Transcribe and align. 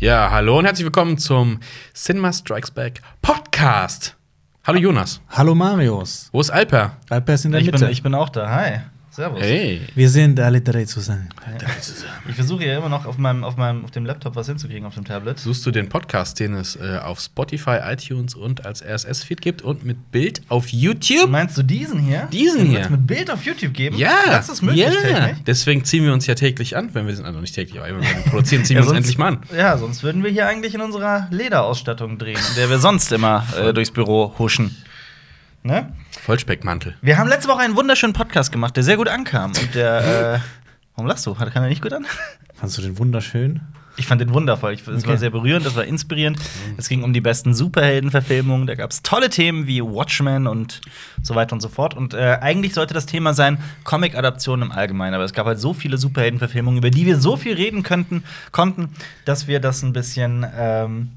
Ja, 0.00 0.30
hallo 0.30 0.58
und 0.58 0.64
herzlich 0.64 0.84
willkommen 0.84 1.18
zum 1.18 1.60
Cinema 1.94 2.32
Strikes 2.32 2.70
Back 2.70 3.00
Podcast. 3.20 4.16
Hallo 4.66 4.78
Jonas. 4.78 5.20
Hallo 5.28 5.54
Marius. 5.54 6.28
Wo 6.32 6.40
ist 6.40 6.50
Alper? 6.50 6.96
Alper 7.10 7.34
ist 7.34 7.44
in 7.44 7.52
der 7.52 7.60
Ich 7.60 7.66
Mitte. 7.66 7.80
bin, 7.84 7.90
ich 7.90 8.02
bin 8.02 8.14
auch 8.14 8.28
da. 8.30 8.48
Hi. 8.50 8.80
Servus. 9.20 9.42
Hey. 9.42 9.82
Wir 9.94 10.08
sind 10.08 10.40
alle 10.40 10.62
drei 10.62 10.86
zusammen. 10.86 11.28
Ich 12.26 12.36
versuche 12.36 12.64
ja 12.64 12.78
immer 12.78 12.88
noch 12.88 13.04
auf 13.04 13.18
meinem, 13.18 13.44
auf 13.44 13.58
meinem 13.58 13.84
auf 13.84 13.90
dem 13.90 14.06
Laptop 14.06 14.34
was 14.34 14.46
hinzukriegen, 14.46 14.86
auf 14.86 14.94
dem 14.94 15.04
Tablet. 15.04 15.38
Suchst 15.38 15.66
du 15.66 15.70
den 15.70 15.90
Podcast, 15.90 16.40
den 16.40 16.54
es 16.54 16.76
äh, 16.76 16.98
auf 17.02 17.20
Spotify, 17.20 17.80
iTunes 17.84 18.34
und 18.34 18.64
als 18.64 18.82
RSS-Feed 18.82 19.42
gibt 19.42 19.60
und 19.60 19.84
mit 19.84 20.10
Bild 20.10 20.40
auf 20.48 20.68
YouTube? 20.68 21.28
Meinst 21.28 21.58
du 21.58 21.62
diesen 21.62 21.98
hier? 22.00 22.28
Diesen 22.32 22.64
hier. 22.64 22.88
mit 22.88 23.06
Bild 23.06 23.30
auf 23.30 23.44
YouTube 23.44 23.74
geben? 23.74 23.98
Ja, 23.98 24.22
Das 24.24 24.48
ist 24.48 24.62
möglich, 24.62 24.86
ja. 24.86 24.90
technisch. 24.90 25.44
Deswegen 25.46 25.84
ziehen 25.84 26.06
wir 26.06 26.14
uns 26.14 26.26
ja 26.26 26.34
täglich 26.34 26.78
an, 26.78 26.94
wenn 26.94 27.06
wir 27.06 27.14
sind, 27.14 27.26
also 27.26 27.40
nicht 27.40 27.54
täglich, 27.54 27.78
aber 27.78 27.88
wenn 27.88 28.00
wir 28.00 28.22
produzieren, 28.30 28.64
ziehen 28.64 28.76
Ja, 28.78 28.84
wir 28.84 28.88
uns 28.88 28.96
endlich 28.96 29.18
mal 29.18 29.28
an. 29.28 29.40
Ja, 29.54 29.76
sonst 29.76 30.02
würden 30.02 30.24
wir 30.24 30.30
hier 30.30 30.46
eigentlich 30.46 30.74
in 30.74 30.80
unserer 30.80 31.28
Lederausstattung 31.30 32.16
drehen, 32.16 32.38
in 32.48 32.54
der 32.56 32.70
wir 32.70 32.78
sonst 32.78 33.12
immer 33.12 33.44
äh, 33.54 33.74
durchs 33.74 33.90
Büro 33.90 34.34
huschen. 34.38 34.74
Ne? 35.62 35.92
Vollspeckmantel. 36.22 36.94
Wir 37.02 37.18
haben 37.18 37.28
letzte 37.28 37.48
Woche 37.48 37.60
einen 37.60 37.76
wunderschönen 37.76 38.14
Podcast 38.14 38.50
gemacht, 38.50 38.76
der 38.76 38.82
sehr 38.82 38.96
gut 38.96 39.08
ankam. 39.08 39.52
Und 39.60 39.74
der, 39.74 40.34
äh, 40.36 40.38
warum 40.96 41.06
lachst 41.06 41.26
du? 41.26 41.38
Hat- 41.38 41.52
Kam 41.52 41.62
der 41.62 41.68
nicht 41.70 41.82
gut 41.82 41.92
an? 41.92 42.06
Fandst 42.54 42.78
du 42.78 42.82
den 42.82 42.98
wunderschön? 42.98 43.60
Ich 43.96 44.06
fand 44.06 44.20
den 44.22 44.32
wundervoll. 44.32 44.72
Ich, 44.72 44.80
es 44.82 44.86
war 44.86 44.94
Okay. 44.96 45.16
sehr 45.18 45.30
berührend, 45.30 45.66
es 45.66 45.74
war 45.76 45.84
inspirierend. 45.84 46.38
Es 46.78 46.88
ging 46.88 47.02
um 47.02 47.12
die 47.12 47.20
besten 47.20 47.52
Superheldenverfilmungen. 47.52 48.66
Da 48.66 48.74
gab 48.74 48.90
es 48.92 49.02
tolle 49.02 49.28
Themen 49.28 49.66
wie 49.66 49.82
Watchmen 49.82 50.46
und 50.46 50.80
so 51.22 51.34
weiter 51.34 51.52
und 51.52 51.60
so 51.60 51.68
fort. 51.68 51.92
Und 51.94 52.14
äh, 52.14 52.38
eigentlich 52.40 52.72
sollte 52.72 52.94
das 52.94 53.04
Thema 53.04 53.34
sein 53.34 53.58
Comic-Adaptionen 53.84 54.70
im 54.70 54.72
Allgemeinen. 54.72 55.14
Aber 55.14 55.24
es 55.24 55.34
gab 55.34 55.44
halt 55.46 55.58
so 55.60 55.74
viele 55.74 55.98
Superheldenverfilmungen, 55.98 56.78
über 56.78 56.90
die 56.90 57.04
wir 57.04 57.18
so 57.18 57.36
viel 57.36 57.54
reden 57.54 57.82
könnten, 57.82 58.22
konnten, 58.52 58.94
dass 59.26 59.46
wir 59.48 59.60
das 59.60 59.82
ein 59.82 59.92
bisschen. 59.92 60.46
Ähm, 60.56 61.10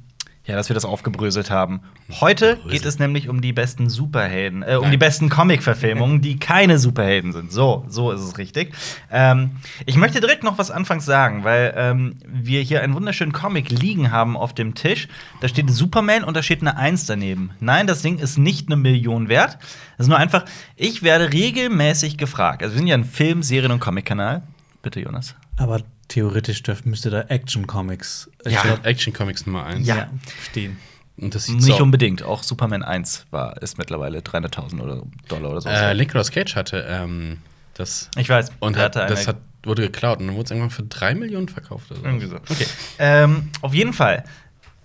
ja, 0.46 0.56
dass 0.58 0.70
wir 0.70 0.74
das 0.74 0.84
aufgebröselt 0.84 1.50
haben. 1.50 1.80
Heute 2.20 2.60
geht 2.70 2.86
es 2.86 3.00
nämlich 3.00 3.30
um 3.30 3.40
die 3.40 3.54
besten 3.54 3.90
Superhelden, 3.90 4.62
äh, 4.62 4.76
um 4.76 4.84
Nein. 4.84 4.92
die 4.92 4.98
besten 4.98 5.30
Comic-Verfilmungen, 5.30 6.22
die 6.22 6.38
keine 6.38 6.80
Superhelden 6.80 7.32
sind. 7.32 7.52
So, 7.52 7.86
so 7.88 8.12
ist 8.12 8.20
es 8.20 8.38
richtig. 8.38 8.74
Ähm, 9.10 9.52
ich 9.86 9.96
möchte 9.96 10.20
direkt 10.20 10.44
noch 10.44 10.58
was 10.58 10.70
anfangs 10.70 11.06
sagen, 11.06 11.46
weil 11.46 11.74
ähm, 11.78 12.16
wir 12.28 12.62
hier 12.62 12.82
einen 12.82 12.94
wunderschönen 12.94 13.32
Comic 13.32 13.70
liegen 13.70 14.12
haben 14.12 14.36
auf 14.36 14.54
dem 14.54 14.76
Tisch. 14.76 15.08
Da 15.40 15.48
steht 15.48 15.70
Superman 15.70 16.26
und 16.26 16.36
da 16.36 16.44
steht 16.44 16.60
eine 16.60 16.76
Eins 16.76 17.06
daneben. 17.06 17.52
Nein, 17.62 17.88
das 17.88 18.02
Ding 18.02 18.20
ist 18.20 18.38
nicht 18.38 18.68
eine 18.68 18.76
Million 18.76 19.30
wert. 19.30 19.58
Das 19.98 20.06
ist 20.06 20.10
nur 20.10 20.18
einfach, 20.18 20.44
ich 20.76 21.04
werde 21.04 21.32
regelmäßig 21.32 22.18
gefragt. 22.18 22.64
Also 22.64 22.74
wir 22.74 22.80
sind 22.80 22.88
ja 22.88 22.96
ein 22.96 23.06
Film-, 23.06 23.44
Serien- 23.44 23.72
und 23.72 23.80
Comic-Kanal. 23.80 24.44
Bitte, 24.82 25.00
Jonas. 25.00 25.36
Aber 25.58 25.82
theoretisch 26.08 26.64
dürfte, 26.64 26.88
müsste 26.90 27.10
da 27.10 27.22
Action-Comics 27.22 28.30
Ja. 28.46 28.62
glaub, 28.62 28.86
Action 28.86 29.14
Comics 29.14 29.46
Nummer 29.46 29.66
1. 29.66 29.88
Ja. 29.88 30.10
stehen. 30.50 30.78
Und 31.18 31.36
das 31.36 31.46
sieht 31.46 31.58
Nicht 31.58 31.78
so 31.78 31.84
unbedingt. 31.84 32.24
Auch 32.24 32.42
Superman 32.44 32.82
1 32.84 33.28
war, 33.30 33.62
ist 33.62 33.78
mittlerweile 33.78 34.20
300.000 34.20 34.82
oder 34.82 35.04
Dollar 35.28 35.52
oder 35.52 35.62
so. 35.62 35.70
äh, 35.70 35.94
Nicolas 35.94 36.32
Cage 36.32 36.56
hatte 36.56 36.86
ähm, 36.90 37.38
das 37.76 38.10
ich 38.18 38.30
weiß. 38.30 38.52
und 38.60 38.78
hat, 38.78 38.96
das 38.96 39.28
hat, 39.28 39.38
wurde 39.64 39.84
geklaut 39.84 40.20
und 40.20 40.28
dann 40.28 40.36
wurde 40.36 40.46
es 40.46 40.52
irgendwann 40.52 40.72
für 40.72 40.84
3 40.84 41.14
Millionen 41.16 41.50
verkauft. 41.50 41.92
Oder 41.92 42.00
so. 42.00 42.06
Irgendwie 42.06 42.28
so. 42.28 42.36
Okay. 42.38 42.66
Ähm, 42.98 43.50
auf 43.62 43.74
jeden 43.76 43.94
Fall 43.94 44.24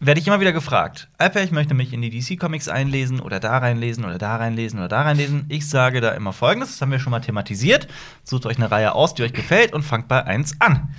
werde 0.00 0.20
ich 0.20 0.26
immer 0.26 0.40
wieder 0.40 0.52
gefragt, 0.52 1.08
Alper, 1.18 1.42
ich 1.42 1.50
möchte 1.50 1.74
mich 1.74 1.92
in 1.92 2.02
die 2.02 2.10
DC-Comics 2.10 2.68
einlesen 2.68 3.20
oder 3.20 3.40
da 3.40 3.58
reinlesen 3.58 4.04
oder 4.04 4.18
da 4.18 4.36
reinlesen 4.36 4.78
oder 4.78 4.88
da 4.88 5.02
reinlesen. 5.02 5.46
Ich 5.48 5.68
sage 5.68 6.00
da 6.00 6.12
immer 6.12 6.32
folgendes, 6.32 6.70
das 6.70 6.82
haben 6.82 6.92
wir 6.92 7.00
schon 7.00 7.10
mal 7.10 7.20
thematisiert. 7.20 7.88
Sucht 8.22 8.46
euch 8.46 8.58
eine 8.58 8.70
Reihe 8.70 8.94
aus, 8.94 9.14
die 9.14 9.22
euch 9.22 9.32
gefällt 9.32 9.72
und 9.72 9.82
fangt 9.82 10.08
bei 10.08 10.24
1 10.24 10.60
an. 10.60 10.94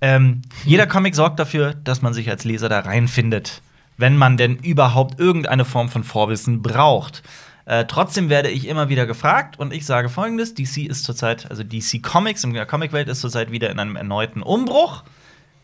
Ähm, 0.00 0.42
jeder 0.64 0.86
Comic 0.86 1.14
sorgt 1.14 1.38
dafür, 1.38 1.74
dass 1.74 2.02
man 2.02 2.14
sich 2.14 2.28
als 2.28 2.44
Leser 2.44 2.68
da 2.68 2.80
reinfindet, 2.80 3.62
wenn 3.96 4.16
man 4.16 4.36
denn 4.36 4.56
überhaupt 4.56 5.20
irgendeine 5.20 5.64
Form 5.64 5.88
von 5.88 6.02
Vorwissen 6.02 6.62
braucht. 6.62 7.22
Äh, 7.64 7.84
trotzdem 7.84 8.28
werde 8.28 8.50
ich 8.50 8.66
immer 8.66 8.88
wieder 8.88 9.06
gefragt 9.06 9.58
und 9.60 9.72
ich 9.72 9.86
sage 9.86 10.08
folgendes: 10.08 10.54
DC 10.54 10.78
ist 10.78 11.04
zurzeit, 11.04 11.48
also 11.48 11.62
DC 11.62 12.02
Comics 12.02 12.42
in 12.42 12.52
der 12.52 12.66
Comicwelt 12.66 13.08
ist 13.08 13.20
zurzeit 13.20 13.52
wieder 13.52 13.70
in 13.70 13.78
einem 13.78 13.94
erneuten 13.94 14.42
Umbruch 14.42 15.04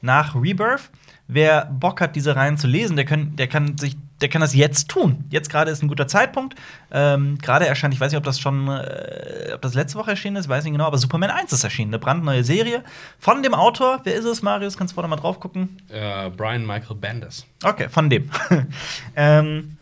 nach 0.01 0.37
Rebirth. 0.37 0.91
Wer 1.31 1.67
Bock 1.67 2.01
hat, 2.01 2.17
diese 2.17 2.35
Reihen 2.37 2.57
zu 2.57 2.67
lesen, 2.67 2.97
der, 2.97 3.05
können, 3.05 3.37
der, 3.37 3.49
kann, 3.49 3.77
sich, 3.77 3.99
der 4.23 4.31
kann 4.31 4.41
das 4.41 4.55
jetzt 4.55 4.89
tun. 4.89 5.25
Jetzt 5.29 5.51
gerade 5.51 5.71
ist 5.71 5.83
ein 5.83 5.89
guter 5.89 6.09
Zeitpunkt. 6.09 6.55
Ähm, 6.91 7.37
gerade 7.37 7.67
erscheint, 7.67 7.93
ich 7.93 8.01
weiß 8.01 8.11
nicht, 8.11 8.19
ob 8.19 8.25
das 8.25 8.41
schon, 8.41 8.67
äh, 8.69 9.53
ob 9.55 9.61
das 9.61 9.75
letzte 9.75 9.99
Woche 9.99 10.13
erschienen 10.13 10.37
ist, 10.37 10.49
weiß 10.49 10.65
nicht 10.65 10.73
genau, 10.73 10.87
aber 10.87 10.97
Superman 10.97 11.31
1 11.31 11.53
ist 11.53 11.65
erschienen, 11.65 11.91
eine 11.91 11.99
brandneue 11.99 12.43
Serie 12.45 12.83
von 13.19 13.43
dem 13.43 13.53
Autor. 13.53 14.01
Wer 14.05 14.15
ist 14.15 14.25
es, 14.25 14.41
Marius? 14.41 14.79
Kannst 14.79 14.93
du 14.93 14.95
vorne 14.95 15.09
mal 15.09 15.17
drauf 15.17 15.39
gucken? 15.39 15.77
Äh, 15.91 16.31
Brian 16.31 16.67
Michael 16.67 16.97
Bendis. 16.97 17.45
Okay, 17.63 17.91
von 17.91 18.09
dem. 18.09 18.31
ähm, 19.15 19.77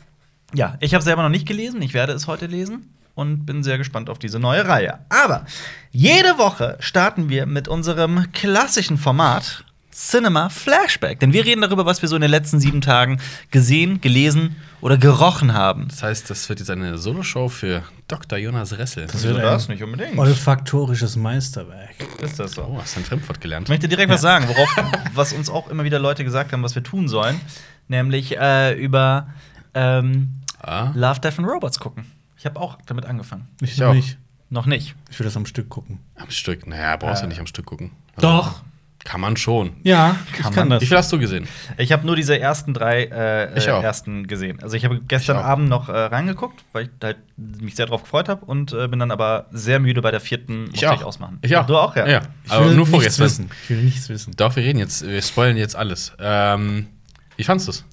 ja, 0.53 0.77
ich 0.81 0.95
habe 0.95 1.05
selber 1.05 1.23
noch 1.23 1.29
nicht 1.29 1.47
gelesen. 1.47 1.81
Ich 1.81 1.95
werde 1.95 2.13
es 2.13 2.27
heute 2.27 2.47
lesen 2.47 2.93
und 3.15 3.47
bin 3.47 3.63
sehr 3.63 3.79
gespannt 3.79 4.11
auf 4.11 4.19
diese 4.19 4.41
neue 4.41 4.67
Reihe. 4.67 4.99
Aber 5.09 5.47
jede 5.93 6.39
Woche 6.39 6.77
starten 6.81 7.29
wir 7.29 7.47
mit 7.47 7.69
unserem 7.69 8.33
klassischen 8.33 8.99
Format 8.99 9.65
Cinema 9.97 10.51
Flashback. 10.51 11.21
Denn 11.21 11.33
wir 11.33 11.47
reden 11.47 11.63
darüber, 11.63 11.87
was 11.87 12.03
wir 12.03 12.09
so 12.11 12.17
in 12.17 12.23
den 12.23 12.31
letzten 12.31 12.61
sieben 12.61 12.83
Tagen 12.83 13.19
gesehen, 13.51 14.03
gelesen 14.03 14.57
oder 14.83 14.99
gerochen 14.99 15.55
haben. 15.55 15.89
Das 15.89 16.03
heißt, 16.03 16.29
das 16.29 16.47
wird 16.51 16.59
jetzt 16.59 16.69
eine 16.71 16.99
Soloshow 16.99 17.49
für 17.49 17.83
Dr. 18.07 18.39
Jonas 18.39 18.77
Ressel. 18.77 19.07
Das 19.07 19.23
wird 19.23 19.39
ein 19.39 19.57
nicht 19.69 19.83
unbedingt. 19.83 20.19
olfaktorisches 20.19 21.17
Meisterwerk. 21.17 21.95
Ist 22.23 22.39
das 22.39 22.53
so? 22.53 22.65
Oh, 22.65 22.79
hast 22.79 22.95
du 22.97 23.01
ein 23.01 23.05
Fremdwort 23.05 23.41
gelernt? 23.41 23.67
Ich 23.67 23.71
möchte 23.71 23.89
direkt 23.89 24.11
was 24.11 24.21
sagen, 24.21 24.47
worauf, 24.49 24.69
was 25.15 25.33
uns 25.33 25.49
auch 25.49 25.69
immer 25.69 25.85
wieder 25.85 25.99
Leute 25.99 26.25
gesagt 26.25 26.53
haben, 26.53 26.63
was 26.63 26.75
wir 26.75 26.83
tun 26.83 27.09
sollen. 27.09 27.41
Nämlich 27.89 28.37
äh, 28.37 28.75
über 28.75 29.29
ähm, 29.75 30.41
Ah. 30.61 30.91
Love, 30.95 31.21
Death 31.21 31.39
and 31.39 31.49
Robots 31.49 31.79
gucken. 31.79 32.05
Ich 32.37 32.45
habe 32.45 32.61
auch 32.61 32.77
damit 32.87 33.07
angefangen. 33.07 33.49
Ich, 33.63 33.73
Ich 33.79 33.85
auch. 33.85 33.95
nicht. 33.95 34.19
Noch 34.51 34.67
nicht. 34.67 34.95
Ich 35.11 35.19
will 35.19 35.25
das 35.25 35.37
am 35.37 35.47
Stück 35.47 35.69
gucken. 35.69 36.01
Am 36.17 36.31
Stück. 36.31 36.67
Naja, 36.67 36.97
brauchst 36.97 37.23
du 37.23 37.27
Äh. 37.27 37.29
nicht 37.29 37.41
am 37.41 37.47
Stück 37.47 37.67
gucken. 37.67 37.93
Also, 38.17 38.29
Doch. 38.29 38.63
Kann 39.07 39.21
man 39.21 39.37
schon. 39.37 39.71
Ja, 39.85 40.17
Kann 40.33 40.39
ich 40.39 40.43
man. 40.45 40.53
kann 40.55 40.71
das. 40.71 40.83
Wie 40.83 40.87
viel 40.87 40.97
hast 40.97 41.13
du 41.13 41.19
gesehen? 41.21 41.47
Ich 41.79 41.93
habe 41.93 42.05
nur 42.05 42.17
diese 42.17 42.41
ersten 42.41 42.75
drei 42.75 43.05
äh, 43.05 43.57
Ich 43.57 43.69
äh, 43.69 43.71
auch. 43.71 43.81
ersten 43.81 44.27
gesehen. 44.27 44.61
Also 44.61 44.77
ich 44.77 44.85
habe 44.85 45.01
gestern 45.07 45.37
Ich 45.37 45.43
auch. 45.45 45.47
Abend 45.47 45.69
noch 45.69 45.89
äh, 45.89 45.93
reingeguckt, 45.97 46.65
weil 46.73 46.87
ich 46.87 46.91
halt 47.01 47.19
mich 47.37 47.77
sehr 47.77 47.87
drauf 47.87 48.03
gefreut 48.03 48.29
habe 48.29 48.45
und 48.45 48.73
äh, 48.73 48.89
bin 48.89 48.99
dann 48.99 49.13
aber 49.13 49.47
sehr 49.53 49.79
müde 49.79 50.03
bei 50.03 50.11
der 50.11 50.19
vierten 50.19 50.65
musste 50.71 50.87
ich 50.93 51.05
ausmachen. 51.05 51.39
Ich 51.43 51.57
auch. 51.57 51.67
Du 51.69 51.77
auch, 51.77 51.95
ja. 51.95 52.09
ja. 52.09 52.23
Ich 52.45 52.51
Aber 52.51 52.67
will 52.67 52.75
nur 52.75 52.85
vorgestern. 52.87 53.27
wissen. 53.27 53.51
Ich 53.63 53.71
will 53.71 53.83
nichts 53.85 54.09
wissen. 54.09 54.35
Doch, 54.37 54.57
wir 54.57 54.65
reden 54.65 54.81
jetzt, 54.81 55.07
wir 55.07 55.23
spoilen 55.23 55.57
jetzt 55.57 55.77
alles. 55.77 56.13
Ähm, 56.19 56.89
wie 57.37 57.45
fandest 57.45 57.69
du 57.69 57.71
es? 57.71 57.85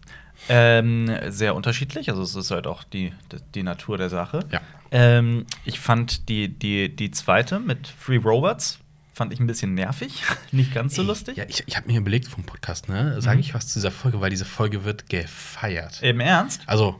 Ähm, 0.50 1.12
sehr 1.30 1.54
unterschiedlich. 1.54 2.10
Also 2.10 2.24
es 2.24 2.36
ist 2.36 2.50
halt 2.50 2.66
auch 2.66 2.84
die, 2.84 3.14
die 3.54 3.62
Natur 3.62 4.00
der 4.00 4.10
Sache. 4.10 4.40
Ja. 4.52 4.62
Ähm, 4.92 5.46
ich 5.64 5.80
fand 5.80 6.28
die, 6.28 6.48
die, 6.50 6.94
die 6.96 7.12
zweite 7.12 7.60
mit 7.60 7.88
Free 7.88 8.18
Robots 8.18 8.80
fand 9.14 9.32
ich 9.34 9.40
ein 9.40 9.48
bisschen 9.48 9.74
nervig, 9.76 10.24
nicht 10.52 10.74
ganz 10.74 10.96
so 10.96 11.04
lustig. 11.04 11.38
Ja, 11.38 11.46
ich, 11.48 11.64
ich 11.68 11.76
habe 11.78 11.92
mir 11.92 12.00
überlegt 12.00 12.28
vom 12.28 12.44
Podcast, 12.44 12.90
ne? 12.90 13.22
Sage 13.22 13.38
Mhm. 13.38 13.42
ich 13.42 13.54
was 13.54 13.68
zu 13.68 13.76
dieser 13.80 13.92
Folge, 13.92 14.20
weil 14.22 14.30
diese 14.30 14.46
Folge 14.46 14.84
wird 14.86 15.10
gefeiert. 15.10 16.02
Im 16.02 16.20
Ernst? 16.20 16.62
Also, 16.66 17.00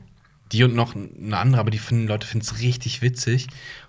die 0.52 0.64
und 0.64 0.76
noch 0.76 0.96
eine 0.96 1.38
andere, 1.38 1.60
aber 1.60 1.72
die 1.72 1.80
finden, 1.80 2.08
Leute 2.08 2.28
finden 2.28 2.46
es 2.46 2.60
richtig 2.62 3.02
witzig. 3.02 3.48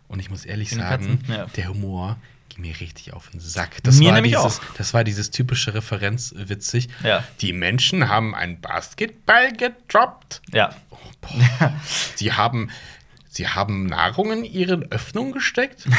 Und 0.08 0.20
ich 0.20 0.30
muss 0.30 0.44
ehrlich 0.44 0.70
den 0.70 0.78
sagen, 0.78 1.18
ja. 1.28 1.46
der 1.56 1.68
Humor 1.68 2.16
ging 2.50 2.62
mir 2.62 2.78
richtig 2.80 3.12
auf 3.12 3.30
den 3.30 3.40
Sack. 3.40 3.82
Das 3.82 3.96
Mir 3.98 4.06
war 4.08 4.14
nämlich 4.14 4.34
dieses, 4.34 4.60
auch. 4.60 4.64
Das 4.76 4.94
war 4.94 5.02
dieses 5.02 5.30
typische 5.30 5.74
Referenz 5.74 6.32
witzig. 6.36 6.88
Ja. 7.02 7.24
Die 7.40 7.52
Menschen 7.52 8.08
haben 8.08 8.34
einen 8.34 8.60
Basketball 8.60 9.52
gedroppt. 9.52 10.40
Ja. 10.52 10.74
Boah. 11.20 11.72
Sie 12.16 12.32
haben. 12.32 12.70
Sie 13.34 13.48
haben 13.48 13.86
Nahrung 13.86 14.30
in 14.32 14.44
ihre 14.44 14.74
Öffnung 14.90 15.32
gesteckt. 15.32 15.84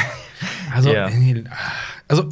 Also, 0.74 0.92
Ja. 0.92 1.08
äh, 1.08 1.44
also 2.08 2.28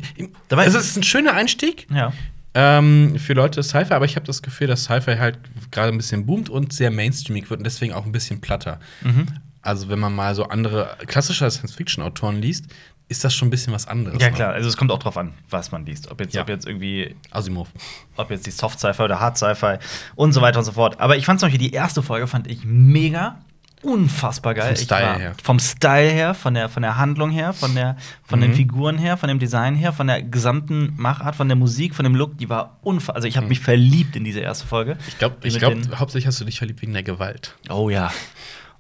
Dabei- 0.49 0.67
es 0.67 0.75
ist 0.75 0.97
ein 0.97 1.03
schöner 1.05 1.33
Einstieg 1.35 1.87
Ja. 1.91 2.13
ähm, 2.55 3.17
für 3.19 3.33
Leute 3.33 3.63
Sci-Fi, 3.63 3.95
aber 3.95 4.05
ich 4.05 4.17
habe 4.17 4.27
das 4.27 4.43
Gefühl, 4.43 4.67
dass 4.67 4.85
Sci-Fi 4.85 5.17
halt 5.19 5.39
gerade 5.71 5.93
ein 5.93 5.97
bisschen 5.97 6.27
boomt 6.27 6.51
und 6.51 6.73
sehr 6.73 6.91
mainstreamig 6.91 7.49
wird 7.49 7.61
und 7.61 7.65
deswegen 7.65 7.93
auch 7.95 8.05
ein 8.05 8.13
bisschen 8.13 8.41
platter. 8.41 8.81
Mhm. 9.03 9.27
Also, 9.63 9.89
wenn 9.89 9.99
man 10.01 10.15
mal 10.15 10.35
so 10.35 10.45
andere 10.49 10.97
klassische 11.07 11.49
Science-Fiction-Autoren 11.51 12.43
liest, 12.43 12.67
ist 13.09 13.23
das 13.25 13.35
schon 13.35 13.49
ein 13.49 13.51
bisschen 13.51 13.73
was 13.73 13.87
anderes. 13.87 14.21
Ja, 14.21 14.29
ne? 14.31 14.35
klar. 14.35 14.53
Also, 14.53 14.69
es 14.69 14.77
kommt 14.77 14.91
auch 14.91 14.99
drauf 14.99 15.17
an, 15.17 15.33
was 15.49 15.71
man 15.73 15.87
liest. 15.87 16.11
Ob 16.11 16.21
jetzt, 16.21 16.35
Ja. 16.35 16.43
ob 16.43 16.49
jetzt 16.49 16.67
irgendwie 16.67 17.15
Asimov. 17.31 17.69
ob 18.17 18.31
jetzt 18.31 18.47
die 18.47 18.51
Soft 18.51 18.81
Sci-Fi 18.81 19.03
oder 19.05 19.21
Hard 19.21 19.39
Sci-Fi 19.39 19.77
und 20.17 20.33
so 20.33 20.41
weiter 20.43 20.59
und 20.59 20.65
so 20.65 20.73
fort. 20.73 20.99
Aber 21.01 21.17
ich 21.17 21.25
fand 21.25 21.41
zum 21.41 21.47
Beispiel 21.49 21.69
die 21.69 21.73
erste 21.75 22.03
Folge 22.03 22.27
fand 22.27 22.49
ich 22.49 22.65
mega 22.65 23.39
unfassbar 23.85 24.55
geil. 24.55 24.75
Vom 24.75 24.85
Style 24.85 25.07
war- 25.07 25.19
her. 25.19 25.33
Vom 25.43 25.59
Style 25.59 26.11
her, 26.11 26.35
von 26.35 26.55
der, 26.55 26.69
von 26.69 26.83
der 26.83 26.97
Handlung 26.97 27.31
her, 27.31 27.53
von, 27.53 27.75
der, 27.75 27.97
von 28.25 28.41
den 28.41 28.51
Mhm. 28.51 28.55
Figuren 28.55 28.99
her, 28.99 29.17
von 29.17 29.29
dem 29.29 29.39
Design 29.39 29.75
her, 29.75 29.93
von 29.93 30.07
der 30.07 30.23
gesamten 30.23 30.95
Machart, 30.97 31.37
von 31.37 31.49
der 31.49 31.57
Musik, 31.57 31.95
von 31.95 32.05
dem 32.05 32.15
Look, 32.15 32.39
die 32.39 32.49
war 32.49 32.79
unfassbar. 32.83 33.17
Also 33.17 33.29
ich 33.29 33.37
habe 33.37 33.45
Mhm. 33.47 33.51
mich 33.51 33.61
verliebt 33.61 34.17
in 34.17 34.25
diese 34.25 34.41
erste 34.41 34.67
Folge. 34.67 34.97
Ich 35.09 35.19
glaube, 35.19 35.37
ich 35.43 35.59
glaub, 35.59 35.73
den- 35.75 35.99
hauptsächlich 35.99 36.27
hast 36.27 36.41
du 36.41 36.45
dich 36.45 36.59
verliebt 36.59 36.83
wegen 36.83 36.93
der 36.93 37.03
Gewalt. 37.03 37.55
Oh 37.71 37.91
ja. 37.91 38.11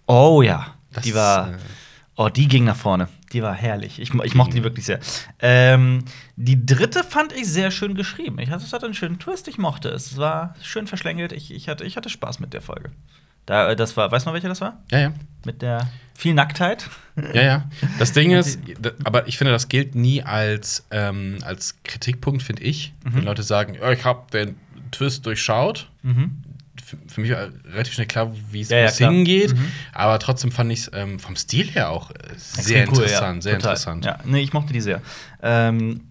Oh 0.07 0.43
ja. 0.43 0.75
Das, 0.93 1.05
die 1.05 1.15
war. 1.15 1.51
äh, 1.55 1.57
Oh, 2.17 2.29
die 2.29 2.47
ging 2.47 2.63
nach 2.63 2.77
vorne. 2.77 3.09
Die 3.33 3.43
war 3.43 3.55
herrlich. 3.55 3.99
Ich, 3.99 4.15
ich 4.15 4.35
mochte 4.37 4.55
die 4.55 4.63
wirklich 4.63 4.85
sehr. 4.87 5.01
Ähm, 5.41 6.05
die 6.37 6.65
dritte 6.65 7.03
fand 7.03 7.33
ich 7.33 7.49
sehr 7.49 7.73
schön 7.73 7.97
geschrieben. 7.97 8.39
Ich, 8.39 8.49
es 8.51 8.73
hatte 8.73 8.85
einen 8.87 8.95
schönen 8.95 9.19
Twist. 9.19 9.49
Ich 9.49 9.59
mochte 9.59 9.89
es. 9.89 10.13
Es 10.13 10.17
war 10.17 10.55
schön 10.63 10.87
verschlängelt. 10.87 11.33
Ich, 11.33 11.53
ich, 11.53 11.69
hatte, 11.69 11.83
ich 11.83 11.97
hatte 11.97 12.09
Spaß 12.11 12.39
mit 12.39 12.53
der 12.53 12.63
Folge. 12.63 12.93
Da, 13.47 13.71
äh, 13.71 13.77
das 13.77 13.97
war, 13.97 14.11
weißt 14.11 14.27
du 14.27 14.31
noch, 14.31 14.35
welche 14.35 14.49
das 14.49 14.61
war? 14.61 14.83
Ja, 14.91 14.99
ja. 15.01 15.13
Mit 15.45 15.63
der 15.63 15.89
viel 16.17 16.35
Nacktheit. 16.35 16.89
Ja, 17.35 17.43
ja. 17.43 17.69
Das 17.99 18.13
Ding 18.13 18.31
ist, 18.33 18.59
aber 19.03 19.27
ich 19.29 19.37
finde, 19.37 19.53
das 19.53 19.69
gilt 19.69 19.95
nie 19.95 20.23
als, 20.23 20.87
ähm, 20.91 21.39
als 21.43 21.77
Kritikpunkt, 21.83 22.43
finde 22.43 22.63
ich. 22.63 22.93
Mhm. 23.05 23.15
Wenn 23.17 23.25
Leute 23.25 23.43
sagen, 23.43 23.77
ich 23.93 24.05
habe 24.05 24.31
den 24.33 24.57
Twist 24.93 25.27
durchschaut. 25.27 25.91
Für, 26.85 26.99
für 27.09 27.21
mich 27.21 27.31
war 27.31 27.49
relativ 27.73 27.95
schnell 27.95 28.07
klar, 28.07 28.33
wie 28.51 28.61
es 28.61 28.69
Ja, 28.69 28.79
ja, 28.79 28.91
hingeht. 28.91 29.55
Mhm. 29.55 29.71
Aber 29.93 30.19
trotzdem 30.19 30.53
fand 30.53 30.71
ich 30.73 30.81
es 30.81 30.91
ähm, 30.95 31.19
vom 31.19 31.35
Stil 31.37 31.71
her 31.71 31.91
auch 31.91 32.11
äh, 32.11 32.15
sehr 32.37 32.83
cool, 32.89 32.95
interessant. 32.95 33.37
ja. 33.37 33.43
sehr 33.43 33.55
Total. 33.55 33.71
interessant. 33.73 34.05
Ja, 34.05 34.19
nee, 34.25 34.41
ich 34.41 34.53
mochte 34.53 34.73
die 34.73 34.81
sehr. 34.81 35.01
Ähm, 35.43 36.03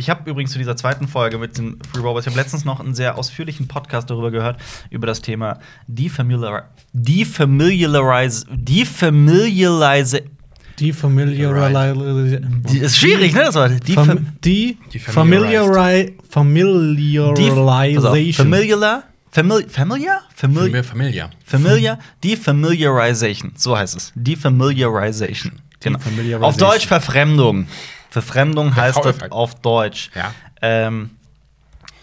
ich 0.00 0.10
habe 0.10 0.28
übrigens 0.28 0.52
zu 0.52 0.58
dieser 0.58 0.76
zweiten 0.76 1.06
Folge 1.06 1.36
mit 1.36 1.58
den 1.58 1.78
Free 1.92 2.00
Robots, 2.00 2.26
ich 2.26 2.32
habe 2.32 2.40
letztens 2.40 2.64
noch 2.64 2.80
einen 2.80 2.94
sehr 2.94 3.18
ausführlichen 3.18 3.68
Podcast 3.68 4.08
darüber 4.08 4.30
gehört, 4.30 4.58
über 4.88 5.06
das 5.06 5.20
Thema 5.20 5.58
Defamiliar 5.86 6.70
Defamiliarize. 6.92 8.46
Defamiliarize. 8.50 10.22
Die 10.78 10.94
Familiar. 10.94 11.84
Die 12.72 12.78
ist 12.78 12.96
schwierig, 12.96 13.34
ne, 13.34 13.44
das 13.44 13.54
Wort? 13.54 13.86
Defam 13.86 14.06
Fam 14.06 14.26
die 14.42 14.78
Die 14.90 14.98
Familiari 14.98 16.14
Familiarization. 16.30 18.32
Familiar? 18.32 19.02
Famil 19.30 19.68
familiar? 19.68 20.22
Famil 20.34 20.82
Familia. 20.82 20.84
Familia. 20.84 21.30
familiar? 21.44 21.98
Defamiliarization. 22.24 23.52
So 23.56 23.76
heißt 23.76 23.96
es. 23.96 24.12
Defamiliarization. 24.14 25.52
Genau. 25.80 25.98
Defamiliarization. 25.98 26.44
Auf 26.44 26.56
Deutsch 26.56 26.86
Verfremdung. 26.86 27.66
Verfremdung 28.10 28.74
heißt 28.74 29.04
das 29.04 29.30
auf 29.30 29.54
Deutsch. 29.56 30.10
Ja. 30.14 30.34
Ähm, 30.60 31.10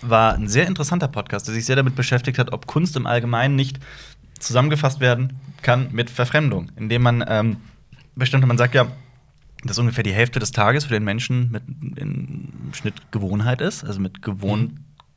war 0.01 0.33
ein 0.33 0.47
sehr 0.47 0.67
interessanter 0.67 1.07
Podcast, 1.07 1.47
der 1.47 1.53
sich 1.53 1.65
sehr 1.65 1.75
damit 1.75 1.95
beschäftigt 1.95 2.39
hat, 2.39 2.53
ob 2.53 2.67
Kunst 2.67 2.95
im 2.95 3.07
Allgemeinen 3.07 3.55
nicht 3.55 3.79
zusammengefasst 4.39 4.99
werden 4.99 5.39
kann 5.61 5.89
mit 5.91 6.09
Verfremdung, 6.09 6.71
indem 6.75 7.01
man 7.01 7.25
ähm, 7.27 7.57
bestimmte, 8.15 8.47
man 8.47 8.57
sagt 8.57 8.75
ja, 8.75 8.87
dass 9.63 9.79
ungefähr 9.79 10.03
die 10.03 10.13
Hälfte 10.13 10.39
des 10.39 10.51
Tages 10.51 10.85
für 10.85 10.93
den 10.93 11.03
Menschen 11.03 11.51
mit 11.51 11.63
im 11.97 12.73
Schnitt 12.73 13.11
Gewohnheit 13.11 13.59
ist, 13.61 13.83
also 13.83 13.99
mit 13.99 14.21
gewohnt, 14.21 14.73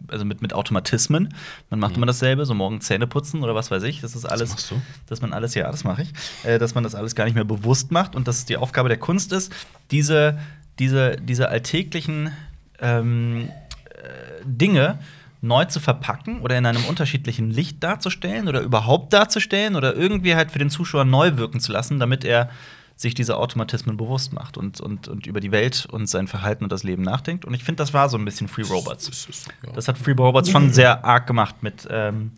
also 0.08 0.24
mit, 0.24 0.40
mit 0.40 0.54
Automatismen. 0.54 1.34
Man 1.68 1.78
macht 1.78 1.96
immer 1.96 2.06
dasselbe, 2.06 2.46
so 2.46 2.54
morgen 2.54 2.80
Zähne 2.80 3.06
putzen 3.06 3.42
oder 3.42 3.54
was 3.54 3.70
weiß 3.70 3.82
ich. 3.82 4.00
Das 4.00 4.16
ist 4.16 4.24
alles, 4.24 4.68
du? 4.68 4.80
dass 5.06 5.20
man 5.20 5.34
alles, 5.34 5.54
ja, 5.54 5.70
das 5.70 5.84
mache 5.84 6.02
ich, 6.02 6.12
äh, 6.42 6.58
dass 6.58 6.74
man 6.74 6.84
das 6.84 6.94
alles 6.94 7.14
gar 7.14 7.24
nicht 7.24 7.34
mehr 7.34 7.44
bewusst 7.44 7.92
macht 7.92 8.16
und 8.16 8.26
dass 8.26 8.46
die 8.46 8.56
Aufgabe 8.56 8.88
der 8.88 8.98
Kunst 8.98 9.32
ist, 9.32 9.52
diese, 9.90 10.38
diese, 10.80 11.16
diese 11.16 11.48
alltäglichen 11.48 12.32
ähm, 12.80 13.50
äh, 13.90 14.44
Dinge 14.44 14.98
neu 15.42 15.64
zu 15.66 15.80
verpacken 15.80 16.40
oder 16.40 16.58
in 16.58 16.66
einem 16.66 16.84
unterschiedlichen 16.84 17.50
Licht 17.50 17.82
darzustellen 17.82 18.48
oder 18.48 18.60
überhaupt 18.60 19.12
darzustellen 19.12 19.76
oder 19.76 19.94
irgendwie 19.94 20.34
halt 20.34 20.50
für 20.50 20.58
den 20.58 20.70
Zuschauer 20.70 21.04
neu 21.04 21.36
wirken 21.36 21.60
zu 21.60 21.72
lassen, 21.72 21.98
damit 21.98 22.24
er 22.24 22.50
sich 22.96 23.14
diese 23.14 23.38
Automatismen 23.38 23.96
bewusst 23.96 24.34
macht 24.34 24.58
und, 24.58 24.80
und, 24.80 25.08
und 25.08 25.26
über 25.26 25.40
die 25.40 25.52
Welt 25.52 25.86
und 25.90 26.06
sein 26.06 26.28
Verhalten 26.28 26.64
und 26.64 26.72
das 26.72 26.82
Leben 26.82 27.02
nachdenkt. 27.02 27.46
Und 27.46 27.54
ich 27.54 27.64
finde, 27.64 27.76
das 27.76 27.94
war 27.94 28.10
so 28.10 28.18
ein 28.18 28.24
bisschen 28.26 28.46
Free 28.48 28.62
Robots. 28.62 29.26
Das 29.74 29.88
hat 29.88 29.96
Free 29.96 30.12
Robots 30.12 30.50
schon 30.50 30.70
sehr 30.72 31.02
arg 31.02 31.26
gemacht 31.26 31.62
mit, 31.62 31.88
ähm, 31.90 32.32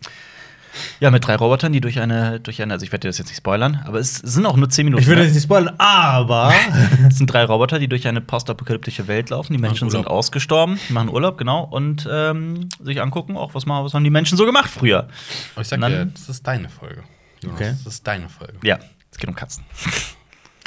ja, 1.00 1.10
mit 1.10 1.26
drei 1.26 1.36
Robotern, 1.36 1.72
die 1.72 1.80
durch 1.80 2.00
eine, 2.00 2.40
durch 2.40 2.62
eine, 2.62 2.72
also 2.74 2.84
ich 2.84 2.92
werde 2.92 3.02
dir 3.02 3.08
das 3.08 3.18
jetzt 3.18 3.28
nicht 3.28 3.38
spoilern, 3.38 3.82
aber 3.84 3.98
es 3.98 4.16
sind 4.16 4.46
auch 4.46 4.56
nur 4.56 4.68
zehn 4.68 4.84
Minuten. 4.84 5.02
Ich 5.02 5.08
würde 5.08 5.20
ne? 5.20 5.26
jetzt 5.26 5.34
nicht 5.34 5.44
spoilern, 5.44 5.74
aber. 5.78 6.52
Es 7.08 7.18
sind 7.18 7.26
drei 7.26 7.44
Roboter, 7.44 7.78
die 7.78 7.88
durch 7.88 8.06
eine 8.06 8.20
postapokalyptische 8.20 9.06
Welt 9.08 9.30
laufen. 9.30 9.52
Die 9.52 9.58
Menschen 9.58 9.90
sind 9.90 10.06
ausgestorben, 10.06 10.78
die 10.88 10.92
machen 10.92 11.08
Urlaub, 11.08 11.36
genau, 11.36 11.64
und 11.64 12.08
ähm, 12.10 12.68
sich 12.82 13.00
angucken, 13.00 13.36
auch 13.36 13.54
was, 13.54 13.66
mal, 13.66 13.84
was 13.84 13.94
haben 13.94 14.04
die 14.04 14.10
Menschen 14.10 14.38
so 14.38 14.46
gemacht 14.46 14.70
früher. 14.70 15.08
Aber 15.54 15.62
ich 15.62 15.68
sag 15.68 15.80
dann- 15.80 15.92
dir, 15.92 16.06
das 16.06 16.28
ist 16.28 16.46
deine 16.46 16.68
Folge. 16.68 17.02
Okay. 17.44 17.74
Das 17.84 17.86
ist 17.94 18.06
deine 18.06 18.28
Folge. 18.28 18.54
Ja, 18.62 18.78
es 19.10 19.18
geht 19.18 19.28
um 19.28 19.34
Katzen. 19.34 19.64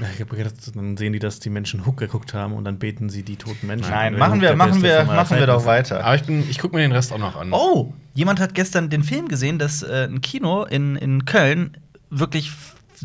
Ich 0.01 0.19
habe 0.19 0.35
gedacht, 0.35 0.55
dann 0.75 0.97
sehen 0.97 1.13
die, 1.13 1.19
dass 1.19 1.39
die 1.39 1.49
Menschen 1.49 1.85
Hook 1.85 1.95
geguckt 1.97 2.33
haben 2.33 2.53
und 2.53 2.65
dann 2.65 2.79
beten 2.79 3.07
sie 3.09 3.23
die 3.23 3.37
toten 3.37 3.65
Menschen. 3.67 3.91
Nein, 3.91 4.13
an. 4.13 4.19
machen 4.19 4.41
wir, 4.41 4.53
machen 4.55 4.83
wir, 4.83 5.05
machen 5.05 5.37
wir 5.37 5.47
doch 5.47 5.65
weiter. 5.65 6.03
Aber 6.03 6.15
ich, 6.15 6.23
bin, 6.23 6.49
ich 6.49 6.59
gucke 6.59 6.75
mir 6.75 6.81
den 6.81 6.91
Rest 6.91 7.13
auch 7.13 7.17
noch 7.17 7.37
an. 7.37 7.53
Oh, 7.53 7.93
jemand 8.13 8.41
hat 8.41 8.53
gestern 8.55 8.89
den 8.89 9.03
Film 9.03 9.29
gesehen, 9.29 9.57
dass 9.57 9.83
äh, 9.83 10.07
ein 10.09 10.19
Kino 10.19 10.63
in, 10.65 10.97
in 10.97 11.23
Köln 11.23 11.77
wirklich 12.09 12.51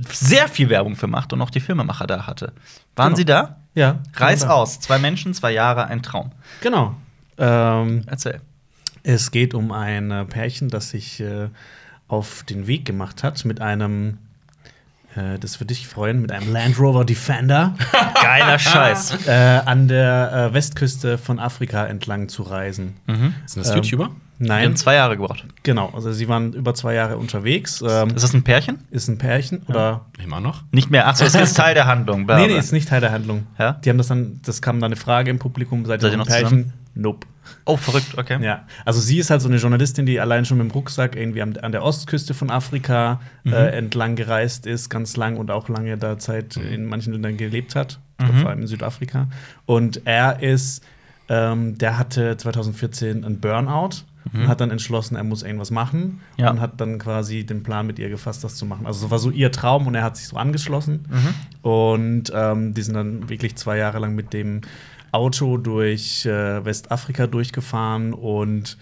sehr 0.08 0.48
viel 0.48 0.68
Werbung 0.68 0.96
für 0.96 1.06
macht 1.06 1.32
und 1.32 1.40
auch 1.42 1.50
die 1.50 1.60
Filmemacher 1.60 2.06
da 2.08 2.26
hatte. 2.26 2.52
Waren 2.96 3.08
Genau. 3.10 3.16
Sie 3.16 3.24
da? 3.24 3.56
Ja. 3.74 4.00
Reiß 4.14 4.42
genau. 4.42 4.54
aus. 4.54 4.80
Zwei 4.80 4.98
Menschen, 4.98 5.32
zwei 5.32 5.52
Jahre, 5.52 5.86
ein 5.86 6.02
Traum. 6.02 6.32
Genau. 6.60 6.96
Ähm, 7.38 8.02
Erzähl. 8.06 8.40
es 9.04 9.30
geht 9.30 9.54
um 9.54 9.70
ein 9.72 10.10
äh, 10.10 10.24
Pärchen, 10.24 10.68
das 10.68 10.90
sich 10.90 11.20
äh, 11.20 11.48
auf 12.08 12.42
den 12.42 12.66
Weg 12.66 12.84
gemacht 12.84 13.22
hat 13.22 13.44
mit 13.44 13.60
einem, 13.60 14.18
äh, 15.16 15.38
das 15.38 15.60
würde 15.60 15.66
dich 15.74 15.86
freuen, 15.88 16.20
mit 16.22 16.32
einem 16.32 16.52
Land 16.52 16.78
Rover 16.78 17.04
Defender 17.04 17.74
Geiler 18.22 18.58
Scheiß. 18.58 19.26
äh, 19.26 19.30
an 19.64 19.88
der 19.88 20.48
äh, 20.50 20.54
Westküste 20.54 21.18
von 21.18 21.38
Afrika 21.38 21.86
entlang 21.86 22.28
zu 22.28 22.42
reisen. 22.42 22.96
Sind 23.06 23.34
das 23.56 23.70
Ähm, 23.70 23.76
YouTuber? 23.76 24.10
Nein, 24.42 24.64
haben 24.64 24.76
zwei 24.76 24.94
Jahre 24.94 25.16
gebraucht. 25.16 25.44
genau. 25.62 25.90
Also 25.94 26.12
sie 26.12 26.26
waren 26.28 26.52
über 26.54 26.74
zwei 26.74 26.94
Jahre 26.94 27.18
unterwegs. 27.18 27.82
Ähm, 27.86 28.08
Ist 28.14 28.22
das 28.22 28.32
ein 28.34 28.42
Pärchen? 28.42 28.78
ist 28.90 29.08
ein 29.08 29.18
Pärchen 29.18 29.62
oder 29.68 30.06
Immer 30.22 30.40
noch? 30.40 30.62
Nicht 30.72 30.90
mehr. 30.90 31.06
Achso, 31.06 31.24
es 31.24 31.34
ist 31.34 31.56
Teil 31.56 31.74
der 31.74 31.86
Handlung. 31.86 32.26
Bla, 32.26 32.38
Nee, 32.38 32.46
nee, 32.48 32.58
ist 32.58 32.72
nicht 32.72 32.88
Teil 32.88 33.00
der 33.00 33.12
Handlung. 33.12 33.46
Ja? 33.58 33.72
Die 33.74 33.90
haben 33.90 33.98
das 33.98 34.08
dann, 34.08 34.40
das 34.44 34.62
kam 34.62 34.80
dann 34.80 34.88
eine 34.88 34.96
Frage 34.96 35.30
im 35.30 35.38
Publikum, 35.38 35.84
seid 35.84 36.00
ihr 36.00 36.02
Seid 36.02 36.12
ihr 36.12 36.16
noch 36.16 36.26
Pärchen? 36.26 36.72
Nope. 36.94 37.26
Oh, 37.64 37.76
verrückt, 37.76 38.16
okay. 38.16 38.38
Ja, 38.42 38.62
also 38.84 39.00
sie 39.00 39.18
ist 39.18 39.30
halt 39.30 39.40
so 39.42 39.48
eine 39.48 39.58
Journalistin, 39.58 40.06
die 40.06 40.20
allein 40.20 40.44
schon 40.44 40.58
mit 40.58 40.68
dem 40.68 40.72
Rucksack 40.72 41.16
irgendwie 41.16 41.42
an 41.42 41.72
der 41.72 41.82
Ostküste 41.84 42.32
von 42.34 42.50
Afrika 42.50 43.20
Mhm. 43.44 43.52
äh, 43.52 43.66
entlang 43.70 44.16
gereist 44.16 44.66
ist, 44.66 44.88
ganz 44.88 45.16
lang 45.16 45.36
und 45.36 45.50
auch 45.50 45.68
lange 45.68 45.96
da 45.98 46.18
Zeit 46.18 46.56
in 46.56 46.86
manchen 46.86 47.12
Ländern 47.12 47.36
gelebt 47.36 47.74
hat, 47.76 47.98
ich 48.18 48.24
Mhm. 48.24 48.28
glaub, 48.30 48.40
vor 48.40 48.50
allem 48.50 48.60
in 48.62 48.66
Südafrika. 48.66 49.28
Und 49.66 50.02
er 50.04 50.42
ist, 50.42 50.82
ähm, 51.28 51.78
der 51.78 51.96
hatte 51.98 52.36
2014 52.36 53.24
einen 53.24 53.40
Burnout 53.40 53.90
und 54.32 54.48
hat 54.48 54.60
dann 54.60 54.70
entschlossen, 54.70 55.16
er 55.16 55.24
muss 55.24 55.42
irgendwas 55.42 55.70
machen 55.70 56.00
Mhm. 56.02 56.20
Ja. 56.44 56.50
und 56.50 56.60
hat 56.60 56.80
dann 56.80 56.98
quasi 56.98 57.44
den 57.44 57.62
Plan 57.62 57.86
mit 57.86 57.98
ihr 57.98 58.08
gefasst, 58.10 58.44
das 58.44 58.54
zu 58.56 58.66
machen. 58.66 58.86
Also 58.86 59.02
das 59.02 59.10
war 59.10 59.18
so 59.18 59.30
ihr 59.30 59.50
Traum 59.50 59.86
und 59.86 59.94
er 59.94 60.02
hat 60.04 60.16
sich 60.16 60.28
so 60.28 60.36
angeschlossen. 60.36 61.06
Mhm. 61.08 61.68
Und 61.68 62.32
ähm, 62.34 62.74
die 62.74 62.82
sind 62.82 62.94
dann 62.94 63.28
wirklich 63.28 63.56
zwei 63.56 63.78
Jahre 63.78 63.98
lang 63.98 64.14
mit 64.14 64.32
dem 64.32 64.60
Auto 65.12 65.56
durch 65.56 66.26
äh, 66.26 66.64
Westafrika 66.64 67.26
durchgefahren 67.26 68.12
und 68.12 68.76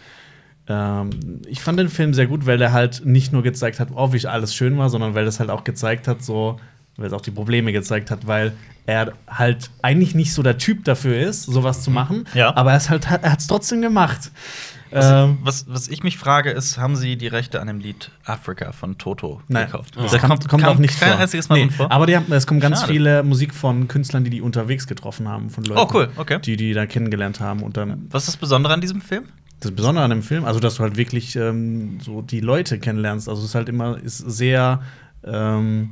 ähm, 0.68 1.11
ich 1.47 1.62
fand 1.62 1.78
den 1.78 1.88
Film 1.88 2.12
sehr 2.14 2.26
gut, 2.26 2.45
weil 2.47 2.59
der 2.59 2.73
halt 2.73 3.07
nicht 3.07 3.33
nur 3.33 3.42
gezeigt 3.42 3.80
hat, 3.80 3.88
oh, 3.95 4.12
wie 4.12 4.26
alles 4.26 4.54
schön 4.54 4.76
war, 4.76 4.90
sondern 4.90 5.14
weil 5.14 5.25
das 5.25 5.40
halt 5.40 5.49
auch 5.50 5.64
gezeigt 5.64 6.07
hat, 6.09 6.23
so, 6.23 6.59
weil 6.97 7.07
es 7.07 7.12
auch 7.14 7.23
die 7.23 7.30
Probleme 7.30 7.73
gezeigt 7.73 8.11
hat, 8.11 8.26
weil 8.26 8.52
er 8.85 9.12
halt 9.28 9.71
eigentlich 9.83 10.14
nicht 10.14 10.33
so 10.35 10.42
der 10.42 10.59
Typ 10.59 10.85
dafür 10.85 11.16
ist, 11.18 11.45
sowas 11.45 11.83
zu 11.83 11.90
machen, 11.90 12.25
Ja. 12.35 12.54
aber 12.57 12.73
er 12.73 12.88
halt, 12.88 13.07
er 13.11 13.33
hat 13.33 13.38
es 13.40 13.47
trotzdem 13.47 13.80
gemacht. 13.80 14.30
Was, 14.90 15.07
Ähm, 15.07 15.38
was, 15.42 15.66
was 15.68 15.88
ich 15.88 16.02
mich 16.02 16.16
frage, 16.18 16.50
ist, 16.50 16.78
haben 16.78 16.97
Sie 16.97 17.16
die 17.16 17.26
Rechte 17.26 17.61
an 17.61 17.66
dem 17.66 17.78
Lied 17.80 18.11
Afrika 18.25 18.73
von 18.73 18.97
Toto 18.99 19.42
Nein, 19.49 19.66
gekauft? 19.66 19.95
das 19.97 20.12
Da 20.12 20.18
kommt, 20.18 20.49
kommt 20.49 20.64
auch 20.64 20.78
nicht 20.78 20.99
kein 20.99 21.12
vor. 21.12 21.18
einziges 21.21 21.49
Mal 21.49 21.57
Nee, 21.64 21.71
vor. 21.71 21.90
Aber 21.92 22.07
haben, 22.12 22.33
es 22.33 22.47
kommt 22.47 22.61
ganz 22.61 22.80
Schade. 22.80 22.92
viele 22.92 23.23
Musik 23.23 23.54
von 23.54 23.88
Künstlern, 23.88 24.25
die 24.25 24.30
die 24.30 24.40
unterwegs 24.40 24.87
getroffen 24.87 25.28
haben, 25.28 25.50
von 25.50 25.64
Leuten, 25.64 25.80
Oh, 25.80 25.88
cool, 25.95 26.09
okay. 26.16 26.38
die 26.45 26.57
die 26.57 26.73
da 26.73 26.87
kennengelernt 26.87 27.40
haben. 27.40 27.62
Und 27.62 27.76
dann 27.76 28.07
Was 28.11 28.23
ist 28.23 28.28
das 28.28 28.37
Besondere 28.37 28.73
an 28.75 28.80
diesem 28.80 29.00
Film? 29.00 29.25
das 29.61 29.73
Besondere 29.73 30.04
an 30.04 30.11
dem 30.11 30.23
Film, 30.23 30.45
also 30.45 30.61
dass 30.61 30.76
du 30.76 30.85
halt 30.85 30.97
wirklich 30.97 31.35
ähm, 31.35 31.99
so 32.00 32.23
die 32.23 32.38
Leute 32.40 32.78
kennenlernst. 32.78 33.28
Also 33.28 33.42
es 33.42 33.49
ist 33.49 33.54
halt 33.57 33.68
immer 33.68 33.99
ist 33.99 34.18
sehr 34.18 34.83
ähm, 35.25 35.90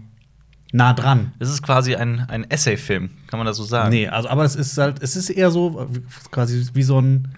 nah 0.73 0.93
dran. 0.93 1.33
Es 1.41 1.49
ist 1.51 1.63
quasi 1.63 1.97
ein, 1.97 2.21
ein 2.29 2.49
Essay-Film, 2.49 3.11
kann 3.27 3.39
man 3.39 3.47
das 3.47 3.57
so 3.57 3.65
sagen? 3.65 3.91
Nee, 3.91 4.07
also 4.09 4.29
aber 4.29 4.45
es 4.45 4.55
ist 4.55 4.79
halt, 4.79 5.03
es 5.03 5.17
ist 5.17 5.31
eher 5.31 5.51
so 5.51 5.89
quasi 6.31 6.65
wie 6.75 6.83
so 6.85 7.01
ein. 7.01 7.29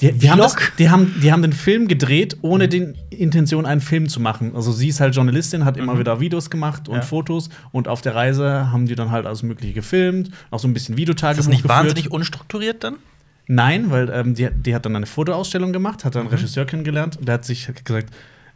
Die, 0.00 0.10
die, 0.12 0.28
haben 0.30 0.38
das, 0.38 0.56
die, 0.78 0.90
haben, 0.90 1.14
die 1.22 1.32
haben 1.32 1.42
den 1.42 1.52
Film 1.52 1.86
gedreht, 1.86 2.36
ohne 2.42 2.66
die 2.68 2.94
Intention, 3.10 3.64
einen 3.64 3.80
Film 3.80 4.08
zu 4.08 4.20
machen. 4.20 4.52
Also 4.56 4.72
sie 4.72 4.88
ist 4.88 5.00
halt 5.00 5.14
Journalistin, 5.14 5.64
hat 5.64 5.76
immer 5.76 5.98
wieder 5.98 6.18
Videos 6.20 6.50
gemacht 6.50 6.88
und 6.88 6.96
Ja. 6.96 7.02
Fotos 7.02 7.48
und 7.70 7.86
auf 7.86 8.02
der 8.02 8.14
Reise 8.14 8.72
haben 8.72 8.86
die 8.86 8.96
dann 8.96 9.12
halt 9.12 9.24
alles 9.24 9.42
Mögliche 9.44 9.72
gefilmt, 9.72 10.30
auch 10.50 10.58
so 10.58 10.66
ein 10.66 10.74
bisschen 10.74 10.94
Ist 10.94 11.00
Videotagebuch 11.00 11.36
das 11.38 11.46
nicht 11.48 11.62
geführt. 11.62 11.78
wahnsinnig 11.78 12.10
unstrukturiert 12.10 12.82
dann? 12.82 12.96
Nein, 13.46 13.90
weil 13.90 14.10
ähm, 14.10 14.34
die, 14.34 14.48
die 14.52 14.74
hat 14.74 14.84
dann 14.84 14.96
eine 14.96 15.06
Fotoausstellung 15.06 15.72
gemacht, 15.72 16.04
hat 16.04 16.14
dann 16.16 16.22
einen 16.22 16.30
Mhm. 16.30 16.36
Regisseur 16.36 16.64
kennengelernt 16.64 17.16
und 17.16 17.26
der 17.28 17.34
hat 17.34 17.44
sich 17.44 17.66
gesagt, 17.84 18.10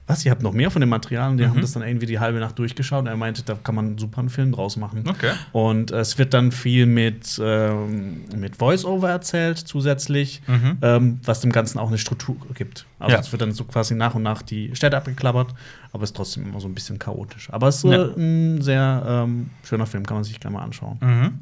was, 0.08 0.24
ihr 0.24 0.30
habt 0.32 0.42
noch 0.42 0.52
mehr 0.52 0.70
von 0.72 0.80
dem 0.80 0.88
Material? 0.88 1.30
Und 1.30 1.36
die 1.36 1.44
Mhm. 1.44 1.50
haben 1.50 1.60
das 1.60 1.72
dann 1.72 1.82
irgendwie 1.84 2.06
die 2.06 2.18
halbe 2.18 2.40
Nacht 2.40 2.58
durchgeschaut 2.58 3.02
und 3.02 3.06
er 3.06 3.16
meinte, 3.16 3.42
da 3.44 3.54
kann 3.62 3.74
man 3.76 3.96
super 3.98 4.18
einen 4.18 4.30
Film 4.30 4.50
draus 4.52 4.76
machen. 4.76 5.04
Okay. 5.06 5.30
Und 5.52 5.92
äh, 5.92 6.00
es 6.00 6.18
wird 6.18 6.34
dann 6.34 6.50
viel 6.50 6.86
mit, 6.86 7.40
ähm, 7.44 8.22
mit 8.34 8.56
Voice-Over 8.56 9.10
erzählt 9.10 9.58
zusätzlich, 9.58 10.42
Mhm. 10.46 10.78
ähm, 10.82 11.20
was 11.24 11.40
dem 11.40 11.52
Ganzen 11.52 11.78
auch 11.78 11.88
eine 11.88 11.98
Struktur 11.98 12.36
gibt. 12.54 12.86
Also 12.98 13.14
Ja. 13.14 13.20
es 13.20 13.30
wird 13.30 13.42
dann 13.42 13.52
so 13.52 13.64
quasi 13.64 13.94
nach 13.94 14.14
und 14.14 14.22
nach 14.22 14.42
die 14.42 14.74
Städte 14.74 14.96
abgeklappert, 14.96 15.54
aber 15.92 16.02
es 16.02 16.10
ist 16.10 16.16
trotzdem 16.16 16.44
immer 16.48 16.58
so 16.60 16.66
ein 16.68 16.74
bisschen 16.74 16.98
chaotisch. 16.98 17.48
Aber 17.52 17.68
es 17.68 17.76
ist 17.76 17.84
äh, 17.84 17.96
Ja. 17.96 18.04
ein 18.16 18.62
sehr 18.62 19.04
ähm, 19.06 19.50
schöner 19.62 19.86
Film, 19.86 20.04
kann 20.06 20.16
man 20.16 20.24
sich 20.24 20.40
gerne 20.40 20.56
mal 20.56 20.64
anschauen. 20.64 20.98
Mhm. 21.00 21.38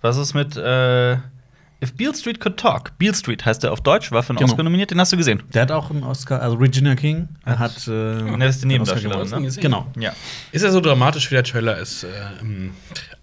Was 0.00 0.16
ist 0.16 0.34
mit 0.34 0.56
äh, 0.56 1.16
If 1.82 1.92
Beale 1.94 2.14
Street 2.14 2.40
Could 2.40 2.56
Talk? 2.56 2.96
Beale 2.98 3.14
Street 3.14 3.44
heißt 3.44 3.62
der 3.62 3.70
auf 3.72 3.82
Deutsch, 3.82 4.10
war 4.10 4.22
für 4.22 4.30
einen 4.30 4.38
Genau. 4.38 4.50
Oscar 4.50 4.62
nominiert, 4.62 4.90
den 4.90 4.98
hast 4.98 5.12
du 5.12 5.16
gesehen. 5.18 5.42
Der 5.52 5.62
hat 5.62 5.70
auch 5.70 5.90
einen 5.90 6.04
Oscar, 6.04 6.40
also 6.40 6.56
Regina 6.56 6.94
King 6.96 7.28
er 7.44 7.58
hat 7.58 7.86
äh, 7.86 7.90
Und 8.22 8.40
er 8.40 8.48
ist 8.48 8.62
die 8.62 8.66
Nebendarstellerin, 8.66 9.26
gewonnen. 9.26 9.44
ne? 9.44 9.60
Genau. 9.60 9.86
Ja. 9.98 10.12
Ist 10.52 10.62
er 10.62 10.72
so 10.72 10.80
dramatisch, 10.80 11.30
wie 11.30 11.34
der 11.34 11.44
Trailer 11.44 11.78
es 11.78 12.02
äh, 12.04 12.08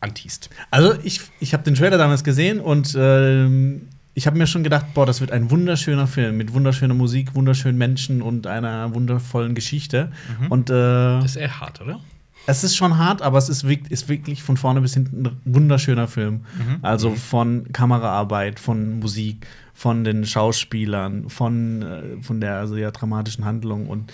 anteast? 0.01 0.49
Also 0.71 0.93
ich, 1.03 1.21
ich 1.39 1.53
habe 1.53 1.63
den 1.63 1.75
Trailer 1.75 1.97
damals 1.97 2.23
gesehen 2.23 2.59
und 2.59 2.95
ähm, 2.97 3.87
ich 4.13 4.27
habe 4.27 4.37
mir 4.37 4.45
schon 4.45 4.63
gedacht, 4.63 4.85
boah, 4.93 5.07
das 5.07 5.21
wird 5.21 5.31
ein 5.31 5.49
wunderschöner 5.49 6.05
Film 6.05 6.37
mit 6.37 6.53
wunderschöner 6.53 6.93
Musik, 6.93 7.33
wunderschönen 7.33 7.79
Menschen 7.79 8.21
und 8.21 8.45
einer 8.45 8.93
wundervollen 8.93 9.55
Geschichte. 9.55 10.11
Und 10.49 10.69
äh, 10.69 10.73
Das 10.73 11.25
ist 11.25 11.35
eher 11.37 11.59
hart, 11.59 11.81
oder? 11.81 11.99
Es 12.45 12.63
ist 12.63 12.75
schon 12.75 12.97
hart, 12.97 13.21
aber 13.21 13.37
es 13.37 13.49
ist 13.49 13.67
wirklich, 13.67 13.91
ist 13.91 14.09
wirklich 14.09 14.43
von 14.43 14.57
vorne 14.57 14.81
bis 14.81 14.93
hinten 14.93 15.25
ein 15.25 15.41
wunderschöner 15.45 16.07
Film. 16.07 16.41
Also 16.81 17.11
von 17.15 17.71
Kameraarbeit, 17.71 18.59
von 18.59 18.99
Musik, 18.99 19.47
von 19.73 20.03
den 20.03 20.25
Schauspielern, 20.25 21.29
von, 21.29 21.81
äh, 21.81 22.21
von 22.21 22.41
der 22.41 22.67
sehr 22.67 22.91
dramatischen 22.91 23.45
Handlung 23.45 23.87
und 23.87 24.11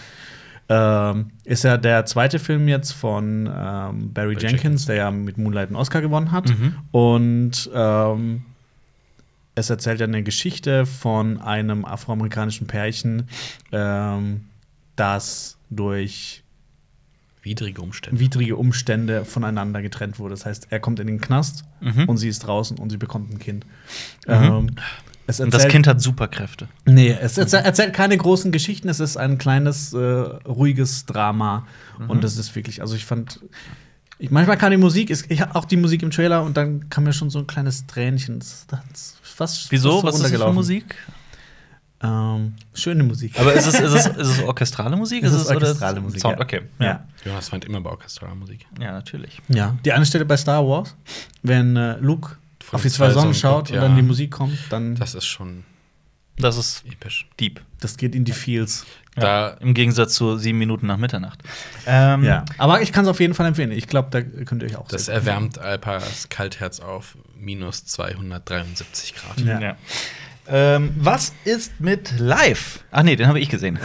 ähm, 0.72 1.32
ist 1.46 1.64
ja 1.64 1.78
der 1.78 2.06
zweite 2.06 2.38
Film 2.38 2.68
jetzt 2.68 2.92
von 2.92 3.48
ähm, 3.48 4.14
Barry 4.14 4.36
Barry 4.36 4.38
Jenkins, 4.38 4.86
der 4.86 4.96
ja 4.96 5.12
mit 5.12 5.40
Moonlight 5.40 5.70
einen 5.70 5.76
Oscar 5.76 6.00
gewonnen 6.00 6.32
hat. 6.32 6.50
Mhm. 6.50 6.76
Und 6.92 7.70
ähm, 7.74 8.44
es 9.56 9.72
erzählt 9.72 10.00
ja 10.00 10.06
eine 10.06 10.22
Geschichte 10.22 10.86
von 10.86 11.42
einem 11.42 11.86
afroamerikanischen 11.86 12.68
Pärchen, 12.68 13.28
ähm, 13.72 14.46
das 14.96 15.58
durch 15.72 16.44
Widrige 17.42 17.82
Umstände. 17.82 18.20
widrige 18.20 18.56
Umstände 18.58 19.24
voneinander 19.26 19.82
getrennt 19.82 20.20
wurde. 20.20 20.34
Das 20.34 20.46
heißt, 20.46 20.68
er 20.72 20.80
kommt 20.80 21.00
in 21.00 21.08
den 21.08 21.22
Knast 21.22 21.64
Mhm. 21.82 22.06
und 22.10 22.18
sie 22.18 22.28
ist 22.28 22.40
draußen 22.40 22.78
und 22.78 22.90
sie 22.90 22.98
bekommt 22.98 23.32
ein 23.34 23.40
Kind. 23.40 23.66
Mhm. 24.28 24.34
Ähm, 24.34 24.70
es 25.26 25.40
Und 25.40 25.54
das 25.54 25.60
erzählt- 25.62 25.72
Kind 25.72 25.88
hat 25.88 26.02
Superkräfte. 26.02 26.68
Nee, 26.86 27.12
es 27.22 27.38
erzählt, 27.38 27.66
erzählt 27.66 27.94
keine 27.94 28.18
großen 28.18 28.52
Geschichten, 28.52 28.90
es 28.90 29.00
ist 29.00 29.16
ein 29.16 29.38
kleines, 29.38 29.94
äh, 29.94 29.98
ruhiges 29.98 31.06
Drama. 31.06 31.66
Mhm. 32.00 32.10
Und 32.10 32.24
das 32.24 32.36
ist 32.38 32.56
wirklich, 32.56 32.82
also 32.82 32.96
ich 32.96 33.06
fand. 33.06 33.40
Ich, 34.22 34.32
manchmal 34.32 34.58
kam 34.58 34.72
die 34.72 34.78
Musik, 34.78 35.10
ist, 35.10 35.32
ich 35.32 35.40
hab 35.40 35.56
auch 35.56 35.64
die 35.64 35.78
Musik 35.78 36.04
im 36.04 36.12
Trailer 36.12 36.44
und 36.44 36.58
dann 36.58 36.90
kam 36.90 37.06
mir 37.06 37.14
schon 37.14 37.30
so 37.30 37.40
ein 37.40 37.48
kleines 37.48 37.88
Tränchen. 37.88 38.40
Das, 38.40 38.68
das 38.68 39.16
fast, 39.22 39.72
Wieso? 39.72 40.02
fast 40.02 40.02
so 40.02 40.08
Was 40.08 40.16
ist 40.32 40.34
das 40.40 40.48
für. 40.48 40.54
Musik? 40.54 40.96
Ähm, 42.02 42.54
schöne 42.74 43.04
Musik. 43.04 43.38
Aber 43.40 43.54
ist 43.54 43.66
es, 43.68 43.74
ist 43.80 43.94
es, 43.94 44.06
ist 44.06 44.28
es 44.38 44.44
orchestrale 44.44 44.96
Musik? 44.96 45.24
Es 45.24 45.34
ist 45.34 45.48
oder 45.48 45.56
orchestrale 45.56 46.00
Musik, 46.00 46.22
Sound? 46.22 46.38
ja. 46.38 46.44
Okay. 46.44 46.62
ja. 46.80 47.06
Jonas 47.26 47.50
fand 47.50 47.66
immer 47.66 47.82
bei 47.82 47.90
orchestraler 47.90 48.36
Musik. 48.36 48.66
Ja, 48.80 48.92
natürlich. 48.94 49.42
ja. 49.50 49.76
Die 49.84 49.92
eine 49.92 50.06
Stelle 50.06 50.26
bei 50.26 50.38
Star 50.38 50.66
Wars, 50.66 50.96
wenn 51.44 51.76
äh, 51.76 51.98
Luke 52.00 52.38
Von 52.64 52.78
auf 52.78 52.82
die 52.84 52.90
zwei 52.90 53.12
Sonnen 53.12 53.34
schaut 53.34 53.70
und 53.70 53.76
ja. 53.76 53.82
dann 53.82 53.96
die 53.96 54.02
Musik 54.02 54.32
kommt, 54.32 54.58
dann 54.70 54.96
Das 54.96 55.14
ist 55.14 55.26
schon 55.26 55.66
Das 56.38 56.56
ist 56.56 56.86
episch. 56.86 57.28
deep. 57.40 57.60
das 57.82 57.98
geht 57.98 58.16
in 58.16 58.24
die 58.24 58.32
Feels. 58.32 58.86
Da 59.16 59.50
Im 59.60 59.74
Gegensatz 59.74 60.14
zu 60.14 60.38
sieben 60.38 60.58
Minuten 60.60 60.88
nach 60.88 60.96
Mitternacht. 60.96 61.44
Ähm, 61.86 62.24
Ja. 62.24 62.46
Aber 62.58 62.82
ich 62.82 62.94
kann 62.94 63.04
es 63.04 63.10
auf 63.10 63.20
jeden 63.20 63.34
Fall 63.34 63.48
empfehlen. 63.48 63.74
Ich 63.74 63.88
glaube, 63.88 64.08
da 64.12 64.22
könnt 64.22 64.64
ihr 64.64 64.70
euch 64.70 64.78
auch 64.78 64.88
das 64.88 65.08
gut 65.08 65.16
erwärmt 65.16 65.58
Alpas 65.60 66.30
Kaltherz 66.30 66.80
auf 66.80 67.18
minus 67.38 67.84
273 67.86 69.16
Grad. 69.16 69.42
Ja. 69.42 69.60
Ja. 69.60 69.76
Ähm, 70.52 70.92
was 70.98 71.34
ist 71.46 71.80
mit 71.80 72.18
Live? 72.20 72.84
Ach 72.92 73.04
nee, 73.04 73.16
den 73.16 73.28
habe 73.28 73.40
ich 73.40 73.50
gesehen. 73.50 73.78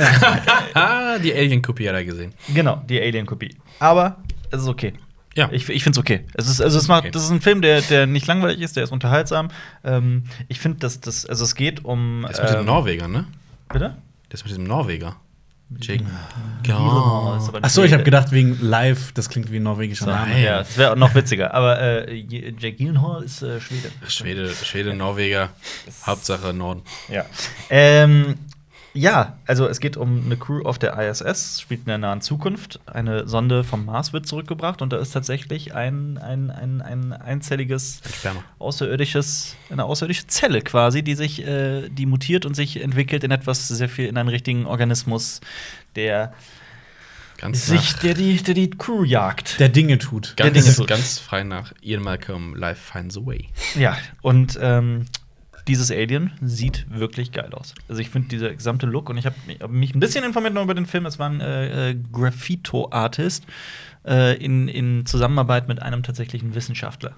Ah, 0.74 1.18
die 1.22 1.32
Alien-Kopie 1.34 1.88
hat 1.88 1.94
er 1.94 2.04
gesehen. 2.04 2.32
genau, 2.52 2.82
die 2.88 3.00
Alien-Kopie. 3.00 3.54
Aber 3.80 4.22
es 4.50 4.62
ist 4.62 4.68
okay. 4.68 4.94
Ja. 5.36 5.48
Ich, 5.52 5.68
ich 5.68 5.82
finde 5.82 5.96
es 5.96 6.00
okay. 6.00 6.24
Es 6.34 6.48
ist, 6.48 6.60
also 6.60 6.78
es 6.78 6.86
macht, 6.88 7.02
Okay. 7.04 7.10
das 7.10 7.24
ist 7.24 7.30
ein 7.30 7.40
Film, 7.40 7.60
der, 7.60 7.80
der 7.82 8.06
nicht 8.06 8.26
langweilig 8.26 8.60
ist, 8.60 8.76
der 8.76 8.84
ist 8.84 8.92
unterhaltsam. 8.92 9.48
Ähm, 9.82 10.24
ich 10.48 10.60
finde, 10.60 10.78
dass 10.78 11.00
das, 11.00 11.26
also 11.26 11.42
es 11.44 11.54
geht 11.56 11.84
um. 11.84 12.24
Das 12.28 12.40
mit 12.40 12.50
dem 12.50 12.60
ähm, 12.60 12.66
Norweger, 12.66 13.08
ne? 13.08 13.26
Bitte? 13.72 13.96
Das 14.28 14.44
mit 14.44 14.54
dem 14.56 14.64
Norweger. 14.64 15.16
Jake. 15.80 16.04
Gyllenhaal 16.62 17.38
ist 17.38 17.48
aber 17.48 17.60
Ach 17.62 17.70
so, 17.70 17.82
ich 17.82 17.92
habe 17.92 18.04
gedacht 18.04 18.30
wegen 18.32 18.58
live, 18.60 19.12
das 19.12 19.28
klingt 19.28 19.50
wie 19.50 19.56
ein 19.56 19.62
norwegischer 19.62 20.06
Name. 20.06 20.40
Ja, 20.42 20.58
das 20.58 20.76
wäre 20.76 20.96
noch 20.96 21.14
witziger. 21.14 21.52
Aber 21.54 21.80
äh, 21.80 22.14
Jake 22.14 22.72
Gyllenhaal 22.72 23.22
ist 23.22 23.42
äh, 23.42 23.60
Schwede. 23.60 23.90
Schwede, 24.08 24.50
Schwede, 24.50 24.94
Norweger, 24.94 25.50
Hauptsache 26.06 26.52
Norden. 26.52 26.82
Ja. 27.08 27.24
Ähm, 27.70 28.36
ja, 28.94 29.36
also 29.44 29.66
es 29.66 29.80
geht 29.80 29.96
um 29.96 30.24
eine 30.24 30.36
Crew 30.36 30.62
auf 30.62 30.78
der 30.78 30.96
ISS, 30.96 31.60
spielt 31.60 31.80
in 31.80 31.86
der 31.86 31.98
nahen 31.98 32.20
Zukunft. 32.20 32.78
Eine 32.86 33.26
Sonde 33.26 33.64
vom 33.64 33.84
Mars 33.84 34.12
wird 34.12 34.24
zurückgebracht 34.26 34.82
und 34.82 34.92
da 34.92 34.98
ist 34.98 35.10
tatsächlich 35.10 35.74
ein, 35.74 36.16
ein, 36.16 36.50
ein, 36.50 36.80
ein 36.80 37.12
einzelliges 37.12 38.02
Ein 38.24 38.36
außerirdisches, 38.60 39.56
eine 39.68 39.84
außerirdische 39.84 40.28
Zelle 40.28 40.62
quasi, 40.62 41.02
die 41.02 41.16
sich, 41.16 41.44
äh, 41.44 41.88
die 41.88 42.06
mutiert 42.06 42.46
und 42.46 42.54
sich 42.54 42.80
entwickelt 42.80 43.24
in 43.24 43.32
etwas 43.32 43.66
sehr 43.66 43.88
viel, 43.88 44.06
in 44.06 44.16
einen 44.16 44.28
richtigen 44.28 44.64
Organismus, 44.64 45.40
der 45.96 46.32
Ganz, 47.38 47.66
sich, 47.66 47.94
nach, 47.94 48.02
der 48.04 48.14
die, 48.14 48.36
der 48.36 48.54
die 48.54 48.70
Crew 48.70 49.02
jagt. 49.02 49.58
Der 49.58 49.68
Dinge 49.68 49.98
tut. 49.98 50.38
der 50.38 50.50
Dinge 50.50 50.64
ganz, 50.64 50.76
tut. 50.76 50.86
ganz 50.86 51.18
frei 51.18 51.42
nach 51.42 51.72
Ian 51.82 52.02
Malcolm 52.02 52.54
Life 52.54 52.92
Finds 52.92 53.18
a 53.18 53.26
Way. 53.26 53.48
Ja, 53.74 53.98
und 54.22 54.56
ähm, 54.62 55.06
dieses 55.68 55.90
Alien 55.90 56.32
sieht 56.42 56.86
wirklich 56.90 57.32
geil 57.32 57.52
aus. 57.54 57.74
Also 57.88 58.00
ich 58.00 58.10
finde 58.10 58.28
dieser 58.28 58.52
gesamte 58.54 58.86
Look 58.86 59.08
und 59.08 59.16
ich 59.16 59.26
habe 59.26 59.36
mich, 59.46 59.60
hab 59.60 59.70
mich 59.70 59.94
ein 59.94 60.00
bisschen 60.00 60.24
informiert 60.24 60.54
noch 60.54 60.62
über 60.64 60.74
den 60.74 60.86
Film. 60.86 61.06
Es 61.06 61.18
war 61.18 61.30
ein 61.30 61.40
äh, 61.40 61.90
äh, 61.90 61.96
Graffito-Artist 62.12 63.44
äh, 64.06 64.36
in, 64.36 64.68
in 64.68 65.06
Zusammenarbeit 65.06 65.68
mit 65.68 65.80
einem 65.80 66.02
tatsächlichen 66.02 66.54
Wissenschaftler. 66.54 67.16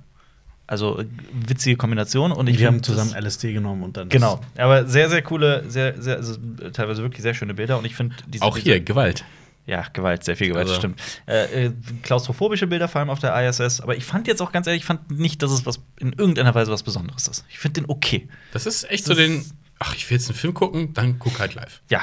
Also 0.68 0.98
äh, 1.00 1.06
witzige 1.46 1.76
Kombination 1.76 2.32
und 2.32 2.48
ich 2.48 2.58
wir 2.58 2.66
haben 2.66 2.82
zusammen 2.82 3.12
das- 3.14 3.24
LSD 3.24 3.52
genommen 3.52 3.82
und 3.82 3.96
dann. 3.96 4.08
Genau, 4.08 4.40
aber 4.56 4.86
sehr, 4.86 5.08
sehr 5.08 5.22
coole, 5.22 5.64
sehr, 5.68 6.00
sehr, 6.00 6.16
also 6.16 6.36
teilweise 6.72 7.02
wirklich 7.02 7.22
sehr 7.22 7.34
schöne 7.34 7.54
Bilder 7.54 7.78
und 7.78 7.84
ich 7.84 7.94
finde 7.94 8.16
Auch 8.40 8.56
hier, 8.56 8.80
Gewalt. 8.80 9.24
Ja, 9.66 9.84
Gewalt, 9.92 10.24
sehr 10.24 10.36
viel 10.36 10.48
Gewalt, 10.48 10.68
Also- 10.68 10.78
stimmt. 10.78 11.00
Äh, 11.26 11.66
äh, 11.66 11.72
klaustrophobische 12.02 12.66
Bilder, 12.66 12.88
vor 12.88 13.00
allem 13.00 13.10
auf 13.10 13.18
der 13.18 13.34
ISS. 13.48 13.80
Aber 13.80 13.96
ich 13.96 14.04
fand 14.04 14.26
jetzt 14.28 14.40
auch 14.40 14.52
ganz 14.52 14.66
ehrlich, 14.66 14.82
ich 14.82 14.86
fand 14.86 15.10
nicht, 15.10 15.42
dass 15.42 15.50
es 15.50 15.66
was 15.66 15.80
in 15.98 16.12
irgendeiner 16.12 16.54
Weise 16.54 16.70
was 16.72 16.82
Besonderes 16.82 17.26
ist. 17.28 17.44
Ich 17.48 17.58
finde 17.58 17.80
den 17.82 17.90
okay. 17.90 18.28
Das 18.52 18.66
ist 18.66 18.88
echt 18.90 19.08
Das 19.08 19.16
so 19.16 19.22
den. 19.22 19.44
Ach, 19.78 19.94
ich 19.94 20.08
will 20.08 20.16
jetzt 20.16 20.28
einen 20.28 20.38
Film 20.38 20.54
gucken, 20.54 20.94
dann 20.94 21.18
guck 21.18 21.38
halt 21.38 21.54
live. 21.54 21.82
Ja, 21.90 22.00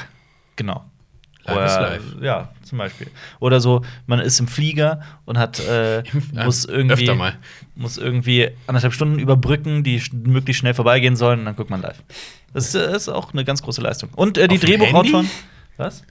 genau. 0.55 0.86
Live 1.46 1.65
ist 1.65 1.77
Oder, 1.77 1.89
live. 1.89 2.03
Ja, 2.22 2.53
zum 2.63 2.77
Beispiel. 2.77 3.08
Oder 3.39 3.60
so, 3.60 3.82
man 4.05 4.20
ist 4.20 4.39
im 4.39 4.48
Flieger 4.48 5.01
und 5.25 5.38
hat 5.38 5.60
äh, 5.60 6.03
muss 6.46 6.63
irgendwie 6.65 6.93
öfter 6.93 7.15
mal. 7.15 7.36
muss 7.75 7.98
irgendwie 7.98 8.50
anderthalb 8.67 8.93
Stunden 8.93 9.20
überbrücken, 9.20 9.84
die 9.84 10.01
möglichst 10.13 10.60
schnell 10.62 10.74
vorbeigehen 10.74 11.15
sollen 11.17 11.39
und 11.39 11.46
dann 11.46 11.55
guckt 11.58 11.70
man 11.70 11.82
live. 11.82 12.01
Das 12.53 12.67
ist, 12.67 12.75
äh, 12.75 12.96
ist 12.96 13.10
auch 13.10 13.34
eine 13.34 13.43
ganz 13.43 13.62
große 13.62 13.82
Leistung. 13.82 14.10
Und 14.15 14.38
äh, 14.38 14.48
die 14.48 14.58
Drehbuchautoren. 14.60 15.29
Was? 15.77 16.03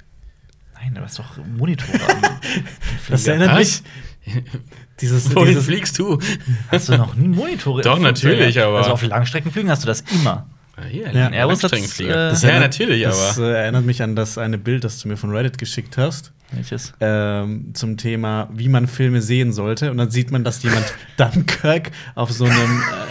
Nein, 0.83 0.95
du 0.95 1.01
hast 1.01 1.19
doch 1.19 1.37
Monitore 1.57 1.93
am 2.09 2.23
Das 3.09 3.27
erinnert 3.27 3.57
mich. 3.57 3.83
Dieses, 5.01 5.35
Wohin 5.35 5.49
dieses, 5.49 5.65
fliegst 5.65 5.99
du? 5.99 6.19
Hast 6.71 6.89
du 6.89 6.97
noch 6.97 7.15
nie 7.17 7.27
Monitore? 7.27 7.83
Doch, 7.83 7.99
natürlich, 7.99 8.61
aber- 8.61 8.79
Also 8.79 8.93
auf 8.93 9.03
Langstreckenflügen 9.03 9.69
hast 9.69 9.83
du 9.83 9.89
das 9.89 10.03
immer. 10.13 10.47
Ah, 10.77 10.83
hier, 10.89 11.11
Ja. 11.13 11.27
ein 11.27 11.33
Airbus 11.35 11.55
hat's, 11.65 11.73
Langstreckenflieger. 11.73 12.29
äh, 12.29 12.31
das 12.31 12.43
ja, 12.43 12.61
natürlich, 12.61 13.03
das 13.03 13.37
aber. 13.39 13.49
äh, 13.49 13.63
erinnert 13.63 13.85
mich 13.85 14.01
an 14.01 14.15
das 14.15 14.39
eine 14.39 14.59
Bild, 14.59 14.85
das 14.85 15.01
du 15.01 15.09
mir 15.09 15.17
von 15.17 15.35
Reddit 15.35 15.59
geschickt 15.59 15.97
hast. 15.99 16.31
Welches? 16.53 16.93
ähm, 17.01 17.71
zum 17.73 17.97
Thema, 17.97 18.49
wie 18.53 18.69
man 18.69 18.87
Filme 18.87 19.23
sehen 19.23 19.53
sollte. 19.55 19.91
Und 19.91 19.97
dann 19.97 20.11
sieht 20.11 20.31
man, 20.31 20.45
dass 20.45 20.63
jemand 20.63 20.85
Dunkirk 21.17 21.91
auf 22.15 22.31
so 22.31 22.45
einem, 22.45 22.55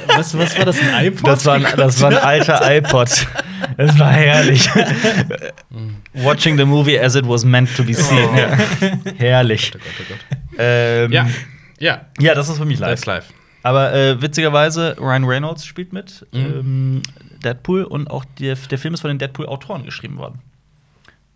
äh, 0.07 0.15
was, 0.15 0.37
was 0.37 0.55
war 0.57 0.65
das, 0.65 0.79
ein 0.79 1.07
iPod? 1.07 1.27
Das 1.27 1.45
war 1.45 1.55
ein, 1.55 1.65
das 1.75 1.99
war 2.01 2.11
ein 2.11 2.17
alter 2.17 2.61
iPod. 2.77 3.09
Das 3.77 3.97
war 3.99 4.11
herrlich. 4.11 4.69
Watching 6.13 6.57
the 6.57 6.65
movie 6.65 6.99
as 6.99 7.15
it 7.15 7.27
was 7.27 7.43
meant 7.45 7.75
to 7.75 7.83
be 7.83 7.93
seen. 7.93 8.17
Oh. 8.31 8.35
Ja. 8.37 8.57
Herrlich. 9.17 9.71
Oh 9.75 9.79
Gott, 9.79 9.93
oh 9.99 10.03
Gott. 10.09 10.39
Ähm, 10.57 11.11
Ja, 11.11 11.27
ja, 11.79 12.05
ja, 12.19 12.35
das 12.35 12.49
ist 12.49 12.57
für 12.57 12.65
mich 12.65 12.79
live. 12.79 12.89
that's 12.89 13.05
live. 13.05 13.25
Aber 13.63 13.93
äh, 13.93 14.21
witzigerweise, 14.21 14.95
Ryan 14.99 15.23
Reynolds 15.23 15.65
spielt 15.65 15.93
mit. 15.93 16.25
Mhm. 16.31 16.39
Ähm, 16.39 17.01
Deadpool 17.43 17.83
und 17.83 18.09
auch 18.09 18.25
der, 18.39 18.55
der 18.55 18.77
Film 18.77 18.93
ist 18.93 19.01
von 19.01 19.09
den 19.09 19.19
Deadpool-Autoren 19.19 19.83
geschrieben 19.83 20.17
worden. 20.17 20.39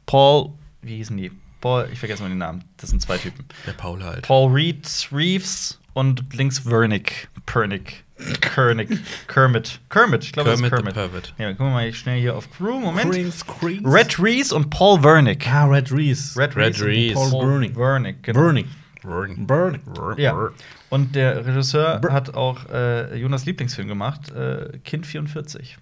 Paul, 0.06 0.52
wie 0.82 0.98
hießen 0.98 1.18
die? 1.18 1.32
Paul, 1.62 1.88
ich 1.92 1.98
vergesse 2.00 2.22
mal 2.22 2.30
den 2.30 2.38
Namen. 2.38 2.64
Das 2.78 2.92
sind 2.92 3.02
zwei 3.02 3.18
Typen. 3.18 3.46
Der 3.66 3.72
Paul 3.74 4.04
halt. 4.04 4.22
Paul 4.24 4.52
Reed 4.52 4.88
Reeves 5.12 5.80
und 5.94 6.24
links 6.34 6.66
Wernick. 6.66 7.28
Pernick. 7.48 8.05
Kernick. 8.40 8.90
Kermit. 9.28 9.80
Kermit, 9.90 10.24
ich 10.24 10.32
glaube, 10.32 10.50
das 10.52 10.62
ist 10.62 10.70
Kermit. 10.70 10.94
Pervert. 10.94 11.34
Ja, 11.38 11.50
gucken 11.52 11.68
wir 11.68 11.72
mal 11.74 11.94
schnell 11.94 12.20
hier 12.22 12.36
auf 12.36 12.50
Crew. 12.52 12.80
Moment. 12.80 13.14
Screen, 13.34 13.86
Red 13.86 14.18
Reese 14.20 14.56
und 14.56 14.70
Paul 14.70 15.04
Wernick. 15.04 15.46
Ah, 15.52 15.66
Red 15.66 15.92
Reese. 15.92 16.40
Red 16.40 16.56
und 16.56 16.82
Reese. 16.82 17.14
Paul 17.16 17.50
Wernick. 17.50 17.76
Wernick, 17.76 18.24
genau. 18.24 18.40
Burning. 18.40 18.68
Burn. 19.04 19.46
Burning. 19.46 19.82
Ja. 20.18 20.50
Und 20.90 21.14
der 21.16 21.46
Regisseur 21.46 22.00
Br- 22.00 22.12
hat 22.14 22.34
auch 22.36 22.70
äh, 22.70 23.16
Jonas 23.18 23.46
Lieblingsfilm 23.46 23.88
gemacht, 23.88 24.32
äh, 24.32 24.78
Kind 24.84 25.06
44. 25.06 25.78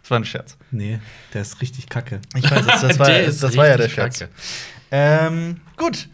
Das 0.00 0.10
war 0.10 0.18
ein 0.18 0.24
Scherz. 0.24 0.58
Nee, 0.70 0.98
der 1.32 1.42
ist 1.42 1.62
richtig 1.62 1.88
kacke. 1.88 2.20
Ich 2.34 2.50
weiß, 2.50 2.66
das, 2.66 2.80
das, 2.82 2.98
war, 2.98 3.08
das 3.08 3.56
war 3.56 3.66
ja 3.68 3.76
der 3.78 3.88
Scherz. 3.88 4.18
kacke. 4.18 4.32
Ähm, 4.90 5.60
gut. 5.76 6.08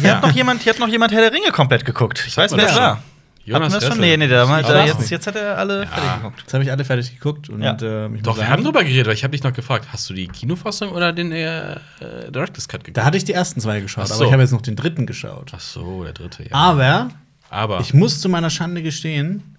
Hier, 0.00 0.08
Ja. 0.08 0.14
hat 0.16 0.22
noch 0.22 0.32
jemand, 0.32 0.62
hier 0.62 0.72
hat 0.74 0.80
noch 0.80 0.88
jemand 0.88 1.12
Herr 1.12 1.22
der 1.22 1.32
Ringe 1.32 1.50
komplett 1.50 1.84
geguckt. 1.84 2.22
Ich 2.26 2.36
weiß, 2.36 2.54
wer 2.56 2.66
es 2.66 2.76
war. 2.76 3.02
Jonas 3.50 3.72
wir 3.72 3.80
das 3.80 3.88
schon? 3.88 4.00
Nee, 4.00 4.16
nee, 4.16 4.28
da 4.28 4.42
er 4.42 4.48
weiß 4.48 4.88
jetzt, 4.98 5.10
jetzt 5.10 5.26
hat 5.26 5.36
er 5.36 5.58
alle 5.58 5.80
Ja. 5.80 5.86
fertig 5.86 6.14
geguckt. 6.16 6.40
Jetzt 6.40 6.54
habe 6.54 6.64
ich 6.64 6.70
alle 6.72 6.84
fertig 6.84 7.12
geguckt 7.12 7.48
und 7.48 7.62
Ja. 7.62 7.76
ähm, 7.80 8.14
ich 8.16 8.20
muss 8.20 8.22
Doch, 8.22 8.36
wir 8.38 8.48
haben 8.48 8.64
drüber 8.64 8.82
geredet, 8.84 9.06
weil 9.06 9.14
ich 9.14 9.24
habe 9.24 9.32
dich 9.32 9.42
noch 9.42 9.52
gefragt, 9.52 9.86
hast 9.92 10.08
du 10.10 10.14
die 10.14 10.28
Kinofassung 10.28 10.90
oder 10.92 11.12
den 11.12 11.32
äh, 11.32 11.72
äh, 11.72 11.76
Director's 12.30 12.68
Cut 12.68 12.84
geguckt? 12.84 12.96
Da 12.96 13.04
hatte 13.04 13.16
ich 13.16 13.24
die 13.24 13.32
ersten 13.32 13.60
zwei 13.60 13.80
geschaut, 13.80 14.08
so. 14.08 14.14
aber 14.14 14.24
ich 14.26 14.32
habe 14.32 14.42
jetzt 14.42 14.52
noch 14.52 14.62
den 14.62 14.76
dritten 14.76 15.06
geschaut. 15.06 15.52
Ach 15.54 15.60
so, 15.60 16.04
der 16.04 16.12
dritte, 16.12 16.44
ja. 16.44 16.48
Aber 16.52 17.10
Aber 17.50 17.80
ich 17.80 17.92
muss 17.94 18.20
zu 18.20 18.28
meiner 18.28 18.50
Schande 18.50 18.82
gestehen, 18.82 19.56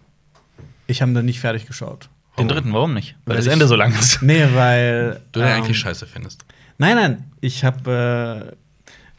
ich 0.87 1.01
habe 1.01 1.13
dann 1.13 1.25
nicht 1.25 1.39
fertig 1.39 1.65
geschaut. 1.65 2.09
Den 2.39 2.45
Oh. 2.45 2.53
dritten, 2.53 2.71
warum 2.73 2.93
nicht? 2.93 3.15
Weil 3.25 3.31
Weil 3.33 3.37
das 3.37 3.45
ich- 3.47 3.51
Ende 3.51 3.67
so 3.67 3.75
lang 3.75 3.93
ist. 3.93 4.21
Nee, 4.21 4.47
weil. 4.53 5.19
du 5.33 5.39
den 5.41 5.49
ähm, 5.49 5.55
eigentlich 5.55 5.77
scheiße 5.77 6.05
findest. 6.07 6.45
Nein, 6.77 6.95
nein, 6.95 7.31
ich 7.41 7.63
habe 7.65 8.55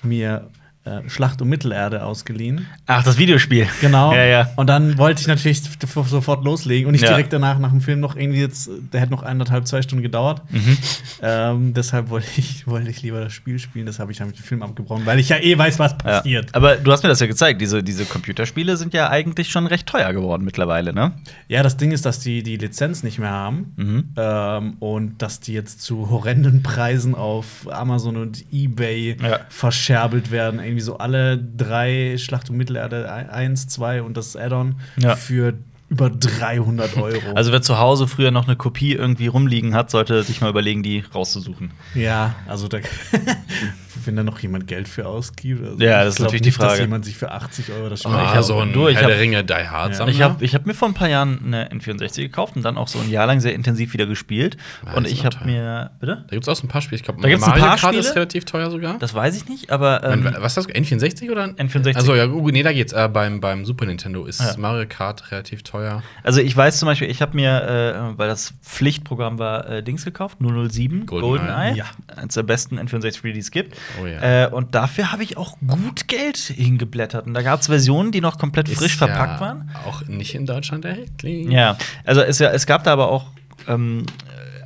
äh, 0.03 0.07
mir 0.07 0.49
äh, 0.85 1.09
Schlacht 1.09 1.41
um 1.41 1.49
Mittelerde 1.49 2.05
ausgeliehen. 2.05 2.67
Ach, 2.87 3.05
das 3.05 3.17
Videospiel. 3.19 3.69
Genau. 3.81 4.13
Ja, 4.13 4.25
ja. 4.25 4.51
Und 4.57 4.67
dann 4.67 4.99
wollte 4.99 5.21
ich 5.21 5.29
natürlich 5.29 5.63
sofort 6.07 6.45
loslegen 6.45 6.87
und 6.87 6.93
nicht 6.93 7.03
Ja. 7.03 7.09
direkt 7.11 7.33
danach 7.33 7.59
nach 7.59 7.71
dem 7.71 7.81
Film 7.81 8.01
noch 8.01 8.17
irgendwie 8.17 8.41
jetzt, 8.41 8.69
der 8.93 9.01
hätte 9.01 9.13
noch 9.13 9.23
eineinhalb, 9.23 9.67
zwei 9.69 9.81
Stunden 9.83 10.03
gedauert. 10.03 10.43
Mhm. 10.51 10.77
Ähm, 11.23 11.75
deshalb 11.75 12.11
wollte 12.11 12.27
ich, 12.37 12.67
wollte 12.67 12.91
ich 12.91 13.01
lieber 13.03 13.21
das 13.21 13.33
Spiel 13.33 13.59
spielen, 13.59 13.87
deshalb 13.87 14.07
habe 14.07 14.13
ich 14.13 14.19
den 14.19 14.35
Film 14.35 14.63
abgebrochen, 14.63 15.07
weil 15.07 15.19
ich 15.21 15.29
ja 15.29 15.37
eh 15.39 15.57
weiß, 15.57 15.79
was 15.79 15.93
Ja. 15.93 15.97
passiert. 15.99 16.55
Aber 16.55 16.77
du 16.77 16.91
hast 16.91 17.03
mir 17.03 17.09
das 17.09 17.21
ja 17.21 17.27
gezeigt. 17.27 17.61
Diese, 17.61 17.83
diese 17.83 18.05
Computerspiele 18.05 18.77
sind 18.77 18.93
ja 18.95 19.09
eigentlich 19.09 19.51
schon 19.51 19.67
recht 19.69 19.87
teuer 19.87 20.13
geworden 20.13 20.45
mittlerweile, 20.45 20.93
ne? 20.93 21.13
Ja, 21.49 21.63
das 21.63 21.77
Ding 21.77 21.93
ist, 21.93 22.05
dass 22.07 22.19
die 22.19 22.43
die 22.43 22.57
Lizenz 22.57 23.03
nicht 23.03 23.19
mehr 23.19 23.31
haben 23.31 23.73
Mhm. 23.77 24.05
ähm, 24.17 24.77
und 24.81 25.23
dass 25.23 25.41
die 25.41 25.53
jetzt 25.53 25.81
zu 25.83 26.11
horrenden 26.11 26.63
Preisen 26.63 27.15
auf 27.15 27.69
Amazon 27.71 28.17
und 28.17 28.45
eBay 28.53 29.17
Ja. 29.23 29.41
verscherbelt 29.49 30.31
werden. 30.31 30.59
Irgendwie 30.73 30.85
so 30.85 30.97
alle 30.99 31.37
drei 31.39 32.17
Schlacht 32.19 32.49
um 32.51 32.57
Mittelerde 32.57 33.11
1, 33.13 33.69
2 33.69 34.03
und 34.03 34.17
das 34.17 34.37
Add-on 34.37 34.77
Ja. 34.99 35.17
für 35.17 35.55
über 35.91 36.09
300 36.09 36.97
Euro. 36.97 37.33
Also 37.35 37.53
wer 37.53 37.61
zu 37.61 37.79
Hause 37.79 38.09
früher 38.09 38.31
noch 38.31 38.47
eine 38.47 38.57
Kopie 38.57 38.95
irgendwie 38.95 39.27
rumliegen 39.27 39.75
hat, 39.75 39.91
sollte 39.91 40.23
sich 40.23 40.41
mal 40.41 40.49
überlegen, 40.49 40.83
die 40.83 41.05
rauszusuchen. 41.15 41.73
ja, 41.95 42.35
also 42.49 42.69
da, 42.69 42.79
wenn 44.05 44.17
da 44.17 44.23
noch 44.23 44.39
jemand 44.41 44.67
Geld 44.67 44.89
für 44.89 45.07
ausgibt. 45.07 45.63
Also 45.65 45.79
Ja, 45.83 46.01
ich 46.01 46.05
das 46.07 46.15
ist 46.15 46.21
natürlich 46.21 46.43
die 46.43 46.49
nicht, 46.49 46.61
Dass 46.61 46.69
Frage. 46.73 46.83
jemand 46.83 47.05
sich 47.05 47.17
für 47.17 47.31
80 47.31 47.71
Euro 47.73 47.89
das 47.89 48.01
Spiel 48.01 48.13
ich 48.13 48.19
Ah, 48.19 48.35
hab- 48.35 48.43
so 48.45 48.59
ein 48.59 48.73
du, 48.73 48.89
ich 48.89 48.95
Herr 48.97 49.03
hab- 49.05 49.09
der 49.11 49.21
Ringe 49.21 49.45
Die 49.45 49.53
Hard 49.55 49.99
Ja. 49.99 50.07
Ich 50.09 50.21
habe 50.23 50.45
ich 50.45 50.55
hab 50.55 50.67
mir 50.67 50.75
vor 50.75 50.89
ein 50.89 50.95
paar 50.95 51.09
Jahren 51.09 51.39
eine 51.45 51.71
N64 51.71 52.17
gekauft 52.23 52.57
und 52.57 52.63
dann 52.65 52.77
auch 52.77 52.89
so 52.89 52.99
ein 52.99 53.11
Jahr 53.11 53.27
lang 53.27 53.41
sehr 53.41 53.55
intensiv 53.55 53.93
wieder 53.93 54.07
gespielt. 54.07 54.57
Ja, 54.87 54.95
und 54.95 55.07
ich 55.07 55.25
habe 55.25 55.37
mir. 55.45 55.91
Bitte? 56.01 56.25
Da 56.27 56.31
gibt 56.37 56.43
es 56.45 56.49
auch 56.49 56.57
so 56.57 56.67
ein 56.67 56.69
paar 56.69 56.83
Spiele. 56.83 56.97
Ich 56.97 57.03
glaube, 57.05 57.21
Da 57.23 57.29
gibt's 57.29 57.45
ein 57.45 57.51
Mario 57.51 57.65
paar 57.65 57.77
Kart 57.79 57.95
Spiele? 57.95 58.01
ist 58.09 58.15
relativ 58.17 58.45
teuer 58.45 58.71
sogar. 58.71 58.99
Das 58.99 59.15
weiß 59.15 59.37
ich 59.37 59.49
nicht, 59.49 59.71
aber. 59.71 60.03
Ähm, 60.05 60.23
Nein, 60.25 60.37
was 60.41 60.57
ist 60.57 60.67
das? 60.69 60.75
N64 60.75 61.31
oder? 61.31 61.45
N64. 61.45 61.97
Also 61.97 62.15
ja, 62.15 62.27
gut, 62.27 62.53
nee, 62.53 62.63
da 62.63 62.73
geht's. 62.73 62.93
Äh, 62.93 63.09
beim, 63.13 63.41
beim 63.41 63.65
Super 63.65 63.87
Nintendo 63.87 64.25
ist 64.27 64.41
Ja. 64.41 64.55
Mario 64.59 64.87
Kart 64.89 65.31
relativ 65.31 65.63
teuer. 65.63 66.03
Also 66.23 66.41
ich 66.41 66.57
weiß 66.57 66.79
zum 66.79 66.87
Beispiel, 66.87 67.11
ich 67.11 67.21
habe 67.23 67.37
mir, 67.37 68.13
äh, 68.15 68.19
weil 68.19 68.29
das 68.29 68.55
Pflichtprogramm 68.63 69.39
war, 69.39 69.69
äh, 69.69 69.83
Dings 69.83 70.05
gekauft, 70.05 70.39
007, 70.41 71.07
GoldenEye. 71.07 71.39
GoldenEye. 71.39 71.77
Ja. 71.77 71.85
Eines 72.17 72.35
der 72.35 72.43
besten 72.43 72.79
N64-Spiele, 72.79 73.35
die 73.35 73.41
es 73.41 73.51
gibt. 73.51 73.77
Oh 74.01 74.07
ja. 74.07 74.45
äh, 74.45 74.49
und 74.49 74.75
dafür 74.75 75.13
habe 75.13 75.23
ich 75.23 75.37
auch 75.37 75.57
gut 75.67 76.09
Geld 76.09 76.37
hingeblättert. 76.37 77.27
Und 77.27 77.35
da 77.35 77.43
gab 77.43 77.61
es 77.61 77.67
Versionen, 77.67 78.13
die 78.13 78.21
noch 78.21 78.39
komplett 78.39 78.69
frisch 78.69 78.93
Ist 78.93 78.99
verpackt 78.99 79.41
ja 79.41 79.47
waren. 79.47 79.71
Auch 79.87 80.07
nicht 80.07 80.35
in 80.35 80.47
Deutschland 80.47 80.85
erhältlich. 80.85 81.49
Ja, 81.49 81.77
also 82.05 82.23
es, 82.23 82.41
es 82.41 82.67
gab 82.67 82.85
da 82.85 82.93
aber 82.93 83.09
auch 83.09 83.27
ähm, 83.69 84.07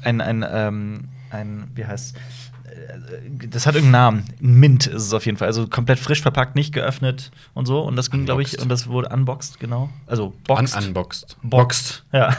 ein, 0.03 0.21
ein, 0.21 0.45
ähm, 0.49 1.09
ein, 1.31 1.69
wie 1.75 1.85
heißt 1.85 2.17
äh, 2.17 3.49
das 3.49 3.67
hat 3.67 3.75
irgendeinen 3.75 3.93
Namen. 3.93 4.25
Mint 4.41 4.87
ist 4.87 5.03
es 5.03 5.13
auf 5.13 5.27
jeden 5.27 5.39
Fall. 5.39 5.49
Also 5.49 5.67
komplett 5.67 5.99
frisch 5.99 6.23
verpackt, 6.23 6.55
nicht 6.55 6.73
geöffnet 6.73 7.31
und 7.55 7.67
so. 7.67 7.81
Und 7.81 7.97
das 7.97 8.11
ging, 8.11 8.25
glaube 8.25 8.43
ich, 8.43 8.61
und 8.61 8.69
das 8.69 8.87
wurde 8.89 9.09
unboxed, 9.09 9.61
genau. 9.61 9.91
Also 10.07 10.27
Un 10.27 10.35
boxed. 10.47 10.77
unboxed. 10.77 11.37
Boxed. 11.43 12.05
Ja. 12.13 12.37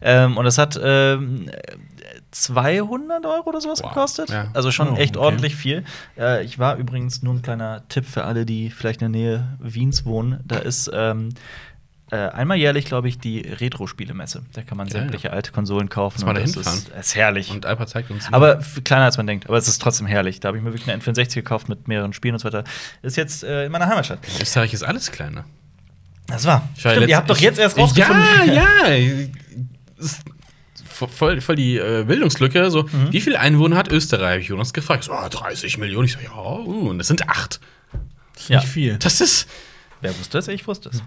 ähm, 0.00 0.36
und 0.36 0.44
das 0.44 0.58
hat 0.58 0.78
ähm, 0.82 1.50
200 2.42 3.24
Euro 3.26 3.48
oder 3.48 3.60
sowas 3.60 3.82
Wow. 3.82 3.90
gekostet. 3.94 4.30
Ja. 4.30 4.48
Also 4.54 4.70
schon 4.70 4.90
Oh, 4.90 4.96
echt 4.96 5.16
okay. 5.16 5.24
ordentlich 5.26 5.56
viel. 5.56 5.84
Äh, 6.18 6.44
ich 6.44 6.58
war 6.58 6.76
übrigens 6.76 7.22
nur 7.22 7.34
ein 7.34 7.42
kleiner 7.42 7.82
Tipp 7.88 8.04
für 8.06 8.24
alle, 8.24 8.46
die 8.46 8.70
vielleicht 8.70 9.02
in 9.02 9.12
der 9.12 9.20
Nähe 9.20 9.48
Wiens 9.60 10.04
wohnen. 10.04 10.40
Da 10.44 10.56
ist 10.58 10.90
ähm, 10.92 11.30
äh, 12.12 12.16
einmal 12.16 12.56
jährlich, 12.56 12.84
glaube 12.84 13.08
ich, 13.08 13.18
die 13.18 13.40
Retro-Spielemesse. 13.40 14.42
Da 14.52 14.62
kann 14.62 14.78
man 14.78 14.86
Geil. 14.88 15.00
sämtliche 15.02 15.32
alte 15.32 15.50
Konsolen 15.50 15.88
kaufen. 15.88 16.18
Lass 16.18 16.24
mal 16.26 16.34
das 16.40 16.54
ist, 16.56 16.88
ist 16.90 17.16
herrlich. 17.16 17.50
Und 17.50 17.66
Alper 17.66 17.86
zeigt 17.88 18.10
uns. 18.10 18.32
aber 18.32 18.60
kleiner 18.84 19.06
als 19.06 19.16
man 19.16 19.26
denkt. 19.26 19.48
Aber 19.48 19.56
es 19.58 19.66
ist 19.66 19.82
trotzdem 19.82 20.06
herrlich. 20.06 20.38
Da 20.38 20.48
habe 20.48 20.58
ich 20.58 20.62
mir 20.62 20.72
wirklich 20.72 20.88
eine 20.88 21.02
N64 21.02 21.34
gekauft 21.34 21.68
mit 21.68 21.88
mehreren 21.88 22.12
Spielen 22.12 22.34
und 22.34 22.38
so 22.40 22.44
weiter. 22.46 22.62
Ist 23.02 23.16
jetzt 23.16 23.42
äh, 23.44 23.66
in 23.66 23.72
meiner 23.72 23.86
Heimatstadt. 23.88 24.20
Österreich 24.40 24.72
ist 24.72 24.84
alles 24.84 25.10
kleiner. 25.10 25.44
Das 26.28 26.44
war. 26.44 26.68
Ich 26.76 26.84
war 26.84 26.92
Stimmt, 26.92 27.08
ihr 27.08 27.16
habt 27.16 27.30
doch 27.30 27.38
jetzt 27.38 27.58
erst 27.58 27.76
rausgefunden. 27.78 28.24
Ja, 28.52 28.88
ja. 28.88 29.26
Voll, 30.96 31.40
voll 31.40 31.56
die 31.56 31.76
äh, 31.76 32.04
Bildungslücke. 32.06 32.70
So, 32.70 32.84
Mhm. 32.84 33.12
wie 33.12 33.20
viele 33.20 33.38
Einwohner 33.40 33.76
hat 33.76 33.90
Österreich? 33.92 34.34
Hab 34.34 34.40
ich 34.40 34.48
Jonas 34.48 34.72
gefragt. 34.72 35.04
So, 35.04 35.12
ah, 35.12 35.28
30 35.28 35.78
Millionen. 35.78 36.06
Ich 36.06 36.12
so, 36.12 36.18
ja, 36.20 36.32
uh, 36.34 36.88
und 36.90 36.98
das 36.98 37.08
sind 37.08 37.28
acht. 37.28 37.60
Das 38.34 38.42
ist 38.44 38.48
Ja. 38.48 38.60
nicht 38.60 38.68
viel. 38.68 38.96
Das 38.98 39.20
ist. 39.20 39.46
Wer 40.00 40.18
wusste 40.18 40.38
es? 40.38 40.48
Ich 40.48 40.66
wusste 40.66 40.88
es. 40.90 41.02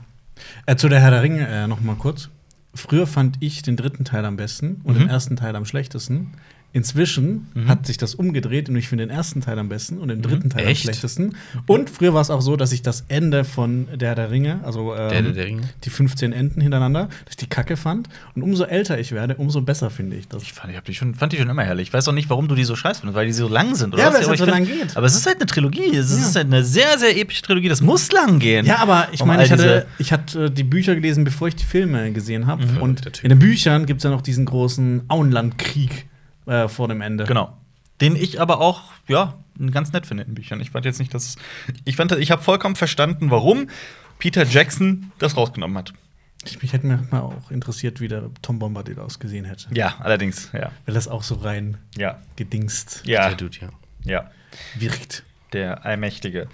Äh, 0.66 0.76
zu 0.76 0.90
der 0.90 1.00
Herr 1.00 1.12
der 1.12 1.22
Ringe 1.24 1.48
äh, 1.48 1.68
noch 1.68 1.82
mal 1.82 1.96
kurz. 1.96 2.30
Früher 2.76 3.08
fand 3.08 3.38
ich 3.40 3.62
den 3.64 3.76
dritten 3.78 4.06
Teil 4.06 4.26
am 4.26 4.36
besten 4.38 4.82
und 4.84 4.94
Mhm. 4.96 5.00
den 5.00 5.10
ersten 5.10 5.36
Teil 5.36 5.56
am 5.56 5.66
schlechtesten. 5.66 6.34
Inzwischen 6.72 7.48
Mhm. 7.56 7.68
hat 7.68 7.88
sich 7.88 7.98
das 7.98 8.14
umgedreht 8.14 8.70
und 8.70 8.76
ich 8.76 8.88
finde 8.88 9.08
den 9.08 9.16
ersten 9.16 9.42
Teil 9.42 9.58
am 9.58 9.70
besten 9.70 9.98
und 9.98 10.10
den 10.10 10.22
dritten 10.22 10.52
Teil 10.52 10.68
Echt? 10.68 10.82
am 10.82 10.94
schlechtesten. 10.94 11.36
Und 11.66 11.90
früher 11.90 12.14
war 12.14 12.22
es 12.22 12.30
auch 12.30 12.42
so, 12.42 12.56
dass 12.58 12.72
ich 12.72 12.84
das 12.84 13.06
Ende 13.08 13.44
von 13.44 13.88
Der 13.96 14.14
der 14.14 14.30
Ringe, 14.30 14.60
also 14.64 14.94
ähm, 14.94 15.10
Der, 15.10 15.22
der, 15.24 15.32
der 15.32 15.46
Ring. 15.46 15.62
die 15.84 15.90
15 15.90 16.32
Enden 16.32 16.62
hintereinander, 16.62 17.06
dass 17.26 17.32
ich 17.32 17.38
die 17.38 17.48
Kacke 17.48 17.76
fand. 17.76 18.08
Und 18.36 18.44
umso 18.44 18.66
älter 18.66 19.00
ich 19.00 19.12
werde, 19.14 19.36
umso 19.38 19.62
besser 19.62 19.90
finde 19.90 20.16
ich 20.16 20.28
das. 20.28 20.44
Ich 20.44 20.54
fand, 20.54 20.72
ich 20.72 20.80
die 20.82 20.94
schon, 20.94 21.16
fand 21.16 21.34
die 21.34 21.38
schon 21.38 21.50
immer 21.50 21.64
herrlich. 21.64 21.88
Ich 21.88 21.94
weiß 21.94 22.08
auch 22.08 22.14
nicht, 22.14 22.30
warum 22.30 22.48
du 22.48 22.54
die 22.54 22.64
so 22.66 22.76
scheiß 22.76 23.00
findest, 23.00 23.16
weil 23.18 23.26
die 23.26 23.34
so 23.34 23.48
lang 23.48 23.74
sind. 23.74 23.96
Ja, 23.98 24.06
was? 24.08 24.14
weil 24.14 24.22
es 24.22 24.28
halt 24.28 24.38
so 24.40 24.46
lang 24.46 24.66
geht. 24.66 24.96
Aber 24.96 25.08
es 25.08 25.16
ist 25.16 25.26
halt 25.26 25.38
eine 25.38 25.48
Trilogie. 25.48 25.96
Es 25.96 26.12
Ja. 26.12 26.18
ist 26.18 26.36
halt 26.36 26.46
eine 26.48 26.64
sehr, 26.64 27.00
sehr 27.00 27.18
epische 27.18 27.42
Trilogie. 27.42 27.70
Das 27.70 27.82
muss 27.82 28.12
lang 28.12 28.38
gehen. 28.38 28.68
Ja, 28.68 28.78
aber 28.78 29.08
ich 29.12 29.26
meine, 29.26 29.44
ich 29.44 29.52
hatte, 29.52 29.88
ich 29.98 30.12
hatte 30.14 30.46
äh, 30.46 30.52
die 30.52 30.64
Bücher 30.64 30.94
gelesen, 30.94 31.24
bevor 31.24 31.48
ich 31.48 31.56
die 31.56 31.66
Filme 31.66 32.12
gesehen 32.12 32.46
habe. 32.46 32.64
Mhm. 32.66 32.78
Und 32.78 33.20
in 33.24 33.30
den 33.30 33.40
Büchern 33.40 33.88
gibt 33.88 34.02
es 34.02 34.04
ja 34.04 34.12
noch 34.12 34.22
diesen 34.22 34.46
großen 34.46 35.02
Auenlandkrieg 35.08 36.06
äh, 36.50 36.68
vor 36.68 36.88
dem 36.88 37.02
Ende. 37.02 37.26
Genau. 37.26 37.56
Den 38.02 38.16
ich 38.16 38.40
aber 38.42 38.62
auch, 38.62 38.84
ja, 39.08 39.36
ganz 39.72 39.92
nett 39.92 40.06
finde 40.06 40.24
in 40.24 40.34
Büchern. 40.34 40.62
Ich 40.62 40.72
fand 40.72 40.86
jetzt 40.86 41.00
nicht, 41.00 41.14
dass. 41.14 41.36
Ich 41.86 41.96
fand, 41.98 42.12
ich 42.14 42.32
habe 42.32 42.42
vollkommen 42.42 42.76
verstanden, 42.76 43.30
warum 43.30 43.70
Peter 44.20 44.46
Jackson 44.46 45.12
das 45.20 45.36
rausgenommen 45.36 45.78
hat. 45.78 45.94
Ich, 46.46 46.62
mich 46.62 46.72
hätte 46.72 46.88
mir 46.88 47.06
mal 47.12 47.20
auch 47.20 47.52
interessiert, 47.52 48.00
wie 48.00 48.08
der 48.08 48.30
Tom 48.42 48.60
Bombadil 48.60 48.98
ausgesehen 49.00 49.44
hätte. 49.44 49.68
Ja, 49.74 49.96
allerdings, 50.00 50.50
ja. 50.54 50.72
Weil 50.86 50.96
das 50.96 51.10
auch 51.10 51.24
so 51.24 51.36
rein 51.36 51.78
Ja. 51.98 52.20
gedingst 52.38 53.02
Ja. 53.06 53.28
Der 53.28 53.36
Dude, 53.36 53.58
ja. 53.60 53.70
Ja. 54.06 54.32
wirkt. 54.76 55.24
Der 55.52 55.86
Allmächtige. 55.86 56.48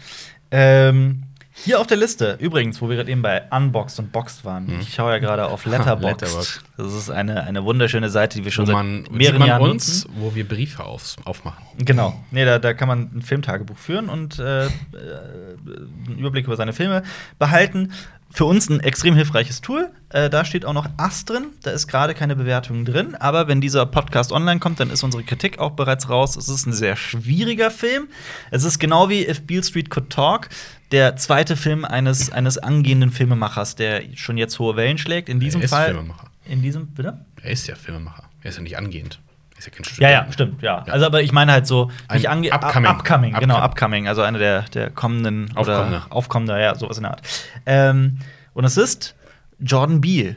Ähm, 0.50 1.24
hier 1.58 1.80
auf 1.80 1.88
der 1.88 1.98
Liste, 1.98 2.38
übrigens, 2.40 2.82
wo 2.82 2.90
wir 2.90 2.98
gerade 2.98 3.10
eben 3.10 3.22
bei 3.22 3.44
Unboxed 3.50 4.00
und 4.00 4.12
Boxed 4.12 4.44
waren. 4.44 4.68
Mhm. 4.68 4.80
Ich 4.82 4.94
schaue 4.94 5.12
ja 5.12 5.20
gerade 5.20 5.48
auf 5.48 5.66
Letterboxd. 5.66 6.22
Letterboxd. 6.22 6.62
Das 6.78 6.94
ist 6.94 7.10
eine, 7.10 7.44
eine 7.44 7.64
wunderschöne 7.64 8.10
Seite, 8.10 8.38
die 8.38 8.46
wir 8.46 8.52
schon 8.52 8.64
Wo 8.64 8.68
seit 8.68 8.76
man, 8.76 9.04
sieht 9.04 9.12
mehreren 9.12 9.40
man 9.40 9.48
Jahren 9.48 9.62
uns, 9.62 10.04
nutzen. 10.06 10.16
wo 10.20 10.36
wir 10.36 10.48
Briefe 10.48 10.84
aufs, 10.84 11.16
aufmachen. 11.24 11.64
Genau. 11.78 12.22
Nee, 12.32 12.46
da, 12.46 12.60
da 12.60 12.74
kann 12.74 12.88
man 12.90 13.10
ein 13.16 13.22
Filmtagebuch 13.22 13.78
führen 13.78 14.10
und 14.10 14.38
äh, 14.38 14.66
äh, 14.66 14.70
einen 14.94 16.18
Überblick 16.20 16.46
über 16.46 16.58
seine 16.58 16.74
Filme 16.74 17.04
behalten. 17.40 17.94
Für 18.32 18.46
uns 18.46 18.70
ein 18.70 18.82
extrem 18.82 19.16
hilfreiches 19.16 19.62
Tool. 19.62 19.90
Äh, 20.10 20.30
da 20.30 20.44
steht 20.44 20.66
auch 20.66 20.74
noch 20.74 20.90
Ast 20.98 21.30
drin. 21.30 21.46
Da 21.64 21.72
ist 21.72 21.88
gerade 21.88 22.14
keine 22.14 22.36
Bewertung 22.36 22.84
drin. 22.84 23.16
Aber 23.16 23.48
wenn 23.48 23.62
dieser 23.62 23.86
Podcast 23.86 24.34
online 24.34 24.60
kommt, 24.60 24.82
dann 24.82 24.90
ist 24.90 25.04
unsere 25.04 25.24
Kritik 25.24 25.60
auch 25.60 25.72
bereits 25.72 26.10
raus. 26.10 26.36
Es 26.36 26.50
ist 26.50 26.66
ein 26.66 26.74
sehr 26.74 26.98
schwieriger 26.98 27.72
Film. 27.72 28.10
Es 28.52 28.66
ist 28.66 28.80
genau 28.80 29.08
wie 29.08 29.26
If 29.26 29.48
Beale 29.48 29.64
Street 29.64 29.90
Could 29.90 30.10
Talk, 30.10 30.50
der 30.92 31.16
zweite 31.18 31.56
Film 31.56 31.84
eines, 31.86 32.32
eines 32.32 32.58
angehenden 32.58 33.12
Filmemachers, 33.12 33.76
der 33.76 34.04
schon 34.16 34.38
jetzt 34.38 34.60
hohe 34.60 34.76
Wellen 34.76 34.98
schlägt. 34.98 35.30
In 35.30 35.40
diesem 35.40 35.62
er 35.62 35.66
ist 35.66 35.72
Fall. 35.72 35.86
Filmemacher. 35.88 36.28
In 36.46 36.62
diesem, 36.62 36.88
bitte? 36.88 37.26
Er 37.42 37.52
ist 37.52 37.68
ja 37.68 37.76
Filmemacher. 37.76 38.24
Er 38.42 38.50
ist 38.50 38.58
ja 38.58 38.64
nicht 38.64 38.78
angehend. 38.78 39.20
Er 39.54 39.58
ist 39.60 39.66
ja 39.66 39.72
kein 39.72 39.84
Ja, 39.84 39.90
Student. 39.90 40.12
ja, 40.12 40.32
stimmt, 40.32 40.62
ja. 40.62 40.84
Ja. 40.86 40.94
Also, 40.94 41.06
aber 41.06 41.22
ich 41.24 41.32
meine 41.32 41.52
halt 41.52 41.66
so, 41.66 41.90
nicht 42.14 42.28
Ein 42.30 42.38
ange 42.38 42.52
upcoming. 42.54 42.90
upcoming, 42.92 43.34
genau, 43.34 43.58
Upcoming. 43.58 44.08
also 44.08 44.22
einer 44.22 44.38
der, 44.38 44.62
der 44.64 44.90
kommenden 44.92 45.56
Aufkommende. 45.56 45.98
oder 45.98 46.08
aufkommender, 46.12 46.60
ja, 46.60 46.76
sowas 46.76 46.98
in 46.98 47.04
der 47.04 47.12
Art. 47.14 47.22
Ähm, 47.66 48.20
und 48.54 48.64
es 48.66 48.78
ist 48.78 49.16
Jordan 49.60 50.02
Peele. 50.02 50.36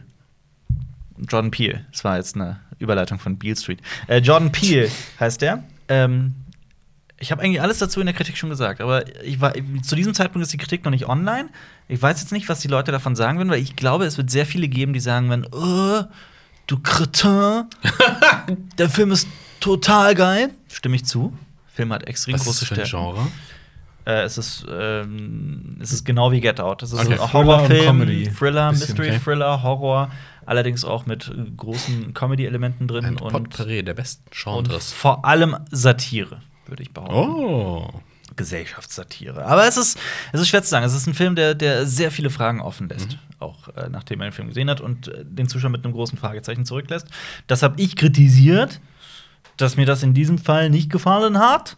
Jordan 1.28 1.50
Peele. 1.50 1.84
Das 1.92 2.04
war 2.04 2.16
jetzt 2.16 2.36
eine 2.36 2.60
Überleitung 2.78 3.18
von 3.18 3.38
Beale 3.38 3.56
Street. 3.56 3.80
Äh, 4.06 4.18
Jordan 4.18 4.52
Peele 4.52 4.88
heißt 5.20 5.42
der. 5.42 5.64
Ähm, 5.88 6.34
ich 7.20 7.32
habe 7.32 7.42
eigentlich 7.42 7.60
alles 7.60 7.78
dazu 7.78 8.00
in 8.00 8.06
der 8.06 8.14
Kritik 8.14 8.36
schon 8.36 8.48
gesagt, 8.50 8.80
aber 8.80 9.04
ich 9.24 9.40
war, 9.40 9.52
zu 9.82 9.96
diesem 9.96 10.14
Zeitpunkt 10.14 10.44
ist 10.44 10.52
die 10.52 10.56
Kritik 10.58 10.84
noch 10.84 10.90
nicht 10.92 11.08
online. 11.08 11.48
Ich 11.88 12.00
weiß 12.00 12.20
jetzt 12.20 12.32
nicht, 12.32 12.48
was 12.48 12.60
die 12.60 12.68
Leute 12.68 12.92
davon 12.92 13.16
sagen 13.16 13.38
werden, 13.38 13.50
weil 13.50 13.60
ich 13.60 13.76
glaube, 13.76 14.04
es 14.04 14.16
wird 14.18 14.30
sehr 14.30 14.46
viele 14.46 14.68
geben, 14.68 14.92
die 14.92 15.00
sagen 15.00 15.28
werden, 15.30 15.46
oh, 15.52 16.04
du 16.66 16.78
Cretin, 16.78 17.64
der 18.78 18.88
Film 18.88 19.10
ist 19.10 19.26
total 19.60 20.14
geil. 20.14 20.50
Stimme 20.72 20.96
ich 20.96 21.04
zu. 21.04 21.32
Der 21.68 21.74
Film 21.74 21.92
hat 21.92 22.06
extrem 22.06 22.34
Was 22.34 22.42
ist 22.42 22.46
große 22.46 22.66
das 22.66 22.68
für 22.68 22.82
ein. 22.84 22.88
Genre? 22.90 23.26
Äh, 24.04 24.22
es, 24.22 24.38
ist, 24.38 24.64
ähm, 24.70 25.76
es 25.80 25.92
ist 25.92 26.04
genau 26.04 26.32
wie 26.32 26.40
Get 26.40 26.60
Out. 26.60 26.82
Es 26.82 26.92
ist 26.92 26.98
Okay. 27.00 27.14
ein 27.14 27.18
und 27.20 27.32
Horrorfilm. 27.32 28.34
Thriller, 28.36 28.70
Bisschen, 28.70 28.88
Mystery 28.88 29.08
okay. 29.10 29.20
Thriller, 29.22 29.62
Horror, 29.62 30.10
allerdings 30.46 30.84
auch 30.84 31.04
mit 31.06 31.30
großen 31.56 32.14
Comedy-Elementen 32.14 32.88
drin 32.88 33.04
Ein 33.04 33.16
und, 33.18 33.32
Potpourri 33.32 33.82
der 33.82 33.94
besten 33.94 34.24
und 34.46 34.68
Genres. 34.68 34.92
vor 34.92 35.24
allem 35.26 35.56
Satire, 35.70 36.40
würde 36.68 36.82
ich 36.82 36.90
behaupten. 36.92 37.14
Oh. 37.14 37.90
Gesellschaftssatire. 38.36 39.44
Aber 39.46 39.66
es 39.66 39.76
ist, 39.76 39.98
es 40.32 40.40
ist 40.40 40.48
schwer 40.48 40.62
zu 40.62 40.68
sagen. 40.70 40.84
Es 40.86 40.94
ist 40.94 41.06
ein 41.06 41.14
Film, 41.14 41.34
der, 41.34 41.54
der 41.54 41.86
sehr 41.86 42.10
viele 42.10 42.30
Fragen 42.30 42.60
offen 42.60 42.88
lässt. 42.88 43.08
Mhm. 43.12 43.18
Auch 43.40 43.68
äh, 43.76 43.88
nachdem 43.90 44.20
er 44.20 44.28
den 44.28 44.32
Film 44.32 44.48
gesehen 44.48 44.70
hat 44.70 44.80
und 44.80 45.08
äh, 45.08 45.24
den 45.24 45.48
Zuschauer 45.48 45.70
mit 45.70 45.84
einem 45.84 45.92
großen 45.94 46.18
Fragezeichen 46.18 46.64
zurücklässt. 46.64 47.06
Das 47.46 47.62
habe 47.62 47.80
ich 47.80 47.96
kritisiert, 47.96 48.80
dass 49.56 49.76
mir 49.76 49.86
das 49.86 50.02
in 50.02 50.14
diesem 50.14 50.38
Fall 50.38 50.70
nicht 50.70 50.90
gefallen 50.90 51.38
hat. 51.38 51.76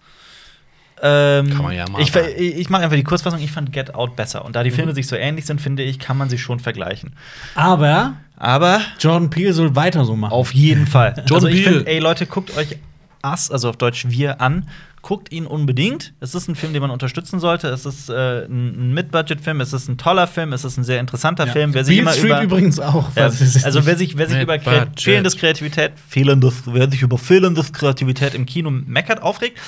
Ähm, 1.03 1.49
Kann 1.49 1.63
man 1.63 1.75
ja 1.75 1.89
mal 1.89 2.03
Ich, 2.03 2.15
ich, 2.15 2.57
ich 2.59 2.69
mache 2.71 2.83
einfach 2.83 2.97
die 2.97 3.05
Kurzfassung. 3.05 3.41
Ich 3.41 3.53
fand 3.53 3.73
Get 3.73 3.95
Out 3.95 4.17
besser. 4.17 4.45
Und 4.45 4.55
da 4.55 4.61
Mhm. 4.61 4.65
die 4.65 4.71
Filme 4.71 4.95
sich 4.95 5.07
so 5.07 5.17
ähnlich 5.17 5.47
sind, 5.47 5.61
finde 5.61 5.83
ich, 5.83 5.99
kann 5.99 6.19
man 6.19 6.29
sie 6.29 6.37
schon 6.37 6.61
vergleichen. 6.61 7.15
Aber 7.55 8.15
Aber 8.37 8.81
Jordan 8.99 9.31
Peele 9.31 9.53
soll 9.55 9.75
weiter 9.77 10.05
so 10.05 10.15
machen. 10.17 10.33
auf 10.33 10.53
jeden 10.53 10.87
Fall. 10.87 11.15
John 11.27 11.37
also 11.37 11.47
ich 11.49 11.63
Peele. 11.65 11.77
finde, 11.77 11.91
ey 11.91 11.99
Leute, 12.01 12.27
guckt 12.27 12.55
euch 12.57 12.77
Us, 13.25 13.51
also 13.51 13.69
auf 13.69 13.77
Deutsch 13.77 14.07
wir 14.09 14.41
an. 14.41 14.69
Guckt 15.03 15.33
ihn 15.33 15.47
unbedingt. 15.47 16.13
Es 16.21 16.35
ist 16.35 16.47
ein 16.49 16.55
Film, 16.55 16.75
den 16.75 16.83
man 16.83 16.91
unterstützen 16.91 17.41
sollte. 17.41 17.69
Es 17.69 17.87
ist 17.87 18.11
äh, 18.11 18.45
ein 18.45 18.93
Mid-Budget-Film. 18.93 19.63
Es 19.63 19.73
ist 19.73 19.89
ein 19.89 19.97
toller 19.97 20.27
Film. 20.27 20.53
Es 20.53 20.63
ist 20.65 20.77
ein 20.77 20.85
sehr 20.85 21.01
interessanter 21.01 21.47
Ja. 21.47 21.53
Film. 21.53 21.73
Wer 21.73 21.85
sich 21.87 21.97
Beale 21.97 22.03
immer 22.03 22.13
Street 22.13 22.31
über 22.33 22.43
übrigens 22.43 22.79
auch. 22.81 23.09
es 23.17 23.65
also 23.65 23.87
wer 23.87 23.97
sich, 23.97 24.19
wer 24.19 24.29
sich 24.29 24.43
über 24.43 24.59
Kre 24.59 24.71
Mid-Budget. 24.81 25.01
fehlendes 25.01 25.37
Kreativität, 25.39 25.93
fehlendes, 26.07 26.63
wer 26.67 26.91
sich 26.91 27.01
über 27.01 27.17
fehlendes 27.17 27.73
Kreativität 27.73 28.35
im 28.35 28.45
Kino 28.45 28.71
meckert, 28.71 29.23
aufregt, 29.23 29.59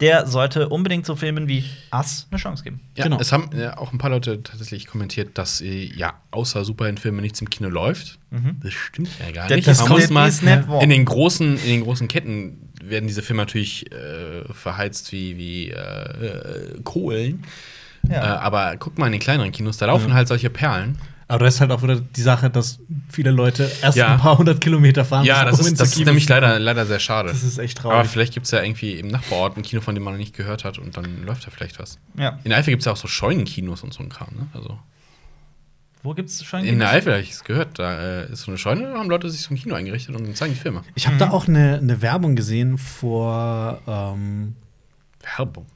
der 0.00 0.26
sollte 0.26 0.68
unbedingt 0.68 1.06
so 1.06 1.16
Filmen 1.16 1.48
wie 1.48 1.64
Us 1.94 2.26
eine 2.30 2.38
Chance 2.38 2.62
geben. 2.62 2.80
Ja, 2.98 3.04
Genau. 3.04 3.18
es 3.18 3.32
haben 3.32 3.48
ja, 3.56 3.78
auch 3.78 3.92
ein 3.94 3.98
paar 3.98 4.10
Leute 4.10 4.42
tatsächlich 4.42 4.86
kommentiert, 4.86 5.38
dass 5.38 5.62
äh, 5.62 5.84
ja 5.96 6.14
außer 6.32 6.64
Superheldenfilmen 6.66 7.22
nichts 7.22 7.40
im 7.40 7.48
Kino 7.48 7.70
läuft. 7.70 8.18
Das 8.62 8.72
stimmt 8.74 9.08
ja 9.24 9.30
gar 9.30 9.48
Das- 9.48 9.56
nicht. 9.56 9.68
das 9.68 9.78
Man 9.78 9.88
kommt- 9.88 10.00
muss 10.00 10.42
mal 10.42 10.82
in 10.82 10.90
den 10.90 11.04
großen 11.06 11.56
in 11.56 11.66
den 11.66 11.82
großen 11.84 12.08
Ketten 12.08 12.58
werden 12.88 13.06
diese 13.06 13.22
Filme 13.22 13.42
natürlich 13.42 13.90
äh, 13.92 14.44
verheizt 14.52 15.12
wie 15.12 15.36
wie 15.36 15.70
äh, 15.70 15.76
äh, 15.76 16.80
Kohlen. 16.84 17.44
Ja. 18.08 18.16
Äh, 18.16 18.38
aber 18.38 18.76
guck 18.78 18.98
mal 18.98 19.06
in 19.06 19.12
den 19.12 19.20
kleineren 19.20 19.52
Kinos, 19.52 19.76
da 19.78 19.86
laufen 19.86 20.12
halt 20.14 20.28
solche 20.28 20.50
Perlen. 20.50 20.98
Aber 21.28 21.44
das 21.46 21.54
ist 21.54 21.60
halt 21.62 21.70
auch 21.70 21.82
wieder 21.82 21.98
die 21.98 22.20
Sache, 22.20 22.50
dass 22.50 22.78
viele 23.08 23.30
Leute 23.30 23.70
erst 23.80 23.96
Ja. 23.96 24.12
ein 24.14 24.18
paar 24.20 24.36
hundert 24.36 24.60
Kilometer 24.60 25.02
fahren. 25.04 25.24
Ja, 25.24 25.44
das 25.46 25.60
ist, 25.60 25.80
das 25.80 25.96
ist 25.96 26.04
nämlich 26.04 26.28
leider, 26.28 26.58
leider 26.58 26.84
sehr 26.84 26.98
schade. 26.98 27.30
Das 27.30 27.42
ist 27.42 27.56
echt 27.56 27.80
aber 27.80 27.90
traurig. 27.94 28.08
vielleicht 28.10 28.34
gibt 28.34 28.44
es 28.44 28.50
ja 28.52 28.60
irgendwie 28.62 28.94
im 28.98 29.08
Nachbarort 29.08 29.56
ein 29.56 29.62
Kino, 29.62 29.80
von 29.80 29.94
dem 29.94 30.04
man 30.04 30.12
noch 30.14 30.18
nicht 30.18 30.36
gehört 30.36 30.64
hat 30.64 30.78
und 30.78 30.94
dann 30.96 31.24
läuft 31.24 31.46
da 31.46 31.50
vielleicht 31.50 31.78
was. 31.78 31.98
Ja. 32.18 32.38
In 32.44 32.52
Eifel 32.52 32.72
gibt 32.72 32.82
es 32.82 32.86
ja 32.86 32.92
auch 32.92 32.96
so 32.98 33.08
Scheunenkinos 33.08 33.82
und 33.82 33.94
so 33.94 34.02
ein 34.02 34.10
Kram, 34.10 34.28
ne? 34.34 34.46
Also 34.52 34.78
Wo 36.02 36.14
gibt's 36.14 36.44
schon 36.44 36.64
in 36.64 36.80
der 36.80 36.90
Eifel 36.90 37.12
habe 37.12 37.22
ich 37.22 37.30
es 37.30 37.44
gehört, 37.44 37.78
da 37.78 38.22
äh, 38.22 38.32
ist 38.32 38.42
so 38.42 38.50
eine 38.50 38.58
Scheune, 38.58 38.82
da 38.82 38.98
haben 38.98 39.08
Leute 39.08 39.30
sich 39.30 39.42
so 39.42 39.54
ein 39.54 39.56
Kino 39.56 39.74
eingerichtet 39.74 40.16
und 40.16 40.36
zeigen 40.36 40.52
die 40.52 40.58
Filme. 40.58 40.82
Ich 40.94 41.06
habe 41.06 41.16
da 41.16 41.30
auch 41.30 41.46
eine, 41.46 41.78
eine 41.78 42.02
Werbung 42.02 42.34
gesehen 42.34 42.76
vor, 42.76 43.80
ähm, 43.86 44.56
Werbung. 45.36 45.66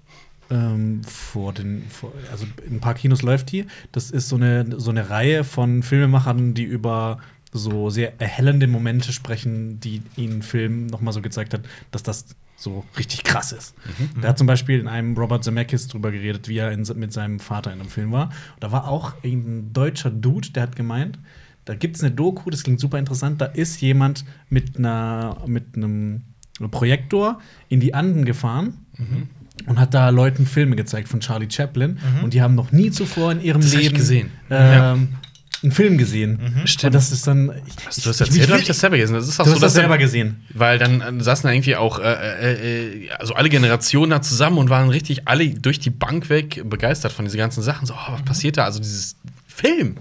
ähm, 0.51 1.03
vor 1.05 1.53
den, 1.53 1.85
vor, 1.89 2.13
also 2.33 2.45
in 2.67 2.77
ein 2.77 2.81
paar 2.81 2.95
Kinos 2.95 3.23
läuft 3.23 3.53
die. 3.53 3.67
Das 3.93 4.11
ist 4.11 4.29
so 4.29 4.37
eine, 4.37 4.81
so 4.81 4.91
eine 4.91 5.11
Reihe 5.11 5.45
von 5.45 5.85
Filmemachern, 5.85 6.55
die 6.55 6.65
über 6.65 7.19
so 7.53 7.91
sehr 7.91 8.21
erhellende 8.21 8.67
Momente 8.67 9.13
sprechen, 9.13 9.81
die 9.81 10.03
ihnen 10.17 10.43
Film 10.43 10.87
noch 10.87 11.01
mal 11.01 11.13
so 11.13 11.23
gezeigt 11.23 11.55
hat, 11.55 11.63
dass 11.91 12.03
das 12.03 12.27
so 12.57 12.85
richtig 12.99 13.23
krass 13.23 13.53
ist. 13.53 13.75
Da 14.21 14.29
hat 14.29 14.39
zum 14.39 14.47
Beispiel 14.47 14.81
in 14.81 14.89
einem 14.89 15.17
Robert 15.17 15.45
Zemeckis 15.45 15.89
drüber 15.89 16.11
geredet, 16.11 16.49
wie 16.49 16.57
er 16.59 16.73
in, 16.73 16.87
mit 16.97 17.13
seinem 17.13 17.39
Vater 17.39 17.73
in 17.73 17.81
einem 17.81 17.91
Film 17.91 18.13
war. 18.13 18.27
Und 18.55 18.61
da 18.65 18.73
war 18.73 18.89
auch 18.89 19.13
irgendein 19.23 19.73
deutscher 19.75 20.11
Dude, 20.11 20.51
der 20.51 20.63
hat 20.65 20.77
gemeint, 20.77 21.19
da 21.67 21.75
gibt 21.75 21.97
es 21.97 22.03
eine 22.03 22.13
Doku, 22.15 22.49
das 22.51 22.63
klingt 22.63 22.81
super 22.81 22.99
interessant, 22.99 23.41
da 23.41 23.47
ist 23.47 23.81
jemand 23.81 24.25
mit 24.49 24.79
einer 24.79 25.39
mit 25.47 25.77
einem 25.77 26.23
Projektor 26.71 27.41
in 27.69 27.81
die 27.81 27.93
Anden 27.93 28.25
gefahren 28.25 28.87
und 29.67 29.79
hat 29.79 29.93
da 29.93 30.09
Leuten 30.09 30.47
Filme 30.47 30.77
gezeigt 30.77 31.09
von 31.09 31.21
Charlie 31.21 31.51
Chaplin 31.51 31.99
und 32.23 32.33
die 32.33 32.41
haben 32.41 32.55
noch 32.55 32.73
nie 32.73 32.91
zuvor 32.91 33.33
in 33.33 33.43
ihrem 33.43 33.61
Das 33.61 33.75
Leben 33.75 33.95
gesehen. 33.95 34.31
ähm, 34.51 35.09
einen 35.63 35.73
Film 35.73 35.99
gesehen. 35.99 36.63
Stimmt. 36.65 36.85
Und 36.85 36.95
das 36.95 37.13
ist 37.13 37.27
dann 37.27 37.53
Hast 37.87 38.05
du 38.05 38.09
das 38.09 38.21
erzählt 38.21 38.45
oder 38.45 38.53
habe 38.53 38.63
ich 38.63 38.69
das 38.69 38.81
selber 38.81 38.97
gesehen? 38.97 39.15
Das 39.17 39.29
ist 39.29 39.41
auch 39.41 39.45
Du 39.45 39.51
so, 39.51 39.55
hast 39.57 39.63
das 39.63 39.75
selber 39.75 39.99
gesehen. 39.99 40.45
Weil 40.53 40.79
dann 40.79 41.01
äh, 41.01 41.23
saßen 41.23 41.49
da 41.49 41.53
irgendwie 41.53 41.77
auch, 41.77 41.99
äh, 41.99 42.03
äh, 42.05 43.05
äh, 43.05 43.11
also 43.13 43.35
alle 43.35 43.49
Generationen 43.49 44.11
da 44.11 44.23
zusammen 44.23 44.59
und 44.59 44.71
waren 44.71 44.89
richtig 44.89 45.29
alle 45.29 45.49
durch 45.51 45.79
die 45.79 45.91
Bank 45.91 46.29
weg 46.29 46.63
begeistert 46.69 47.13
von 47.13 47.25
diesen 47.25 47.39
ganzen 47.39 47.63
Sachen. 47.63 47.87
So, 47.87 47.95
oh, 47.95 48.13
was 48.13 48.23
passiert 48.23 48.57
da? 48.57 48.65
Also 48.65 48.81
dieses 48.81 49.17
Film 49.47 49.97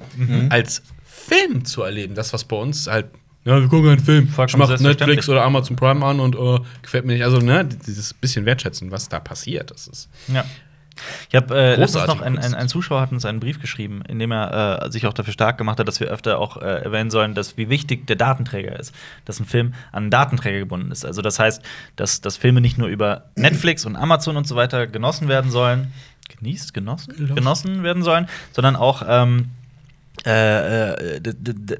als 0.50 0.82
Film 1.06 1.66
zu 1.66 1.82
erleben, 1.82 2.16
das, 2.16 2.34
was 2.34 2.44
bei 2.44 2.56
uns 2.56 2.88
halt, 2.88 3.08
ja, 3.46 3.60
wir 3.60 3.68
gucken 3.68 3.90
einen 3.90 4.00
Film, 4.00 4.28
ich 4.48 4.58
mach. 4.58 4.80
Netflix 4.80 5.30
oder 5.30 5.44
Amazon 5.44 5.76
Prime 5.76 6.04
an 6.04 6.20
und 6.20 6.36
äh, 6.36 6.60
gefällt 6.82 7.06
mir 7.06 7.14
nicht. 7.14 7.24
Also, 7.24 7.38
ne, 7.38 7.64
dieses 7.64 8.14
bisschen 8.14 8.46
wertschätzen, 8.46 8.90
was 8.92 9.08
da 9.08 9.20
passiert, 9.20 9.70
das 9.72 9.88
ist. 9.88 10.10
Ja. 10.28 10.44
Ich 11.30 11.36
habe 11.36 11.56
äh, 11.56 11.76
letztens 11.76 12.08
noch 12.08 12.22
ein, 12.22 12.38
ein, 12.38 12.54
ein 12.54 12.68
Zuschauer 12.68 13.02
hat 13.02 13.12
uns 13.12 13.26
einen 13.26 13.40
Brief 13.40 13.60
geschrieben, 13.60 14.02
in 14.08 14.20
dem 14.20 14.32
er 14.32 14.86
äh, 14.86 14.92
sich 14.92 15.08
auch 15.08 15.14
dafür 15.14 15.34
stark 15.34 15.58
gemacht 15.58 15.80
hat, 15.80 15.88
dass 15.88 16.00
wir 16.00 16.08
öfter 16.08 16.40
auch 16.40 16.58
äh, 16.58 16.84
erwähnen 16.84 17.12
sollen, 17.12 17.34
dass 17.34 17.58
wie 17.58 17.70
wichtig 17.70 18.08
der 18.08 18.16
Datenträger 18.16 18.80
ist, 18.80 18.94
dass 19.26 19.40
ein 19.40 19.46
Film 19.46 19.74
an 19.92 20.04
einen 20.04 20.12
Datenträger 20.12 20.60
gebunden 20.60 20.92
ist. 20.92 21.06
Also 21.06 21.22
das 21.22 21.40
heißt, 21.40 21.62
dass, 21.96 22.22
dass 22.22 22.38
Filme 22.38 22.62
nicht 22.62 22.78
nur 22.78 22.88
über 22.88 23.26
Netflix 23.36 23.86
und 23.86 23.96
Amazon 23.96 24.38
und 24.38 24.48
so 24.48 24.56
weiter 24.56 24.88
genossen 24.88 25.28
werden 25.28 25.52
sollen, 25.52 25.94
genießt, 26.38 26.74
genossen, 26.74 27.16
Genossen. 27.16 27.36
genossen 27.36 27.84
werden 27.84 28.04
sollen, 28.04 28.28
sondern 28.52 28.76
auch 28.76 29.04
ähm, 29.08 29.52
äh, 30.26 31.16
äh, 31.18 31.22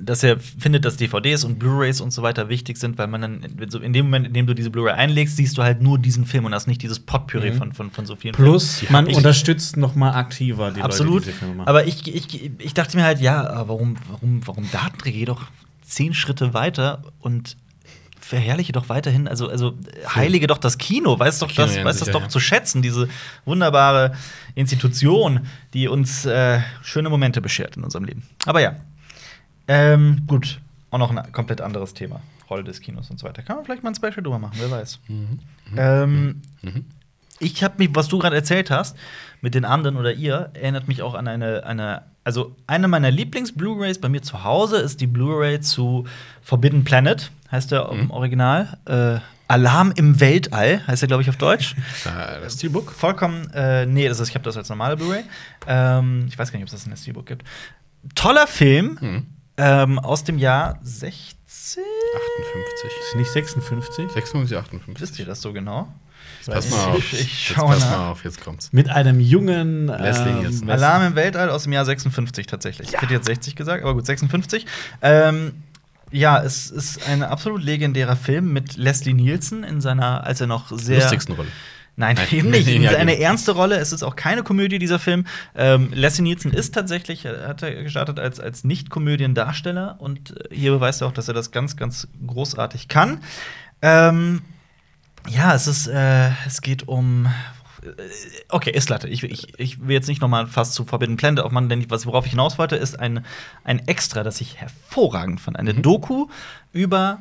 dass 0.02 0.22
er 0.24 0.40
findet, 0.40 0.86
dass 0.86 0.98
DVDs 0.98 1.44
und 1.44 1.58
Blu-rays 1.58 2.00
und 2.02 2.12
so 2.12 2.22
weiter 2.22 2.48
wichtig 2.50 2.78
sind, 2.78 2.98
weil 2.98 3.08
man 3.08 3.22
dann 3.22 3.44
in- 3.44 3.94
dem 3.94 4.06
Moment, 4.06 4.28
in 4.28 4.34
dem 4.34 4.46
du 4.46 4.54
diese 4.54 4.70
Blu-ray 4.70 4.94
einlegst, 4.94 5.36
siehst 5.38 5.58
du 5.58 5.64
halt 5.64 5.82
nur 5.82 5.98
diesen 5.98 6.26
Film 6.26 6.46
und 6.46 6.54
hast 6.54 6.68
nicht 6.68 6.82
dieses 6.84 7.00
Potpourri 7.00 7.52
Mhm. 7.52 7.56
von, 7.58 7.72
von, 7.74 7.92
von 7.92 8.06
so 8.06 8.16
vielen 8.16 8.36
Plus, 8.36 8.80
Filmen. 8.80 8.92
man 8.94 9.08
Ich- 9.08 9.18
unterstützt 9.18 9.78
noch 9.78 9.96
mal 9.96 10.12
aktiver 10.14 10.72
die 10.72 10.82
Absolut. 10.82 11.14
Leute, 11.14 11.26
die 11.26 11.32
diese 11.32 11.40
Filme 11.40 11.56
machen. 11.56 11.68
aber 11.68 11.86
ich, 11.88 12.08
ich, 12.14 12.52
ich 12.60 12.74
dachte 12.74 12.98
mir 12.98 13.04
halt, 13.04 13.20
ja, 13.20 13.64
warum, 13.68 13.96
warum, 14.10 14.42
warum 14.46 14.70
Datenträger? 14.72 15.18
Geh 15.18 15.26
doch 15.26 15.44
zehn 15.84 16.14
Schritte 16.14 16.54
weiter 16.54 17.02
und 17.20 17.58
verherrliche 18.26 18.72
doch 18.72 18.90
weiterhin, 18.90 19.28
also, 19.28 19.48
also 19.48 19.78
heilige 20.08 20.48
doch 20.48 20.58
das 20.58 20.78
Kino, 20.78 21.18
weiß 21.20 21.40
doch 21.40 21.48
Kino 21.48 21.68
das, 21.68 21.84
weiß 21.84 22.00
das 22.00 22.10
doch 22.10 22.24
ja. 22.24 22.30
zu 22.30 22.40
schätzen, 22.40 22.82
diese 22.82 23.08
wunderbare 23.46 24.16
Institution, 24.56 25.46
die 25.74 25.88
uns 25.88 26.26
äh, 26.26 26.60
schöne 26.82 27.10
Momente 27.10 27.40
beschert 27.40 27.78
in 27.78 27.84
unserem 27.84 28.06
Leben. 28.06 28.24
Aber 28.46 28.62
ja, 28.62 28.78
ähm, 29.68 30.24
gut, 30.26 30.60
auch 30.90 30.98
noch 30.98 31.12
ein 31.16 31.32
komplett 31.32 31.62
anderes 31.62 31.94
Thema. 31.94 32.22
Rolle 32.50 32.64
des 32.64 32.80
Kinos 32.82 33.10
und 33.10 33.20
so 33.20 33.28
weiter. 33.28 33.42
Kann 33.42 33.58
man 33.58 33.66
vielleicht 33.66 33.84
mal 33.84 33.90
ein 33.90 33.96
Special 33.96 34.22
drüber 34.22 34.40
machen, 34.40 34.56
wer 34.60 34.72
weiß. 34.72 35.00
Ähm, 35.78 36.42
Mhm. 36.62 36.86
Ich 37.40 37.64
habe 37.64 37.76
mich, 37.78 37.90
was 37.94 38.08
du 38.08 38.18
gerade 38.20 38.36
erzählt 38.36 38.72
hast, 38.72 38.96
mit 39.42 39.54
den 39.56 39.66
anderen 39.66 39.98
oder 39.98 40.14
ihr, 40.14 40.52
erinnert 40.54 40.88
mich 40.88 41.02
auch 41.02 41.14
an 41.14 41.28
eine, 41.28 41.64
eine 41.66 42.04
also 42.24 42.56
eine 42.66 42.88
meiner 42.88 43.12
Lieblings-Blu-Rays 43.12 44.00
bei 44.02 44.10
mir 44.10 44.22
zu 44.24 44.44
Hause 44.44 44.78
ist 44.78 45.00
die 45.00 45.06
Blu-ray 45.06 45.60
zu 45.62 46.06
Forbidden 46.42 46.84
Planet, 46.84 47.30
heißt 47.52 47.72
der 47.72 47.90
im 47.90 48.10
Original. 48.10 48.78
Äh, 48.86 49.20
Alarm 49.48 49.94
im 49.96 50.20
Weltall, 50.20 50.82
heißt 50.88 51.04
er, 51.04 51.08
glaube 51.08 51.22
ich, 51.22 51.30
auf 51.30 51.38
Deutsch. 51.38 51.76
Da, 52.04 52.40
das 52.40 52.56
Steelbook. 52.56 52.92
Vollkommen, 52.92 53.48
äh, 53.54 53.86
nee, 53.86 54.08
das 54.08 54.20
ist, 54.20 54.30
ich 54.30 54.34
habe 54.36 54.44
das 54.44 54.58
als 54.58 54.70
normale 54.70 54.98
Blu-ray. 54.98 55.24
Ähm, 55.68 56.26
ich 56.28 56.40
weiß 56.40 56.52
gar 56.52 56.58
nicht, 56.58 56.64
ob 56.64 56.70
es 56.70 56.72
das 56.74 56.86
in 56.86 56.90
der 56.90 56.98
Steelbook 56.98 57.28
gibt. 57.28 57.44
Toller 58.16 58.48
Film 58.48 58.98
Mhm. 59.00 59.26
ähm, 59.58 60.00
aus 60.00 60.24
dem 60.24 60.40
Jahr 60.40 60.80
16. 60.82 61.84
58. 61.84 62.90
ist 63.08 63.16
nicht 63.18 63.32
56? 63.32 64.12
56, 64.12 64.58
58. 64.58 65.00
Wisst 65.02 65.20
ihr 65.20 65.26
das 65.28 65.42
so 65.42 65.54
genau? 65.54 65.90
Pass 66.54 66.70
mal 66.70 66.86
auf. 66.92 66.98
ich- 66.98 67.14
ich 67.14 67.20
Jetzt 67.22 67.58
schau 67.58 67.68
pass 67.68 67.80
nach. 67.82 67.90
mal 67.92 68.10
auf, 68.12 68.24
jetzt 68.24 68.42
kommt's. 68.42 68.70
Mit 68.72 68.90
einem 68.90 69.20
jungen 69.20 69.88
Leslie 69.88 70.30
ähm, 70.30 70.40
Nielsen. 70.40 70.70
Alarm 70.70 71.04
im 71.08 71.16
Weltall 71.16 71.50
aus 71.50 71.64
dem 71.64 71.74
Jahr 71.74 71.86
56 71.86 72.48
tatsächlich. 72.48 72.94
Ich 72.94 73.02
hätte 73.02 73.14
jetzt 73.14 73.26
60 73.26 73.56
gesagt, 73.56 73.84
aber 73.84 73.94
gut, 73.94 74.06
56. 74.06 74.66
Ähm, 75.02 75.54
ja, 76.12 76.42
es 76.42 76.70
ist 76.70 77.08
ein 77.10 77.24
absolut 77.24 77.64
legendärer 77.64 78.16
Film 78.16 78.54
mit 78.54 78.78
Leslie 78.78 79.14
Nielsen 79.14 79.64
in 79.64 79.82
seiner, 79.82 80.24
als 80.24 80.40
er 80.40 80.48
noch 80.48 80.72
sehr. 80.72 81.00
Lustigsten 81.00 81.36
Rolle. 81.36 81.50
Nein, 81.98 82.16
Nein. 82.18 82.28
eben 82.32 82.50
nicht. 82.52 82.68
Ja, 82.82 82.92
eine 82.92 83.20
ernste 83.20 83.54
Rolle. 83.54 83.78
Es 83.78 83.92
ist 83.94 84.04
auch 84.04 84.16
keine 84.18 84.44
Komödie, 84.44 84.80
dieser 84.80 85.00
Film. 85.00 85.26
Ähm, 85.56 85.90
Leslie 85.94 86.24
Nielsen 86.24 86.52
ist 86.52 86.74
tatsächlich, 86.74 87.24
äh, 87.26 87.48
hat 87.48 87.64
er 87.64 87.84
gestartet 87.84 88.20
als, 88.20 88.40
als 88.40 88.64
Nicht-Komödiendarsteller 88.66 89.96
und 90.00 90.32
äh, 90.52 90.54
hier 90.56 90.72
beweist 90.72 91.02
er 91.02 91.08
auch, 91.08 91.14
dass 91.14 91.28
er 91.28 91.34
das 91.34 91.52
ganz, 91.52 91.78
ganz 91.78 92.08
großartig 92.28 92.88
kann. 92.90 93.20
Ähm, 93.82 94.42
ja, 95.30 95.54
es 95.54 95.68
ist, 95.68 95.88
äh, 95.88 96.30
es 96.46 96.62
geht 96.62 96.88
um. 96.88 97.28
äh, 97.82 97.88
Okay, 98.50 98.72
ist 98.72 98.90
Latte. 98.90 99.08
Ich, 99.08 99.24
ich, 99.24 99.60
ich 99.60 99.80
will 99.82 99.94
jetzt 99.94 100.08
nicht 100.08 100.22
noch 100.22 100.28
mal 100.28 100.48
fast 100.48 100.74
zu 100.74 100.86
Forbidden 100.86 101.18
Planet 101.18 101.44
aufmachen, 101.44 101.70
denn 101.70 101.90
was, 101.90 102.06
worauf 102.06 102.26
ich 102.26 102.32
hinaus 102.32 102.58
wollte, 102.58 102.76
ist 102.76 103.00
ein, 103.00 103.26
ein 103.64 103.80
Extra, 103.88 104.24
das 104.24 104.42
ich 104.42 104.58
hervorragend 104.58 105.42
fand. 105.42 105.58
Eine 105.58 105.74
Mhm. 105.74 105.82
Doku 105.82 106.28
über 106.72 107.20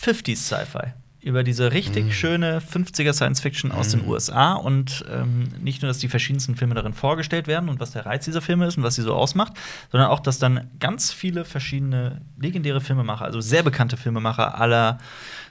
50s 0.00 0.36
Sci-Fi. 0.36 0.92
Über 1.22 1.42
diese 1.42 1.72
richtig 1.72 2.14
schöne 2.18 2.60
50er 2.60 3.12
Science 3.12 3.40
Fiction 3.40 3.72
aus 3.72 3.88
den 3.90 4.06
USA 4.06 4.54
und 4.54 5.04
ähm, 5.12 5.48
nicht 5.60 5.82
nur, 5.82 5.88
dass 5.88 5.98
die 5.98 6.08
verschiedensten 6.08 6.56
Filme 6.56 6.74
darin 6.74 6.94
vorgestellt 6.94 7.46
werden 7.46 7.68
und 7.68 7.78
was 7.78 7.92
der 7.92 8.06
Reiz 8.06 8.24
dieser 8.24 8.40
Filme 8.40 8.66
ist 8.66 8.78
und 8.78 8.84
was 8.84 8.94
sie 8.94 9.02
so 9.02 9.14
ausmacht, 9.14 9.52
sondern 9.92 10.08
auch, 10.08 10.20
dass 10.20 10.38
dann 10.38 10.70
ganz 10.78 11.12
viele 11.12 11.44
verschiedene 11.44 12.22
legendäre 12.38 12.80
Filmemacher, 12.80 13.24
also 13.24 13.40
sehr 13.40 13.62
bekannte 13.62 13.96
Filmemacher 13.96 14.58
aller 14.58 14.98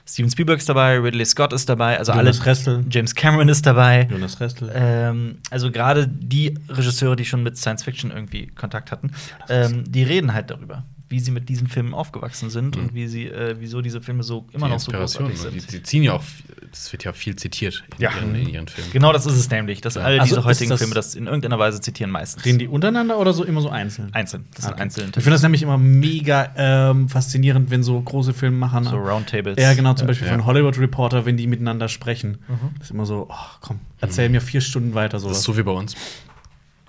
Steven 0.06 0.30
Spielberg 0.30 0.58
ist 0.58 0.68
dabei, 0.68 0.98
Ridley 0.98 1.24
Scott 1.24 1.52
ist 1.52 1.68
dabei, 1.68 1.98
also 1.98 2.12
Jonas 2.12 2.40
alle 2.40 2.46
Ressel. 2.46 2.84
James 2.90 3.14
Cameron 3.14 3.48
ist 3.48 3.64
dabei. 3.64 4.08
Jonas 4.10 4.40
Restel. 4.40 4.70
Ähm, 4.74 5.38
also 5.50 5.70
gerade 5.70 6.08
die 6.08 6.58
Regisseure, 6.68 7.14
die 7.14 7.24
schon 7.24 7.44
mit 7.44 7.56
Science 7.56 7.84
Fiction 7.84 8.10
irgendwie 8.10 8.48
Kontakt 8.48 8.90
hatten, 8.90 9.12
ähm, 9.48 9.84
die 9.86 10.02
reden 10.02 10.34
halt 10.34 10.50
darüber, 10.50 10.84
wie 11.10 11.20
sie 11.20 11.32
mit 11.32 11.48
diesen 11.48 11.66
Filmen 11.66 11.92
aufgewachsen 11.92 12.48
sind 12.50 12.76
und 12.76 12.94
wie 12.94 13.06
sie, 13.08 13.26
äh, 13.26 13.56
wieso 13.58 13.82
diese 13.82 14.00
Filme 14.00 14.22
so 14.22 14.46
immer 14.52 14.66
Die 14.68 14.72
noch 14.72 14.80
so 14.80 14.92
großartig 14.92 15.36
ne? 15.36 15.50
sind. 15.50 15.54
die, 15.54 15.66
die 15.78 15.82
ziehen 15.82 16.02
ja 16.04 16.12
auch, 16.14 16.22
das 16.70 16.90
wird 16.92 17.02
ja 17.04 17.12
viel 17.12 17.34
zitiert 17.36 17.82
in, 17.98 18.02
Ja. 18.02 18.10
ihren, 18.16 18.34
in 18.36 18.48
ihren 18.48 18.68
Filmen. 18.68 18.90
Genau, 18.92 19.12
das 19.12 19.26
ist 19.26 19.34
es 19.34 19.50
nämlich, 19.50 19.80
dass 19.80 19.96
alle 19.96 20.20
Also 20.20 20.36
diese 20.36 20.40
ist 20.40 20.46
heutigen 20.46 20.70
das- 20.70 20.78
Filme 20.78 20.94
das 20.94 21.14
in 21.16 21.26
irgendeiner 21.26 21.58
Weise 21.58 21.80
zitieren 21.80 22.10
meistens. 22.12 22.44
Reden 22.44 22.60
die 22.60 22.68
untereinander 22.68 23.18
oder 23.18 23.32
so 23.32 23.44
immer 23.44 23.60
so 23.60 23.68
einzeln? 23.70 24.14
einzeln. 24.14 24.46
Das 24.54 24.64
sind 24.64 24.74
Okay. 24.74 24.82
einzelne 24.82 25.08
Ich 25.08 25.14
finde 25.14 25.30
das 25.30 25.42
nämlich 25.42 25.62
immer 25.62 25.76
mega 25.78 26.52
ähm, 26.56 27.08
faszinierend, 27.08 27.70
wenn 27.70 27.82
so 27.82 28.00
große 28.00 28.32
Filmemacher 28.32 28.84
so 28.84 28.96
Roundtables. 28.96 29.60
Ja, 29.60 29.74
genau, 29.74 29.94
zum 29.94 30.06
Beispiel 30.06 30.28
Ja. 30.28 30.32
von 30.34 30.46
Hollywood 30.46 30.78
Reporter, 30.78 31.26
wenn 31.26 31.36
die 31.36 31.46
miteinander 31.48 31.88
sprechen. 31.88 32.38
Das 32.78 32.84
ist 32.88 32.90
immer 32.92 33.04
so, 33.04 33.26
oh, 33.28 33.34
komm, 33.60 33.80
erzähl 34.00 34.28
mir 34.28 34.40
vier 34.40 34.60
Stunden 34.60 34.94
weiter 34.94 35.18
Das 35.18 35.24
ist 35.24 35.42
so 35.42 35.56
wie 35.56 35.62
bei 35.64 35.72
uns. 35.72 35.96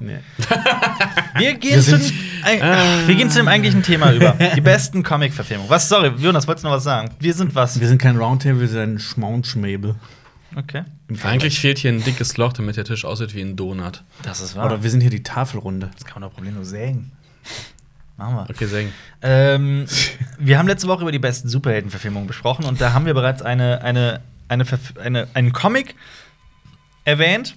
Nee. 0.02 0.20
Wir 1.40 1.54
gehen, 1.56 1.76
Wir 1.76 1.82
zu, 1.82 1.98
sind- 1.98 2.10
dem, 2.12 2.62
äh, 2.62 3.08
wir 3.08 3.16
gehen 3.16 3.30
zu 3.30 3.38
dem 3.40 3.48
eigentlichen 3.48 3.84
Thema 3.84 4.12
über. 4.14 4.36
Die 4.56 4.62
besten 4.62 5.04
Comic-Verfilmungen. 5.04 5.70
Was, 5.70 5.88
sorry, 5.88 6.12
Jonas, 6.18 6.48
wolltest 6.48 6.64
du 6.66 6.70
noch 6.70 6.76
was 6.76 6.84
sagen? 6.84 7.12
Wir 7.20 7.34
sind 7.34 7.56
was? 7.56 7.80
Wir 7.80 7.88
sind 7.88 8.00
kein 8.02 8.18
Roundtable, 8.18 8.60
wir 8.60 8.68
sind 8.68 8.96
ein 8.96 9.00
Schmaunschmäbel. 9.00 9.96
Okay. 10.56 10.84
Eigentlich 11.24 11.60
fehlt 11.60 11.78
hier 11.78 11.92
ein 11.92 12.04
dickes 12.04 12.36
Loch, 12.38 12.52
damit 12.54 12.76
der 12.78 12.84
Tisch 12.84 13.06
aussieht 13.06 13.34
wie 13.36 13.42
ein 13.42 13.56
Donut. 13.56 14.04
Das 14.24 14.42
ist 14.42 14.56
wahr. 14.56 14.66
Oder 14.66 14.84
wir 14.84 14.90
sind 14.90 15.02
hier 15.02 15.10
die 15.10 15.24
Tafelrunde. 15.24 15.90
das 15.94 16.04
kann 16.06 16.20
man 16.22 16.30
doch 16.30 16.36
problemlos 16.36 16.70
sägen. 16.70 17.12
Machen 18.18 18.36
wir. 18.36 18.48
Okay, 18.50 18.66
Seng. 18.66 18.92
Ähm, 19.22 19.86
wir 20.38 20.60
haben 20.60 20.68
letzte 20.68 20.88
Woche 20.88 21.02
über 21.04 21.12
die 21.12 21.20
besten 21.20 21.48
Superheldenverfilmungen 21.48 22.28
besprochen 22.28 22.66
und 22.66 22.82
da 22.82 22.94
haben 22.94 23.06
wir 23.06 23.14
bereits 23.14 23.42
eine, 23.42 23.82
eine, 23.82 24.20
eine, 24.50 24.64
Verf- 24.66 25.00
eine, 25.00 25.28
einen 25.34 25.54
Comic 25.54 25.96
erwähnt, 27.06 27.56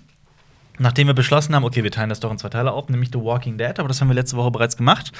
nachdem 0.79 1.07
wir 1.07 1.15
beschlossen 1.15 1.55
haben, 1.55 1.65
okay, 1.65 1.83
wir 1.85 1.91
teilen 1.91 2.09
das 2.09 2.21
doch 2.21 2.31
in 2.31 2.39
zwei 2.39 2.49
Teile 2.49 2.73
auf, 2.73 2.89
nämlich 2.89 3.11
The 3.13 3.19
Walking 3.21 3.59
Dead, 3.59 3.79
aber 3.79 3.89
das 3.89 4.01
haben 4.01 4.09
wir 4.09 4.15
letzte 4.15 4.37
Woche 4.37 4.51
bereits 4.51 4.77
gemacht. 4.77 5.13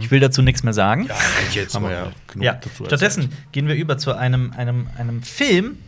Ich 0.00 0.10
will 0.10 0.20
dazu 0.20 0.42
nichts 0.42 0.62
mehr 0.62 0.72
sagen. 0.74 1.08
jetzt 1.52 1.74
Haben 1.74 1.84
wir 1.84 1.92
ja 1.92 2.12
genug 2.26 2.44
Ja, 2.44 2.54
dazu 2.54 2.84
stattdessen 2.84 3.24
erzählt. 3.24 3.52
gehen 3.52 3.68
wir 3.68 3.74
über 3.76 3.98
zu 3.98 4.14
einem, 4.14 4.52
einem, 4.56 4.88
einem 4.98 5.22
Film, 5.22 5.78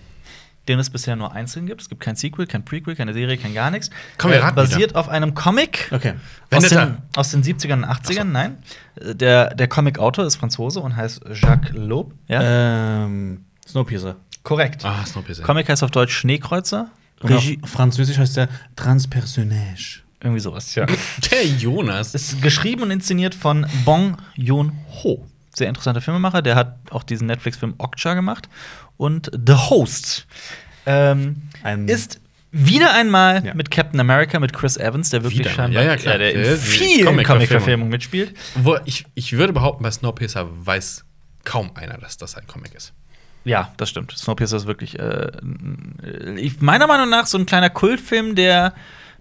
den 0.69 0.79
es 0.79 0.91
bisher 0.91 1.17
nur 1.17 1.33
einzeln 1.33 1.67
gibt. 1.67 1.81
Es 1.81 1.89
gibt 1.89 2.01
kein 2.01 2.15
Sequel, 2.15 2.47
kein 2.47 2.65
Prequel, 2.65 2.95
keine 2.95 3.13
Serie, 3.13 3.37
kein 3.37 3.55
gar 3.55 3.71
nichts. 3.73 3.91
Komm, 4.19 4.31
wir 4.31 4.39
Äh, 4.39 4.43
raten 4.43 4.55
Basiert 4.57 4.95
auf 4.95 5.09
einem 5.09 5.35
Comic 5.35 5.89
Okay. 5.91 6.15
aus 6.53 6.69
den, 6.69 6.99
aus 7.17 7.31
den 7.33 7.43
70ern 7.43 7.73
und 7.79 7.85
80ern, 7.87 8.25
nein. 8.25 8.59
Äh, 8.95 9.15
Der, 9.17 9.55
der 9.55 9.67
Comic-Autor 9.67 10.27
ist 10.27 10.37
Franzose 10.37 10.79
und 10.81 10.95
heißt 10.95 11.23
Jacques 11.35 11.73
Loeb. 11.75 12.13
Ja, 12.29 13.05
Ähm, 13.05 13.45
Snowpiercer. 13.67 14.17
korrekt. 14.45 14.85
Ah, 14.85 15.05
Snowpiercer. 15.05 15.43
Comic 15.43 15.69
heißt 15.69 15.83
auf 15.83 15.91
Deutsch 15.91 16.13
Schneekreuzer. 16.15 16.89
Und 17.23 17.33
auf 17.33 17.43
Regie, 17.45 17.61
Französisch 17.65 18.19
heißt 18.19 18.37
der 18.37 18.49
Transpersonnage. 18.77 20.01
irgendwie 20.23 20.41
sowas, 20.41 20.75
ja. 20.75 20.87
Der 21.31 21.47
Jonas. 21.47 22.15
ist 22.15 22.41
geschrieben 22.43 22.83
und 22.83 22.91
inszeniert 22.91 23.35
von 23.35 23.67
Bong 23.85 24.17
Joon-ho. 24.37 25.27
Sehr 25.55 25.69
interessanter 25.69 26.01
Filmemacher. 26.01 26.43
Der 26.43 26.55
hat 26.57 26.79
auch 26.91 27.03
diesen 27.03 27.27
Netflix-Film 27.27 27.75
Okja 27.79 28.15
gemacht. 28.15 28.49
Und 28.97 29.31
The 29.47 29.55
Host 29.55 30.27
ähm, 30.87 31.43
ist 31.87 32.21
wieder 32.53 32.93
einmal 32.95 33.45
Ja. 33.45 33.55
mit 33.55 33.71
Captain 33.71 33.99
America, 34.01 34.39
mit 34.41 34.53
Chris 34.53 34.77
Evans, 34.77 35.11
der 35.11 35.23
wirklich 35.23 35.41
Wieder 35.41 35.51
scheinbar 35.51 35.83
Ja, 35.85 35.95
ja, 35.97 36.19
der 36.19 36.35
in 36.35 36.57
vielen 36.57 37.05
Comic-Verfilmung. 37.07 37.25
Comic-Verfilmungen 37.25 37.91
mitspielt. 37.91 38.35
Wo 38.57 38.77
ich, 38.85 39.05
ich 39.15 39.33
würde 39.35 39.53
behaupten, 39.53 39.83
bei 39.83 39.91
Snowpiercer 39.91 40.49
weiß 40.67 41.05
kaum 41.45 41.71
einer, 41.77 41.97
dass 41.99 42.17
das 42.17 42.37
ein 42.37 42.47
Comic 42.47 42.75
ist. 42.75 42.93
Ja, 43.45 43.73
das 43.79 43.89
stimmt. 43.89 44.13
Snowpiercer 44.17 44.57
ist 44.59 44.67
wirklich, 44.67 44.99
äh, 44.99 45.31
ich, 46.37 46.61
meiner 46.61 46.87
Meinung 46.87 47.09
nach, 47.09 47.27
so 47.27 47.39
ein 47.39 47.47
kleiner 47.47 47.71
Kultfilm, 47.71 48.35
der 48.35 48.75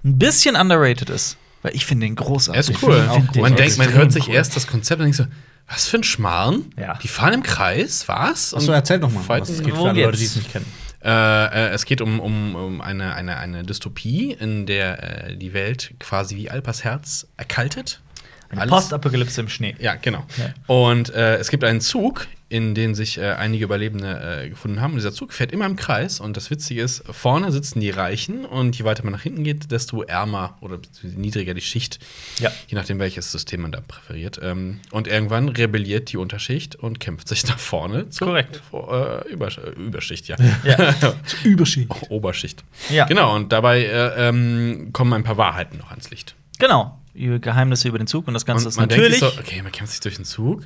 ein 0.03 0.17
bisschen 0.19 0.55
underrated 0.55 1.09
ist. 1.09 1.37
Weil 1.61 1.75
ich 1.75 1.85
finde 1.85 2.05
den 2.05 2.13
Er 2.17 2.23
großartig. 2.23 2.69
ist 2.69 2.83
cool. 2.83 3.03
Ich 3.07 3.13
find 3.13 3.35
den 3.35 3.41
Man 3.41 3.55
denkt, 3.55 3.77
man 3.77 3.93
hört 3.93 4.11
sich 4.11 4.27
cool. 4.27 4.33
erst 4.35 4.55
das 4.55 4.67
Konzept 4.67 4.99
und 4.99 5.05
denkt 5.05 5.17
so, 5.17 5.25
was 5.67 5.87
für 5.87 5.97
ein 5.97 6.03
Schmarrn? 6.03 6.65
Ja. 6.77 6.97
Die 7.01 7.07
fahren 7.07 7.33
im 7.33 7.43
Kreis, 7.43 8.07
was? 8.07 8.53
Achso, 8.53 8.67
Und 8.69 8.73
erzähl 8.73 8.99
doch 8.99 9.11
mal, 9.11 9.23
was 9.27 9.49
es 9.49 9.61
geht 9.61 9.75
für 9.75 9.89
alle 9.89 10.03
Leute, 10.03 10.17
die 10.17 10.25
es 10.25 10.35
nicht 10.35 10.51
kennen. 10.51 10.65
Äh, 11.03 11.09
äh, 11.09 11.69
es 11.69 11.85
geht 11.85 12.01
um, 12.01 12.19
um, 12.19 12.55
um 12.55 12.81
eine, 12.81 13.13
eine, 13.13 13.37
eine 13.37 13.63
Dystopie, 13.63 14.31
in 14.37 14.65
der 14.65 15.27
äh, 15.29 15.35
die 15.37 15.53
Welt 15.53 15.93
quasi 15.99 16.35
wie 16.35 16.49
Alpers 16.49 16.83
Herz 16.83 17.27
erkaltet. 17.37 18.01
Eine 18.49 18.65
Postapokalypse 18.67 19.39
im 19.41 19.47
Schnee. 19.47 19.75
Ja, 19.79 19.95
genau. 19.95 20.25
Ja. 20.37 20.53
Und 20.65 21.13
äh, 21.13 21.37
es 21.37 21.51
gibt 21.51 21.63
einen 21.63 21.81
Zug, 21.81 22.25
in 22.49 22.73
den 22.73 22.95
sich 22.95 23.19
äh, 23.19 23.33
einige 23.33 23.63
Überlebende 23.63 24.43
äh, 24.43 24.49
gefunden 24.49 24.81
haben. 24.81 24.93
Und 24.93 24.97
dieser 24.97 25.13
Zug 25.13 25.33
fährt 25.33 25.51
immer 25.51 25.67
im 25.67 25.75
Kreis. 25.75 26.19
Und 26.19 26.35
das 26.35 26.49
Witzige 26.49 26.81
ist, 26.81 27.03
vorne 27.09 27.51
sitzen 27.51 27.79
die 27.79 27.91
Reichen. 27.91 28.43
Und 28.43 28.75
je 28.77 28.85
weiter 28.85 29.03
man 29.03 29.13
nach 29.13 29.21
hinten 29.21 29.43
geht, 29.43 29.71
desto 29.71 30.01
ärmer 30.01 30.57
oder 30.59 30.79
niedriger 31.03 31.53
die 31.53 31.61
Schicht. 31.61 31.99
Ja. 32.39 32.51
Je 32.67 32.75
nachdem, 32.75 32.97
welches 32.97 33.31
System 33.31 33.61
man 33.61 33.71
da 33.71 33.81
präferiert. 33.81 34.39
Ähm, 34.41 34.79
und 34.89 35.07
irgendwann 35.07 35.47
rebelliert 35.49 36.11
die 36.11 36.17
Unterschicht 36.17 36.75
und 36.75 36.99
kämpft 36.99 37.27
sich 37.27 37.45
nach 37.47 37.59
vorne 37.59 38.09
zur 38.09 38.27
Korrekt. 38.27 38.61
Äh, 38.73 39.31
Übersch 39.31 39.59
äh, 39.59 39.69
Überschicht, 39.79 40.27
ja. 40.27 40.35
Ja. 40.63 40.95
Überschied. 41.43 41.89
Oberschicht. 42.09 42.63
Ja. 42.89 43.05
Genau, 43.05 43.35
und 43.35 43.51
dabei 43.51 43.83
äh, 43.83 44.27
ähm, 44.27 44.89
kommen 44.91 45.13
ein 45.13 45.23
paar 45.23 45.37
Wahrheiten 45.37 45.77
noch 45.77 45.91
ans 45.91 46.09
Licht. 46.09 46.33
Genau. 46.57 46.99
Die 47.13 47.39
Geheimnisse 47.39 47.87
über 47.87 47.97
den 47.97 48.07
Zug 48.07 48.27
und 48.27 48.33
das 48.33 48.45
Ganze 48.45 48.65
Und 48.65 48.69
ist 48.69 48.77
natürlich. 48.77 49.19
denkt 49.19 49.33
sich 49.33 49.35
so, 49.35 49.39
okay, 49.39 49.61
man 49.61 49.71
kämpft 49.71 49.91
sich 49.91 49.99
durch 50.01 50.15
den 50.15 50.25
Zug. 50.25 50.63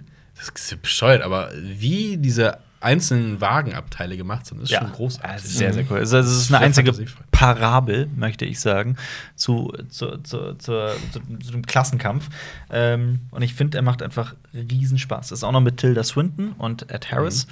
Das 0.51 0.61
ist 0.63 0.71
ja 0.71 0.77
bescheuert, 0.81 1.21
aber 1.21 1.51
wie 1.55 2.17
diese 2.17 2.59
einzelnen 2.83 3.39
Wagenabteile 3.39 4.17
gemacht 4.17 4.45
sind, 4.45 4.61
ist 4.61 4.73
schon 4.73 4.91
großartig. 4.91 5.31
Also 5.31 5.47
sehr, 5.47 5.73
sehr 5.73 5.85
cool. 5.89 5.99
Also, 5.99 6.17
es 6.17 6.27
ist 6.27 6.53
eine 6.53 6.73
Sehr 6.73 6.83
einzige. 6.83 7.05
Parabel, 7.31 8.07
möchte 8.15 8.45
ich 8.45 8.59
sagen, 8.59 8.97
zu, 9.35 9.73
zu, 9.89 10.17
zu, 10.17 10.53
zu, 10.55 10.97
zu, 11.11 11.19
zu 11.41 11.51
dem 11.51 11.65
Klassenkampf. 11.65 12.29
Ähm, 12.69 13.21
und 13.31 13.41
ich 13.41 13.53
finde, 13.53 13.77
er 13.77 13.81
macht 13.81 14.01
einfach 14.01 14.35
Riesenspaß. 14.53 15.29
Das 15.29 15.39
ist 15.39 15.43
auch 15.43 15.51
noch 15.51 15.61
mit 15.61 15.77
Tilda 15.77 16.03
Swinton 16.03 16.53
und 16.57 16.89
Ed 16.91 17.11
Harris. 17.11 17.47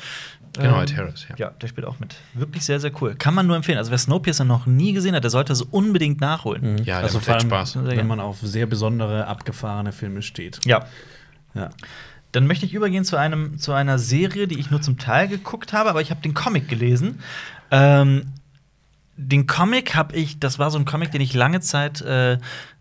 Genau, 0.54 0.78
Ähm, 0.78 0.84
Ed 0.84 0.98
Harris, 0.98 1.26
ja. 1.30 1.36
Ja, 1.38 1.50
der 1.50 1.68
spielt 1.68 1.88
auch 1.88 2.00
mit. 2.00 2.16
Wirklich 2.34 2.64
sehr, 2.66 2.80
sehr 2.82 2.92
cool. 3.02 3.16
Kann 3.16 3.34
man 3.34 3.48
nur 3.48 3.56
empfehlen. 3.56 3.78
Also, 3.78 3.92
wer 3.92 3.98
Snowpiercer 3.98 4.44
noch 4.44 4.66
nie 4.66 4.92
gesehen 4.92 5.16
hat, 5.16 5.24
der 5.24 5.32
sollte 5.32 5.54
es 5.54 5.62
unbedingt 5.62 6.20
nachholen. 6.20 6.80
Ja, 6.80 6.84
der 6.84 6.98
also 6.98 7.20
macht 7.26 7.42
Spaß. 7.42 7.78
Wenn 7.86 8.08
man 8.08 8.20
auf 8.20 8.40
sehr 8.42 8.66
besondere, 8.66 9.28
abgefahrene 9.28 9.94
Filme 9.94 10.22
steht. 10.22 10.60
Ja. 10.66 10.86
Ja. 11.54 11.70
Dann 12.32 12.48
möchte 12.48 12.66
ich 12.66 12.74
übergehen 12.74 13.04
zu, 13.04 13.18
einem, 13.18 13.58
zu 13.58 13.74
einer 13.74 14.00
Serie, 14.00 14.48
die 14.48 14.60
ich 14.60 14.72
nur 14.72 14.82
zum 14.82 14.98
Teil 14.98 15.28
geguckt 15.28 15.74
habe, 15.74 15.90
aber 15.90 16.02
ich 16.02 16.12
habe 16.12 16.22
den 16.22 16.34
Comic 16.34 16.68
gelesen. 16.68 17.20
Ähm, 17.72 18.34
den 19.18 19.48
Comic 19.48 19.96
habe 19.96 20.16
ich, 20.16 20.40
das 20.40 20.58
war 20.58 20.72
so 20.72 20.80
ein 20.80 20.86
Comic, 20.86 21.12
den 21.12 21.22
ich 21.22 21.34
lange 21.34 21.60
Zeit 21.60 22.02
äh, 22.02 22.38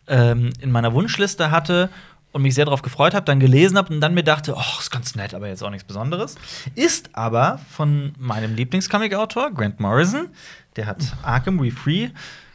ähm, 0.07 0.51
in 0.61 0.71
meiner 0.71 0.93
Wunschliste 0.93 1.51
hatte 1.51 1.91
und 2.33 2.43
mich 2.43 2.55
sehr 2.55 2.65
darauf 2.65 2.83
gefreut 2.83 3.15
habe, 3.15 3.25
dann 3.27 3.41
gelesen 3.41 3.77
habe 3.77 3.93
und 3.93 4.01
dann 4.01 4.15
mir 4.15 4.23
dachte, 4.23 4.55
oh, 4.57 4.79
ist 4.79 4.91
ganz 4.91 5.15
nett, 5.17 5.35
aber 5.35 5.49
jetzt 5.49 5.63
auch 5.63 5.71
nichts 5.71 5.87
Besonderes. 5.87 6.37
Ist 6.75 7.11
aber 7.15 7.61
von 7.71 8.13
meinem 8.19 8.55
Lieblingscomic-Autor, 8.55 9.51
Grant 9.53 9.81
Morrison. 9.81 10.29
Der 10.77 10.87
hat 10.87 10.99
Arkham 11.23 11.61
We 11.61 11.73
Free, 11.73 12.11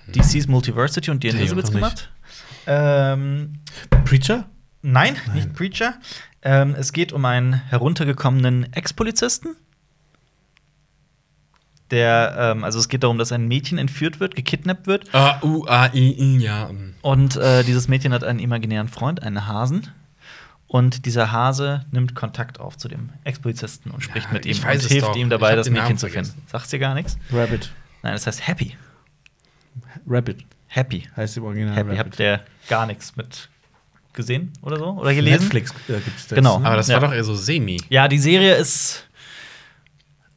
DC's 0.08 0.48
Multiversity 0.48 1.12
und 1.12 1.24
Invisibles 1.24 1.68
Junge. 1.68 1.80
gemacht. 1.80 2.10
Ähm, 2.68 3.60
Preacher? 4.06 4.46
Nein, 4.82 5.18
nicht 5.34 5.54
Preacher. 5.54 5.96
Ähm, 6.46 6.76
es 6.78 6.94
geht 6.94 7.12
um 7.12 7.26
einen 7.26 7.54
heruntergekommenen 7.54 8.72
Ex-Polizisten. 8.72 9.56
Der, 11.92 12.36
ähm, 12.56 12.64
also 12.64 12.80
es 12.80 12.88
geht 12.88 13.04
darum, 13.04 13.18
dass 13.18 13.32
ein 13.32 13.48
Mädchen 13.48 13.78
entführt 13.78 14.20
wird, 14.20 14.36
gekidnappt 14.36 14.88
wird. 14.88 15.14
Ah, 15.14 15.40
U, 15.44 15.66
A, 15.68 15.88
I, 15.94 16.14
I, 16.14 16.38
ja. 16.44 16.70
Und 17.02 17.36
äh, 17.36 17.64
dieses 17.64 17.88
Mädchen 17.88 18.14
hat 18.14 18.24
einen 18.24 18.40
imaginären 18.40 18.88
Freund, 18.88 19.22
einen 19.24 19.48
Hasen. 19.48 19.88
Und 20.68 21.06
dieser 21.06 21.32
Hase 21.32 21.86
nimmt 21.92 22.16
Kontakt 22.16 22.60
auf 22.60 22.76
zu 22.78 22.88
dem 22.88 23.10
Ex-Polizisten 23.24 23.92
und 23.92 24.02
spricht 24.04 24.28
Ja, 24.28 24.34
mit 24.34 24.46
ihm 24.46 24.58
und 24.58 24.70
es 24.76 24.88
hilft 24.88 25.08
doch. 25.10 25.16
ihm 25.16 25.30
dabei, 25.30 25.56
das 25.56 25.70
Mädchen 25.70 25.98
zu 25.98 26.08
finden. 26.10 26.42
Sagst 26.48 26.72
dir 26.74 26.80
gar 26.80 26.94
nichts? 26.96 27.18
Rabbit. 27.32 27.72
Nein, 28.02 28.14
das 28.14 28.26
heißt 28.26 28.48
Happy. 28.48 28.76
Rabbit 30.08 30.44
Happy. 30.68 31.08
heißt 31.16 31.38
im 31.38 31.44
Original 31.44 31.76
Happy. 31.76 31.90
Rabbit. 31.90 32.00
Habt 32.06 32.20
ihr 32.20 32.42
gar 32.68 32.86
nichts 32.88 33.16
mit 33.16 33.50
gesehen 34.16 34.52
oder 34.62 34.78
so? 34.78 34.86
Oder 34.92 35.14
gelesen? 35.14 35.44
Netflix 35.44 35.72
äh, 35.90 35.94
gibt's 35.94 36.28
das. 36.28 36.36
Genau. 36.36 36.60
ne? 36.60 36.66
Aber 36.68 36.76
das 36.78 36.88
Ja. 36.88 37.02
war 37.02 37.10
doch 37.10 37.16
eher 37.16 37.24
so 37.24 37.36
semi. 37.36 37.82
Ja, 37.90 38.08
die 38.08 38.20
Serie 38.20 38.56
ist. 38.56 39.04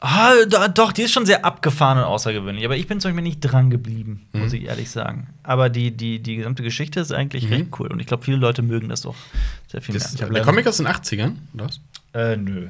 Ah, 0.00 0.30
doch, 0.74 0.92
die 0.92 1.02
ist 1.02 1.12
schon 1.12 1.26
sehr 1.26 1.44
abgefahren 1.44 1.98
und 1.98 2.04
außergewöhnlich. 2.04 2.64
Aber 2.64 2.76
ich 2.76 2.86
bin 2.86 3.00
zum 3.00 3.10
Beispiel 3.10 3.22
nicht 3.24 3.40
dran 3.40 3.68
geblieben, 3.68 4.28
muss 4.32 4.52
ich 4.52 4.64
ehrlich 4.66 4.90
sagen. 4.90 5.26
Aber 5.42 5.70
die, 5.70 5.90
die, 5.90 6.20
die 6.20 6.36
gesamte 6.36 6.62
Geschichte 6.62 7.00
ist 7.00 7.10
eigentlich 7.10 7.46
Mhm. 7.46 7.52
recht 7.52 7.66
cool. 7.80 7.88
Und 7.90 7.98
ich 7.98 8.06
glaube, 8.06 8.24
viele 8.24 8.36
Leute 8.36 8.62
mögen 8.62 8.88
das 8.90 9.04
auch 9.06 9.16
sehr 9.66 9.82
viel 9.82 9.94
Das, 9.94 10.16
mehr. 10.16 10.28
der 10.30 10.42
Comic 10.44 10.68
aus 10.68 10.76
den 10.76 10.86
80ern, 10.86 11.32
oder 11.54 11.64
was? 11.66 11.80
Äh, 12.14 12.36
nö. 12.36 12.68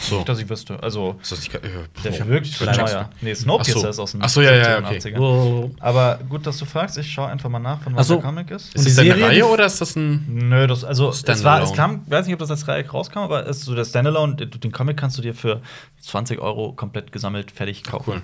So. 0.00 0.16
Nicht, 0.16 0.28
dass 0.28 0.38
ich 0.38 0.48
wüsste. 0.48 0.80
Also, 0.82 1.16
Ist 1.20 1.32
das 1.32 1.40
nicht, 1.40 1.54
äh, 1.54 1.60
der 2.04 2.12
oh, 2.12 2.28
wirkt 2.28 2.46
ich 2.46 2.60
würd 2.60 2.70
checken. 2.70 2.84
neuer. 2.84 3.10
Nee, 3.20 3.34
Snowpiercer 3.34 3.80
so. 3.80 3.88
ist 3.88 3.98
aus 3.98 4.12
dem 4.12 4.22
Ach 4.22 4.28
so, 4.28 4.42
ja, 4.42 4.54
ja, 4.54 4.78
70er, 4.78 4.86
okay. 4.86 4.98
80er. 4.98 5.70
Aber 5.80 6.20
gut, 6.28 6.46
dass 6.46 6.58
du 6.58 6.64
fragst. 6.64 6.98
Ich 6.98 7.10
schaue 7.10 7.28
einfach 7.28 7.48
mal 7.48 7.58
nach, 7.58 7.82
von 7.82 7.96
was 7.96 8.06
so. 8.06 8.14
der 8.14 8.22
Comic 8.22 8.50
ist. 8.50 8.74
Ist 8.74 8.86
das 8.86 8.94
die 8.94 9.00
eine 9.00 9.10
Serie, 9.10 9.26
Reihe 9.26 9.46
oder 9.46 9.66
ist 9.66 9.80
das 9.80 9.96
ein. 9.96 10.24
Nö, 10.28 10.66
das, 10.66 10.84
also 10.84 11.08
es 11.08 11.24
war, 11.24 11.34
Standalone. 11.34 11.64
es 11.64 11.72
kam, 11.72 12.02
weiß 12.06 12.26
nicht, 12.26 12.34
ob 12.34 12.38
das 12.38 12.50
als 12.50 12.68
Reihe 12.68 12.88
rauskam, 12.88 13.18
aber 13.18 13.46
es 13.48 13.58
ist 13.58 13.64
so 13.64 13.74
der 13.74 13.84
Standalone, 13.84 14.36
den 14.36 14.50
den 14.50 14.72
Comic 14.72 14.96
kannst 14.96 15.18
du 15.18 15.22
dir 15.22 15.34
für 15.34 15.60
20 16.00 16.38
Euro 16.40 16.72
komplett 16.72 17.10
gesammelt 17.10 17.50
fertig 17.50 17.82
kaufen. 17.82 18.12
Cool. 18.12 18.22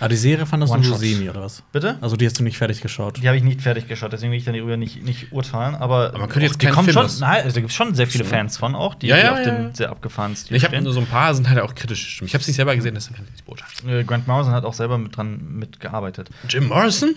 Ah, 0.00 0.08
die 0.08 0.16
Serie 0.16 0.46
fandest 0.46 0.74
du 0.74 0.82
so 0.82 0.94
semi, 0.96 1.28
oder 1.28 1.42
was? 1.42 1.62
Bitte? 1.72 1.98
Also 2.00 2.16
die 2.16 2.24
hast 2.24 2.38
du 2.38 2.42
nicht 2.42 2.56
fertig 2.56 2.80
geschaut. 2.80 3.18
Die 3.22 3.28
habe 3.28 3.36
ich 3.36 3.42
nicht 3.42 3.60
fertig 3.60 3.86
geschaut, 3.86 4.12
deswegen 4.14 4.32
will 4.32 4.38
ich 4.38 4.46
darüber 4.46 4.78
nicht, 4.78 5.02
nicht 5.02 5.30
urteilen. 5.30 5.74
Aber, 5.74 6.08
Aber 6.08 6.18
man 6.20 6.28
könnte 6.30 6.46
jetzt 6.46 6.60
die 6.60 6.66
keinen 6.66 6.74
kommen 6.74 6.88
Film 6.88 7.06
schon, 7.08 7.20
Nein, 7.20 7.44
also 7.44 7.54
da 7.54 7.60
gibt 7.60 7.70
es 7.70 7.76
schon 7.76 7.94
sehr 7.94 8.06
viele. 8.06 8.24
Fans 8.24 8.56
von 8.56 8.74
auch, 8.74 8.94
die, 8.94 9.08
Ja, 9.08 9.16
die 9.16 9.22
ja, 9.22 9.32
auf 9.32 9.38
ja, 9.38 9.44
dem 9.44 9.62
ja. 9.64 9.74
sehr 9.74 9.90
abgefahrenen 9.90 10.36
Stil 10.36 10.56
Ich 10.56 10.64
habe 10.64 10.80
nur 10.80 10.92
so 10.94 11.00
ein 11.00 11.06
paar, 11.06 11.34
sind 11.34 11.48
halt 11.50 11.60
auch 11.60 11.74
kritische 11.74 12.06
Stimmen. 12.06 12.28
Ich 12.28 12.34
habe 12.34 12.40
es 12.40 12.46
nicht 12.48 12.56
selber 12.56 12.74
gesehen, 12.74 12.94
deswegen 12.94 13.16
kann 13.16 13.26
ich 13.26 13.32
nicht 13.32 13.44
beurteilen. 13.44 14.00
Äh, 14.00 14.04
Grant 14.04 14.26
Morrison 14.26 14.54
hat 14.54 14.64
auch 14.64 14.74
selber 14.74 14.96
mit 14.96 15.14
dran 15.14 15.38
mitgearbeitet. 15.58 16.30
Jim 16.48 16.68
Morrison? 16.68 17.14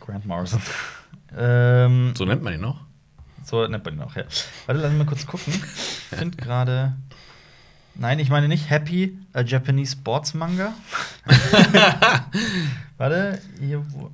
Grant 0.00 0.26
Morrison. 0.26 0.60
ähm, 1.38 2.12
So 2.14 2.26
nennt 2.26 2.42
man 2.42 2.52
ihn 2.52 2.60
noch. 2.60 2.80
So 3.44 3.66
nennt 3.66 3.84
man 3.84 3.94
ihn 3.94 4.02
auch, 4.02 4.14
ja. 4.16 4.24
Warte, 4.66 4.80
lass 4.82 4.90
mich 4.90 4.98
mal 4.98 5.06
kurz 5.06 5.26
gucken. 5.26 5.52
Ich 6.12 6.18
finde 6.18 6.36
gerade. 6.36 6.92
Nein, 7.94 8.18
ich 8.18 8.30
meine 8.30 8.48
nicht 8.48 8.70
Happy, 8.70 9.18
a 9.32 9.42
Japanese 9.42 9.92
Sports 9.92 10.34
Manga. 10.34 10.72
Warte, 12.98 13.40
hier. 13.60 13.84
Oh 13.98 14.06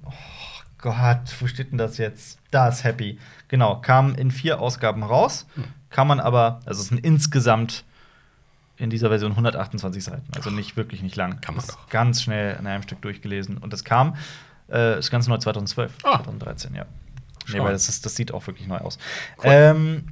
Gott, 0.79 1.21
wo 1.41 1.47
steht 1.47 1.71
denn 1.71 1.79
das 1.79 1.99
jetzt? 1.99 2.39
Da 2.51 2.69
ist 2.69 2.85
Happy. 2.85 3.19
Genau, 3.49 3.77
kam 3.81 4.15
in 4.15 4.31
vier 4.31 4.61
Ausgaben 4.61 5.03
raus. 5.03 5.47
Kann 5.91 6.07
man 6.07 6.21
aber, 6.21 6.61
also 6.67 6.83
es 6.83 6.89
sind 6.89 6.99
insgesamt 7.05 7.85
in 8.77 8.91
dieser 8.91 9.09
Version 9.09 9.33
128 9.33 10.05
Seiten. 10.05 10.27
Also 10.37 10.51
nicht 10.51 10.77
wirklich 10.77 11.03
nicht 11.03 11.17
lang. 11.17 11.41
Kann 11.41 11.57
man 11.57 11.65
Ist 11.65 11.73
doch. 11.75 11.89
Ganz 11.89 12.23
schnell 12.23 12.57
in 12.61 12.67
einem 12.67 12.83
Stück 12.83 13.03
durchgelesen. 13.03 13.59
Und 13.59 13.73
das 13.73 13.85
kam, 13.85 14.15
äh, 14.69 14.97
das 14.97 15.11
Ganze 15.11 15.31
neu 15.31 15.39
2012, 15.39 15.93
Ah. 16.05 16.17
2013, 16.19 16.75
ja. 16.75 16.85
Nee, 17.51 17.61
weil 17.61 17.73
das, 17.73 17.89
ist, 17.89 18.05
das 18.05 18.15
sieht 18.15 18.33
auch 18.33 18.47
wirklich 18.47 18.69
neu 18.69 18.77
aus. 18.77 18.99
Ähm, 19.43 20.09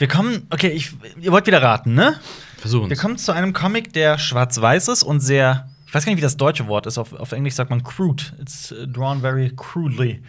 wir 0.00 0.08
kommen, 0.08 0.46
okay, 0.50 0.68
ich, 0.68 0.92
ihr 1.20 1.30
wollt 1.30 1.46
wieder 1.46 1.62
raten, 1.62 1.92
ne? 1.94 2.14
Versuchen 2.56 2.88
Wir 2.88 2.96
kommen 2.96 3.18
zu 3.18 3.32
einem 3.32 3.52
Comic, 3.52 3.92
der 3.92 4.16
schwarz-weiß 4.18 4.88
ist 4.88 5.02
und 5.02 5.20
sehr, 5.20 5.68
ich 5.86 5.92
weiß 5.94 6.04
gar 6.06 6.10
nicht, 6.12 6.18
wie 6.18 6.22
das 6.22 6.38
deutsche 6.38 6.66
Wort 6.68 6.86
ist. 6.86 6.96
Auf, 6.96 7.12
auf 7.12 7.32
Englisch 7.32 7.54
sagt 7.54 7.68
man 7.68 7.82
crude. 7.82 8.22
It's 8.40 8.72
uh, 8.72 8.86
drawn 8.86 9.20
very 9.20 9.52
crudely. 9.54 10.22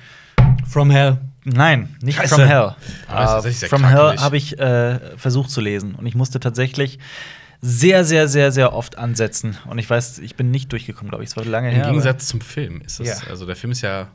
From 0.67 0.91
Hell. 0.91 1.17
Nein, 1.45 1.95
nicht 2.01 2.17
Scheiße. 2.17 2.35
From 2.35 2.43
Hell. 2.45 2.75
Tatsächlich 3.07 3.59
sehr 3.59 3.69
from 3.69 3.85
Hell 3.85 4.17
habe 4.19 4.35
ich 4.35 4.59
äh, 4.59 4.99
versucht 5.17 5.49
zu 5.49 5.61
lesen 5.61 5.95
und 5.95 6.05
ich 6.05 6.15
musste 6.15 6.39
tatsächlich 6.41 6.99
sehr, 7.61 8.03
sehr, 8.03 8.27
sehr, 8.27 8.51
sehr 8.51 8.73
oft 8.73 8.97
ansetzen. 8.97 9.57
Und 9.69 9.77
ich 9.77 9.89
weiß, 9.89 10.19
ich 10.19 10.35
bin 10.35 10.51
nicht 10.51 10.71
durchgekommen, 10.71 11.09
glaube 11.11 11.23
ich. 11.23 11.29
Es 11.29 11.37
war 11.37 11.45
lange 11.45 11.69
Im 11.69 11.75
her. 11.75 11.83
aber- 11.85 11.91
Gegensatz 11.93 12.27
zum 12.27 12.41
Film 12.41 12.81
ist 12.85 12.99
das, 12.99 13.07
Ja. 13.07 13.29
also 13.29 13.45
der 13.45 13.55
Film 13.55 13.71
ist 13.71 13.81
ja 13.81 14.07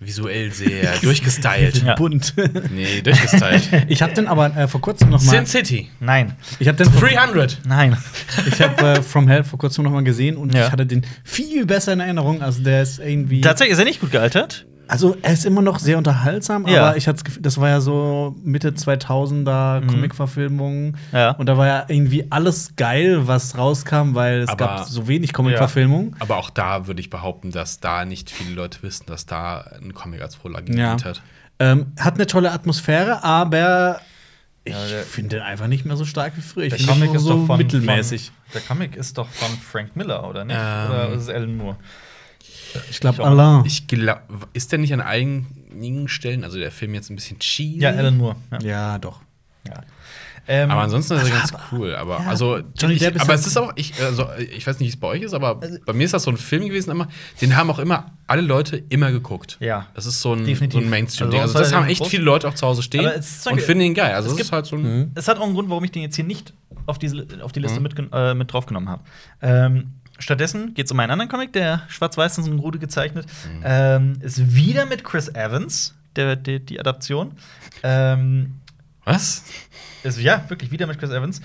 visuell 0.00 0.52
sehr 0.52 0.96
durchgestylt. 1.02 1.82
Ja. 1.82 1.94
Bunt. 1.94 2.34
Nee, 2.70 3.00
durchgestylt. 3.02 3.68
ich 3.88 4.00
habe 4.02 4.12
den 4.14 4.26
aber 4.28 4.56
äh, 4.56 4.68
vor 4.68 4.80
kurzem 4.80 5.10
noch 5.10 5.22
mal. 5.22 5.30
Sin 5.30 5.46
City. 5.46 5.88
Nein, 6.00 6.36
Ich 6.58 6.68
habe 6.68 6.78
den, 6.78 6.90
vor- 6.92 7.08
300. 7.08 7.58
nein. 7.66 7.96
ich 8.46 8.60
hab, 8.62 8.80
äh, 8.82 9.02
From 9.02 9.26
Hell 9.28 9.44
vor 9.44 9.58
kurzem 9.58 9.84
noch 9.84 9.90
mal 9.90 10.04
gesehen 10.04 10.36
und 10.36 10.54
Ja. 10.54 10.66
ich 10.66 10.72
hatte 10.72 10.86
den 10.86 11.04
viel 11.24 11.66
besser 11.66 11.92
in 11.92 12.00
Erinnerung. 12.00 12.42
Also 12.42 12.62
der 12.62 12.82
ist 12.82 12.98
irgendwie. 13.00 13.40
Tatsächlich 13.40 13.72
ist 13.72 13.78
er 13.80 13.84
nicht 13.84 14.00
gut 14.00 14.10
gealtert. 14.12 14.66
Also 14.88 15.16
er 15.22 15.34
ist 15.34 15.44
immer 15.44 15.60
noch 15.62 15.78
sehr 15.78 15.98
unterhaltsam, 15.98 16.66
Ja. 16.66 16.86
aber 16.88 16.96
ich 16.96 17.06
hatte 17.06 17.16
das 17.16 17.24
Gefühl, 17.24 17.42
das 17.42 17.58
war 17.60 17.68
ja 17.68 17.80
so 17.80 18.34
Mitte 18.42 18.70
2000er 18.74 19.86
Comic-Verfilmung 19.86 20.96
Ja. 21.12 21.32
und 21.32 21.46
da 21.46 21.56
war 21.58 21.66
ja 21.66 21.84
irgendwie 21.88 22.26
alles 22.30 22.74
geil, 22.76 23.26
was 23.28 23.56
rauskam, 23.58 24.14
weil 24.14 24.40
es 24.40 24.48
Aber- 24.48 24.56
gab 24.56 24.84
so 24.86 25.06
wenig 25.06 25.32
Comic-Verfilmung. 25.32 26.16
Aber 26.20 26.36
auch 26.38 26.50
da 26.50 26.86
würde 26.86 27.00
ich 27.00 27.10
behaupten, 27.10 27.50
dass 27.50 27.80
da 27.80 28.04
nicht 28.04 28.30
viele 28.30 28.54
Leute 28.54 28.82
wissen, 28.82 29.04
dass 29.06 29.26
da 29.26 29.58
ein 29.80 29.92
Comic 29.94 30.22
als 30.22 30.34
Vorlage 30.34 30.72
Ja. 30.74 30.94
gedient 30.94 31.04
hat. 31.04 31.22
Ähm, 31.60 31.92
hat 31.98 32.14
eine 32.14 32.26
tolle 32.26 32.52
Atmosphäre, 32.52 33.22
aber 33.24 34.00
ich 34.64 34.72
Ja, 34.72 34.78
finde 35.08 35.36
den 35.36 35.42
einfach 35.42 35.66
nicht 35.66 35.84
mehr 35.84 35.96
so 35.96 36.04
stark 36.04 36.36
wie 36.36 36.40
früher. 36.40 36.64
Ich 36.64 36.70
Der 36.70 36.78
finde 36.78 36.92
ihn 36.92 37.00
Comic 37.00 37.14
ist 37.16 37.22
so 37.24 37.36
doch 37.40 37.46
von, 37.46 37.58
mittelmäßig. 37.58 38.26
Von, 38.26 38.52
der 38.54 38.60
Comic 38.62 38.96
ist 38.96 39.18
doch 39.18 39.28
von 39.28 39.48
Frank 39.58 39.96
Miller, 39.96 40.28
oder 40.28 40.44
nicht? 40.44 40.56
Ähm, 40.58 40.90
oder 40.90 41.08
ist 41.10 41.22
es 41.22 41.28
Alan 41.28 41.56
Moore? 41.56 41.76
Ich 42.90 43.00
glaube. 43.00 43.24
Alain. 43.24 43.64
Ich 43.64 43.86
glaube, 43.86 44.22
ist 44.52 44.72
der 44.72 44.78
nicht 44.78 44.92
an 44.92 45.00
einigen 45.00 46.08
Stellen, 46.08 46.44
also 46.44 46.58
der 46.58 46.70
Film 46.70 46.94
jetzt 46.94 47.10
ein 47.10 47.16
bisschen 47.16 47.38
cheesy? 47.38 47.80
Ja, 47.80 47.90
Alan 47.90 48.16
Moore. 48.16 48.36
Ja. 48.52 48.58
ja, 48.60 48.98
doch. 48.98 49.20
Ja. 49.66 49.74
Ähm, 50.50 50.70
Aber 50.70 50.80
ansonsten 50.80 51.12
ist 51.14 51.24
er 51.24 51.28
ganz 51.30 51.52
aber- 51.52 51.62
cool. 51.72 51.94
Aber 51.94 52.20
ja, 52.20 52.26
also, 52.26 52.60
Johnny 52.78 52.94
ich, 52.94 53.00
Depp 53.00 53.16
ist 53.16 53.20
aber 53.20 53.32
halt- 53.32 53.40
es 53.40 53.46
ist 53.48 53.56
auch, 53.58 53.70
ich, 53.76 53.92
also, 54.02 54.26
ich 54.50 54.66
weiß 54.66 54.78
nicht, 54.80 54.86
wie 54.88 54.92
es 54.94 54.96
bei 54.96 55.08
euch 55.08 55.20
ist, 55.20 55.34
aber 55.34 55.60
Also 55.60 55.76
bei 55.84 55.92
mir 55.92 56.04
ist 56.04 56.14
das 56.14 56.22
so 56.22 56.30
ein 56.30 56.38
Film 56.38 56.66
gewesen 56.66 56.90
immer, 56.90 57.06
den 57.42 57.54
haben 57.54 57.70
auch 57.70 57.78
immer 57.78 58.12
alle 58.26 58.40
Leute 58.40 58.82
immer 58.88 59.12
geguckt. 59.12 59.58
Ja. 59.60 59.88
Das 59.92 60.06
ist 60.06 60.22
so 60.22 60.32
ein, 60.32 60.46
so 60.46 60.78
ein 60.78 60.88
Mainstream-Ding. 60.88 61.40
Also, 61.40 61.58
Also, 61.58 61.70
das 61.70 61.74
haben 61.74 61.86
echt 61.88 62.06
viele 62.06 62.22
Leute 62.22 62.48
auch 62.48 62.54
zu 62.54 62.66
Hause 62.66 62.82
stehen 62.82 63.04
und 63.50 63.60
finden 63.60 63.82
ihn 63.84 63.92
geil. 63.94 64.14
Also, 64.14 64.30
es 64.30 64.36
gibt- 64.36 64.46
ist 64.46 64.52
halt 64.52 64.64
so 64.64 64.76
ein. 64.76 65.12
Es 65.16 65.28
hat 65.28 65.36
auch 65.38 65.44
einen 65.44 65.52
Grund, 65.52 65.68
warum 65.68 65.84
ich 65.84 65.90
den 65.90 66.00
jetzt 66.00 66.16
hier 66.16 66.24
nicht 66.24 66.54
auf, 66.86 66.98
diese, 66.98 67.26
auf 67.42 67.52
die 67.52 67.60
Mhm. 67.60 67.64
Liste 67.66 67.80
mitgen- 67.80 68.10
äh, 68.14 68.32
mit 68.32 68.50
draufgenommen 68.50 68.88
habe. 68.88 69.02
Ähm, 69.42 69.92
stattdessen 70.18 70.74
geht 70.74 70.86
es 70.86 70.92
um 70.92 71.00
einen 71.00 71.12
anderen 71.12 71.28
Comic, 71.28 71.52
der 71.52 71.82
schwarz-weiß 71.88 72.38
in 72.38 72.44
so 72.44 72.50
einem 72.50 72.60
Rude 72.60 72.78
gezeichnet. 72.78 73.26
Mhm. 73.26 73.62
Ähm, 73.64 74.12
ist 74.20 74.54
wieder 74.54 74.86
mit 74.86 75.04
Chris 75.04 75.28
Evans, 75.28 75.94
der, 76.16 76.36
der, 76.36 76.58
die 76.58 76.78
Adaption. 76.80 77.32
Ähm, 77.82 78.60
Was? 79.04 79.44
ist 80.02 80.20
ja 80.20 80.44
wirklich 80.48 80.70
wieder 80.70 80.86
mit 80.86 80.98
Chris 80.98 81.10
Evans. 81.10 81.40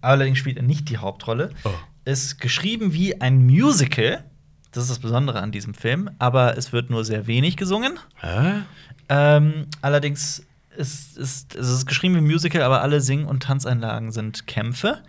Allerdings 0.00 0.38
spielt 0.38 0.56
er 0.56 0.62
nicht 0.62 0.88
die 0.90 0.98
Hauptrolle. 0.98 1.50
Oh. 1.64 1.70
Ist 2.04 2.40
geschrieben 2.40 2.92
wie 2.92 3.20
ein 3.20 3.44
Musical. 3.46 4.24
Das 4.72 4.84
ist 4.84 4.90
das 4.90 4.98
Besondere 4.98 5.40
an 5.40 5.52
diesem 5.52 5.72
Film. 5.72 6.10
Aber 6.18 6.58
es 6.58 6.72
wird 6.72 6.90
nur 6.90 7.04
sehr 7.04 7.26
wenig 7.26 7.56
gesungen. 7.56 7.98
Hä? 8.20 8.62
Ähm, 9.08 9.66
allerdings 9.80 10.44
ist, 10.76 11.16
ist 11.16 11.54
es 11.54 11.68
ist 11.68 11.86
geschrieben 11.86 12.14
wie 12.14 12.18
ein 12.18 12.26
Musical, 12.26 12.62
aber 12.62 12.82
alle 12.82 13.00
Sing- 13.00 13.26
und 13.26 13.42
Tanzeinlagen 13.42 14.12
sind 14.12 14.46
Kämpfe. 14.46 15.02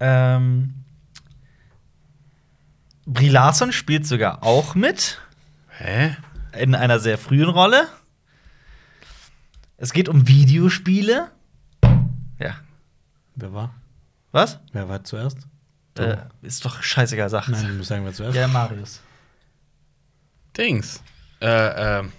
Ähm, 0.00 0.74
Brie 3.06 3.28
Larson 3.28 3.72
spielt 3.72 4.04
sogar 4.04 4.42
auch 4.42 4.74
mit 4.74 5.20
Hä? 5.78 6.16
in 6.58 6.74
einer 6.74 6.98
sehr 6.98 7.18
frühen 7.18 7.48
Rolle. 7.48 7.86
Es 9.76 9.92
geht 9.92 10.08
um 10.08 10.26
Videospiele. 10.26 11.30
Ja. 12.40 12.56
Wer 13.36 13.52
war? 13.52 13.74
Was? 14.32 14.58
Wer 14.72 14.88
war 14.88 15.04
zuerst? 15.04 15.38
Äh, 15.98 16.16
ist 16.42 16.64
doch 16.64 16.82
scheißegal, 16.82 17.30
sag. 17.30 17.48
Nein, 17.48 17.68
du 17.68 17.74
musst 17.74 17.88
sagen, 17.88 18.04
wer 18.04 18.12
zuerst. 18.12 18.36
Ja, 18.36 18.48
Marius. 18.48 19.00
Dings. 20.56 21.02
Äh, 21.40 21.98
ähm. 21.98 22.12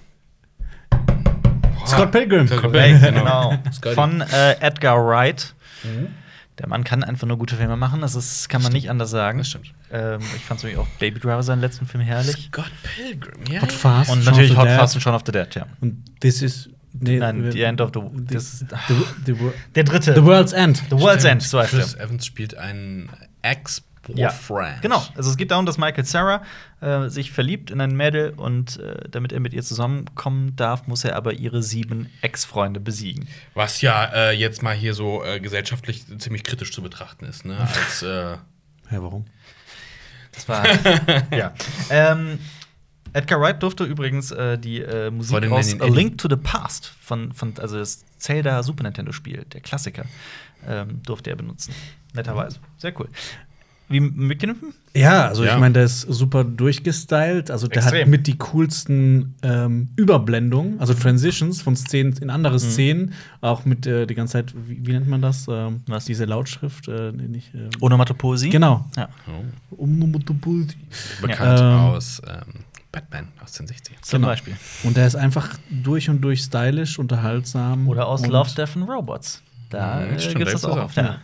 Scott 1.86 2.12
Pilgrim. 2.12 2.48
Scott 2.48 2.72
Pilgrim, 2.72 3.02
genau. 3.14 3.58
Scotty. 3.72 3.96
Von 3.96 4.22
äh, 4.22 4.54
Edgar 4.62 5.06
Wright. 5.06 5.54
Mhm. 5.84 6.14
Der 6.60 6.68
Mann 6.68 6.84
kann 6.84 7.04
einfach 7.04 7.28
nur 7.28 7.38
gute 7.38 7.56
Filme 7.56 7.78
machen, 7.78 8.02
das 8.02 8.16
ist, 8.16 8.50
kann 8.50 8.64
man 8.64 8.72
nicht 8.74 8.90
anders 8.90 9.12
sagen. 9.12 9.38
Das 9.38 9.50
stimmt. 9.50 9.74
Ähm, 9.92 10.20
ich 10.36 10.44
fand 10.44 10.64
nämlich 10.64 10.80
auch 10.80 10.88
Baby 11.00 11.20
Driver 11.20 11.44
seinen 11.44 11.62
letzten 11.62 11.86
Film 11.86 12.04
herrlich. 12.04 12.48
Scott 12.52 12.72
Pilgrim, 12.96 13.44
ja. 13.52 13.62
Hot 13.62 13.72
Fast. 13.72 14.10
Und 14.12 14.26
natürlich 14.26 14.58
Hot 14.58 14.68
the. 14.68 14.76
Fast 14.76 14.96
und 14.96 15.02
Shaun 15.02 15.14
of 15.14 15.22
the 15.26 15.32
Dead, 15.32 15.54
ja. 15.56 15.68
Und 15.82 16.04
this 16.20 16.42
is. 16.42 16.70
Nee, 17.00 17.20
Nein, 17.20 17.52
The 17.52 17.62
End 17.62 17.80
of 17.80 17.92
the- 17.94 18.00
the, 18.28 18.36
ist- 18.36 18.60
the, 18.88 18.94
the, 19.28 19.34
the, 19.34 19.52
Der 19.76 19.84
dritte. 19.84 20.16
the 20.16 20.24
World's 20.24 20.52
End. 20.52 20.82
The 20.90 20.98
World's 21.00 21.22
Stimmt. 21.24 21.32
End, 21.34 21.44
so 21.44 21.60
heißt 21.60 21.70
Chris. 21.70 21.94
Evans 21.94 22.26
spielt 22.26 22.58
einen 22.58 23.12
Ja. 24.16 24.30
Ex-Boyfriend. 24.30 24.82
Genau. 24.82 25.04
Also 25.16 25.30
es 25.30 25.38
geht 25.38 25.52
darum, 25.52 25.66
dass 25.66 25.78
Michael 25.78 26.06
Sarah 26.06 26.44
äh, 26.82 27.10
sich 27.10 27.32
verliebt 27.32 27.72
in 27.72 27.82
ein 27.82 27.96
Mädel 27.96 28.34
und 28.36 28.80
äh, 28.80 29.10
damit 29.10 29.32
er 29.32 29.40
mit 29.40 29.54
ihr 29.54 29.64
zusammenkommen 29.64 30.56
darf, 30.56 30.88
muss 30.88 31.04
er 31.04 31.16
aber 31.16 31.34
ihre 31.34 31.64
sieben 31.64 32.10
Ex-Freunde 32.22 32.80
besiegen. 32.80 33.28
Was 33.54 33.82
ja 33.82 34.06
äh, 34.06 34.32
jetzt 34.32 34.64
mal 34.64 34.76
hier 34.76 34.94
so 34.94 35.24
äh, 35.24 35.40
gesellschaftlich 35.40 36.06
ziemlich 36.20 36.44
kritisch 36.44 36.72
zu 36.72 36.82
betrachten 36.82 37.26
ist, 37.26 37.46
ne? 37.46 37.58
Als 37.60 38.04
äh, 38.04 38.38
Ja, 38.92 39.04
warum? 39.04 39.26
Das 40.32 40.48
war 40.48 40.66
ja. 41.36 41.54
Ähm, 41.90 42.40
Edgar 43.14 43.42
Wright 43.42 43.62
durfte 43.64 43.84
übrigens 43.84 44.32
äh, 44.32 44.58
die 44.58 44.82
äh, 44.82 45.10
Musik 45.10 45.42
dem 45.42 45.54
aus 45.54 45.68
nennen 45.68 45.82
A. 45.82 45.86
Link 45.88 46.18
to 46.18 46.28
the 46.30 46.36
Past 46.36 46.94
von, 47.02 47.34
von 47.34 47.54
also 47.58 47.78
das 47.78 48.06
Zelda 48.18 48.62
Super 48.64 48.84
Nintendo 48.84 49.12
Spiel, 49.12 49.46
der 49.46 49.62
Klassiker, 49.62 50.06
ähm, 50.68 51.02
durfte 51.04 51.30
er 51.30 51.36
benutzen. 51.36 51.74
Netterweise. 52.14 52.60
Sehr 52.78 52.98
cool. 53.00 53.10
Wie 53.90 54.00
mit 54.02 54.42
dem 54.42 54.56
Film? 54.56 54.74
Ja, 54.94 55.28
also 55.28 55.46
Ja. 55.46 55.54
ich 55.54 55.60
meine, 55.60 55.74
der 55.74 55.84
ist 55.86 56.02
super 56.02 56.44
durchgestylt. 56.44 57.50
Also 57.52 57.68
der 57.68 57.78
Extrem. 57.84 58.02
hat 58.02 58.08
mit 58.10 58.28
die 58.28 58.38
coolsten 58.38 59.36
ähm, 59.44 59.90
Überblendungen, 59.96 60.80
also 60.80 60.94
Transitions 60.94 61.62
von 61.62 61.76
Szenen 61.76 62.14
in 62.18 62.30
andere 62.30 62.60
Szenen, 62.60 63.14
auch 63.42 63.64
mit 63.66 63.86
äh, 63.88 64.06
die 64.06 64.16
ganze 64.16 64.34
Zeit, 64.34 64.54
wie, 64.68 64.86
wie 64.86 64.92
nennt 64.92 65.08
man 65.08 65.22
das? 65.22 65.46
Ähm, 65.50 65.82
Was? 65.88 66.06
Diese 66.06 66.26
Lautschrift, 66.26 66.88
äh, 66.90 67.12
nicht. 67.12 67.54
Äh, 67.56 67.70
Onomatopoesie? 67.80 68.50
Genau. 68.50 68.86
Ja. 68.98 69.08
oh, 69.72 69.76
Und 69.84 70.00
bekannt 71.22 71.60
Ja. 71.60 71.88
Aus 71.90 72.22
ähm, 72.28 72.54
Batman 72.92 73.28
aus 73.44 73.54
den 73.54 73.68
60ern. 73.68 74.02
Zum 74.02 74.18
Genau. 74.20 74.28
Beispiel. 74.28 74.56
der 74.98 75.08
ist 75.08 75.16
einfach 75.16 75.58
durch 75.70 76.10
und 76.10 76.22
durch 76.22 76.42
stylisch, 76.42 77.00
unterhaltsam. 77.00 77.88
Oder 77.88 78.08
aus 78.08 78.22
und 78.22 78.30
Love, 78.32 78.50
Death 78.56 78.76
and 78.76 78.90
Robots. 78.90 79.42
Da 79.70 79.98
Mhm, 80.02 80.04
äh, 80.04 80.08
gibt's 80.18 80.34
da 80.34 80.40
das 80.52 80.66
auch 80.66 80.78
oft. 80.78 80.98
auch, 81.00 81.04
Ja. 81.04 81.20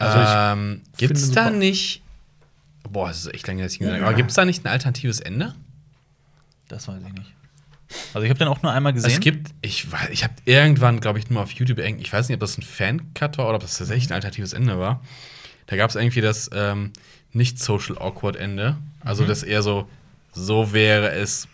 Also 0.00 0.18
ich 0.18 0.28
ähm, 0.28 0.80
Gibt 0.96 1.16
es 1.16 1.30
da 1.30 1.50
nicht. 1.50 2.02
Boah, 2.88 3.10
es 3.10 3.18
ist 3.18 3.34
echt 3.34 3.46
lange, 3.46 3.62
dass 3.62 3.74
ich 3.74 3.80
ihn 3.80 3.86
gesehen 3.86 4.00
habe. 4.00 4.06
Aber 4.06 4.16
gibt 4.16 4.30
es 4.30 4.36
da 4.36 4.44
nicht 4.44 4.64
ein 4.64 4.68
alternatives 4.68 5.20
Ende? 5.20 5.54
Das 6.68 6.88
weiß 6.88 7.02
ich 7.06 7.12
nicht. 7.12 7.32
Also 8.14 8.24
ich 8.24 8.30
habe 8.30 8.38
den 8.38 8.48
auch 8.48 8.62
nur 8.62 8.72
einmal 8.72 8.92
gesehen. 8.92 9.10
Es 9.10 9.20
gibt, 9.20 9.50
ich 9.62 9.90
weiß, 9.90 10.10
ich 10.10 10.24
habe 10.24 10.34
irgendwann, 10.44 11.00
glaube 11.00 11.18
ich, 11.18 11.28
nur 11.28 11.42
auf 11.42 11.50
YouTube, 11.50 11.78
ich 11.78 12.12
weiß 12.12 12.28
nicht, 12.28 12.34
ob 12.34 12.40
das 12.40 12.56
ein 12.56 12.62
Fan-Cut 12.62 13.38
war 13.38 13.46
oder 13.46 13.56
ob 13.56 13.62
das 13.62 13.76
tatsächlich 13.78 14.10
ein 14.10 14.14
alternatives 14.14 14.52
Ende 14.52 14.78
war. 14.78 15.02
Da 15.66 15.76
gab 15.76 15.90
es 15.90 15.96
irgendwie 15.96 16.20
das 16.20 16.50
ähm, 16.52 16.92
nicht 17.32 17.58
Social 17.58 17.98
Awkward 17.98 18.36
Ende. 18.36 18.76
Also 19.04 19.24
das 19.24 19.42
eher 19.42 19.62
so, 19.62 19.88
so 20.32 20.72
wäre 20.72 21.10
es 21.10 21.48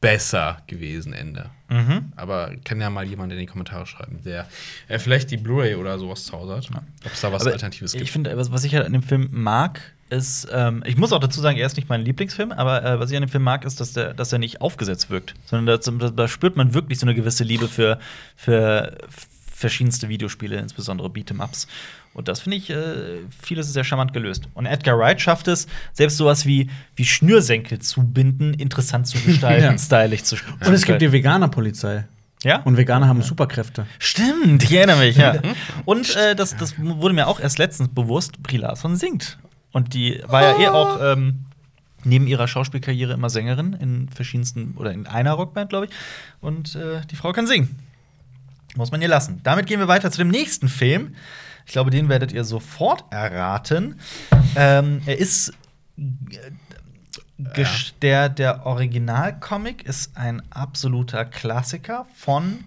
besser 0.00 0.62
gewesen 0.66 1.12
Ende. 1.12 1.50
Mhm. 1.68 2.12
Aber 2.16 2.52
kann 2.64 2.80
ja 2.80 2.90
mal 2.90 3.06
jemand 3.06 3.32
in 3.32 3.38
die 3.38 3.46
Kommentare 3.46 3.86
schreiben, 3.86 4.20
der 4.24 4.48
äh, 4.88 4.98
vielleicht 4.98 5.30
die 5.30 5.36
Blu-ray 5.36 5.74
oder 5.74 5.98
sowas 5.98 6.24
zu 6.24 6.32
Hause 6.32 6.56
hat. 6.56 6.70
Ob 7.04 7.12
es 7.12 7.20
da 7.20 7.32
was 7.32 7.42
Aber 7.42 7.52
Alternatives 7.52 7.92
gibt. 7.92 8.04
Ich 8.04 8.12
finde, 8.12 8.36
was, 8.36 8.50
was 8.50 8.64
ich 8.64 8.74
halt 8.74 8.86
an 8.86 8.92
dem 8.92 9.02
Film 9.02 9.28
mag, 9.30 9.80
ist, 10.08 10.48
ähm, 10.52 10.82
ich 10.86 10.96
muss 10.96 11.12
auch 11.12 11.20
dazu 11.20 11.40
sagen, 11.40 11.56
er 11.56 11.66
ist 11.66 11.76
nicht 11.76 11.88
mein 11.88 12.02
Lieblingsfilm, 12.02 12.50
aber 12.50 12.84
äh, 12.84 12.98
was 12.98 13.10
ich 13.10 13.16
an 13.16 13.22
dem 13.22 13.28
Film 13.28 13.44
mag, 13.44 13.64
ist, 13.64 13.80
dass, 13.80 13.92
der, 13.92 14.14
dass 14.14 14.32
er 14.32 14.38
nicht 14.38 14.60
aufgesetzt 14.60 15.10
wirkt, 15.10 15.34
sondern 15.44 15.78
da 16.16 16.28
spürt 16.28 16.56
man 16.56 16.74
wirklich 16.74 16.98
so 16.98 17.06
eine 17.06 17.14
gewisse 17.14 17.44
Liebe 17.44 17.68
für, 17.68 18.00
für 18.36 18.98
verschiedenste 19.60 20.08
Videospiele, 20.08 20.56
insbesondere 20.58 21.08
Beat'em-Ups. 21.08 21.68
Und 22.12 22.26
das 22.28 22.40
finde 22.40 22.56
ich, 22.56 22.68
äh, 22.70 23.20
vieles 23.40 23.72
sehr 23.72 23.84
charmant 23.84 24.12
gelöst. 24.12 24.48
Und 24.54 24.66
Edgar 24.66 24.98
Wright 24.98 25.20
schafft 25.20 25.46
es, 25.48 25.66
selbst 25.92 26.16
sowas 26.16 26.44
wie, 26.44 26.68
wie 26.96 27.04
Schnürsenkel 27.04 27.78
zu 27.78 28.02
binden, 28.02 28.52
interessant 28.54 29.06
zu 29.06 29.18
gestalten, 29.24 29.64
Ja. 29.64 29.78
stylisch 29.78 30.24
zu 30.24 30.36
Und 30.66 30.72
es 30.72 30.84
gibt 30.84 31.00
die 31.00 31.12
Veganer-Polizei. 31.12 32.04
ja? 32.42 32.62
Und 32.62 32.76
Veganer 32.76 33.06
haben 33.06 33.22
Superkräfte. 33.22 33.86
Stimmt, 34.00 34.64
ich 34.64 34.72
erinnere 34.72 34.98
mich, 34.98 35.16
ja. 35.16 35.36
Und 35.84 36.16
äh, 36.16 36.34
das, 36.34 36.56
das 36.56 36.74
wurde 36.78 37.14
mir 37.14 37.28
auch 37.28 37.38
erst 37.38 37.58
letztens 37.58 37.88
bewusst, 37.90 38.42
Brie 38.42 38.56
Larson 38.56 38.96
singt. 38.96 39.38
Und 39.72 39.94
die 39.94 40.20
war 40.26 40.42
ja 40.42 40.58
eh 40.60 40.68
auch 40.68 40.98
ähm, 41.00 41.44
neben 42.02 42.26
ihrer 42.26 42.48
Schauspielkarriere 42.48 43.12
immer 43.12 43.30
Sängerin 43.30 43.74
in 43.74 44.08
verschiedensten 44.08 44.74
oder 44.76 44.90
in 44.92 45.06
einer 45.06 45.32
Rockband, 45.34 45.68
glaube 45.70 45.86
ich. 45.86 45.92
Und 46.40 46.74
äh, 46.74 47.02
die 47.08 47.14
Frau 47.14 47.32
kann 47.32 47.46
singen. 47.46 47.78
Muss 48.74 48.90
man 48.90 49.00
ihr 49.00 49.06
lassen. 49.08 49.40
Damit 49.44 49.66
gehen 49.66 49.78
wir 49.78 49.86
weiter 49.86 50.10
zu 50.10 50.18
dem 50.18 50.28
nächsten 50.28 50.68
Film. 50.68 51.14
Ich 51.70 51.72
glaube, 51.72 51.90
den 51.92 52.08
werdet 52.08 52.32
ihr 52.32 52.42
sofort 52.42 53.04
erraten. 53.12 54.00
Ähm, 54.56 55.02
er 55.06 55.16
ist 55.18 55.52
äh, 55.96 56.02
gesch- 57.38 57.92
der, 58.02 58.28
der 58.28 58.66
Originalcomic 58.66 59.84
ist 59.84 60.16
ein 60.16 60.42
absoluter 60.50 61.24
Klassiker 61.24 62.06
von 62.16 62.64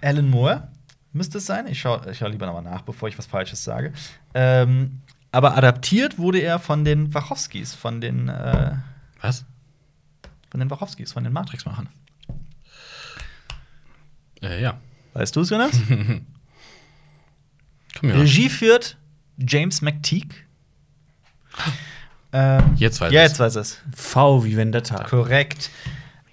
Alan 0.00 0.30
Moore. 0.30 0.68
Müsste 1.12 1.38
es 1.38 1.46
sein? 1.46 1.66
Ich 1.66 1.80
schaue 1.80 2.14
schau 2.14 2.28
lieber 2.28 2.46
nochmal 2.46 2.62
nach, 2.62 2.82
bevor 2.82 3.08
ich 3.08 3.18
was 3.18 3.26
Falsches 3.26 3.64
sage. 3.64 3.92
Ähm, 4.32 5.00
aber 5.32 5.56
adaptiert 5.56 6.18
wurde 6.20 6.38
er 6.38 6.60
von 6.60 6.84
den 6.84 7.12
Wachowskis, 7.12 7.74
von 7.74 8.00
den, 8.00 8.28
äh, 8.28 8.76
was? 9.20 9.44
von 10.48 10.60
den 10.60 10.70
Wachowskis, 10.70 11.12
von 11.12 11.24
den 11.24 11.32
Matrix-Machern. 11.32 11.88
Äh, 14.42 14.62
ja. 14.62 14.78
Weißt 15.14 15.34
du 15.34 15.40
es, 15.40 15.50
Jonas? 15.50 15.72
Komm 17.98 18.10
ja. 18.10 18.16
Regie 18.16 18.48
führt 18.48 18.96
James 19.38 19.82
McTeague. 19.82 20.34
Ähm, 22.32 22.74
Jetzt 22.76 23.00
weiß 23.00 23.12
ja, 23.12 23.22
jetzt 23.22 23.40
weiß 23.40 23.56
es. 23.56 23.78
V 23.94 24.44
wie 24.44 24.56
Vendetta. 24.56 25.04
Korrekt. 25.04 25.70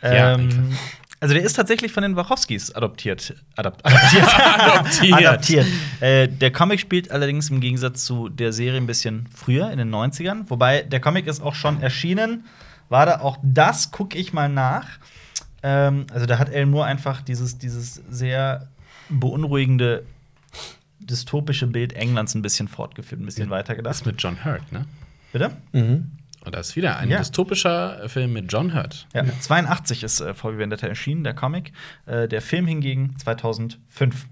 Ja, 0.01 0.33
ähm, 0.33 0.75
also 1.23 1.33
der 1.33 1.43
ist 1.43 1.53
tatsächlich 1.53 1.93
von 1.93 2.03
den 2.03 2.17
Wachowskis 2.17 2.75
adoptiert. 2.75 3.33
Adap 3.55 3.79
adaptiert. 3.83 4.27
Adoptiert. 4.59 5.13
adaptiert. 5.13 5.67
Äh, 6.01 6.27
der 6.27 6.51
Comic 6.51 6.81
spielt 6.81 7.11
allerdings 7.11 7.49
im 7.49 7.61
Gegensatz 7.61 8.03
zu 8.03 8.27
der 8.27 8.51
Serie 8.51 8.81
ein 8.81 8.87
bisschen 8.87 9.29
früher, 9.33 9.71
in 9.71 9.77
den 9.77 9.89
90ern. 9.89 10.49
Wobei 10.49 10.81
der 10.81 10.99
Comic 10.99 11.27
ist 11.27 11.41
auch 11.41 11.55
schon 11.55 11.81
erschienen. 11.81 12.43
War 12.89 13.05
da 13.05 13.21
auch 13.21 13.37
das, 13.41 13.91
gucke 13.91 14.17
ich 14.17 14.33
mal 14.33 14.49
nach. 14.49 14.85
Ähm, 15.63 16.07
also 16.13 16.25
da 16.25 16.39
hat 16.39 16.49
Alan 16.49 16.69
Moore 16.69 16.87
einfach 16.87 17.21
dieses, 17.21 17.57
dieses 17.57 18.01
sehr 18.09 18.67
beunruhigende 19.07 20.03
dystopische 21.05 21.67
Bild 21.67 21.93
Englands 21.93 22.35
ein 22.35 22.41
bisschen 22.41 22.67
fortgeführt, 22.67 23.21
ein 23.21 23.25
bisschen 23.25 23.49
Das 23.49 23.57
weitergedacht. 23.59 23.95
ist 23.95 24.05
mit 24.05 24.21
John 24.21 24.43
Hurt, 24.45 24.71
ne? 24.71 24.85
Bitte? 25.31 25.51
Mhm. 25.71 26.11
Und 26.45 26.53
da 26.55 26.59
ist 26.59 26.75
wieder 26.75 26.97
ein 26.97 27.09
Ja. 27.09 27.19
dystopischer 27.19 28.09
Film 28.09 28.33
mit 28.33 28.51
John 28.51 28.73
Hurt. 28.73 29.07
Ja, 29.13 29.23
82 29.39 30.03
ist 30.03 30.19
äh, 30.19 30.33
VW 30.33 30.57
Vendetta 30.57 30.87
erschienen, 30.87 31.23
der 31.23 31.33
Comic. 31.33 31.71
Äh, 32.05 32.27
der 32.27 32.41
Film 32.41 32.67
hingegen 32.67 33.15
2005. 33.17 34.27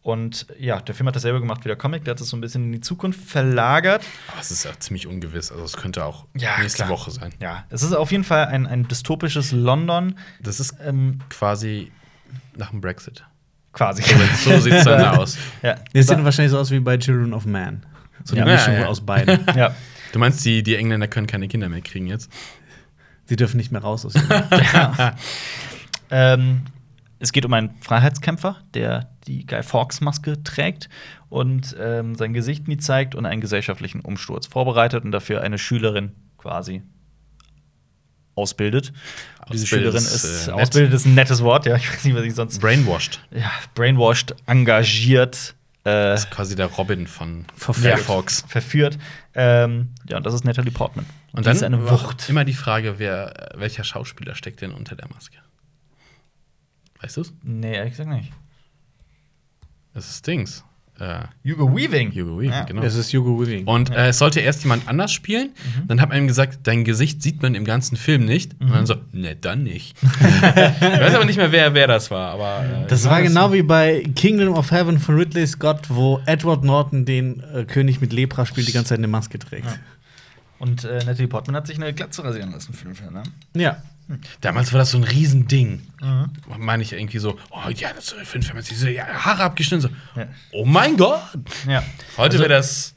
Und 0.00 0.46
ja, 0.58 0.80
der 0.80 0.94
Film 0.94 1.06
hat 1.08 1.16
dasselbe 1.16 1.38
gemacht 1.40 1.64
wie 1.64 1.68
der 1.68 1.76
Comic. 1.76 2.04
Der 2.04 2.12
hat 2.12 2.20
es 2.20 2.30
so 2.30 2.36
ein 2.36 2.40
bisschen 2.40 2.64
in 2.64 2.72
die 2.72 2.80
Zukunft 2.80 3.20
verlagert. 3.20 4.02
Aber 4.28 4.40
es 4.40 4.50
ist 4.50 4.64
ja 4.64 4.70
ziemlich 4.78 5.06
ungewiss. 5.06 5.52
Also 5.52 5.64
es 5.64 5.76
könnte 5.76 6.04
auch 6.04 6.24
Ja, 6.34 6.58
nächste 6.60 6.78
klar. 6.84 6.88
Woche 6.88 7.10
sein. 7.10 7.34
Ja, 7.40 7.64
es 7.68 7.82
ist 7.82 7.92
auf 7.92 8.10
jeden 8.10 8.24
Fall 8.24 8.46
ein, 8.46 8.66
ein 8.66 8.88
dystopisches 8.88 9.52
London. 9.52 10.14
Das 10.40 10.60
ist 10.60 10.76
Ähm, 10.82 11.20
quasi 11.28 11.92
nach 12.56 12.70
dem 12.70 12.80
Brexit. 12.80 13.24
Quasi. 13.78 14.02
So 14.44 14.58
sieht 14.58 14.72
es 14.74 14.84
dann 14.84 15.04
aus. 15.18 15.38
ja. 15.62 15.76
Das 15.92 16.06
sieht 16.08 16.24
wahrscheinlich 16.24 16.50
so 16.50 16.58
aus 16.58 16.70
wie 16.70 16.80
bei 16.80 16.98
Children 16.98 17.32
of 17.32 17.46
Man. 17.46 17.86
So 18.24 18.34
eine 18.36 18.44
Ja. 18.46 18.52
Mischung 18.56 18.74
Ja, 18.74 18.80
ja. 18.80 18.86
aus 18.86 19.00
beiden. 19.00 19.40
ja. 19.56 19.74
Du 20.12 20.18
meinst, 20.18 20.44
die, 20.44 20.62
die 20.62 20.74
Engländer 20.76 21.06
können 21.06 21.26
keine 21.26 21.48
Kinder 21.48 21.68
mehr 21.68 21.80
kriegen 21.80 22.06
jetzt? 22.06 22.30
Die 23.30 23.36
dürfen 23.36 23.58
nicht 23.58 23.70
mehr 23.72 23.80
raus 23.82 24.04
aus 24.04 24.14
ihrem 24.14 24.28
Ähm, 26.10 26.62
es 27.18 27.32
geht 27.32 27.44
um 27.44 27.52
einen 27.52 27.74
Freiheitskämpfer, 27.80 28.56
der 28.74 29.10
die 29.26 29.44
Guy 29.46 29.62
Fawkes-Maske 29.62 30.42
trägt 30.42 30.88
und 31.28 31.76
ähm, 31.78 32.14
sein 32.14 32.32
Gesicht 32.32 32.66
nie 32.68 32.78
zeigt 32.78 33.14
und 33.14 33.26
einen 33.26 33.40
gesellschaftlichen 33.42 34.00
Umsturz 34.00 34.46
vorbereitet 34.46 35.04
und 35.04 35.12
dafür 35.12 35.42
eine 35.42 35.58
Schülerin 35.58 36.12
quasi 36.38 36.82
ausbildet. 38.34 38.92
Diese 39.52 39.66
Schülerin 39.66 39.96
ist, 39.96 40.48
äh, 40.48 40.50
ausbildet 40.52 40.92
ist 40.94 41.06
ein 41.06 41.14
nettes 41.14 41.42
Wort, 41.42 41.66
ja, 41.66 41.76
ich 41.76 41.90
weiß 41.92 42.04
nicht, 42.04 42.14
was 42.16 42.24
ich 42.24 42.34
sonst. 42.34 42.58
Brainwashed. 42.60 43.20
Ja, 43.30 43.50
brainwashed, 43.74 44.34
engagiert, 44.46 45.54
äh, 45.84 45.90
Das 45.90 46.24
ist 46.24 46.30
quasi 46.30 46.54
der 46.56 46.66
Robin 46.66 47.06
von 47.06 47.44
Verführt. 47.56 47.94
Guy 47.96 48.02
Fawkes. 48.04 48.44
verführt. 48.48 48.98
Ähm, 49.34 49.90
ja, 50.08 50.16
und 50.18 50.26
das 50.26 50.34
ist 50.34 50.44
Natalie 50.44 50.70
Portman. 50.72 51.06
Und 51.32 51.40
Die 51.40 51.44
dann 51.44 51.56
ist 51.56 51.62
eine 51.62 51.90
Wucht. 51.90 52.28
immer 52.28 52.44
die 52.44 52.54
Frage, 52.54 52.98
wer, 52.98 53.50
welcher 53.54 53.84
Schauspieler 53.84 54.34
steckt 54.34 54.60
denn 54.60 54.72
unter 54.72 54.96
der 54.96 55.08
Maske? 55.08 55.36
Weißt 57.00 57.16
du's? 57.16 57.32
Nee, 57.42 57.74
ehrlich 57.76 57.92
gesagt 57.92 58.10
nicht. 58.10 58.32
Das 59.94 60.08
ist 60.10 60.26
Dings. 60.26 60.64
Äh, 61.00 61.20
Hugo 61.48 61.74
Weaving. 61.76 62.10
Hugo 62.10 62.38
Weaving, 62.38 62.50
Ja. 62.50 62.64
genau. 62.64 62.82
Es 62.82 62.94
ist 62.96 63.12
Hugo 63.12 63.40
Weaving. 63.40 63.66
Und 63.66 63.90
äh, 63.90 64.08
es 64.08 64.18
sollte 64.18 64.40
erst 64.40 64.62
jemand 64.64 64.88
anders 64.88 65.12
spielen. 65.12 65.50
Mhm. 65.76 65.86
Dann 65.88 66.00
hat 66.00 66.08
man 66.08 66.18
ihm 66.18 66.26
gesagt, 66.26 66.60
dein 66.64 66.84
Gesicht 66.84 67.22
sieht 67.22 67.40
man 67.42 67.54
im 67.54 67.64
ganzen 67.64 67.96
Film 67.96 68.24
nicht. 68.24 68.52
Und 68.60 68.70
dann 68.72 68.86
so, 68.86 68.96
ne, 69.12 69.36
dann 69.36 69.62
nicht. 69.62 69.96
ich 70.02 70.82
weiß 70.82 71.14
aber 71.14 71.24
nicht 71.24 71.36
mehr, 71.36 71.52
wer, 71.52 71.74
wer 71.74 71.86
das 71.86 72.10
war. 72.10 72.32
Aber, 72.32 72.64
äh, 72.64 72.86
Das 72.88 73.04
war 73.08 73.22
genau 73.22 73.52
wie 73.52 73.62
bei 73.62 74.04
Kingdom 74.16 74.54
of 74.54 74.70
Heaven 74.70 74.98
von 74.98 75.16
Ridley 75.16 75.46
Scott, 75.46 75.82
wo 75.88 76.20
Edward 76.26 76.64
Norton 76.64 77.04
den 77.04 77.42
äh, 77.54 77.64
König 77.64 78.00
mit 78.00 78.12
Lepra 78.12 78.44
spielt, 78.46 78.66
die 78.68 78.72
ganze 78.72 78.90
Zeit 78.90 78.98
eine 78.98 79.08
Maske 79.08 79.38
trägt. 79.38 79.78
Und 80.58 80.82
äh, 80.84 80.98
Natalie 81.04 81.28
Portman 81.28 81.54
hat 81.54 81.66
sich 81.68 81.76
eine 81.76 81.92
Glatze 81.94 82.24
rasieren 82.24 82.50
lassen 82.50 82.72
für 82.74 82.86
den 82.86 82.94
Film, 82.96 83.14
ne? 83.14 83.22
Ja. 83.54 83.82
Damals 84.40 84.72
war 84.72 84.78
das 84.78 84.90
so 84.92 84.98
ein 84.98 85.04
Riesending. 85.04 85.82
Mhm. 86.00 86.30
Meine 86.58 86.82
ich 86.82 86.92
irgendwie 86.92 87.18
so, 87.18 87.36
oh 87.50 87.68
ja, 87.74 87.88
das 87.94 88.12
ist 88.12 88.14
für 88.26 88.34
einen 88.34 88.42
Film, 88.42 88.58
hat 88.58 88.64
sich 88.64 88.78
so 88.78 88.86
ja, 88.86 89.04
Haare 89.06 89.42
abgeschnitten. 89.44 89.82
So, 89.82 90.20
Ja. 90.20 90.26
oh 90.52 90.64
mein 90.64 90.96
Gott. 90.96 91.20
Ja. 91.68 91.82
Heute 92.16 92.32
Also- 92.36 92.38
wäre 92.40 92.48
das. 92.54 92.94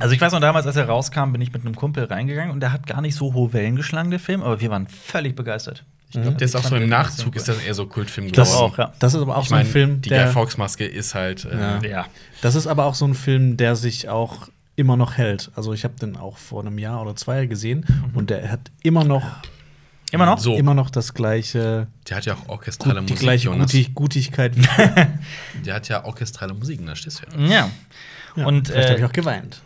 Also 0.00 0.14
ich 0.14 0.20
weiß 0.20 0.32
noch 0.32 0.40
damals, 0.40 0.66
als 0.66 0.76
er 0.76 0.86
rauskam, 0.88 1.32
bin 1.32 1.40
ich 1.40 1.52
mit 1.52 1.62
einem 1.64 1.74
Kumpel 1.76 2.04
reingegangen 2.04 2.50
und 2.52 2.60
der 2.60 2.72
hat 2.72 2.86
gar 2.86 3.00
nicht 3.00 3.14
so 3.14 3.32
hohe 3.34 3.52
Wellen 3.52 3.76
geschlagen, 3.76 4.10
der 4.10 4.18
Film, 4.20 4.42
aber 4.42 4.60
wir 4.60 4.70
waren 4.70 4.86
völlig 4.88 5.36
begeistert. 5.36 5.84
Ich 6.10 6.20
glaub, 6.22 6.38
Der 6.38 6.44
ist 6.46 6.56
auch 6.56 6.64
so 6.64 6.74
im 6.76 6.88
Nachzug, 6.88 7.36
ist 7.36 7.48
das 7.48 7.58
eher 7.58 7.74
so 7.74 7.86
Kultfilm 7.86 8.32
Das, 8.32 8.52
geworden. 8.52 8.72
auch, 8.72 8.78
ja. 8.78 8.92
das 8.98 9.14
ist 9.14 9.20
aber 9.20 9.36
auch 9.36 9.42
Ich 9.42 9.48
so 9.50 9.54
ein 9.56 9.66
Film, 9.66 10.00
die 10.00 10.08
Guy 10.08 10.18
der. 10.18 10.28
Fawkes 10.28 10.56
Maske 10.56 10.86
ist 10.86 11.14
halt. 11.14 11.44
Äh, 11.44 11.88
Ja. 11.88 12.06
Das 12.40 12.54
ist 12.54 12.66
aber 12.66 12.86
auch 12.86 12.94
so 12.94 13.06
ein 13.06 13.14
Film, 13.14 13.56
der 13.56 13.76
sich 13.76 14.08
auch 14.08 14.48
immer 14.74 14.96
noch 14.96 15.16
hält. 15.16 15.50
Also 15.54 15.72
ich 15.74 15.84
habe 15.84 15.94
den 16.00 16.16
auch 16.16 16.38
vor 16.38 16.62
einem 16.62 16.78
Jahr 16.78 17.02
oder 17.02 17.14
zwei 17.14 17.46
gesehen 17.46 17.84
und 18.14 18.30
der 18.30 18.50
hat 18.50 18.60
immer 18.82 19.04
noch 19.04 19.24
Immer 20.10 20.26
noch? 20.26 20.38
So, 20.38 20.56
immer 20.56 20.74
noch 20.74 20.90
das 20.90 21.12
gleiche 21.12 21.86
der 22.08 22.16
hat 22.16 22.24
ja 22.24 22.34
auch 22.34 22.48
orchestrale 22.48 23.00
gut, 23.00 23.08
die 23.08 23.12
Musik. 23.12 23.24
gleiche 23.24 23.44
Jonas. 23.46 23.70
Guti 23.72 23.90
Gutigkeit 23.94 24.54
Der 25.66 25.74
hat 25.74 25.88
ja 25.88 26.04
orchestrale 26.04 26.54
Musik, 26.54 26.84
da 26.86 26.96
stehst 26.96 27.22
du 27.22 27.40
ja. 27.40 27.46
Ja. 27.46 27.70
Ja, 28.36 28.46
Und, 28.46 28.68
vielleicht 28.68 28.86
äh, 28.86 28.90
habe 28.92 29.00
ich 29.00 29.04
auch 29.06 29.12
geweint. 29.12 29.60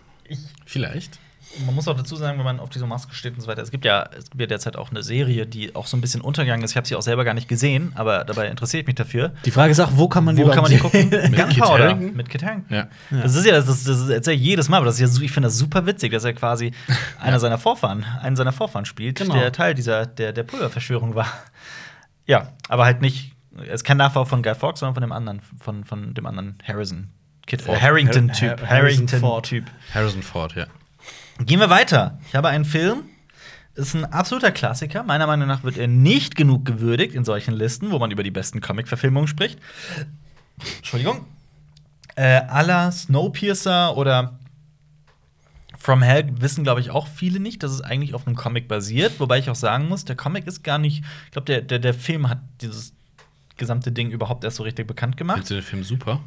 Vielleicht. 0.66 1.18
Man 1.66 1.74
muss 1.74 1.86
auch 1.88 1.96
dazu 1.96 2.16
sagen, 2.16 2.38
wenn 2.38 2.44
man 2.44 2.60
auf 2.60 2.70
diese 2.70 2.86
Maske 2.86 3.14
steht 3.14 3.34
und 3.34 3.40
so 3.40 3.46
weiter, 3.46 3.62
es 3.62 3.70
gibt 3.70 3.84
ja, 3.84 4.08
es 4.16 4.30
gibt 4.30 4.40
ja 4.40 4.46
derzeit 4.46 4.76
auch 4.76 4.90
eine 4.90 5.02
Serie, 5.02 5.46
die 5.46 5.74
auch 5.74 5.86
so 5.86 5.96
ein 5.96 6.00
bisschen 6.00 6.20
untergegangen 6.20 6.64
ist. 6.64 6.70
Ich 6.72 6.76
habe 6.76 6.86
sie 6.86 6.96
auch 6.96 7.02
selber 7.02 7.24
gar 7.24 7.34
nicht 7.34 7.48
gesehen, 7.48 7.92
aber 7.94 8.24
dabei 8.24 8.48
interessiere 8.48 8.80
ich 8.80 8.86
mich 8.86 8.96
dafür. 8.96 9.32
Die 9.44 9.50
Frage 9.50 9.70
ist 9.72 9.80
auch, 9.80 9.90
wo 9.94 10.08
kann 10.08 10.24
man 10.24 10.36
die 10.36 10.42
Wo 10.44 10.48
kann 10.50 10.62
man 10.62 10.70
die 10.70 10.76
überhaupt 10.78 10.94
gucken? 10.94 11.10
Mit 11.30 11.34
Kit 11.50 11.58
Gunpowder. 11.60 11.94
Mit 11.96 12.28
Kit 12.30 12.42
Harington. 12.42 12.74
Ja. 12.76 12.88
Das 13.10 13.34
ist 13.34 13.44
ja, 13.44 13.52
das, 13.52 13.66
das, 13.66 13.84
das 13.84 14.08
erzähle 14.08 14.36
ich 14.36 14.42
jedes 14.42 14.68
Mal, 14.68 14.78
aber 14.78 14.86
das 14.86 14.98
ist 14.98 15.16
ja, 15.18 15.22
ich 15.22 15.32
finde 15.32 15.48
das 15.48 15.58
super 15.58 15.84
witzig, 15.86 16.12
dass 16.12 16.24
er 16.24 16.32
quasi 16.32 16.72
einer 17.20 17.38
seiner 17.40 17.58
Vorfahren, 17.58 18.04
einen 18.22 18.36
seiner 18.36 18.52
Vorfahren 18.52 18.84
spielt, 18.84 19.18
Genau. 19.18 19.34
der 19.34 19.52
Teil 19.52 19.74
dieser, 19.74 20.06
der, 20.06 20.32
der 20.32 20.42
Pulververschwörung 20.44 21.14
war. 21.14 21.26
Ja, 22.26 22.48
aber 22.68 22.84
halt 22.84 23.00
nicht, 23.02 23.32
er 23.56 23.74
ist 23.74 23.84
kein 23.84 23.96
Nachfahre 23.96 24.26
von 24.26 24.42
Guy 24.42 24.54
Fawkes, 24.54 24.80
sondern 24.80 24.94
von 24.94 25.02
dem 25.02 25.12
anderen, 25.12 25.40
von, 25.60 25.84
von 25.84 26.14
dem 26.14 26.26
anderen 26.26 26.56
Harrison. 26.66 27.08
Kid 27.46 27.60
Ford. 27.60 27.80
Harrington-Typ. 27.82 28.60
Har- 28.60 28.60
Har- 28.60 28.68
Harrison 28.78 29.08
Harrington-Typ. 29.08 29.64
Harrison 29.92 30.22
Ford, 30.22 30.54
ja. 30.54 30.66
Gehen 31.38 31.60
wir 31.60 31.70
weiter. 31.70 32.18
Ich 32.28 32.34
habe 32.34 32.48
einen 32.48 32.64
Film. 32.64 33.04
Ist 33.74 33.94
ein 33.94 34.04
absoluter 34.04 34.52
Klassiker. 34.52 35.02
Meiner 35.02 35.26
Meinung 35.26 35.48
nach 35.48 35.64
wird 35.64 35.78
er 35.78 35.88
nicht 35.88 36.36
genug 36.36 36.66
gewürdigt 36.66 37.14
in 37.14 37.24
solchen 37.24 37.54
Listen, 37.54 37.90
wo 37.90 37.98
man 37.98 38.10
über 38.10 38.22
die 38.22 38.30
besten 38.30 38.60
Comic-Verfilmungen 38.60 39.28
spricht. 39.28 39.58
Entschuldigung. 40.78 41.24
Äh, 42.16 42.42
la 42.62 42.92
Snowpiercer 42.92 43.96
oder 43.96 44.38
From 45.78 46.02
Hell 46.02 46.28
wissen, 46.40 46.64
glaube 46.64 46.80
ich, 46.80 46.90
auch 46.90 47.08
viele 47.08 47.40
nicht, 47.40 47.62
dass 47.62 47.72
es 47.72 47.80
eigentlich 47.80 48.14
auf 48.14 48.26
einem 48.26 48.36
Comic 48.36 48.68
basiert. 48.68 49.18
Wobei 49.18 49.38
ich 49.38 49.48
auch 49.48 49.56
sagen 49.56 49.88
muss, 49.88 50.04
der 50.04 50.16
Comic 50.16 50.46
ist 50.46 50.62
gar 50.62 50.78
nicht. 50.78 51.02
Ich 51.26 51.32
glaube, 51.32 51.46
der, 51.46 51.62
der, 51.62 51.78
der 51.78 51.94
Film 51.94 52.28
hat 52.28 52.38
dieses 52.60 52.92
gesamte 53.56 53.90
Ding 53.90 54.10
überhaupt 54.10 54.44
erst 54.44 54.58
so 54.58 54.62
richtig 54.62 54.86
bekannt 54.86 55.16
gemacht. 55.16 55.38
Findest 55.38 55.50
du 55.50 55.54
den 55.54 55.64
Film 55.64 55.82
super? 55.82 56.20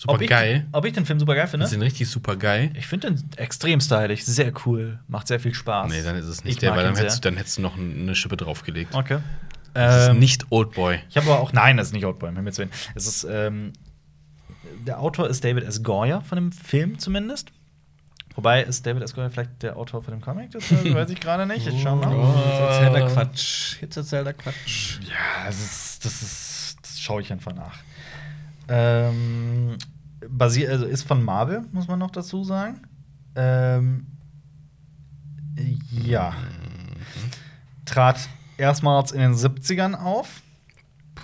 Super 0.00 0.14
Ob 0.14 0.22
ich, 0.22 0.30
geil. 0.30 0.66
Ob 0.72 0.86
ich 0.86 0.94
den 0.94 1.04
Film 1.04 1.20
super 1.20 1.34
geil 1.34 1.46
finde? 1.46 1.66
Du 1.66 1.72
den 1.72 1.82
richtig 1.82 2.08
super 2.08 2.34
geil? 2.34 2.70
Ich 2.74 2.86
finde 2.86 3.12
den 3.12 3.22
extrem 3.36 3.82
stylisch, 3.82 4.24
sehr 4.24 4.50
cool, 4.64 4.98
macht 5.08 5.28
sehr 5.28 5.38
viel 5.38 5.52
Spaß. 5.52 5.90
Nee, 5.90 6.02
dann 6.02 6.16
ist 6.16 6.24
es 6.24 6.38
Ich 6.38 6.44
nicht 6.44 6.62
der, 6.62 6.70
mag 6.70 6.78
weil 6.78 6.84
dann 6.86 6.96
hättest, 6.96 7.18
du, 7.22 7.28
dann 7.28 7.36
hättest 7.36 7.58
du 7.58 7.60
noch 7.60 7.76
eine 7.76 8.14
Schippe 8.14 8.38
draufgelegt. 8.38 8.94
Okay. 8.94 9.18
Das 9.74 10.08
Ähm, 10.08 10.14
ist 10.16 10.20
nicht 10.20 10.46
Oldboy. 10.48 11.00
Ich 11.10 11.18
habe 11.18 11.30
aber 11.30 11.40
auch. 11.40 11.52
Nein, 11.52 11.76
das 11.76 11.88
ist 11.88 11.92
nicht 11.92 12.06
Oldboy, 12.06 12.30
um 12.30 12.36
Himmels 12.36 12.56
Willen. 12.56 12.70
Es 12.94 13.06
ist. 13.06 13.24
Ähm, 13.30 13.74
der 14.86 15.00
Autor 15.00 15.28
ist 15.28 15.44
David 15.44 15.64
S. 15.64 15.82
Goyer 15.82 16.22
von 16.22 16.36
dem 16.36 16.50
Film 16.52 16.98
zumindest. 16.98 17.52
Wobei 18.36 18.62
ist 18.62 18.86
David 18.86 19.02
S. 19.02 19.14
Goyer 19.14 19.28
vielleicht 19.28 19.62
der 19.62 19.76
Autor 19.76 20.02
von 20.02 20.14
dem 20.14 20.22
Comic? 20.22 20.52
Das 20.52 20.62
weiß 20.72 21.10
ich 21.10 21.20
gerade 21.20 21.44
nicht. 21.44 21.66
Jetzt 21.66 21.78
schauen 21.82 22.00
wir 22.00 22.06
mal. 22.08 22.36
Jetzt 22.38 22.60
erzählt 22.60 22.94
er 22.94 23.06
Quatsch. 23.06 23.76
Jetzt 23.82 23.96
erzählt 23.98 24.26
er 24.26 24.32
Quatsch. 24.32 24.98
Ja, 25.02 25.44
das 25.44 25.60
ist. 25.60 26.04
Das, 26.06 26.22
ist, 26.22 26.76
das 26.80 26.98
schaue 26.98 27.20
ich 27.20 27.30
einfach 27.30 27.52
nach. 27.54 27.76
Ähm, 28.72 29.76
basiert, 30.28 30.70
also 30.70 30.86
ist 30.86 31.02
von 31.02 31.24
Marvel, 31.24 31.64
muss 31.72 31.88
man 31.88 31.98
noch 31.98 32.12
dazu 32.12 32.44
sagen. 32.44 32.82
Ähm, 33.34 34.06
ja. 35.90 36.34
Trat 37.84 38.28
erstmals 38.56 39.10
in 39.10 39.20
den 39.20 39.34
70ern 39.34 39.94
auf. 39.94 40.42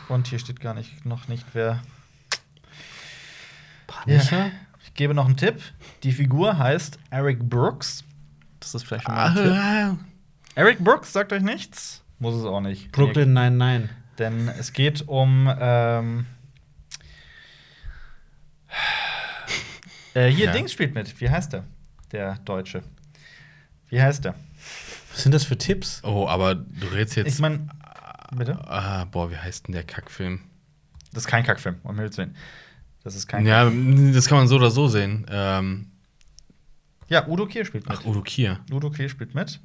Und 0.09 0.27
hier 0.27 0.41
steht 0.41 0.61
gar 0.61 0.75
nicht, 0.75 1.07
noch 1.07 1.29
nicht, 1.29 1.47
wer. 1.53 1.83
Punisher? 3.87 4.51
Ich 4.85 4.95
gebe 4.95 5.15
noch 5.15 5.27
einen 5.27 5.37
Tipp. 5.37 5.61
Die 6.03 6.13
Figur 6.13 6.59
heißt 6.59 6.99
Eric 7.11 7.49
Brooks. 7.49 8.03
Das 8.59 8.75
ist 8.75 8.85
vielleicht 8.85 9.05
schon 9.05 9.15
mal 9.15 9.29
ein 9.29 9.35
Tipp. 9.35 9.53
Ah, 9.53 9.97
Eric 10.57 10.81
Brooks 10.81 11.13
sagt 11.13 11.33
euch 11.33 11.43
nichts? 11.43 12.03
Muss 12.19 12.35
es 12.35 12.45
auch 12.45 12.61
nicht. 12.61 12.91
Brooklyn 12.91 13.33
99. 13.33 13.91
Denn 14.19 14.49
es 14.49 14.73
geht 14.73 15.07
um. 15.07 15.53
Ähm, 15.61 16.27
äh, 20.15 20.29
hier, 20.29 20.47
Ja. 20.47 20.53
Dings 20.53 20.73
spielt 20.73 20.95
mit. 20.95 21.21
Wie 21.21 21.29
heißt 21.31 21.53
der? 21.53 21.65
Der 22.13 22.37
Deutsche. 22.45 22.83
Wie 23.89 24.01
heißt 24.01 24.25
der? 24.25 24.35
Was 25.13 25.23
sind 25.23 25.33
das 25.33 25.45
für 25.45 25.57
Tipps? 25.57 26.01
oh, 26.05 26.27
aber 26.29 26.55
du 26.55 26.87
redest 26.93 27.17
jetzt. 27.17 27.35
Ich 27.35 27.39
meine. 27.41 27.69
Bitte? 28.35 28.59
ah, 28.69 29.05
boah, 29.05 29.31
wie 29.31 29.37
heißt 29.37 29.69
denn 29.69 29.73
der 29.73 29.85
Kackfilm? 29.85 30.41
Das 31.13 31.23
ist 31.25 31.29
kein 31.29 31.45
Kackfilm, 31.45 31.77
um 31.85 31.95
Himmels 31.95 32.19
Willen. 32.19 32.35
Das 33.05 33.15
ist 33.15 33.29
kein 33.29 33.47
Ja, 33.47 33.71
das 33.71 34.27
kann 34.27 34.39
man 34.39 34.49
so 34.49 34.57
oder 34.57 34.71
so 34.71 34.89
sehen. 34.89 35.25
Ähm, 35.31 35.93
Ja, 37.09 37.27
Udo 37.29 37.47
Kier 37.47 37.65
spielt 37.65 37.89
mit. 37.89 37.97
ach, 37.97 38.05
Udo 38.05 38.21
Kier. 38.23 38.59
Udo 38.71 38.91
Kier 38.91 39.09
spielt 39.09 39.35
mit. 39.35 39.61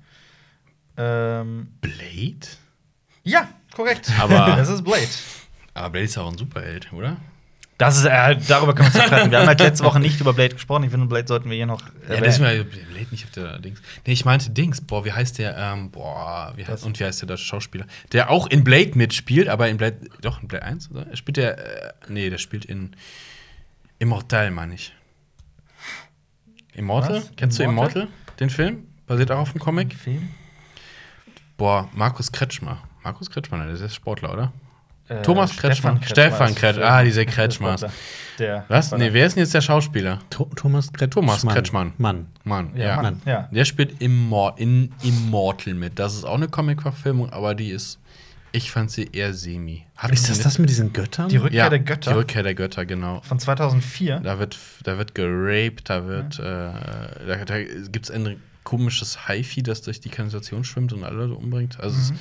Ähm, 0.95 1.73
Blade? 1.81 2.47
ja, 3.23 3.49
korrekt. 3.73 4.11
Aber- 4.19 4.45
das 4.55 4.69
ist 4.69 4.83
Blade. 4.83 5.07
Aber 5.73 5.89
Blade 5.89 6.05
ist 6.05 6.17
auch 6.19 6.31
ein 6.31 6.37
Superheld, 6.37 6.93
oder? 6.93 7.17
Das 7.81 7.97
ist, 7.97 8.05
äh, 8.05 8.37
darüber 8.47 8.75
können 8.75 8.93
wir 8.93 8.95
uns 8.95 9.07
streiten. 9.07 9.31
Wir 9.31 9.39
haben 9.39 9.47
halt 9.47 9.59
letzte 9.59 9.83
Woche 9.83 9.99
nicht 9.99 10.21
über 10.21 10.33
Blade 10.33 10.53
gesprochen. 10.53 10.83
Ich 10.83 10.91
finde, 10.91 11.07
Blade 11.07 11.27
sollten 11.27 11.49
wir 11.49 11.57
hier 11.57 11.65
noch. 11.65 11.81
Ja, 12.07 12.21
das 12.21 12.35
ist 12.35 12.39
mir 12.39 12.63
Blade 12.63 13.07
nicht 13.09 13.23
auf 13.23 13.31
der 13.31 13.57
Dings. 13.57 13.81
Nee, 14.05 14.13
ich 14.13 14.23
meinte 14.23 14.51
Dings. 14.51 14.81
Boah, 14.81 15.03
wie 15.03 15.11
heißt 15.11 15.39
der? 15.39 15.57
Ähm, 15.57 15.89
boah, 15.89 16.53
wie 16.55 16.63
heißt, 16.63 16.85
und 16.85 16.99
wie 16.99 17.05
heißt 17.05 17.23
der 17.23 17.29
deutsche 17.29 17.45
Schauspieler? 17.45 17.87
Der 18.11 18.29
auch 18.29 18.45
in 18.45 18.63
Blade 18.63 18.91
mitspielt, 18.93 19.49
aber 19.49 19.67
in 19.67 19.77
Blade. 19.77 19.97
Doch, 20.21 20.43
in 20.43 20.47
Blade 20.47 20.63
1, 20.63 20.91
oder? 20.91 21.07
Er 21.07 21.17
spielt 21.17 21.37
der. 21.37 21.57
Äh, 21.57 21.93
nee, 22.07 22.29
der 22.29 22.37
spielt 22.37 22.65
in. 22.65 22.95
Immortal, 23.97 24.51
meine 24.51 24.75
ich. 24.75 24.93
Immortal? 26.75 27.15
Was? 27.15 27.31
Kennst 27.35 27.57
du 27.57 27.63
Immortal? 27.63 28.03
Immortal? 28.03 28.37
Den 28.39 28.51
Film? 28.51 28.87
Basiert 29.07 29.31
auch 29.31 29.39
auf 29.39 29.53
dem 29.53 29.59
Comic? 29.59 29.95
Film? 29.95 30.29
Boah, 31.57 31.89
Markus 31.93 32.31
Kretschmer. 32.31 32.83
Markus 33.01 33.31
Kretschmer, 33.31 33.65
der 33.65 33.73
ist 33.73 33.95
Sportler, 33.95 34.33
oder? 34.33 34.53
Äh, 35.11 35.21
Thomas 35.23 35.55
Kretschmer. 35.55 35.99
Stefan 36.03 36.55
Kretschmer. 36.55 36.85
Ah, 36.85 37.03
diese 37.03 37.25
Kretschmers. 37.25 37.85
Der. 38.39 38.65
Was? 38.69 38.91
Nee, 38.91 39.11
wer 39.13 39.27
ist 39.27 39.35
denn 39.35 39.43
jetzt 39.43 39.53
der 39.53 39.61
Schauspieler? 39.61 40.19
Tho- 40.29 40.49
Thomas 40.55 40.91
Kretschmann. 40.93 41.25
Thomas 41.27 41.45
Kretschmann. 41.45 41.93
Mann. 41.97 42.27
Mann, 42.43 42.71
Ja, 42.75 42.83
ja. 42.87 43.01
Mann. 43.01 43.21
Ja. 43.25 43.49
Der 43.51 43.65
spielt 43.65 44.01
Immor 44.01 44.55
in 44.57 44.93
Immortal 45.03 45.73
mit. 45.73 45.99
Das 45.99 46.15
ist 46.15 46.23
auch 46.23 46.35
eine 46.35 46.47
Comic-Verfilmung, 46.47 47.29
aber 47.31 47.53
die 47.55 47.69
ist. 47.71 47.99
Ich 48.53 48.69
fand 48.71 48.91
sie 48.91 49.09
eher 49.13 49.33
semi. 49.33 49.85
Hat 49.95 50.11
Ist 50.11 50.29
das 50.29 50.39
das 50.39 50.57
mit 50.59 50.69
diesen 50.69 50.91
Göttern? 50.91 51.29
Die 51.29 51.37
Rückkehr 51.37 51.57
ja, 51.57 51.69
der 51.69 51.79
Götter 51.79 52.11
Die 52.11 52.17
Rückkehr 52.17 52.43
der 52.43 52.53
Götter, 52.55 52.85
genau. 52.85 53.21
von 53.23 53.39
2004. 53.39 54.19
Da 54.19 54.39
wird, 54.39 54.57
da 54.83 54.97
wird 54.97 55.15
geraped, 55.15 55.89
da 55.89 56.05
wird. 56.05 56.37
Äh, 56.39 56.43
da 56.43 57.45
da 57.45 57.63
gibt 57.63 58.05
es 58.05 58.11
ein 58.11 58.37
komisches 58.63 59.27
Haifi, 59.29 59.63
das 59.63 59.81
durch 59.83 60.01
die 60.01 60.09
Kanalisation 60.09 60.63
schwimmt 60.65 60.91
und 60.91 61.03
alle 61.05 61.33
umbringt. 61.33 61.79
Also, 61.79 61.97
es- 61.97 62.13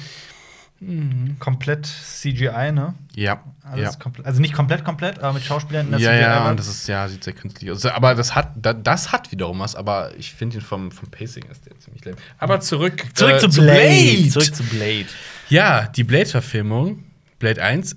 Komplett 1.38 1.84
CGI, 1.86 2.72
ne? 2.72 2.94
ja. 3.14 3.42
Ja. 3.76 3.92
komplett, 3.92 4.26
also 4.26 4.40
nicht 4.40 4.54
komplett, 4.54 4.84
komplett, 4.84 5.18
aber 5.20 5.34
mit 5.34 5.44
Schauspielern 5.44 5.86
in 5.86 5.92
der 5.92 6.00
Ja, 6.00 6.10
CGI. 6.10 6.20
ja, 6.22 6.50
und 6.50 6.58
das 6.58 6.66
ist, 6.68 6.88
ja, 6.88 7.06
sieht 7.06 7.22
sehr 7.22 7.34
künstlich 7.34 7.70
aus. 7.70 7.84
Aber 7.86 8.14
das 8.14 8.34
hat, 8.34 8.52
da, 8.56 8.72
das 8.72 9.12
hat 9.12 9.30
wiederum 9.30 9.58
was, 9.60 9.76
aber 9.76 10.12
ich 10.16 10.32
finde 10.32 10.56
ihn 10.56 10.62
vom, 10.62 10.90
vom 10.90 11.08
Pacing 11.10 11.44
ist 11.50 11.66
der 11.66 11.78
ziemlich 11.78 12.04
lame. 12.04 12.16
Aber 12.38 12.60
zurück, 12.60 13.04
Zurück 13.14 13.34
äh, 13.34 13.38
zu 13.38 13.48
zu 13.48 13.60
Blade. 13.62 14.28
Zurück 14.30 14.54
zu 14.54 14.62
Blade. 14.64 15.06
Ja, 15.50 15.86
die 15.88 16.02
Blade-Verfilmung, 16.04 17.04
Blade 17.38 17.62
1, 17.62 17.96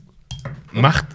macht, 0.71 1.05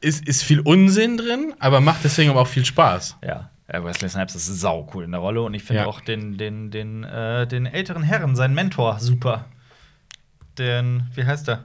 ist, 0.00 0.26
ist 0.26 0.42
viel 0.44 0.60
Unsinn 0.60 1.16
drin, 1.18 1.52
aber 1.58 1.80
macht 1.80 2.04
deswegen 2.04 2.30
aber 2.30 2.40
auch 2.42 2.46
viel 2.48 2.64
Spaß. 2.64 3.16
Ja. 3.24 3.50
äh, 3.66 3.82
Wesley 3.82 4.08
Snipes 4.08 4.36
ist 4.36 4.46
sau 4.46 4.88
cool 4.94 5.04
in 5.04 5.10
der 5.10 5.20
Rolle 5.20 5.42
und 5.42 5.52
ich 5.54 5.64
finde 5.64 5.82
Ja. 5.82 5.88
auch 5.88 6.00
den, 6.00 6.38
den, 6.38 6.70
den, 6.70 7.04
äh, 7.04 7.46
den 7.46 7.66
älteren 7.66 8.02
Herren, 8.04 8.36
seinen 8.36 8.54
Mentor, 8.54 9.00
super. 9.00 9.44
Den, 10.58 11.04
wie 11.14 11.24
heißt 11.24 11.48
der? 11.48 11.64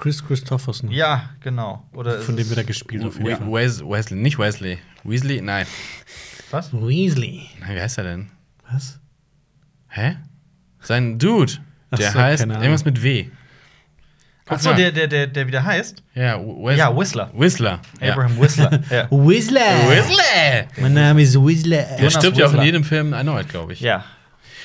Chris 0.00 0.24
Christopherson. 0.26 0.90
Ja, 0.90 1.30
genau. 1.40 1.86
Oder 1.92 2.20
Von 2.20 2.36
dem 2.36 2.46
wird 2.48 2.58
er 2.58 2.62
es- 2.62 2.66
gespielt 2.66 3.04
auf 3.04 3.18
jeden 3.18 3.36
Fall. 3.36 3.52
Wes 3.52 3.80
Wesley, 3.82 4.18
nicht 4.18 4.38
Wesley. 4.38 4.78
Weasley, 5.04 5.40
nein. 5.40 5.66
Was? 6.50 6.72
Weasley. 6.72 7.48
Nein, 7.60 7.74
wie 7.76 7.80
heißt 7.80 7.98
er 7.98 8.04
denn? 8.04 8.30
Was? 8.70 8.98
Hä? 9.88 10.16
Sein 10.80 11.18
Dude. 11.18 11.52
Ach 11.90 11.98
Der 11.98 12.12
so, 12.12 12.18
heißt 12.18 12.44
irgendwas 12.46 12.84
mit 12.84 13.02
W. 13.02 13.28
Achso, 14.46 14.72
der, 14.72 14.92
der, 14.92 15.06
der, 15.08 15.26
der 15.26 15.46
wieder 15.46 15.62
heißt? 15.62 16.02
Ja, 16.14 16.38
Wes 16.40 16.78
Ja, 16.78 16.94
Whistler. 16.96 17.30
Whistler. 17.34 17.80
Abraham 18.00 18.40
Whistler. 18.40 18.70
ja. 18.90 19.08
Whistler. 19.10 19.60
Ja. 19.60 19.90
Whistler! 19.90 20.66
Mein 20.80 20.94
Name 20.94 21.22
ist 21.22 21.34
Whistler. 21.34 21.82
Der 21.82 21.98
Jonas 21.98 22.14
stirbt 22.14 22.36
ja 22.38 22.44
auch 22.46 22.50
in 22.50 22.54
Whistler. 22.54 22.64
jedem 22.64 22.84
Film 22.84 23.12
erneut, 23.12 23.48
glaube 23.48 23.72
ich. 23.74 23.80
ja. 23.80 24.04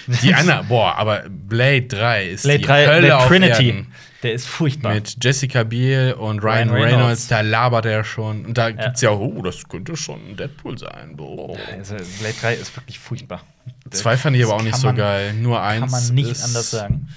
Die 0.08 0.34
Anna, 0.34 0.62
boah, 0.64 0.96
aber 0.96 1.24
Blade 1.30 1.84
3 1.84 2.30
ist 2.30 2.44
Blade 2.44 2.60
die 2.60 2.66
3, 2.66 2.88
Hölle 2.88 3.00
Blade 3.00 3.18
auf 3.18 3.28
Trinity. 3.28 3.70
Erden. 3.70 3.94
Der 4.24 4.34
ist 4.34 4.48
furchtbar. 4.48 4.94
Mit 4.94 5.18
Jessica 5.22 5.64
Biel 5.64 6.16
und 6.18 6.40
Ryan, 6.40 6.70
Ryan 6.70 6.72
Reynolds. 6.72 6.94
Reynolds. 6.94 7.28
da 7.28 7.42
labert 7.42 7.86
er 7.86 8.04
schon. 8.06 8.46
Und 8.46 8.58
da 8.58 8.72
gibt's 8.72 9.02
ja 9.02 9.10
auch, 9.10 9.20
oh, 9.20 9.42
das 9.42 9.68
könnte 9.68 9.98
schon 9.98 10.38
Deadpool 10.38 10.78
sein. 10.78 11.16
Boah. 11.18 11.58
Also, 11.72 11.96
Blade 12.20 12.36
3 12.40 12.54
ist 12.56 12.76
wirklich 12.76 13.00
furchtbar. 13.00 13.44
Zwei 13.92 14.16
fand 14.16 14.38
ich 14.38 14.44
aber 14.46 14.56
auch 14.56 14.64
nicht 14.64 14.78
so 14.78 14.94
geil. 14.94 15.34
Nur 15.34 15.62
eins. 15.62 15.92
Kann 15.92 15.92
man 15.92 16.16
nicht 16.16 16.42
anders 16.42 16.72
sagen. 16.72 17.10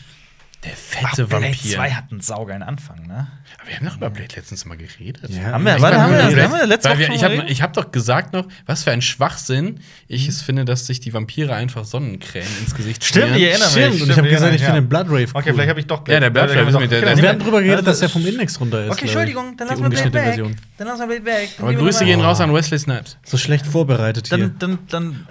Der 0.64 0.72
Ach, 0.72 0.76
fette 1.10 1.26
Blade 1.26 1.44
Vampir. 1.44 1.76
2 1.76 1.90
hat 1.92 2.04
einen 2.10 2.20
saugeilen 2.20 2.62
Anfang, 2.64 3.06
ne? 3.06 3.28
Aber 3.60 3.68
wir 3.68 3.76
haben 3.76 3.86
doch 3.86 3.96
über 3.98 4.10
Blade 4.10 4.34
letztens 4.34 4.64
mal 4.64 4.76
geredet. 4.76 5.30
Ja. 5.30 5.52
Haben 5.52 5.64
wir, 5.64 5.76
Ich 5.76 5.82
warte, 5.82 6.00
haben 6.00 6.10
wir, 6.12 6.18
Blade- 6.26 6.42
haben 6.42 6.52
wir 6.54 6.66
letzte 6.66 6.88
Woche 6.90 6.98
wir, 6.98 7.04
ich 7.04 7.08
mal 7.10 7.22
habe 7.22 7.34
geredet? 7.34 7.50
ich 7.52 7.62
hab 7.62 7.72
doch 7.74 7.92
gesagt 7.92 8.32
noch, 8.32 8.48
was 8.64 8.82
für 8.82 8.90
ein 8.90 9.02
Schwachsinn 9.02 9.78
ich 10.08 10.26
es 10.26 10.42
finde, 10.42 10.64
dass 10.64 10.86
sich 10.86 10.98
die 10.98 11.12
Vampire 11.14 11.54
einfach 11.54 11.84
Sonnencreme 11.84 12.46
ins 12.60 12.74
Gesicht 12.74 13.04
Stimmt, 13.04 13.26
schmieren. 13.26 13.42
ich 13.42 13.48
erinnere 13.48 13.66
mich. 13.68 13.72
Stimmt, 13.72 13.86
und 13.86 13.94
ich 13.94 14.02
Stimmt, 14.04 14.18
habe 14.18 14.28
gesagt, 14.28 14.54
ich 14.54 14.60
ja. 14.62 14.66
finde 14.66 14.82
Blood 14.82 15.06
Rave 15.08 15.26
Okay, 15.34 15.52
vielleicht 15.52 15.68
habe 15.70 15.80
ich 15.80 15.86
doch 15.86 16.08
Ja, 16.08 16.20
der 16.20 16.30
Blood 16.30 16.50
Rave 16.50 16.70
ist 16.70 16.78
mit 16.80 16.90
der- 16.90 17.00
der- 17.02 17.16
wir 17.22 17.28
haben 17.28 17.38
drüber 17.38 17.62
geredet, 17.62 17.86
dass 17.86 18.02
er 18.02 18.08
vom 18.08 18.26
Index 18.26 18.58
runter 18.58 18.86
ist. 18.86 18.92
Okay. 18.92 19.02
Entschuldigung, 19.02 19.56
dann 19.56 19.68
lassen 19.68 19.82
wir 19.82 19.90
Blade 19.90 20.12
weg. 20.12 20.56
Dann 20.78 20.86
lassen 20.88 21.00
wir 21.08 21.20
Blade 21.20 21.24
weg. 21.42 21.50
Aber 21.58 21.74
Grüße 21.74 22.04
gehen 22.04 22.20
raus 22.20 22.40
an 22.40 22.52
Wesley 22.52 22.78
Snipes. 22.78 23.18
So 23.24 23.36
schlecht 23.36 23.66
vorbereitet 23.66 24.28
hier. 24.28 24.48
Dann, 24.58 24.78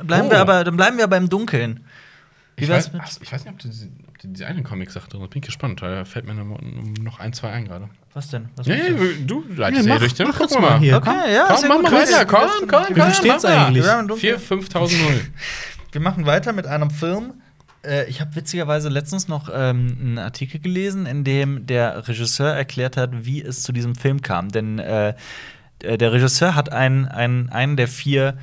bleiben 0.04 0.28
Oh. 0.28 0.32
wir 0.32 0.40
aber, 0.40 0.64
dann 0.64 0.78
bleiben 0.78 0.96
wir 0.98 1.04
aber 1.04 1.18
im 1.18 1.28
Dunkeln. 1.28 1.84
Wie 2.58 2.64
Ich 2.64 2.70
weiß, 2.70 2.94
mit- 2.94 3.02
ach, 3.04 3.10
ich 3.22 3.30
weiß 3.34 3.44
nicht, 3.44 3.52
ob 3.54 3.60
du, 3.60 3.68
ob 4.16 4.22
du 4.22 4.28
diese 4.30 4.48
einen 4.48 4.64
Comic 4.64 4.92
sagt, 4.92 5.14
da 5.14 5.18
bin 5.18 5.28
ich 5.36 5.42
gespannt. 5.42 5.82
Da 5.82 6.06
fällt 6.06 6.26
mir 6.26 6.34
noch, 6.34 6.60
noch 7.02 7.20
ein, 7.20 7.34
zwei 7.34 7.52
ein 7.52 7.66
gerade. 7.66 7.90
Was 8.14 8.30
denn? 8.30 8.50
Was 8.56 8.66
ja, 8.68 8.76
du? 8.78 9.44
du 9.44 9.44
leitest 9.56 9.86
ja, 9.86 9.90
mach- 9.94 10.00
hier 10.00 10.08
durch 10.08 10.14
den. 10.14 10.28
mach 10.28 10.40
wir 10.40 10.60
mal 10.62 10.80
hier. 10.80 10.98
Okay, 10.98 11.34
ja, 11.34 11.46
Komm, 11.48 11.58
sehr 11.58 11.70
mach 11.70 11.76
gut. 11.76 11.84
mal 11.84 11.92
weiter. 11.94 12.26
Komm, 12.26 12.40
wir 12.42 12.50
sind- 12.60 12.70
komm, 12.72 12.84
Wie 12.90 12.94
komm. 12.94 13.04
viel 13.04 13.14
steht's 13.16 13.46
eigentlich? 13.46 13.84
Wir 13.84 13.92
haben 13.92 14.00
im 14.02 14.08
Dunkeln. 14.08 14.38
4, 14.38 14.40
5000 14.40 15.02
Null. 15.04 15.22
Wir 15.92 16.02
machen 16.02 16.26
weiter 16.26 16.52
mit 16.52 16.68
einem 16.68 16.90
Film. 16.90 17.36
Äh, 17.86 18.10
ich 18.10 18.20
habe 18.20 18.36
witzigerweise 18.36 18.90
letztens 18.90 19.28
noch 19.30 19.50
ähm, 19.54 19.98
einen 20.00 20.18
Artikel 20.20 20.60
gelesen, 20.60 21.06
in 21.06 21.24
dem 21.24 21.66
der 21.68 22.08
Regisseur 22.10 22.54
erklärt 22.54 22.98
hat, 22.98 23.26
wie 23.26 23.42
es 23.42 23.64
zu 23.64 23.72
diesem 23.72 23.96
Film 23.96 24.22
kam. 24.22 24.50
Denn 24.50 24.78
äh, 24.80 25.14
äh, 25.84 25.98
der 25.98 26.12
Regisseur 26.12 26.54
hat 26.56 26.72
einen, 26.74 27.06
einen, 27.08 27.48
einen 27.50 27.78
der 27.78 27.88
vier 27.88 28.38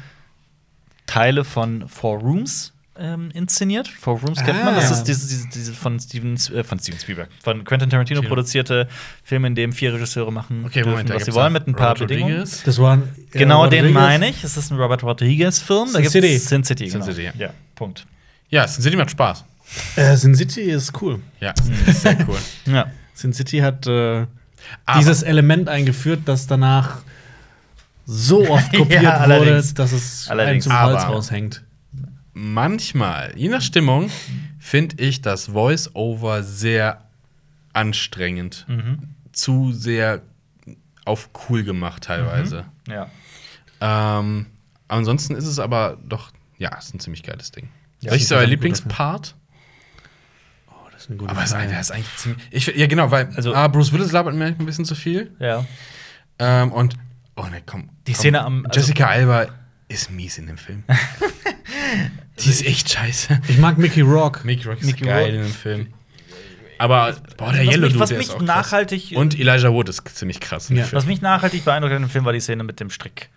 Teile 1.07 1.45
von 1.45 1.89
Four 1.89 2.21
Rooms 2.21 2.72
ähm, 2.99 3.31
inszeniert. 3.33 3.89
Four 3.89 4.21
Rooms 4.21 4.45
kennt 4.45 4.63
man. 4.65 4.75
Das 4.75 4.91
Ah. 4.91 4.95
ist 4.97 5.05
diese, 5.05 5.27
diese, 5.27 5.49
diese 5.49 5.73
von, 5.73 5.99
Steven, 5.99 6.35
äh, 6.35 6.63
von 6.63 6.79
Steven 6.79 6.99
Spielberg, 7.01 7.29
von 7.43 7.65
Quentin 7.65 7.89
Tarantino 7.89 8.21
Tino. 8.21 8.29
produzierte 8.29 8.87
Film, 9.25 9.47
in 9.47 9.55
dem 9.55 9.73
vier 9.73 9.95
Regisseure 9.95 10.31
machen 10.31 10.65
Okay, 10.67 10.83
dürfen, 10.83 10.91
Moment, 10.91 11.11
was 11.15 11.25
sie 11.25 11.33
wollen, 11.33 11.53
mit 11.55 11.67
ein 11.67 11.75
paar 11.75 11.93
Robert 11.93 12.09
Bedingungen. 12.09 12.35
Rodriguez. 12.41 12.63
Das 12.65 12.79
war 12.79 12.95
ein, 12.97 13.03
äh, 13.33 13.39
Genau 13.39 13.67
den 13.67 13.87
Rodriguez. 13.87 13.95
meine 13.95 14.29
ich. 14.29 14.45
Es 14.45 14.57
ist 14.57 14.71
ein 14.71 14.79
Robert 14.79 15.03
Rodriguez-Film. 15.03 15.89
Da 15.93 16.01
Sin 16.01 16.11
City. 16.11 16.39
Sin 16.39 16.65
City, 16.65 16.89
Sin 16.91 17.01
genau. 17.01 17.13
City, 17.13 17.25
ja. 17.25 17.33
ja, 17.39 17.51
Punkt. 17.75 18.07
Ja, 18.51 18.69
Sin 18.69 18.83
City 18.83 18.97
macht 18.97 19.11
Spaß. 19.11 19.45
Äh, 19.97 20.17
Sin 20.17 20.35
City 20.35 20.61
ist 20.63 20.93
cool. 21.01 21.21
Ja, 21.41 21.55
ist 21.87 22.03
sehr 22.03 22.19
cool. 22.29 22.39
Ja. 22.67 22.87
Sin 23.15 23.33
City 23.33 23.61
hat 23.61 23.87
äh, 23.87 24.27
dieses 24.99 25.23
Element 25.23 25.69
eingeführt, 25.71 26.21
das 26.27 26.47
danach 26.47 26.99
so 28.05 28.49
oft 28.51 28.71
kopiert 28.77 29.03
Ja, 29.03 29.25
wurde, 29.29 29.63
dass 29.75 29.93
es 29.93 30.29
einem 30.29 30.41
Allerdings. 30.41 30.65
zum 30.65 30.73
Hals 30.75 31.03
Aber- 31.05 31.15
raushängt. 31.15 31.63
Manchmal, 32.33 33.33
je 33.37 33.49
nach 33.49 33.63
Stimmung, 33.63 34.11
finde 34.59 35.03
ich 35.03 35.21
das 35.23 35.47
Voice-Over 35.47 36.43
sehr 36.43 37.03
anstrengend. 37.73 38.67
Zu 39.33 39.73
sehr 39.73 40.23
auf 41.05 41.31
cool 41.49 41.65
gemacht 41.65 42.05
teilweise. 42.05 42.65
Ja. 42.89 43.11
Ähm, 43.81 44.47
ansonsten 44.89 45.35
ist 45.35 45.47
es 45.47 45.59
aber 45.59 45.99
doch, 46.05 46.31
ja, 46.59 46.77
ist 46.77 46.95
ein 46.95 47.01
ziemlich 47.01 47.23
geiles 47.23 47.51
Ding. 47.51 47.69
Ja, 48.01 48.13
Welches 48.13 48.27
ist 48.27 48.33
euer 48.33 48.47
Lieblingspart? 48.47 49.35
Oh, 50.69 50.73
das 50.93 51.03
ist 51.03 51.09
eine 51.09 51.17
gute 51.19 51.31
Aber 51.31 51.41
es 51.41 51.47
ist, 51.51 51.53
Frage. 51.57 51.69
der 51.69 51.81
ist 51.81 51.91
eigentlich 51.91 52.17
ziemlich. 52.17 52.43
Ich, 52.51 52.67
ja, 52.77 52.87
genau, 52.87 53.11
weil 53.11 53.29
Also- 53.35 53.55
ah, 53.55 53.67
Bruce 53.69 53.93
Willis 53.93 54.13
labert 54.13 54.35
mir 54.35 54.47
ein 54.47 54.57
bisschen 54.67 54.85
zu 54.85 54.95
viel. 54.95 55.35
Ja. 55.41 55.65
Ähm, 56.39 56.71
und, 56.73 56.95
oh 57.37 57.47
ne, 57.47 57.63
komm. 57.67 57.89
Die 58.07 58.13
komm. 58.13 58.21
Szene 58.21 58.45
am- 58.45 58.67
also- 58.67 58.79
Jessica 58.81 59.07
Alba 59.09 59.47
ist 59.89 60.11
mies 60.11 60.39
in 60.39 60.47
dem 60.47 60.59
Film. 60.59 60.85
Die 62.39 62.49
ist 62.49 62.65
echt 62.67 62.91
scheiße. 62.91 63.41
Ich 63.49 63.59
mag 63.59 63.79
Mickey 63.79 64.01
Rourke. 64.01 64.45
Mickey 64.47 64.65
Rourke 64.67 64.81
ist 64.81 64.87
Mickey 64.87 65.05
geil 65.05 65.25
Rourke. 65.25 65.37
in 65.37 65.43
dem 65.43 65.53
Film. 65.53 65.93
Aber, 66.79 67.15
boah, 67.37 67.53
der 67.53 67.65
was 67.67 67.73
Yellow 67.73 67.83
mich, 67.83 67.93
Dude, 67.93 68.01
was 68.01 68.09
der 68.09 68.19
mich 68.19 68.27
ist 68.29 68.33
auch 68.35 68.39
krass. 68.39 68.47
nachhaltig 68.47 69.13
Und 69.15 69.39
Elijah 69.39 69.71
Wood 69.73 69.89
ist 69.89 70.09
ziemlich 70.17 70.41
krass 70.41 70.69
in 70.71 70.77
dem 70.77 70.81
Ja. 70.81 70.87
Film. 70.87 70.97
was 70.99 71.07
mich 71.07 71.21
nachhaltig 71.21 71.65
beeindruckt 71.65 71.93
hat 71.93 71.97
in 71.99 72.03
dem 72.07 72.11
Film 72.11 72.25
war 72.25 72.33
die 72.33 72.41
Szene 72.41 72.65
mit 72.65 72.81
dem 72.81 72.91
Strick. 72.91 73.29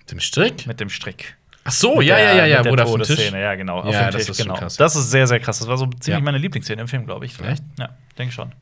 Mit 0.00 0.10
dem 0.10 0.20
Strick? 0.20 0.66
Mit 0.66 0.80
dem 0.80 0.90
Strick. 0.90 1.36
Ach 1.66 1.72
so, 1.72 1.96
Mit 1.96 2.06
ja, 2.08 2.16
der- 2.16 2.24
ja, 2.34 2.34
ja, 2.34 2.62
ja, 2.62 2.70
wo 2.70 2.76
der 2.76 2.84
auf 2.84 2.92
dem 2.92 3.00
Tisch. 3.02 3.08
Todesszene, 3.16 3.40
ja, 3.40 3.54
genau. 3.54 3.78
Auf 3.80 3.94
Ja, 3.94 4.02
dem 4.10 4.12
das 4.12 4.22
Tisch, 4.22 4.30
ist 4.32 4.36
schon 4.36 4.46
genau. 4.48 4.58
krass. 4.58 4.76
Das 4.76 4.94
ist 4.96 5.10
sehr, 5.10 5.26
sehr 5.26 5.40
krass. 5.40 5.58
Das 5.60 5.68
war 5.68 5.78
so 5.78 5.86
ziemlich 5.86 6.08
Ja. 6.08 6.20
meine 6.20 6.36
Lieblingsszene 6.36 6.82
im 6.82 6.88
Film, 6.88 7.06
glaube 7.06 7.24
ich. 7.24 7.40
Echt? 7.40 7.62
Ja, 7.78 7.88
denke 8.18 8.34
schon. 8.34 8.52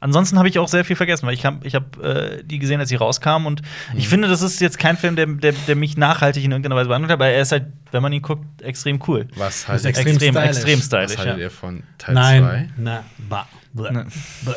Ansonsten 0.00 0.36
habe 0.38 0.48
ich 0.48 0.58
auch 0.58 0.68
sehr 0.68 0.84
viel 0.84 0.94
vergessen, 0.96 1.26
weil 1.26 1.34
ich 1.34 1.44
habe 1.46 1.66
ich 1.66 1.74
hab, 1.74 2.02
äh, 2.02 2.42
die 2.44 2.58
gesehen, 2.58 2.80
als 2.80 2.90
sie 2.90 2.96
rauskam. 2.96 3.46
Und 3.46 3.62
Mhm. 3.92 3.98
ich 3.98 4.08
finde, 4.08 4.28
das 4.28 4.42
ist 4.42 4.60
jetzt 4.60 4.78
kein 4.78 4.96
Film, 4.96 5.16
der, 5.16 5.26
der, 5.26 5.52
der 5.52 5.74
mich 5.76 5.96
nachhaltig 5.96 6.44
in 6.44 6.50
irgendeiner 6.52 6.76
Weise 6.76 6.88
beeindruckt 6.88 7.10
hat, 7.12 7.16
aber 7.18 7.28
er 7.28 7.40
ist 7.42 7.52
halt, 7.52 7.66
wenn 7.92 8.02
man 8.02 8.12
ihn 8.12 8.22
guckt, 8.22 8.44
extrem 8.62 9.00
cool. 9.08 9.26
Was 9.36 9.66
haltet, 9.68 9.86
extrem 9.86 10.08
Extrem, 10.08 10.34
stylisch. 10.34 10.48
extrem 10.56 10.78
was 10.78 10.86
stylisch. 10.86 11.16
haltet 11.18 11.36
Ja. 11.38 11.42
ihr 11.44 11.50
von 11.50 11.82
Teil 11.98 12.14
2? 12.14 12.40
Nein. 12.40 12.72
Na, 12.76 13.04
bah. 13.28 13.48
Ne. 13.72 14.06
Bleh. 14.42 14.54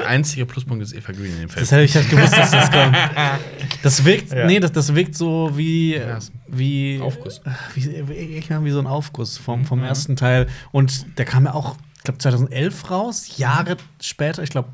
Der 0.00 0.06
einzige 0.08 0.46
Pluspunkt 0.46 0.82
ist 0.82 0.94
Eva 0.94 1.12
Green 1.12 1.26
in 1.26 1.40
dem 1.40 1.48
Film. 1.50 1.60
Das 1.60 1.70
hätte 1.72 1.82
ich 1.82 1.94
halt 1.94 2.08
gewusst, 2.08 2.32
dass 2.36 2.50
das 2.50 2.70
kommt. 2.70 2.96
Das 3.82 4.04
wirkt, 4.04 4.32
Ja. 4.32 4.46
nee, 4.46 4.60
das, 4.60 4.72
das 4.72 4.94
wirkt 4.94 5.14
so 5.14 5.50
wie, 5.56 5.94
Ja, 5.96 6.18
wie, 6.48 6.98
Aufguss. 7.02 7.40
wie, 7.74 7.84
wie, 8.08 8.42
wie 8.64 8.70
so 8.70 8.78
ein 8.80 8.86
Aufguss 8.86 9.36
vom, 9.36 9.60
Mhm. 9.60 9.64
vom 9.66 9.84
ersten 9.84 10.16
Teil. 10.16 10.46
Und 10.72 11.18
der 11.18 11.26
kam 11.26 11.44
ja 11.44 11.52
auch, 11.52 11.76
ich 11.76 11.87
glaube, 12.08 12.18
2011 12.18 12.90
raus, 12.90 13.38
Jahre 13.38 13.76
später, 14.00 14.42
ich 14.42 14.50
glaube, 14.50 14.68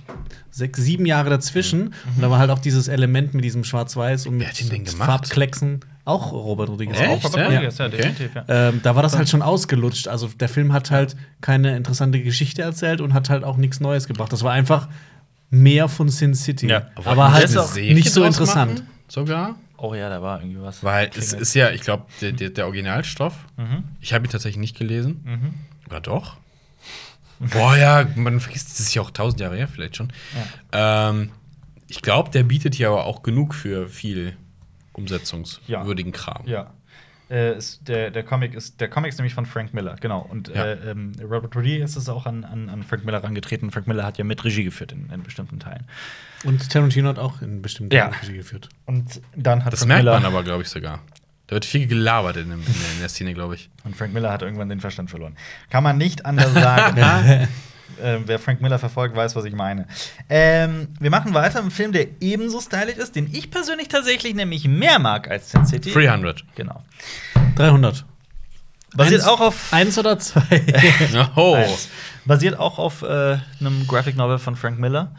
sechs, 0.51 0.81
sieben 0.81 1.05
Jahre 1.07 1.31
dazwischen. 1.31 1.89
Und 1.89 2.23
da 2.23 2.31
war 2.31 2.39
halt 2.39 2.51
auch 2.51 2.59
dieses 2.59 2.89
Element 2.89 3.35
mit 3.35 3.45
diesem 3.45 3.65
Schwarz-Weiß 3.65 4.27
und 4.27 4.37
mit 4.39 4.71
den? 4.71 4.87
Farbklecksen. 4.87 5.81
Auch 6.07 6.33
Robert 6.33 6.69
Rodriguez. 6.69 6.99
Echt? 7.01 7.09
Auch. 7.09 7.25
Robert 7.25 7.41
Ja? 7.41 7.47
Rodriguez, 7.47 7.79
ja, 7.79 7.87
Okay. 7.87 7.97
definitiv, 7.97 8.31
ja. 8.35 8.45
Ähm, 8.49 8.81
da 8.83 8.95
war 8.95 9.03
das 9.03 9.17
halt 9.17 9.29
schon 9.29 9.43
ausgelutscht. 9.43 10.07
Also 10.09 10.29
der 10.29 10.49
Film 10.49 10.73
hat 10.73 10.91
halt 10.91 11.17
keine 11.41 11.77
interessante 11.77 12.21
Geschichte 12.23 12.63
erzählt 12.63 13.01
und 13.01 13.15
hat 13.15 13.31
halt 13.31 13.43
auch 13.43 13.57
nichts 13.57 13.81
Neues 13.81 14.07
gebracht. 14.07 14.33
Das 14.33 14.43
war 14.43 14.53
einfach 14.53 14.89
mehr 15.51 15.89
von 15.89 16.09
Sin 16.09 16.35
City. 16.35 16.67
Ja. 16.69 16.89
Aber 16.95 17.17
Wollten 17.17 17.33
halt 17.33 17.49
Serie 17.49 17.95
nicht 17.95 18.11
so 18.13 18.23
interessant. 18.25 18.75
machen? 18.75 18.89
Sogar? 19.09 19.57
Oh 19.77 19.95
ja, 19.95 20.09
da 20.09 20.23
war 20.23 20.41
irgendwie 20.41 20.61
was. 20.63 20.83
Weil 20.85 21.11
es 21.17 21.33
ist 21.33 21.55
ja, 21.55 21.71
ich 21.71 21.81
glaube, 21.83 22.05
der, 22.21 22.33
der, 22.33 22.51
der 22.51 22.67
Originalstoff. 22.67 23.35
Mhm. 23.57 23.85
Ich 24.01 24.13
habe 24.15 24.27
ihn 24.27 24.31
tatsächlich 24.31 24.59
nicht 24.61 24.77
gelesen. 24.79 25.21
Mhm. 25.25 25.55
Oder 25.89 26.01
doch? 26.01 26.37
Boah, 27.41 27.77
ja, 27.77 28.07
man 28.17 28.41
vergisst, 28.41 28.71
das 28.71 28.81
ist 28.81 28.95
ja 28.95 29.03
auch 29.03 29.11
tausend 29.11 29.41
Jahre 29.41 29.57
her, 29.57 29.69
vielleicht 29.69 29.97
schon. 29.97 30.13
Ähm, 30.73 31.31
ich 31.89 32.01
glaube, 32.03 32.31
der 32.31 32.43
bietet 32.45 32.75
hier 32.75 32.89
aber 32.89 33.05
auch 33.05 33.23
genug 33.23 33.55
für 33.55 33.89
viel 33.89 34.37
umsetzungswürdigen 34.93 36.13
Kram. 36.13 36.43
Ja. 36.47 36.73
Äh, 37.31 37.57
ist, 37.57 37.89
der, 37.89 38.11
der 38.11 38.23
Comic 38.23 38.55
ist 38.55 38.81
der 38.83 38.89
Comic 38.89 39.09
ist 39.09 39.19
nämlich 39.19 39.33
von 39.35 39.47
Frank 39.47 39.73
Miller, 39.73 39.97
genau. 39.99 40.21
Und 40.21 40.49
Ja. 40.49 40.67
äh, 40.67 40.91
ähm, 40.91 41.13
Robert 41.23 41.57
Rodriguez 41.57 41.97
ist 41.97 42.09
auch 42.11 42.27
an, 42.27 42.45
an, 42.45 42.69
an 42.69 42.83
Frank 42.83 43.05
Miller 43.07 43.21
herangetreten. 43.23 43.71
Frank 43.71 43.87
Miller 43.87 44.05
hat 44.05 44.19
ja 44.19 44.25
mit 44.25 44.45
Regie 44.45 44.63
geführt 44.63 44.93
in, 44.93 45.09
in 45.11 45.23
bestimmten 45.23 45.59
Teilen. 45.59 45.85
Und 46.45 46.69
Tarantino 46.71 47.09
hat 47.09 47.19
auch 47.19 47.41
in 47.41 47.63
bestimmten 47.63 47.95
Ja. 47.95 48.09
Regie 48.09 48.37
geführt. 48.37 48.69
Und 48.85 49.23
dann 49.35 49.65
hat 49.65 49.73
Das 49.73 49.81
Frank 49.81 49.89
merkt 49.89 50.05
Miller 50.05 50.21
man 50.21 50.27
aber, 50.27 50.43
glaube 50.43 50.63
ich, 50.63 50.69
sogar. 50.69 51.01
Da 51.47 51.55
wird 51.57 51.65
viel 51.67 51.87
gelabert 51.87 52.37
in, 52.37 52.49
dem, 52.51 52.61
in, 52.61 52.65
der, 52.67 52.93
in 52.95 53.01
der 53.01 53.09
Szene, 53.09 53.35
glaube 53.35 53.55
ich. 53.57 53.69
und 53.85 53.95
Frank 53.97 54.15
Miller 54.15 54.33
hat 54.33 54.43
irgendwann 54.43 54.69
den 54.71 54.81
Verstand 54.81 55.11
verloren. 55.11 55.37
Kann 55.71 55.83
man 55.85 55.99
nicht 55.99 56.25
anders 56.25 56.55
sagen. 56.55 56.97
äh, 58.03 58.19
wer 58.25 58.39
Frank 58.39 58.63
Miller 58.63 58.79
verfolgt, 58.79 59.15
weiß, 59.15 59.37
was 59.37 59.45
ich 59.45 59.55
meine. 59.55 59.87
Ähm, 60.31 60.89
wir 60.99 61.11
machen 61.11 61.35
weiter 61.35 61.57
mit 61.57 61.63
einem 61.65 61.71
Film, 61.71 61.93
der 61.93 62.07
ebenso 62.21 62.61
stylisch 62.61 62.97
ist, 62.97 63.15
den 63.15 63.29
ich 63.33 63.51
persönlich 63.51 63.89
tatsächlich 63.89 64.35
nämlich 64.35 64.67
mehr 64.67 64.99
mag 64.99 65.31
als 65.31 65.51
Sin 65.51 65.67
City. 65.67 65.93
300. 65.93 66.45
Genau. 66.55 66.83
300. 67.57 68.05
Basiert 68.97 69.21
Eins- 69.23 69.29
auch 69.29 69.41
auf 69.41 69.73
Eins 69.73 69.99
oder 69.99 70.19
zwei? 70.19 70.63
Oh. 71.37 71.55
Eins. 71.55 71.89
Basiert 72.25 72.59
auch 72.59 72.79
auf 72.79 73.03
äh, 73.03 73.37
einem 73.61 73.87
Graphic 73.87 74.17
Novel 74.17 74.39
von 74.39 74.57
Frank 74.57 74.79
Miller. 74.79 75.13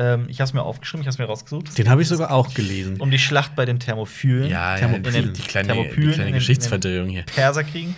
Ähm, 0.00 0.24
ich 0.28 0.40
habe 0.40 0.48
es 0.48 0.54
mir 0.54 0.62
aufgeschrieben, 0.62 1.02
ich 1.02 1.06
habe 1.06 1.12
es 1.12 1.18
mir 1.18 1.26
rausgesucht. 1.26 1.76
Den 1.76 1.90
habe 1.90 2.00
ich 2.00 2.08
sogar 2.08 2.32
auch 2.32 2.54
gelesen. 2.54 2.98
Um 3.00 3.10
die 3.10 3.18
Schlacht 3.18 3.54
bei 3.54 3.66
den 3.66 3.78
Thermophylen. 3.78 4.48
Ja, 4.50 4.72
ja 4.72 4.78
Thermopylen. 4.78 5.34
die, 5.34 5.42
die 5.42 5.46
kleine, 5.46 5.68
Thermopylen 5.68 6.00
die 6.00 6.06
in 6.08 6.12
kleine 6.14 6.32
Geschichtsverdrehung 6.32 7.08
hier. 7.10 7.22
Perserkriegen. 7.24 7.94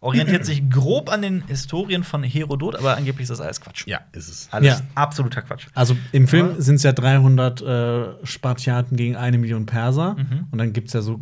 Orientiert 0.00 0.44
sich 0.46 0.68
grob 0.68 1.12
an 1.12 1.22
den 1.22 1.46
Historien 1.46 2.02
von 2.02 2.24
Herodot, 2.24 2.74
aber 2.74 2.96
angeblich 2.96 3.24
ist 3.24 3.28
das 3.30 3.40
alles 3.40 3.60
Quatsch. 3.60 3.86
Ja, 3.86 4.00
ist 4.12 4.28
es. 4.28 4.48
Alles 4.50 4.78
Ja. 4.78 4.80
absoluter 4.96 5.42
Quatsch. 5.42 5.66
Also 5.74 5.94
im 6.10 6.26
Film 6.26 6.60
sind 6.60 6.76
es 6.76 6.82
ja 6.82 6.92
300 6.92 7.60
äh, 7.62 8.04
Spartiaten 8.24 8.96
gegen 8.96 9.14
eine 9.14 9.38
Million 9.38 9.66
Perser. 9.66 10.14
Mhm. 10.14 10.48
Und 10.50 10.58
dann 10.58 10.72
gibt 10.72 10.88
es 10.88 10.94
ja 10.94 11.02
so 11.02 11.20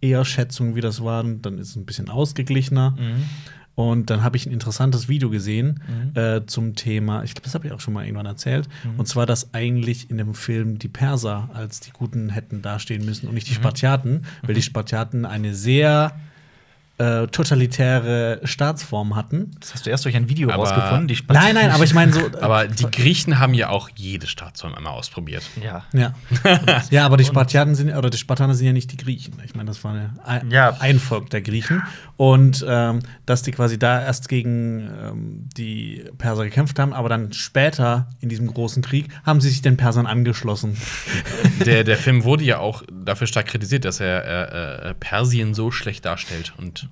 eher 0.00 0.24
Schätzungen, 0.24 0.76
wie 0.76 0.80
das 0.80 1.02
war. 1.04 1.24
Und 1.24 1.42
dann 1.42 1.58
ist 1.58 1.70
es 1.70 1.76
ein 1.76 1.84
bisschen 1.84 2.08
ausgeglichener. 2.08 2.92
Mhm. 2.92 3.24
Und 3.76 4.08
dann 4.10 4.24
habe 4.24 4.36
ich 4.38 4.46
ein 4.46 4.52
interessantes 4.52 5.06
Video 5.08 5.28
gesehen 5.30 5.80
äh, 6.14 6.40
zum 6.46 6.74
Thema, 6.74 7.22
ich 7.24 7.34
glaube, 7.34 7.44
das 7.44 7.54
habe 7.54 7.66
ich 7.66 7.72
auch 7.72 7.80
schon 7.80 7.92
mal 7.94 8.04
irgendwann 8.04 8.26
erzählt. 8.26 8.68
Mhm. 8.84 8.98
Und 8.98 9.06
zwar, 9.06 9.26
dass 9.26 9.52
eigentlich 9.54 10.10
in 10.10 10.16
dem 10.16 10.34
Film 10.34 10.78
die 10.78 10.88
Perser 10.88 11.50
als 11.52 11.80
die 11.80 11.90
Guten 11.90 12.30
hätten 12.30 12.62
dastehen 12.62 13.04
müssen 13.04 13.28
und 13.28 13.34
nicht 13.34 13.46
die 13.48 13.52
Mhm. 13.52 13.56
Spartiaten, 13.56 14.24
weil 14.42 14.54
die 14.54 14.62
Spartiaten 14.62 15.26
eine 15.26 15.54
sehr 15.54 16.18
äh, 16.98 17.26
totalitäre 17.26 18.40
Staatsform 18.44 19.16
hatten. 19.16 19.50
Das 19.60 19.74
hast 19.74 19.86
du 19.86 19.90
erst 19.90 20.04
durch 20.06 20.16
ein 20.16 20.28
Video 20.28 20.48
Aber- 20.48 20.62
rausgefunden. 20.64 21.08
Die 21.08 21.18
Nein, 21.28 21.54
nein, 21.54 21.70
aber 21.70 21.84
ich 21.84 21.92
meine 21.94 22.12
so. 22.12 22.20
Aber 22.40 22.66
die 22.68 22.90
Griechen 22.90 23.38
haben 23.38 23.52
ja 23.54 23.68
auch 23.68 23.90
jede 23.94 24.26
Staatsform 24.26 24.74
einmal 24.74 24.92
ausprobiert. 24.94 25.42
Ja. 25.62 25.84
Ja. 25.92 26.14
ja, 26.90 27.04
aber 27.04 27.16
die 27.16 27.24
Spartiaten 27.24 27.74
sind 27.74 27.94
oder 27.94 28.08
die 28.10 28.16
Spartaner 28.18 28.54
sind 28.54 28.66
ja 28.66 28.72
nicht 28.72 28.92
die 28.92 28.96
Griechen. 28.96 29.34
Ich 29.44 29.54
meine, 29.54 29.68
das 29.68 29.82
war 29.84 29.94
ja 29.96 30.10
ein, 30.24 30.50
Ja. 30.50 30.76
ein 30.80 30.98
Volk 30.98 31.30
der 31.30 31.42
Griechen. 31.42 31.82
Und 32.16 32.64
ähm, 32.66 33.00
dass 33.26 33.42
die 33.42 33.50
quasi 33.50 33.78
da 33.78 34.02
erst 34.02 34.28
gegen 34.30 34.88
ähm, 35.02 35.48
die 35.56 36.04
Perser 36.16 36.44
gekämpft 36.44 36.78
haben, 36.78 36.94
aber 36.94 37.10
dann 37.10 37.32
später 37.34 38.08
in 38.20 38.30
diesem 38.30 38.46
großen 38.46 38.82
Krieg 38.82 39.08
haben 39.24 39.40
sie 39.42 39.50
sich 39.50 39.60
den 39.60 39.76
Persern 39.76 40.06
angeschlossen. 40.06 40.76
Der, 41.66 41.84
der 41.84 41.96
Film 41.96 42.24
wurde 42.24 42.44
ja 42.44 42.58
auch 42.58 42.82
dafür 42.92 43.26
stark 43.26 43.46
kritisiert, 43.46 43.84
dass 43.84 43.98
er 44.00 44.24
äh, 44.24 44.90
äh, 44.90 44.94
Persien 44.94 45.54
so 45.54 45.70
schlecht 45.70 46.04
darstellt. 46.04 46.52
Und 46.58 46.85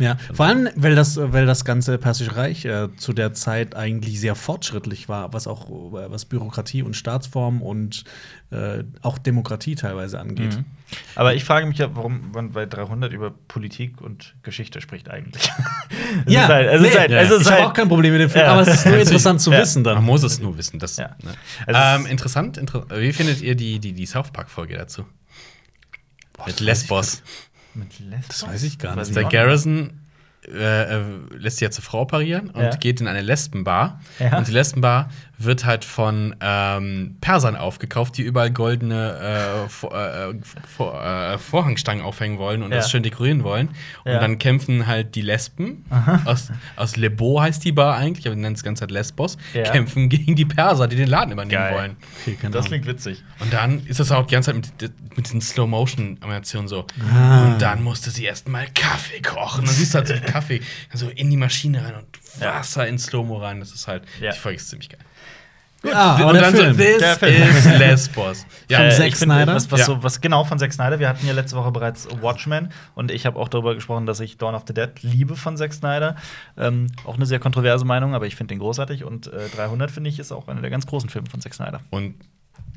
Ja, 0.00 0.16
vor 0.34 0.46
allem, 0.46 0.68
weil 0.74 0.94
das, 0.94 1.16
weil 1.16 1.46
das 1.46 1.64
ganze 1.64 1.98
Persische 1.98 2.34
Reich 2.36 2.64
äh, 2.64 2.88
zu 2.96 3.12
der 3.12 3.34
Zeit 3.34 3.76
eigentlich 3.76 4.18
sehr 4.18 4.34
fortschrittlich 4.34 5.08
war, 5.08 5.32
was 5.32 5.46
auch 5.46 5.68
äh, 5.68 6.10
was 6.10 6.24
Bürokratie 6.24 6.82
und 6.82 6.94
Staatsform 6.96 7.62
und 7.62 8.04
äh, 8.50 8.82
auch 9.02 9.18
Demokratie 9.18 9.76
teilweise 9.76 10.18
angeht. 10.18 10.56
Mhm. 10.56 10.64
Aber 11.14 11.34
ich 11.34 11.44
frage 11.44 11.66
mich 11.66 11.78
ja, 11.78 11.94
warum 11.94 12.32
man 12.32 12.50
bei 12.50 12.66
300 12.66 13.12
über 13.12 13.30
Politik 13.46 14.00
und 14.00 14.34
Geschichte 14.42 14.80
spricht 14.80 15.08
eigentlich. 15.08 15.48
es 16.26 16.32
Ja, 16.32 16.42
ist 16.44 16.48
halt, 16.48 16.68
es 16.68 16.82
ist 16.82 16.92
nee, 16.94 16.98
halt, 16.98 17.10
ja. 17.12 17.20
es 17.20 17.30
ist 17.30 17.40
Ich 17.42 17.46
habe 17.46 17.56
halt 17.58 17.66
auch 17.68 17.74
kein 17.74 17.88
Problem 17.88 18.12
mit 18.12 18.22
dem 18.22 18.30
Film, 18.30 18.44
Ja. 18.44 18.52
aber 18.52 18.62
es 18.62 18.68
ist 18.74 18.86
nur 18.86 18.96
interessant 18.98 19.40
zu 19.40 19.52
Ja. 19.52 19.60
wissen 19.60 19.84
dann. 19.84 19.94
man 19.96 20.04
muss 20.04 20.22
es 20.24 20.40
nur 20.40 20.56
wissen. 20.58 20.78
Das, 20.80 20.96
Ja. 20.96 21.10
ne? 21.22 21.34
Also 21.66 22.04
ähm, 22.04 22.10
interessant, 22.10 22.56
inter 22.56 22.86
Wie 22.90 23.12
findet 23.12 23.40
ihr 23.42 23.54
die, 23.54 23.78
die, 23.78 23.92
die 23.92 24.06
South 24.06 24.30
Park-Folge 24.32 24.76
dazu? 24.76 25.04
Mit 26.46 26.54
das 26.56 26.60
Lesbos. 26.60 27.22
Mit 27.74 27.98
Lesbos? 28.00 28.40
Das 28.40 28.48
weiß 28.48 28.62
ich 28.64 28.78
gar 28.78 28.96
nicht. 28.96 29.14
Der? 29.14 29.24
Garrison 29.24 29.90
äh, 30.46 30.98
äh, 30.98 31.02
lässt 31.36 31.58
sich 31.58 31.66
ja 31.66 31.70
zur 31.70 31.84
Frau 31.84 32.04
parieren 32.06 32.50
und 32.50 32.62
Ja. 32.62 32.70
geht 32.76 33.00
in 33.00 33.08
eine 33.08 33.20
Lesbenbar. 33.20 34.00
Ja. 34.18 34.38
Und 34.38 34.48
die 34.48 34.52
Lesbenbar 34.52 35.10
wird 35.42 35.64
halt 35.64 35.84
von 35.84 36.36
ähm, 36.40 37.16
Persern 37.20 37.56
aufgekauft, 37.56 38.16
die 38.18 38.22
überall 38.22 38.50
goldene 38.50 39.64
äh, 39.64 39.68
Vor 39.68 39.94
äh, 39.94 40.34
Vor 40.76 41.02
äh, 41.02 41.38
Vorhangstangen 41.38 42.04
aufhängen 42.04 42.38
wollen 42.38 42.62
und 42.62 42.70
Ja. 42.72 42.76
das 42.78 42.90
schön 42.90 43.02
dekorieren 43.02 43.42
wollen. 43.42 43.68
Und 44.04 44.12
Ja. 44.12 44.18
dann 44.20 44.38
kämpfen 44.38 44.86
halt 44.86 45.14
die 45.14 45.22
Lesben 45.22 45.84
aus, 46.26 46.50
aus 46.76 46.96
Lebo 46.96 47.40
heißt 47.40 47.64
die 47.64 47.72
Bar 47.72 47.96
eigentlich, 47.96 48.26
aber 48.26 48.34
die 48.36 48.42
nennen 48.42 48.54
es 48.54 48.62
ganz 48.62 48.80
halt 48.82 48.90
Lesbos, 48.90 49.38
Ja. 49.54 49.62
kämpfen 49.64 50.08
gegen 50.10 50.36
die 50.36 50.44
Perser, 50.44 50.88
die 50.88 50.96
den 50.96 51.08
Laden 51.08 51.32
übernehmen 51.32 51.50
Geil. 51.62 51.74
wollen. 51.74 51.96
Okay, 52.20 52.36
keine 52.40 52.52
Das 52.52 52.66
klingt 52.66 52.86
witzig. 52.86 53.22
Und 53.38 53.52
dann 53.52 53.86
ist 53.86 53.98
das 53.98 54.12
auch 54.12 54.26
die 54.26 54.32
ganze 54.34 54.52
Zeit 54.52 54.56
mit, 54.80 55.16
mit 55.16 55.26
diesen 55.26 55.40
Slow-Motion-Animationen 55.40 56.68
so. 56.68 56.86
Ah. 57.14 57.46
Und 57.46 57.62
dann 57.62 57.82
musste 57.82 58.10
sie 58.10 58.24
erst 58.24 58.48
mal 58.48 58.66
Kaffee 58.74 59.20
kochen. 59.22 59.64
Dann 59.64 59.74
siehst 59.74 59.94
du 59.94 59.98
halt 59.98 60.08
so 60.08 60.14
den 60.14 60.24
Kaffee 60.24 60.60
so 60.92 61.08
in 61.08 61.30
die 61.30 61.36
Maschine 61.36 61.82
rein 61.84 61.94
und. 61.94 62.06
Wasser 62.38 62.86
in 62.86 62.98
Slow-Mo 62.98 63.38
rein. 63.38 63.60
Das 63.60 63.72
ist 63.72 63.88
halt, 63.88 64.04
Ja. 64.20 64.30
die 64.32 64.38
Folge 64.38 64.56
ist 64.56 64.68
ziemlich 64.68 64.88
geil. 64.88 65.00
Ah, 65.94 66.16
aber 66.16 66.26
und 66.26 66.34
der 66.34 66.42
dann 66.42 66.54
Film. 66.54 66.74
so, 66.74 66.78
this 66.78 67.64
is 67.64 67.78
Lesbos. 67.78 68.46
Ja, 68.68 68.78
Von 68.80 68.86
Äh, 68.88 68.90
Zack 68.90 69.16
Snyder? 69.16 69.54
Was, 69.54 69.70
was, 69.70 69.80
Ja. 69.80 69.86
so, 69.86 70.02
was 70.02 70.20
genau 70.20 70.44
von 70.44 70.58
Zack 70.58 70.74
Snyder. 70.74 70.98
Wir 70.98 71.08
hatten 71.08 71.26
ja 71.26 71.32
letzte 71.32 71.56
Woche 71.56 71.70
bereits 71.72 72.06
Watchmen 72.20 72.70
und 72.94 73.10
ich 73.10 73.24
habe 73.24 73.38
auch 73.38 73.48
darüber 73.48 73.74
gesprochen, 73.74 74.04
dass 74.04 74.20
ich 74.20 74.36
Dawn 74.36 74.54
of 74.54 74.64
the 74.66 74.74
Dead 74.74 74.90
liebe 75.00 75.36
von 75.36 75.56
Zack 75.56 75.72
Snyder. 75.72 76.16
Ähm, 76.58 76.88
auch 77.04 77.14
eine 77.14 77.24
sehr 77.24 77.38
kontroverse 77.38 77.86
Meinung, 77.86 78.14
aber 78.14 78.26
ich 78.26 78.36
finde 78.36 78.52
den 78.54 78.58
großartig 78.58 79.04
und 79.04 79.28
äh, 79.32 79.48
300 79.56 79.90
finde 79.90 80.10
ich 80.10 80.18
ist 80.18 80.32
auch 80.32 80.48
einer 80.48 80.60
der 80.60 80.68
ganz 80.70 80.84
großen 80.86 81.08
Filme 81.08 81.30
von 81.30 81.40
Zack 81.40 81.54
Snyder. 81.54 81.80
Und 81.88 82.14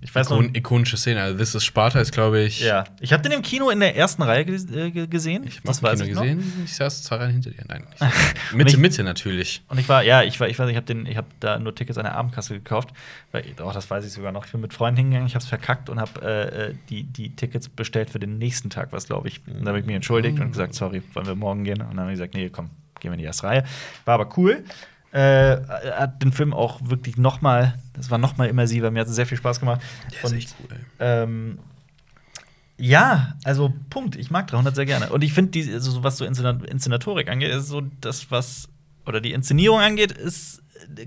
Ich 0.02 0.14
weiß 0.14 0.30
noch. 0.30 0.40
ikon 0.42 0.54
ikonische 0.56 0.98
Szene. 0.98 1.22
Also, 1.22 1.38
This 1.38 1.56
is 1.56 1.64
Sparta 1.64 2.00
ist, 2.02 2.12
glaube 2.12 2.42
ich. 2.42 2.60
Ja, 2.60 2.84
ich 3.00 3.14
habe 3.14 3.24
den 3.24 3.32
im 3.32 3.42
Kino 3.42 3.70
in 3.70 3.80
der 3.80 3.96
ersten 3.96 4.22
Reihe 4.22 4.42
äh, 4.42 4.92
ge- 4.92 5.08
gesehen. 5.08 5.46
Ich 5.48 5.62
habe 5.66 5.96
Kino 5.96 6.16
noch. 6.16 6.22
gesehen. 6.24 6.44
Ich 6.66 6.76
saß 6.76 7.04
zwei 7.04 7.16
Reihen 7.16 7.32
hinter 7.32 7.52
dir. 7.52 7.64
Nein. 7.70 7.86
Mitte, 8.54 8.72
ich- 8.74 8.78
Mitte 8.78 9.04
natürlich. 9.04 9.64
Und 9.70 9.80
ich 9.80 9.88
war, 9.88 10.04
ja, 10.04 10.22
ich 10.24 10.38
war, 10.42 10.50
ich 10.50 10.60
weiß, 10.60 10.70
ich 10.70 10.76
habe 10.76 10.86
den, 10.86 11.06
ich 11.06 11.16
habe 11.16 11.28
da 11.40 11.58
nur 11.58 11.74
Tickets 11.74 11.98
an 11.98 12.04
der 12.04 12.16
Abendkasse 12.16 12.54
gekauft, 12.54 12.90
weil, 13.32 13.46
oh, 13.64 13.72
das 13.74 13.90
weiß 13.90 14.06
ich 14.06 14.12
sogar 14.12 14.34
noch. 14.34 14.46
Ich 14.46 14.52
bin 14.52 14.60
mit 14.60 14.74
Freunden 14.74 14.98
hingegangen, 14.98 15.28
ich 15.28 15.36
habe 15.36 15.44
es 15.44 15.48
verkackt 15.50 15.90
und 15.90 16.02
habe 16.02 16.22
äh, 16.22 16.66
äh, 16.72 16.74
die, 16.90 17.04
die 17.04 17.36
Tickets 17.36 17.70
bestellt 17.70 18.10
für 18.10 18.20
den 18.20 18.38
nächsten 18.38 18.70
Tag, 18.70 18.90
was 18.92 19.06
glaube 19.08 19.30
ich. 19.30 19.40
Und 19.48 19.64
da 19.64 19.70
habe 19.70 19.80
ich 19.80 19.86
mich 19.86 19.96
entschuldigt 19.96 20.38
und 20.38 20.52
gesagt, 20.52 20.76
sorry, 20.76 21.02
wollen 21.14 21.28
wir 21.28 21.36
morgen 21.36 21.64
gehen? 21.64 21.82
Und 21.82 21.92
dann 21.92 22.00
habe 22.02 22.12
ich 22.12 22.18
gesagt, 22.18 22.34
nee, 22.34 22.50
komm, 22.50 22.70
gehen 23.00 23.12
wir 23.12 23.14
in 23.14 23.20
die 23.20 23.26
erste 23.26 23.48
Reihe. 23.48 23.64
War 24.04 24.16
aber 24.16 24.30
cool. 24.38 24.66
Äh, 25.14 25.57
hat 25.95 26.24
den 26.24 26.32
Film 26.32 26.53
auch 26.53 26.80
wirklich 26.84 27.18
noch 27.18 27.41
mal, 27.41 27.76
das 27.93 28.09
war 28.09 28.18
noch 28.18 28.36
mal 28.38 28.47
immersiver. 28.47 28.89
Mir 28.89 29.01
hat 29.01 29.07
es 29.07 29.16
sehr 29.16 29.28
viel 29.28 29.38
Spaß 29.38 29.59
gemacht. 29.59 29.80
Der 30.11 30.24
ist 30.24 30.32
echt 30.34 30.55
cool. 30.59 30.76
Ähm, 30.99 31.59
ja, 32.78 33.36
also 33.43 33.74
Punkt. 33.89 34.16
Ich 34.16 34.32
mag 34.32 34.47
300 34.47 34.76
sehr 34.76 34.86
gerne. 34.86 35.09
Und 35.09 35.24
ich 35.24 35.34
finde, 35.34 35.59
also, 35.74 35.91
so 35.91 36.03
was 36.03 36.18
so 36.18 36.26
Inszen- 36.26 36.64
Inszenatorik 36.66 37.30
angeht, 37.30 37.51
ist 37.51 37.68
so 37.68 37.82
das, 38.01 38.32
was, 38.32 38.68
oder 39.05 39.22
die 39.22 39.32
Inszenierung 39.34 39.80
angeht, 39.80 40.11
ist 40.11 40.61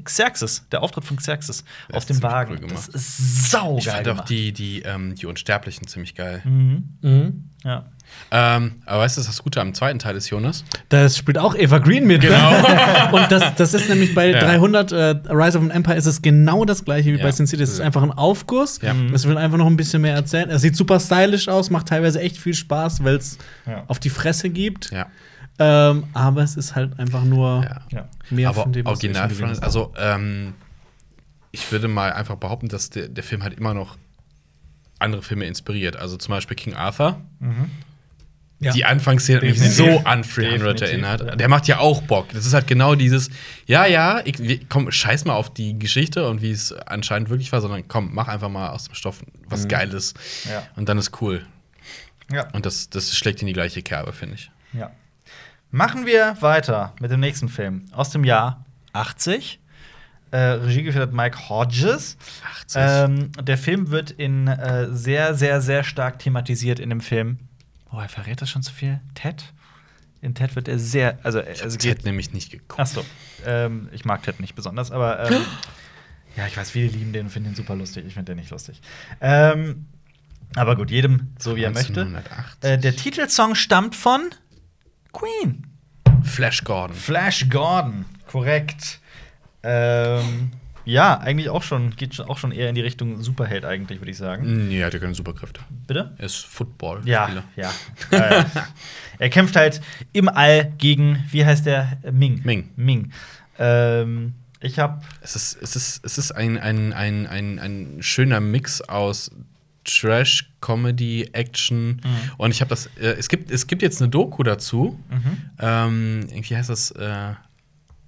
Xerxes, 0.04 0.66
der 0.70 0.82
Auftritt 0.82 1.04
von 1.04 1.16
Xerxes 1.16 1.64
Der 1.90 1.96
auf 1.96 2.06
dem 2.06 2.22
Wagen. 2.22 2.58
cool 2.62 2.68
das 2.68 2.88
ist 2.88 3.50
saugeil. 3.50 3.78
Ich 3.78 3.88
fand 3.90 4.08
auch 4.08 4.24
die, 4.24 4.52
die, 4.52 4.82
ähm, 4.82 5.14
die 5.16 5.26
Unsterblichen 5.26 5.86
ziemlich 5.88 6.14
geil. 6.14 6.40
Mhm. 6.44 6.84
Mhm. 7.02 7.50
Ja. 7.64 7.86
Ähm, 8.30 8.76
aber 8.86 9.02
weißt 9.02 9.18
du, 9.18 9.22
das 9.22 9.40
Gute 9.42 9.60
am 9.60 9.72
zweiten 9.72 9.98
Teil 10.00 10.16
ist, 10.16 10.30
Jonas? 10.30 10.64
Das 10.88 11.16
spielt 11.16 11.38
auch 11.38 11.54
Eva 11.54 11.78
Green 11.78 12.06
mit. 12.06 12.22
Genau. 12.22 12.50
Und 13.12 13.30
das, 13.30 13.54
das 13.54 13.72
ist 13.72 13.88
nämlich 13.88 14.14
bei 14.14 14.30
Ja. 14.30 14.40
300 14.40 14.92
äh, 14.92 14.96
Rise 15.30 15.58
of 15.58 15.64
an 15.64 15.70
Empire 15.70 15.96
ist 15.96 16.06
es 16.06 16.22
genau 16.22 16.64
das 16.64 16.84
gleiche 16.84 17.12
wie 17.12 17.18
Ja. 17.18 17.22
bei 17.24 17.30
Sin 17.30 17.46
City. 17.46 17.62
Es 17.62 17.70
ist 17.70 17.80
einfach 17.80 18.02
ein 18.02 18.10
Aufguss. 18.10 18.80
Ja. 18.82 18.94
Es 19.12 19.28
will 19.28 19.38
einfach 19.38 19.58
noch 19.58 19.66
ein 19.66 19.76
bisschen 19.76 20.02
mehr 20.02 20.14
erzählen. 20.14 20.50
Es 20.50 20.62
sieht 20.62 20.74
super 20.76 20.98
stylisch 20.98 21.48
aus, 21.48 21.70
macht 21.70 21.86
teilweise 21.88 22.20
echt 22.20 22.36
viel 22.36 22.54
Spaß, 22.54 23.04
weil 23.04 23.14
es 23.16 23.38
Ja. 23.66 23.84
auf 23.86 24.00
die 24.00 24.10
Fresse 24.10 24.50
gibt. 24.50 24.90
Ja. 24.90 25.06
Ähm, 25.58 26.04
aber 26.12 26.42
es 26.42 26.56
ist 26.56 26.74
halt 26.74 26.98
einfach 26.98 27.24
nur 27.24 27.64
mehr 28.30 28.48
aber 28.50 28.62
von 28.64 28.72
dem, 28.72 28.84
was 28.84 28.90
original 28.90 29.28
gesehen 29.28 29.58
also 29.62 29.94
ähm, 29.96 30.52
ich 31.52 31.72
würde 31.72 31.88
mal 31.88 32.12
einfach 32.12 32.36
behaupten, 32.36 32.68
dass 32.68 32.90
der, 32.90 33.08
der 33.08 33.24
Film 33.24 33.42
halt 33.42 33.54
immer 33.56 33.72
noch 33.72 33.96
andere 34.98 35.22
Filme 35.22 35.46
inspiriert. 35.46 35.96
Also 35.96 36.16
zum 36.18 36.32
Beispiel 36.32 36.56
King 36.56 36.74
Arthur. 36.74 37.20
Ja. 38.58 38.72
Die 38.72 38.86
Anfangsszene 38.86 39.38
hat 39.38 39.44
mich 39.44 39.60
so 39.60 39.84
an 40.04 40.22
300 40.22 40.26
Definitiv, 40.80 40.82
erinnert. 40.88 41.20
ja. 41.20 41.36
Der 41.36 41.48
macht 41.48 41.68
ja 41.68 41.78
auch 41.78 42.00
Bock. 42.02 42.28
Das 42.32 42.46
ist 42.46 42.54
halt 42.54 42.66
genau 42.66 42.94
dieses, 42.94 43.28
ja, 43.66 43.84
ja, 43.84 44.22
ich, 44.24 44.66
komm, 44.70 44.90
scheiß 44.90 45.26
mal 45.26 45.34
auf 45.34 45.52
die 45.52 45.78
Geschichte 45.78 46.26
und 46.28 46.40
wie 46.40 46.52
es 46.52 46.72
anscheinend 46.72 47.28
wirklich 47.28 47.52
war, 47.52 47.60
sondern 47.60 47.86
komm, 47.86 48.14
mach 48.14 48.28
einfach 48.28 48.48
mal 48.48 48.70
aus 48.70 48.84
dem 48.84 48.94
Stoff 48.94 49.22
was 49.48 49.68
Geiles. 49.68 50.14
Ja. 50.50 50.62
Und 50.76 50.88
dann 50.88 50.96
ist 50.96 51.20
cool. 51.20 51.44
Ja. 52.32 52.48
Und 52.52 52.64
das, 52.64 52.88
das 52.88 53.14
schlägt 53.16 53.42
in 53.42 53.46
die 53.46 53.52
gleiche 53.52 53.82
Kerbe, 53.82 54.12
finde 54.12 54.36
ich. 54.36 54.50
ja. 54.72 54.90
Machen 55.72 56.06
wir 56.06 56.36
weiter 56.40 56.94
mit 57.00 57.10
dem 57.10 57.20
nächsten 57.20 57.48
Film 57.48 57.84
aus 57.92 58.08
dem 58.10 58.24
Jahr 58.24 58.64
80. 58.94 59.58
Äh, 60.30 60.38
Regie 60.38 60.84
geführt 60.84 61.02
hat 61.08 61.12
Mike 61.12 61.48
Hodges. 61.48 62.16
80. 62.62 62.80
Ähm, 62.82 63.32
der 63.42 63.58
Film 63.58 63.90
wird 63.90 64.12
in 64.12 64.46
äh, 64.46 64.86
sehr, 64.92 65.34
sehr, 65.34 65.60
sehr 65.60 65.84
stark 65.84 66.20
thematisiert 66.20 66.78
in 66.80 66.88
dem 66.88 67.00
Film. 67.00 67.40
Oh, 67.92 67.98
er 67.98 68.08
verrät 68.08 68.42
das 68.42 68.50
schon 68.50 68.62
zu 68.62 68.72
viel? 68.72 69.00
Ted? 69.14 69.44
In 70.20 70.34
Ted 70.34 70.56
wird 70.56 70.68
er 70.68 70.78
sehr, 70.78 71.18
also, 71.22 71.40
Ich 71.40 71.62
also 71.62 71.76
Ted 71.76 72.04
nämlich 72.04 72.32
nicht 72.32 72.50
geguckt. 72.50 72.80
Ach 72.80 72.86
so. 72.86 73.04
Ähm, 73.44 73.88
ich 73.92 74.04
mag 74.04 74.22
Ted 74.22 74.40
nicht 74.40 74.54
besonders, 74.54 74.90
aber 74.90 75.30
ähm, 75.30 75.42
ja, 76.36 76.46
ich 76.46 76.56
weiß, 76.56 76.70
viele 76.70 76.88
lieben 76.88 77.12
den 77.12 77.26
und 77.26 77.30
finden 77.30 77.50
den 77.50 77.54
super 77.54 77.76
lustig. 77.76 78.04
Ich 78.06 78.14
finde 78.14 78.32
den 78.32 78.38
nicht 78.38 78.50
lustig. 78.50 78.80
Ähm, 79.20 79.86
aber 80.54 80.76
gut, 80.76 80.90
jedem 80.90 81.34
so 81.38 81.56
wie 81.56 81.62
er 81.62 81.70
möchte. 81.70 82.00
1980. 82.02 82.70
Äh, 82.70 82.78
der 82.78 82.96
Titelsong 82.96 83.54
stammt 83.54 83.94
von 83.94 84.30
Queen. 85.12 85.66
Flash 86.22 86.64
Gordon. 86.64 86.96
Flash 86.96 87.48
Gordon, 87.48 88.04
korrekt. 88.26 89.00
Ähm, 89.62 90.50
ja, 90.86 91.18
eigentlich 91.18 91.50
auch 91.50 91.62
schon, 91.62 91.94
geht 91.96 92.14
schon, 92.14 92.26
auch 92.26 92.38
schon 92.38 92.52
eher 92.52 92.68
in 92.68 92.74
die 92.76 92.80
Richtung 92.80 93.20
Superheld, 93.20 93.64
eigentlich, 93.64 94.00
würde 94.00 94.12
ich 94.12 94.16
sagen. 94.16 94.68
Nee, 94.68 94.78
er 94.78 94.86
hat 94.86 94.94
ja 94.94 95.00
keine 95.00 95.14
Superkräfte. 95.14 95.60
Bitte? 95.86 96.14
Er 96.16 96.24
ist 96.24 96.46
Football. 96.46 97.02
Ja, 97.04 97.42
ja. 97.56 97.70
Äh, 98.10 98.44
er 99.18 99.28
kämpft 99.28 99.56
halt 99.56 99.80
im 100.12 100.28
All 100.28 100.72
gegen, 100.78 101.24
wie 101.30 101.44
heißt 101.44 101.66
der? 101.66 101.98
Ming. 102.12 102.40
Ming. 102.44 102.70
Ming. 102.76 103.12
Ähm, 103.58 104.34
ich 104.60 104.78
habe 104.78 105.02
Es 105.20 105.36
ist, 105.36 105.58
es 105.60 105.76
ist, 105.76 106.04
es 106.04 106.18
ist 106.18 106.32
ein, 106.32 106.56
ein, 106.56 106.92
ein, 106.92 107.26
ein, 107.26 107.58
ein 107.58 107.96
schöner 108.00 108.40
Mix 108.40 108.80
aus 108.80 109.30
Trash, 109.84 110.50
Comedy, 110.60 111.30
Action. 111.32 112.00
Und 112.38 112.50
ich 112.50 112.60
habe 112.60 112.70
das. 112.70 112.86
Äh, 112.96 113.16
es, 113.18 113.28
gibt, 113.28 113.50
es 113.50 113.66
gibt 113.66 113.82
jetzt 113.82 114.00
eine 114.00 114.08
Doku 114.08 114.42
dazu. 114.42 114.98
Ähm, 115.60 116.26
irgendwie 116.30 116.56
heißt 116.56 116.70
das 116.70 116.90
äh, 116.92 117.34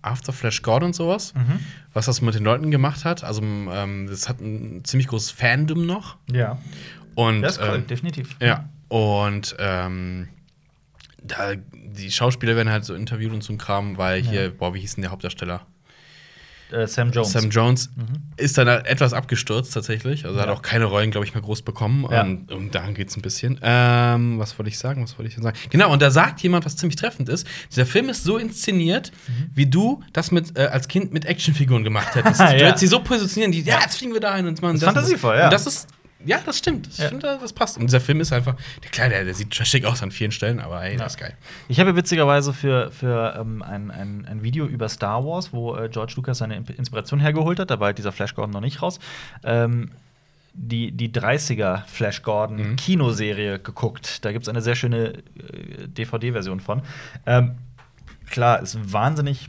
After 0.03 0.33
Flash 0.33 0.63
God 0.63 0.83
und 0.83 0.95
sowas. 0.95 1.35
Was 1.93 2.07
das 2.07 2.21
mit 2.21 2.35
den 2.35 2.45
Leuten 2.45 2.71
gemacht 2.71 3.05
hat. 3.05 3.25
Also, 3.25 3.43
ähm, 3.43 4.07
das 4.09 4.29
hat 4.29 4.41
ein 4.41 4.85
ziemlich 4.85 5.09
großes 5.09 5.31
Fandom 5.31 5.87
noch. 5.87 6.17
Ja. 6.31 6.59
Und, 7.15 7.43
Das 7.43 7.57
ist 7.57 7.63
cool, 7.63 7.77
ähm, 7.77 7.87
definitiv. 7.87 8.37
Ja, 8.41 8.69
und 8.89 9.57
ähm, 9.59 10.29
da, 11.23 11.55
die 11.73 12.11
Schauspieler 12.13 12.55
werden 12.57 12.71
halt 12.71 12.85
so 12.85 12.95
interviewt 12.95 13.33
und 13.33 13.43
so 13.43 13.53
ein 13.53 13.59
Kram, 13.59 13.99
weil 13.99 14.23
hier, 14.23 14.51
boah, 14.57 14.73
wie 14.75 14.81
hieß 14.81 14.95
denn 14.95 15.03
der 15.03 15.11
Hauptdarsteller? 15.11 15.67
Äh, 16.73 16.87
Sam 16.87 17.11
Jones. 17.11 17.33
Sam 17.33 17.51
Jones 17.51 17.91
ist 18.37 18.59
dann 18.59 18.69
halt 18.69 18.87
etwas 18.87 19.13
abgestürzt 19.13 19.73
tatsächlich. 19.73 20.25
Also 20.27 20.39
hat 20.39 20.47
Ja. 20.47 20.53
auch 20.53 20.63
keine 20.63 20.85
Rollen, 20.85 21.11
glaube 21.11 21.27
ich, 21.27 21.35
mehr 21.35 21.43
groß 21.43 21.63
bekommen. 21.63 22.07
Ja. 22.11 22.23
Und, 22.23 22.53
und 22.53 22.75
daran 22.75 22.95
geht 22.95 23.09
es 23.09 23.17
ein 23.17 23.23
bisschen. 23.23 23.59
Ähm, 23.63 24.39
was 24.39 24.59
wollte 24.59 24.69
ich 24.69 24.79
sagen? 24.79 25.03
Was 25.03 25.19
wollte 25.19 25.29
ich 25.29 25.35
denn 25.35 25.45
sagen? 25.45 25.57
Genau, 25.71 25.93
und 25.93 26.03
da 26.03 26.11
sagt 26.11 26.41
jemand, 26.43 26.65
was 26.65 26.77
ziemlich 26.77 26.97
treffend 26.97 27.29
ist. 27.29 27.47
Dieser 27.71 27.87
Film 27.87 28.09
ist 28.09 28.25
so 28.25 28.37
inszeniert, 28.39 29.13
wie 29.55 29.67
du 29.67 30.03
das 30.13 30.31
mit, 30.31 30.59
äh, 30.59 30.63
als 30.67 30.89
Kind 30.89 31.13
mit 31.13 31.25
Actionfiguren 31.25 31.85
gemacht 31.85 32.15
hättest. 32.15 32.41
Ja. 32.49 32.53
Du 32.55 32.65
hättest 32.67 32.81
sie 32.81 32.87
so 32.87 33.01
positionieren, 33.01 33.53
die, 33.53 33.63
ja, 33.63 33.81
jetzt 33.81 33.97
fliegen 33.99 34.13
wir 34.13 34.21
da 34.21 34.33
ein 34.33 34.47
und 34.47 34.61
machen 34.63 34.75
Das 34.75 34.83
ist 34.83 34.95
fantasievoll, 34.95 35.37
ja. 35.37 35.45
Und 35.45 35.53
das 35.53 35.67
ist. 35.67 35.89
Ja, 36.25 36.41
das 36.45 36.59
stimmt. 36.59 36.89
Ich 36.89 36.99
Ja. 36.99 37.09
finde, 37.09 37.39
das 37.41 37.53
passt. 37.53 37.77
Und 37.77 37.85
dieser 37.85 38.01
Film 38.01 38.21
ist 38.21 38.33
einfach, 38.33 38.57
der 38.83 38.91
klar, 38.91 39.09
der, 39.09 39.33
sieht 39.35 39.53
trashig 39.53 39.85
aus 39.85 40.03
an 40.03 40.11
vielen 40.11 40.33
Stellen, 40.33 40.59
aber 40.59 40.83
ey, 40.83 40.97
das 40.97 41.13
ist 41.15 41.19
geil. 41.19 41.35
Ich 41.69 41.79
habe 41.79 41.95
witzigerweise 41.95 42.53
für, 42.53 42.91
für 42.91 43.37
ähm, 43.39 43.63
ein, 43.63 43.91
ein, 43.91 44.27
ein 44.27 44.43
Video 44.43 44.67
über 44.67 44.89
Star 44.89 45.25
Wars, 45.25 45.53
wo 45.53 45.77
äh, 45.77 45.89
George 45.89 46.15
Lucas 46.17 46.39
seine 46.39 46.57
Inspiration 46.57 47.21
hergeholt 47.21 47.61
hat, 47.61 47.71
da 47.71 47.79
war 47.79 47.87
halt 47.87 47.99
dieser 47.99 48.11
Flash 48.13 48.35
Gordon 48.35 48.53
noch 48.53 48.61
nicht 48.61 48.83
raus, 48.83 48.99
ähm, 49.45 49.93
die, 50.55 50.91
die 50.91 51.11
30er 51.11 51.85
Flash 51.87 52.23
Gordon 52.23 52.57
Mhm. 52.73 52.77
Kinoserie 52.77 53.61
geguckt. 53.61 54.25
Da 54.25 54.33
gibt 54.33 54.43
es 54.43 54.49
eine 54.49 54.61
sehr 54.61 54.75
schöne 54.75 55.13
äh, 55.13 55.87
DVD-Version 55.87 56.59
von. 56.59 56.83
Ähm, 57.27 57.53
klar, 58.29 58.61
ist 58.61 58.93
wahnsinnig 58.93 59.49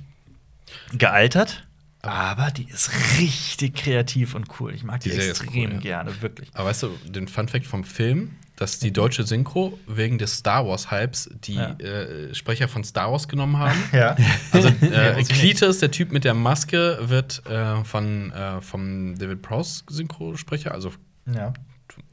gealtert, 0.94 1.66
aber 2.02 2.52
die 2.52 2.68
ist 2.70 2.92
richtig 3.20 3.76
kreativ 3.76 4.34
und 4.36 4.48
cool. 4.60 4.74
Ich 4.74 4.84
mag 4.84 5.02
die, 5.02 5.10
Die 5.10 5.18
extrem 5.18 5.50
cool, 5.54 5.74
ja. 5.74 5.80
gerne, 5.80 6.22
wirklich. 6.22 6.50
Aber 6.54 6.70
weißt 6.70 6.84
du, 6.84 6.90
den 7.08 7.28
Fun-Fact 7.28 7.66
vom 7.66 7.84
Film, 7.84 8.36
dass 8.56 8.80
die 8.80 8.92
deutsche 8.92 9.24
Synchro 9.24 9.78
wegen 9.88 10.18
des 10.18 10.38
Star 10.38 10.66
Wars-Hypes 10.68 11.30
die 11.44 11.56
Ja. 11.56 11.72
äh, 11.80 12.34
Sprecher 12.36 12.68
von 12.68 12.84
Star 12.84 13.12
Wars 13.12 13.28
genommen 13.28 13.58
haben. 13.60 13.82
Ja. 13.94 14.16
Also 14.52 14.68
äh, 14.82 15.24
Cletus, 15.24 15.80
der 15.80 15.92
Typ 15.92 16.12
mit 16.12 16.24
der 16.24 16.34
Maske, 16.34 17.00
wird 17.02 17.46
äh, 17.48 17.84
von 17.84 18.32
äh, 18.32 18.62
vom 18.62 19.18
David 19.18 19.42
Prowse 19.42 19.84
Synchrosprecher, 19.90 20.74
also 20.74 20.92
ja. 21.34 21.54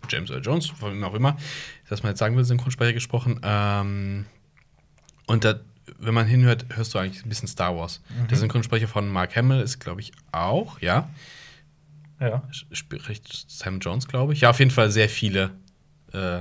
James 0.09 0.31
Earl 0.31 0.43
Jones, 0.43 0.67
von 0.67 0.93
wem 0.93 1.05
auch 1.05 1.15
immer, 1.15 1.37
dass 1.89 2.03
man 2.03 2.11
jetzt 2.11 2.19
sagen 2.19 2.37
will, 2.37 2.45
Synchronsprecher 2.45 2.93
gesprochen. 2.93 3.41
Ähm, 3.43 4.27
und 5.27 5.45
da, 5.45 5.57
wenn 5.99 6.15
man 6.15 6.27
hinhört, 6.27 6.67
hörst 6.75 6.95
du 6.95 6.99
eigentlich 6.99 7.25
ein 7.25 7.29
bisschen 7.29 7.49
Star 7.49 7.77
Wars. 7.77 8.01
Mhm. 8.09 8.29
Der 8.29 8.37
Synchronsprecher 8.39 8.89
von 8.89 9.09
Mark 9.09 9.37
Hamill 9.37 9.61
ist, 9.61 9.79
glaube 9.79 10.01
ich, 10.01 10.13
auch, 10.33 10.81
ja. 10.81 11.09
Ja. 12.21 12.43
Spricht 12.73 13.51
Sam 13.51 13.79
Jones, 13.81 14.09
glaube 14.09 14.33
ich. 14.33 14.41
Ja, 14.41 14.51
auf 14.51 14.59
jeden 14.59 14.71
Fall 14.71 14.91
sehr 14.91 15.09
viele. 15.09 15.51
Äh, 16.13 16.41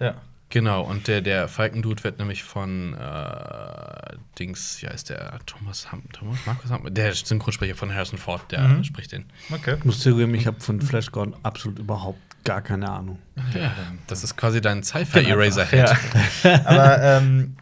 Ja. 0.00 0.14
genau, 0.50 0.82
und 0.82 1.08
der, 1.08 1.20
der 1.20 1.48
Falkendude 1.48 2.02
wird 2.04 2.18
nämlich 2.18 2.42
von 2.44 2.94
äh, 2.94 4.16
Dings, 4.38 4.80
ja, 4.80 4.90
ist 4.90 5.10
der 5.10 5.38
Thomas 5.46 5.90
Ham, 5.92 6.02
Thomas 6.12 6.38
Markus 6.46 6.70
Ham, 6.70 6.92
der 6.92 7.12
Synchronsprecher 7.14 7.74
von 7.74 7.92
Harrison 7.92 8.18
Ford, 8.18 8.50
der 8.52 8.60
Mhm. 8.68 8.84
spricht 8.84 9.12
den. 9.12 9.24
Okay. 9.52 9.76
Ich 9.78 9.84
muss 9.84 10.00
zugeben, 10.00 10.34
ich 10.34 10.46
habe 10.46 10.60
von 10.60 10.80
Flash 10.80 11.10
Gordon 11.10 11.34
absolut 11.42 11.78
überhaupt 11.78 12.20
gar 12.44 12.60
keine 12.60 12.90
Ahnung. 12.90 13.18
Ja, 13.54 13.72
das 14.06 14.22
ist 14.22 14.36
quasi 14.36 14.60
dein 14.60 14.82
Sci-Fi-Eraser-Head. 14.82 15.96
Ja. 16.44 16.64
Aber 16.66 17.02
ähm, 17.02 17.56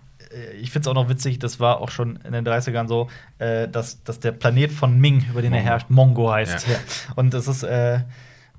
ich 0.60 0.70
finde 0.70 0.80
es 0.80 0.88
auch 0.88 0.94
noch 0.94 1.08
witzig, 1.08 1.38
das 1.38 1.60
war 1.60 1.80
auch 1.80 1.90
schon 1.90 2.16
in 2.24 2.32
den 2.32 2.46
30ern 2.46 2.88
so, 2.88 3.08
äh, 3.38 3.68
dass, 3.68 4.02
dass 4.04 4.20
der 4.20 4.32
Planet 4.32 4.72
von 4.72 4.98
Ming, 4.98 5.24
über 5.30 5.42
den 5.42 5.52
er 5.52 5.58
Mongo. 5.60 5.70
herrscht, 5.70 5.90
Mongo 5.90 6.32
heißt. 6.32 6.66
Ja. 6.66 6.74
Ja. 6.74 6.78
Und 7.16 7.34
das 7.34 7.48
ist, 7.48 7.62
äh, 7.62 8.00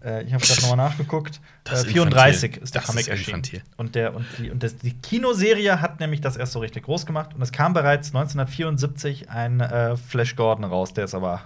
äh, 0.04 0.24
ich 0.24 0.34
habe 0.34 0.44
gerade 0.46 0.62
nochmal 0.62 0.78
nachgeguckt, 0.90 1.40
Das 1.64 1.84
äh, 1.84 1.88
ist 1.88 1.94
34 1.94 2.44
infantil. 2.44 2.64
ist 2.64 2.76
der 2.76 2.82
Das 2.82 2.88
Comic 2.90 3.02
ist 3.02 3.08
erschienen. 3.10 3.38
infantil. 3.38 3.62
Und, 3.78 3.96
der, 3.96 4.16
und, 4.16 4.26
die, 4.38 4.52
und 4.52 4.62
das, 4.64 4.76
die 4.78 4.94
Kinoserie 4.94 5.80
hat 5.82 6.00
nämlich 6.00 6.22
das 6.22 6.36
erst 6.38 6.52
so 6.54 6.60
richtig 6.60 6.84
groß 6.84 7.06
gemacht. 7.06 7.34
Und 7.34 7.42
es 7.42 7.52
kam 7.52 7.74
bereits 7.74 8.10
1974 8.10 9.30
ein 9.30 9.60
äh, 9.62 9.96
Flash 9.98 10.36
Gordon 10.36 10.66
raus, 10.66 10.94
der 10.94 11.06
ist 11.06 11.16
aber 11.16 11.36
äh, 11.36 11.40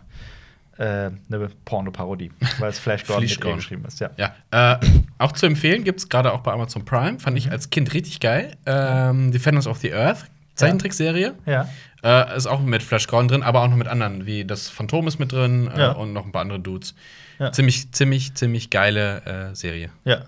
eine 0.83 1.49
Pornoparodie, 1.65 2.31
weil 2.59 2.69
es 2.69 2.79
Flash 2.79 3.05
Gordon 3.05 3.25
Flash 3.27 3.39
Gordon. 3.39 3.57
geschrieben 3.57 3.85
ist. 3.85 3.99
Ja. 3.99 4.09
Ja, 4.17 4.35
äh, 4.75 4.79
auch 5.17 5.31
zu 5.31 5.45
empfehlen 5.45 5.83
gibt 5.83 5.99
es 5.99 6.09
gerade 6.09 6.31
auch 6.33 6.41
bei 6.41 6.51
Amazon 6.53 6.85
Prime. 6.85 7.19
Fand 7.19 7.33
Mhm. 7.33 7.37
ich 7.37 7.51
als 7.51 7.69
Kind 7.69 7.93
richtig 7.93 8.19
geil. 8.19 8.55
Ähm, 8.65 9.31
Defenders 9.31 9.67
of 9.67 9.77
the 9.79 9.93
Earth, 9.93 10.25
Zeichentrickserie. 10.55 11.33
ja. 11.45 11.67
Äh, 12.03 12.37
ist 12.37 12.45
auch 12.45 12.61
mit 12.61 12.83
Flash 12.83 13.07
Gordon 13.07 13.27
drin, 13.27 13.43
aber 13.43 13.63
auch 13.63 13.67
noch 13.69 13.75
mit 13.75 13.87
anderen, 13.87 14.27
wie 14.27 14.45
das 14.45 14.69
Phantom 14.69 15.07
ist 15.07 15.17
mit 15.17 15.31
drin 15.31 15.67
äh, 15.75 15.79
Ja. 15.79 15.91
und 15.93 16.13
noch 16.13 16.25
ein 16.25 16.31
paar 16.31 16.43
andere 16.43 16.59
Dudes. 16.59 16.93
Ja. 17.39 17.51
Ziemlich, 17.51 17.91
ziemlich, 17.91 18.35
ziemlich 18.35 18.69
geile 18.69 19.49
äh, 19.51 19.55
Serie. 19.55 19.89
Ja. 20.05 20.25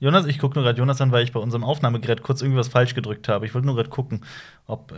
Jonas, 0.00 0.24
ich 0.26 0.38
gucke 0.38 0.54
nur 0.54 0.64
gerade 0.64 0.78
Jonas 0.78 1.00
an, 1.02 1.12
weil 1.12 1.22
ich 1.24 1.32
bei 1.32 1.40
unserem 1.40 1.64
Aufnahmegerät 1.64 2.22
kurz 2.22 2.40
irgendwas 2.42 2.68
falsch 2.68 2.94
gedrückt 2.94 3.28
habe. 3.28 3.44
Ich 3.46 3.54
wollte 3.54 3.66
nur 3.66 3.76
gerade 3.76 3.88
gucken, 3.90 4.24
ob 4.66 4.92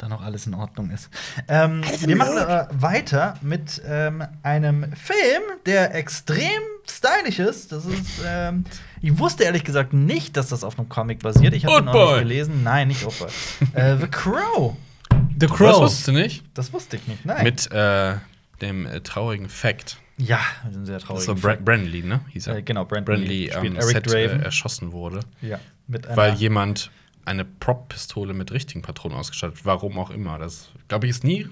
da 0.00 0.08
noch 0.08 0.22
alles 0.22 0.46
in 0.46 0.54
Ordnung 0.54 0.90
ist. 0.90 1.10
Ähm, 1.48 1.82
wir 2.00 2.16
machen 2.16 2.38
aber 2.38 2.68
weiter 2.72 3.34
mit 3.42 3.80
ähm, 3.86 4.24
einem 4.42 4.92
Film, 4.94 5.42
der 5.66 5.94
extrem 5.94 6.60
stylisch 6.88 7.38
ist. 7.38 7.70
Das 7.72 7.84
ist, 7.84 8.06
ähm, 8.26 8.64
ich 9.02 9.18
wusste 9.18 9.44
ehrlich 9.44 9.62
gesagt 9.64 9.92
nicht, 9.92 10.36
dass 10.36 10.48
das 10.48 10.64
auf 10.64 10.78
einem 10.78 10.88
Comic 10.88 11.20
basiert. 11.22 11.54
Ich 11.54 11.66
habe 11.66 11.82
ihn 11.82 11.88
auch 11.88 12.12
nicht 12.12 12.20
gelesen. 12.22 12.62
Nein, 12.62 12.88
nicht 12.88 13.04
Oldboy. 13.04 13.28
äh, 13.74 13.96
The 13.98 14.06
Crow. 14.08 14.74
The 15.10 15.46
Das 15.46 15.50
Crow. 15.50 15.80
wusstest 15.82 16.08
du 16.08 16.12
nicht? 16.12 16.44
Das 16.54 16.72
wusste 16.72 16.96
ich 16.96 17.06
nicht. 17.06 17.24
Nein. 17.26 17.44
Mit 17.44 17.70
äh, 17.70 18.14
dem 18.62 18.86
äh, 18.86 19.00
traurigen 19.00 19.48
Fact. 19.50 19.98
ja, 20.16 20.40
sind 20.70 20.86
sehr 20.86 20.96
Das 20.96 21.04
traurig. 21.04 21.28
war 21.28 21.34
Bra 21.34 21.56
Brandley, 21.56 22.02
ne? 22.02 22.20
Hieß 22.30 22.46
er. 22.46 22.56
äh, 22.56 22.62
genau, 22.62 22.84
Brandley 22.86 23.16
Lee 23.26 23.52
am 23.52 23.80
Set 23.82 24.06
äh, 24.12 24.38
erschossen 24.38 24.92
wurde, 24.92 25.20
ja, 25.42 25.58
mit 25.86 26.06
einer 26.06 26.16
weil 26.16 26.34
jemand 26.34 26.90
eine 27.24 27.44
Prop-Pistole 27.44 28.34
mit 28.34 28.50
richtigen 28.52 28.82
Patronen 28.82 29.16
ausgestattet. 29.16 29.60
Warum 29.64 29.98
auch 29.98 30.10
immer. 30.10 30.38
Das, 30.38 30.70
glaube 30.88 31.06
ich, 31.06 31.10
ist 31.10 31.24
nie 31.24 31.48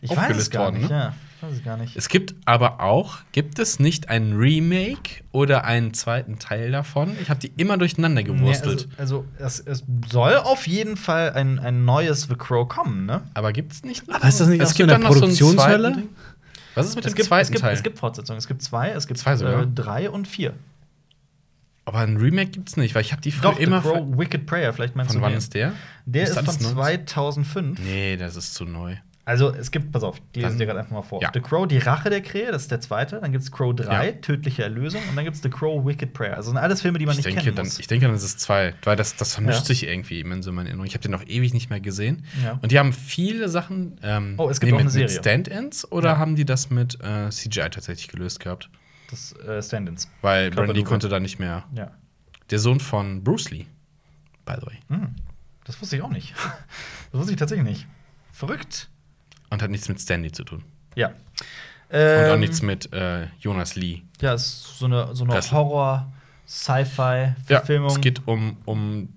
ich 0.00 0.10
weiß 0.10 0.16
es 0.16 0.18
aufgelöst 0.18 0.50
gar 0.50 0.64
worden. 0.64 0.78
nicht. 0.78 0.90
Ne? 0.90 0.96
Ja, 0.96 1.14
ich 1.36 1.42
weiß 1.42 1.52
es 1.58 1.64
gar 1.64 1.76
nicht. 1.76 1.96
Es 1.96 2.08
gibt 2.08 2.34
aber 2.44 2.80
auch, 2.80 3.18
gibt 3.32 3.58
es 3.58 3.78
nicht 3.78 4.08
ein 4.08 4.32
Remake 4.34 5.22
oder 5.32 5.64
einen 5.64 5.94
zweiten 5.94 6.38
Teil 6.38 6.70
davon? 6.72 7.16
Ich 7.20 7.30
habe 7.30 7.40
die 7.40 7.52
immer 7.56 7.78
durcheinander 7.78 8.22
gewurstelt. 8.22 8.88
Nee, 8.90 8.94
also, 8.98 9.26
also 9.38 9.60
es, 9.66 9.80
es 9.80 9.84
soll 10.10 10.36
auf 10.36 10.66
jeden 10.66 10.96
Fall 10.96 11.32
ein, 11.34 11.58
ein 11.58 11.84
neues 11.84 12.22
The 12.22 12.34
Crow 12.36 12.68
kommen, 12.68 13.06
ne? 13.06 13.22
aber 13.34 13.52
gibt 13.52 13.72
es 13.72 13.84
nicht? 13.84 14.02
Aber 14.12 14.26
ist 14.28 14.40
das 14.40 14.48
nicht 14.48 14.60
es 14.62 14.70
so 14.70 14.74
gibt 14.76 14.90
eine 14.90 15.04
so 15.06 15.12
Produktionshölle? 15.12 15.92
Ding. 15.92 16.08
Was 16.74 16.86
ist 16.86 16.96
mit 16.96 17.04
Es 17.04 17.12
dem 17.12 17.16
gibt, 17.16 17.28
zweiten 17.28 17.42
es, 17.42 17.50
gibt, 17.50 17.60
Teil? 17.62 17.74
es 17.74 17.82
gibt 17.82 17.98
Fortsetzungen. 17.98 18.38
Es 18.38 18.46
gibt 18.46 18.62
zwei, 18.62 18.90
es 18.90 19.06
gibt 19.06 19.18
Zwei 19.18 19.36
sogar? 19.36 19.62
äh, 19.62 19.66
drei 19.66 20.08
und 20.08 20.28
vier. 20.28 20.54
Aber 21.84 21.98
ein 22.00 22.16
Remake 22.16 22.50
gibt 22.50 22.68
es 22.68 22.76
nicht, 22.76 22.94
weil 22.94 23.02
ich 23.02 23.12
habe 23.12 23.22
die 23.22 23.32
Doch, 23.42 23.58
immer. 23.58 23.82
The 23.82 23.88
Crow 23.88 24.18
Wicked 24.18 24.46
Prayer, 24.46 24.72
vielleicht 24.72 24.96
meinst 24.96 25.12
von 25.12 25.20
du 25.20 25.24
wann 25.24 25.32
den. 25.32 25.38
ist 25.38 25.54
der? 25.54 25.72
Der 26.06 26.22
Ist 26.24 26.30
ist, 26.30 26.62
von 26.62 26.74
19? 26.74 27.06
2005. 27.06 27.78
Nee, 27.80 28.16
das 28.16 28.36
ist 28.36 28.54
zu 28.54 28.64
neu. 28.64 28.96
Also 29.26 29.54
es 29.54 29.70
gibt, 29.70 29.92
pass 29.92 30.02
auf, 30.02 30.16
ich 30.32 30.42
lese 30.42 30.56
dir 30.56 30.66
gerade 30.66 30.80
einfach 30.80 30.92
mal 30.92 31.02
vor. 31.02 31.22
Ja. 31.22 31.30
The 31.32 31.40
Crow, 31.40 31.68
die 31.68 31.78
Rache 31.78 32.10
der 32.10 32.20
Krähe, 32.20 32.50
das 32.50 32.62
ist 32.62 32.70
der 32.72 32.80
zweite. 32.80 33.20
Dann 33.20 33.30
gibt 33.30 33.44
es 33.44 33.52
Crow 33.52 33.72
3, 33.76 34.06
Ja. 34.06 34.12
Tödliche 34.12 34.64
Erlösung. 34.64 35.00
Und 35.08 35.14
dann 35.14 35.24
gibt 35.24 35.36
es 35.36 35.42
The 35.42 35.50
Crow 35.50 35.86
Wicked 35.86 36.14
Prayer. 36.14 36.36
Also 36.36 36.50
sind 36.50 36.58
alles 36.58 36.82
Filme, 36.82 36.98
die 36.98 37.06
man 37.06 37.12
Ich 37.12 37.18
nicht 37.18 37.26
denke, 37.26 37.42
kennen 37.42 37.54
dann, 37.54 37.66
muss. 37.66 37.78
ich 37.78 37.86
denke, 37.86 38.06
dann 38.06 38.14
ist 38.16 38.24
es 38.24 38.38
zwei, 38.38 38.74
weil 38.82 38.96
das, 38.96 39.14
das 39.16 39.34
vermischt 39.34 39.60
Ja. 39.60 39.64
sich 39.66 39.86
irgendwie 39.86 40.18
immer 40.20 40.34
in 40.34 40.42
so 40.42 40.50
meiner 40.50 40.68
Erinnerung. 40.70 40.86
Ich 40.86 40.94
habe 40.94 41.02
den 41.02 41.12
noch 41.12 41.24
ewig 41.28 41.54
nicht 41.54 41.70
mehr 41.70 41.80
gesehen. 41.80 42.24
Und 42.60 42.72
die 42.72 42.78
haben 42.78 42.92
viele 42.92 43.48
Sachen. 43.48 43.98
Ähm, 44.02 44.34
Oh, 44.36 44.48
es 44.48 44.58
gibt 44.58 44.72
auch 44.72 44.76
mit, 44.78 44.80
eine 44.80 44.90
Serie. 44.90 45.08
Mit 45.14 45.18
Stand-ins 45.20 45.92
oder 45.92 46.18
haben 46.18 46.34
die 46.34 46.44
das 46.46 46.70
mit 46.70 46.98
äh, 47.04 47.28
CGI 47.30 47.68
tatsächlich 47.70 48.08
gelöst 48.08 48.40
gehabt? 48.40 48.68
Das 49.10 49.32
äh, 49.46 49.62
Stand-ins. 49.62 50.08
Weil 50.22 50.44
Körper- 50.50 50.56
Brandon 50.56 50.76
Lee 50.76 50.82
konnte 50.84 51.08
da 51.08 51.20
nicht 51.20 51.38
mehr. 51.38 51.64
Ja. 51.74 51.90
Der 52.50 52.58
Sohn 52.58 52.80
von 52.80 53.22
Bruce 53.22 53.50
Lee, 53.50 53.66
by 54.44 54.54
the 54.60 54.66
way. 54.66 54.78
Hm. 54.88 55.14
Das 55.64 55.80
wusste 55.80 55.96
ich 55.96 56.02
auch 56.02 56.10
nicht. 56.10 56.34
Das 57.12 57.20
wusste 57.20 57.32
ich 57.32 57.38
tatsächlich 57.38 57.66
nicht. 57.68 57.86
Verrückt. 58.32 58.88
Und 59.50 59.62
hat 59.62 59.70
nichts 59.70 59.88
mit 59.88 60.00
Stanley 60.00 60.32
zu 60.32 60.44
tun. 60.44 60.62
Ja. 60.96 61.08
Und 61.08 61.14
Ähm, 61.90 62.32
auch 62.32 62.36
nichts 62.38 62.62
mit 62.62 62.92
äh, 62.92 63.26
Jonas 63.40 63.74
Lee. 63.74 64.02
Ja, 64.20 64.34
es 64.34 64.44
ist 64.46 64.78
so 64.78 64.86
eine, 64.86 65.14
so 65.14 65.24
eine 65.24 65.32
Wrestling. 65.32 65.58
Ja, 65.58 65.64
Horror-Sci-Fi-Verfilmung. 65.64 67.90
es 67.90 68.00
geht 68.00 68.26
um, 68.26 68.56
um 68.64 69.08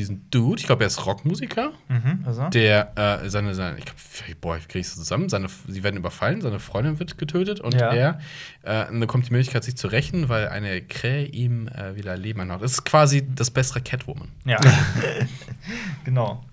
diesen 0.00 0.28
Dude, 0.30 0.60
ich 0.60 0.66
glaube, 0.66 0.84
er 0.84 0.88
ist 0.88 1.06
Rockmusiker, 1.06 1.72
Mhm, 1.88 2.24
also. 2.26 2.48
der 2.48 2.92
äh, 3.22 3.28
seine, 3.30 3.54
seine, 3.54 3.78
ich 3.78 3.84
glaube, 3.84 3.98
boah, 4.40 4.56
ich 4.56 4.66
kriege 4.68 4.80
es 4.80 4.94
zusammen, 4.94 5.28
seine, 5.28 5.46
sie 5.68 5.82
werden 5.82 5.96
überfallen, 5.96 6.40
seine 6.40 6.58
Freundin 6.58 6.98
wird 6.98 7.18
getötet 7.18 7.60
und 7.60 7.74
Ja. 7.74 7.92
er, 7.92 8.18
äh, 8.62 8.86
dann 8.86 9.06
kommt 9.06 9.28
die 9.28 9.32
Möglichkeit, 9.32 9.64
sich 9.64 9.76
zu 9.76 9.86
rächen, 9.88 10.28
weil 10.28 10.48
eine 10.48 10.80
Krähe 10.82 11.26
ihm 11.26 11.68
äh, 11.68 11.94
wieder 11.96 12.16
Leben 12.16 12.40
erlaubt. 12.40 12.62
Das 12.64 12.72
ist 12.72 12.84
quasi 12.84 13.26
das 13.34 13.50
bessere 13.50 13.80
Catwoman. 13.80 14.28
Ja. 14.44 14.58
genau. 16.04 16.44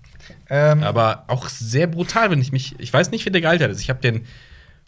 Ähm, 0.50 0.82
Aber 0.82 1.24
auch 1.28 1.48
sehr 1.48 1.86
brutal, 1.86 2.30
wenn 2.30 2.40
ich 2.40 2.52
mich, 2.52 2.74
ich 2.78 2.92
weiß 2.92 3.10
nicht, 3.10 3.24
wie 3.26 3.30
der 3.30 3.40
gealtert 3.40 3.70
ist. 3.70 3.80
Ich 3.80 3.90
habe 3.90 4.00
den 4.00 4.24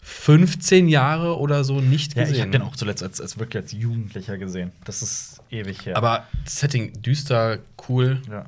15 0.01 0.87
Jahre 0.87 1.37
oder 1.37 1.63
so 1.63 1.79
nicht 1.79 2.15
ja, 2.15 2.23
gesehen. 2.23 2.35
ich 2.35 2.41
habe 2.41 2.51
den 2.51 2.61
auch 2.63 2.75
zuletzt 2.75 3.03
als, 3.03 3.21
als 3.21 3.37
wirklich 3.37 3.63
als 3.63 3.71
Jugendlicher 3.71 4.37
gesehen. 4.37 4.71
Das 4.83 5.01
ist 5.01 5.41
ewig 5.51 5.85
her. 5.85 5.95
Aber 5.95 6.27
Setting 6.45 7.01
düster, 7.01 7.59
cool. 7.87 8.21
Ja. 8.29 8.45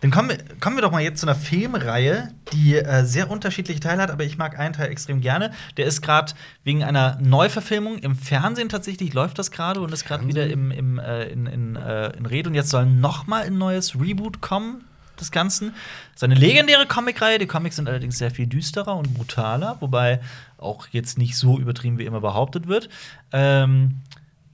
Dann 0.00 0.10
kommen 0.10 0.30
wir, 0.30 0.38
kommen 0.60 0.76
wir 0.76 0.82
doch 0.82 0.92
mal 0.92 1.02
jetzt 1.02 1.20
zu 1.20 1.26
einer 1.26 1.34
Filmreihe, 1.34 2.32
die 2.52 2.76
äh, 2.76 3.04
sehr 3.04 3.30
unterschiedliche 3.30 3.80
Teile 3.80 4.02
hat, 4.02 4.10
aber 4.10 4.24
ich 4.24 4.38
mag 4.38 4.58
einen 4.58 4.72
Teil 4.72 4.90
extrem 4.90 5.20
gerne. 5.20 5.52
Der 5.76 5.86
ist 5.86 6.00
gerade 6.00 6.32
wegen 6.62 6.84
einer 6.84 7.18
Neuverfilmung 7.20 7.98
im 7.98 8.14
Fernsehen 8.16 8.68
tatsächlich, 8.68 9.12
läuft 9.14 9.38
das 9.38 9.50
gerade 9.50 9.80
und 9.80 9.92
ist 9.92 10.06
gerade 10.06 10.26
wieder 10.26 10.46
im, 10.46 10.70
im, 10.70 10.98
äh, 10.98 11.24
in, 11.24 11.46
in, 11.46 11.76
äh, 11.76 12.16
in 12.16 12.26
Rede. 12.26 12.48
Und 12.48 12.54
jetzt 12.54 12.70
soll 12.70 12.86
noch 12.86 13.26
mal 13.26 13.42
ein 13.42 13.58
neues 13.58 14.00
Reboot 14.00 14.40
kommen 14.40 14.84
des 15.24 15.30
Ganzen. 15.32 15.72
Das 16.12 16.16
ist 16.16 16.24
eine 16.24 16.34
legendäre 16.34 16.86
Comicreihe. 16.86 17.38
Die 17.38 17.46
Comics 17.46 17.76
sind 17.76 17.88
allerdings 17.88 18.18
sehr 18.18 18.30
viel 18.30 18.46
düsterer 18.46 18.96
und 18.96 19.14
brutaler, 19.14 19.76
wobei 19.80 20.20
auch 20.58 20.88
jetzt 20.90 21.18
nicht 21.18 21.36
so 21.36 21.58
übertrieben 21.58 21.98
wie 21.98 22.04
immer 22.04 22.20
behauptet 22.20 22.68
wird. 22.68 22.88
Ähm, 23.32 24.02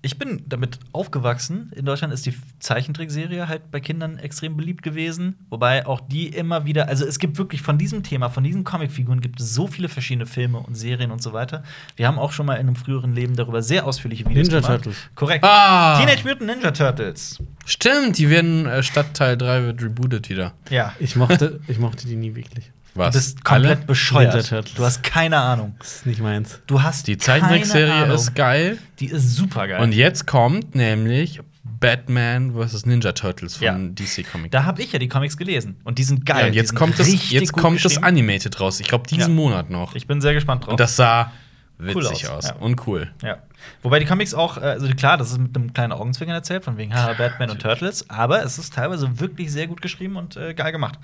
ich 0.02 0.18
bin 0.18 0.42
damit 0.46 0.78
aufgewachsen. 0.92 1.70
In 1.74 1.84
Deutschland 1.84 2.14
ist 2.14 2.24
die 2.24 2.34
Zeichentrickserie 2.58 3.48
halt 3.48 3.70
bei 3.70 3.80
Kindern 3.80 4.18
extrem 4.18 4.56
beliebt 4.56 4.82
gewesen. 4.82 5.36
Wobei 5.50 5.86
auch 5.86 6.00
die 6.00 6.28
immer 6.28 6.64
wieder, 6.64 6.88
also 6.88 7.04
es 7.04 7.18
gibt 7.18 7.36
wirklich 7.36 7.60
von 7.60 7.76
diesem 7.76 8.02
Thema, 8.02 8.30
von 8.30 8.42
diesen 8.42 8.64
Comicfiguren 8.64 9.20
gibt 9.20 9.40
es 9.40 9.54
so 9.54 9.66
viele 9.66 9.88
verschiedene 9.88 10.26
Filme 10.26 10.58
und 10.58 10.74
Serien 10.74 11.10
und 11.10 11.22
so 11.22 11.34
weiter. 11.34 11.62
Wir 11.96 12.06
haben 12.06 12.18
auch 12.18 12.32
schon 12.32 12.46
mal 12.46 12.54
in 12.54 12.60
einem 12.60 12.76
früheren 12.76 13.14
Leben 13.14 13.36
darüber 13.36 13.62
sehr 13.62 13.86
ausführliche 13.86 14.24
Videos 14.24 14.48
Ninja 14.48 14.60
gemacht. 14.60 14.84
Turtles. 14.84 14.96
Korrekt. 15.14 15.44
Ah! 15.44 15.98
Teenage 15.98 16.24
Mutant 16.24 16.46
Ninja 16.46 16.70
Turtles. 16.70 17.38
Stimmt, 17.66 18.16
die 18.16 18.30
werden 18.30 18.66
äh, 18.66 18.82
Stadtteil 18.82 19.36
3 19.36 19.64
wird 19.64 19.82
rebootet 19.82 20.30
wieder. 20.30 20.54
Ja. 20.70 20.94
Ich 20.98 21.14
mochte, 21.14 21.60
ich 21.68 21.78
mochte 21.78 22.06
die 22.06 22.16
nie 22.16 22.34
wirklich. 22.34 22.72
Was? 22.94 23.12
Du 23.12 23.18
bist 23.18 23.44
komplett 23.44 23.78
Alle? 23.78 23.86
bescheuert. 23.86 24.76
Du 24.76 24.84
hast 24.84 25.02
keine 25.02 25.38
Ahnung. 25.38 25.74
Das 25.78 25.96
ist 25.96 26.06
nicht 26.06 26.20
meins. 26.20 26.60
Du 26.66 26.82
hast 26.82 27.06
Die 27.06 27.18
Zeichentrickserie 27.18 28.12
ist 28.12 28.34
geil. 28.34 28.78
Die 28.98 29.06
ist 29.06 29.34
super 29.36 29.68
geil. 29.68 29.80
Und 29.80 29.92
jetzt 29.92 30.26
kommt 30.26 30.74
nämlich 30.74 31.40
Batman 31.64 32.52
vs. 32.54 32.84
Ninja 32.86 33.12
Turtles 33.12 33.56
von 33.56 33.64
Ja. 33.64 33.78
DC 33.78 34.24
Comics. 34.30 34.50
da 34.50 34.64
habe 34.64 34.82
ich 34.82 34.92
ja 34.92 34.98
die 34.98 35.08
Comics 35.08 35.36
gelesen 35.36 35.76
und 35.84 35.98
die 35.98 36.04
sind 36.04 36.26
geil. 36.26 36.40
ja, 36.40 36.46
und 36.48 36.52
jetzt 36.54 36.74
kommt, 36.74 36.98
das, 36.98 37.30
jetzt 37.30 37.52
kommt 37.52 37.82
das. 37.84 38.02
Animated 38.02 38.60
raus. 38.60 38.80
Ich 38.80 38.88
glaube, 38.88 39.06
diesen 39.06 39.20
Ja. 39.20 39.28
Monat 39.28 39.70
noch. 39.70 39.94
Ich 39.94 40.06
bin 40.06 40.20
sehr 40.20 40.34
gespannt 40.34 40.64
drauf. 40.64 40.72
Und 40.72 40.80
das 40.80 40.96
sah 40.96 41.32
Cool 41.78 41.94
witzig 42.04 42.28
aus, 42.28 42.44
aus. 42.44 42.48
ja. 42.48 42.54
Und 42.56 42.86
cool. 42.86 43.10
Ja. 43.22 43.38
Wobei 43.82 43.98
die 43.98 44.04
Comics 44.04 44.34
auch, 44.34 44.58
äh, 44.58 44.60
also 44.60 44.86
klar, 44.88 45.16
das 45.16 45.30
ist 45.32 45.38
mit 45.38 45.56
einem 45.56 45.72
kleinen 45.72 45.92
Augenzwinkern 45.92 46.34
erzählt, 46.36 46.64
von 46.64 46.76
wegen 46.76 46.94
haha, 46.94 47.14
Batman 47.14 47.48
und 47.50 47.62
Turtles, 47.62 48.08
aber 48.10 48.42
es 48.44 48.58
ist 48.58 48.74
teilweise 48.74 49.18
wirklich 49.20 49.50
sehr 49.50 49.66
gut 49.66 49.80
geschrieben 49.80 50.16
und 50.16 50.36
äh, 50.36 50.52
geil 50.52 50.72
gemacht. 50.72 50.98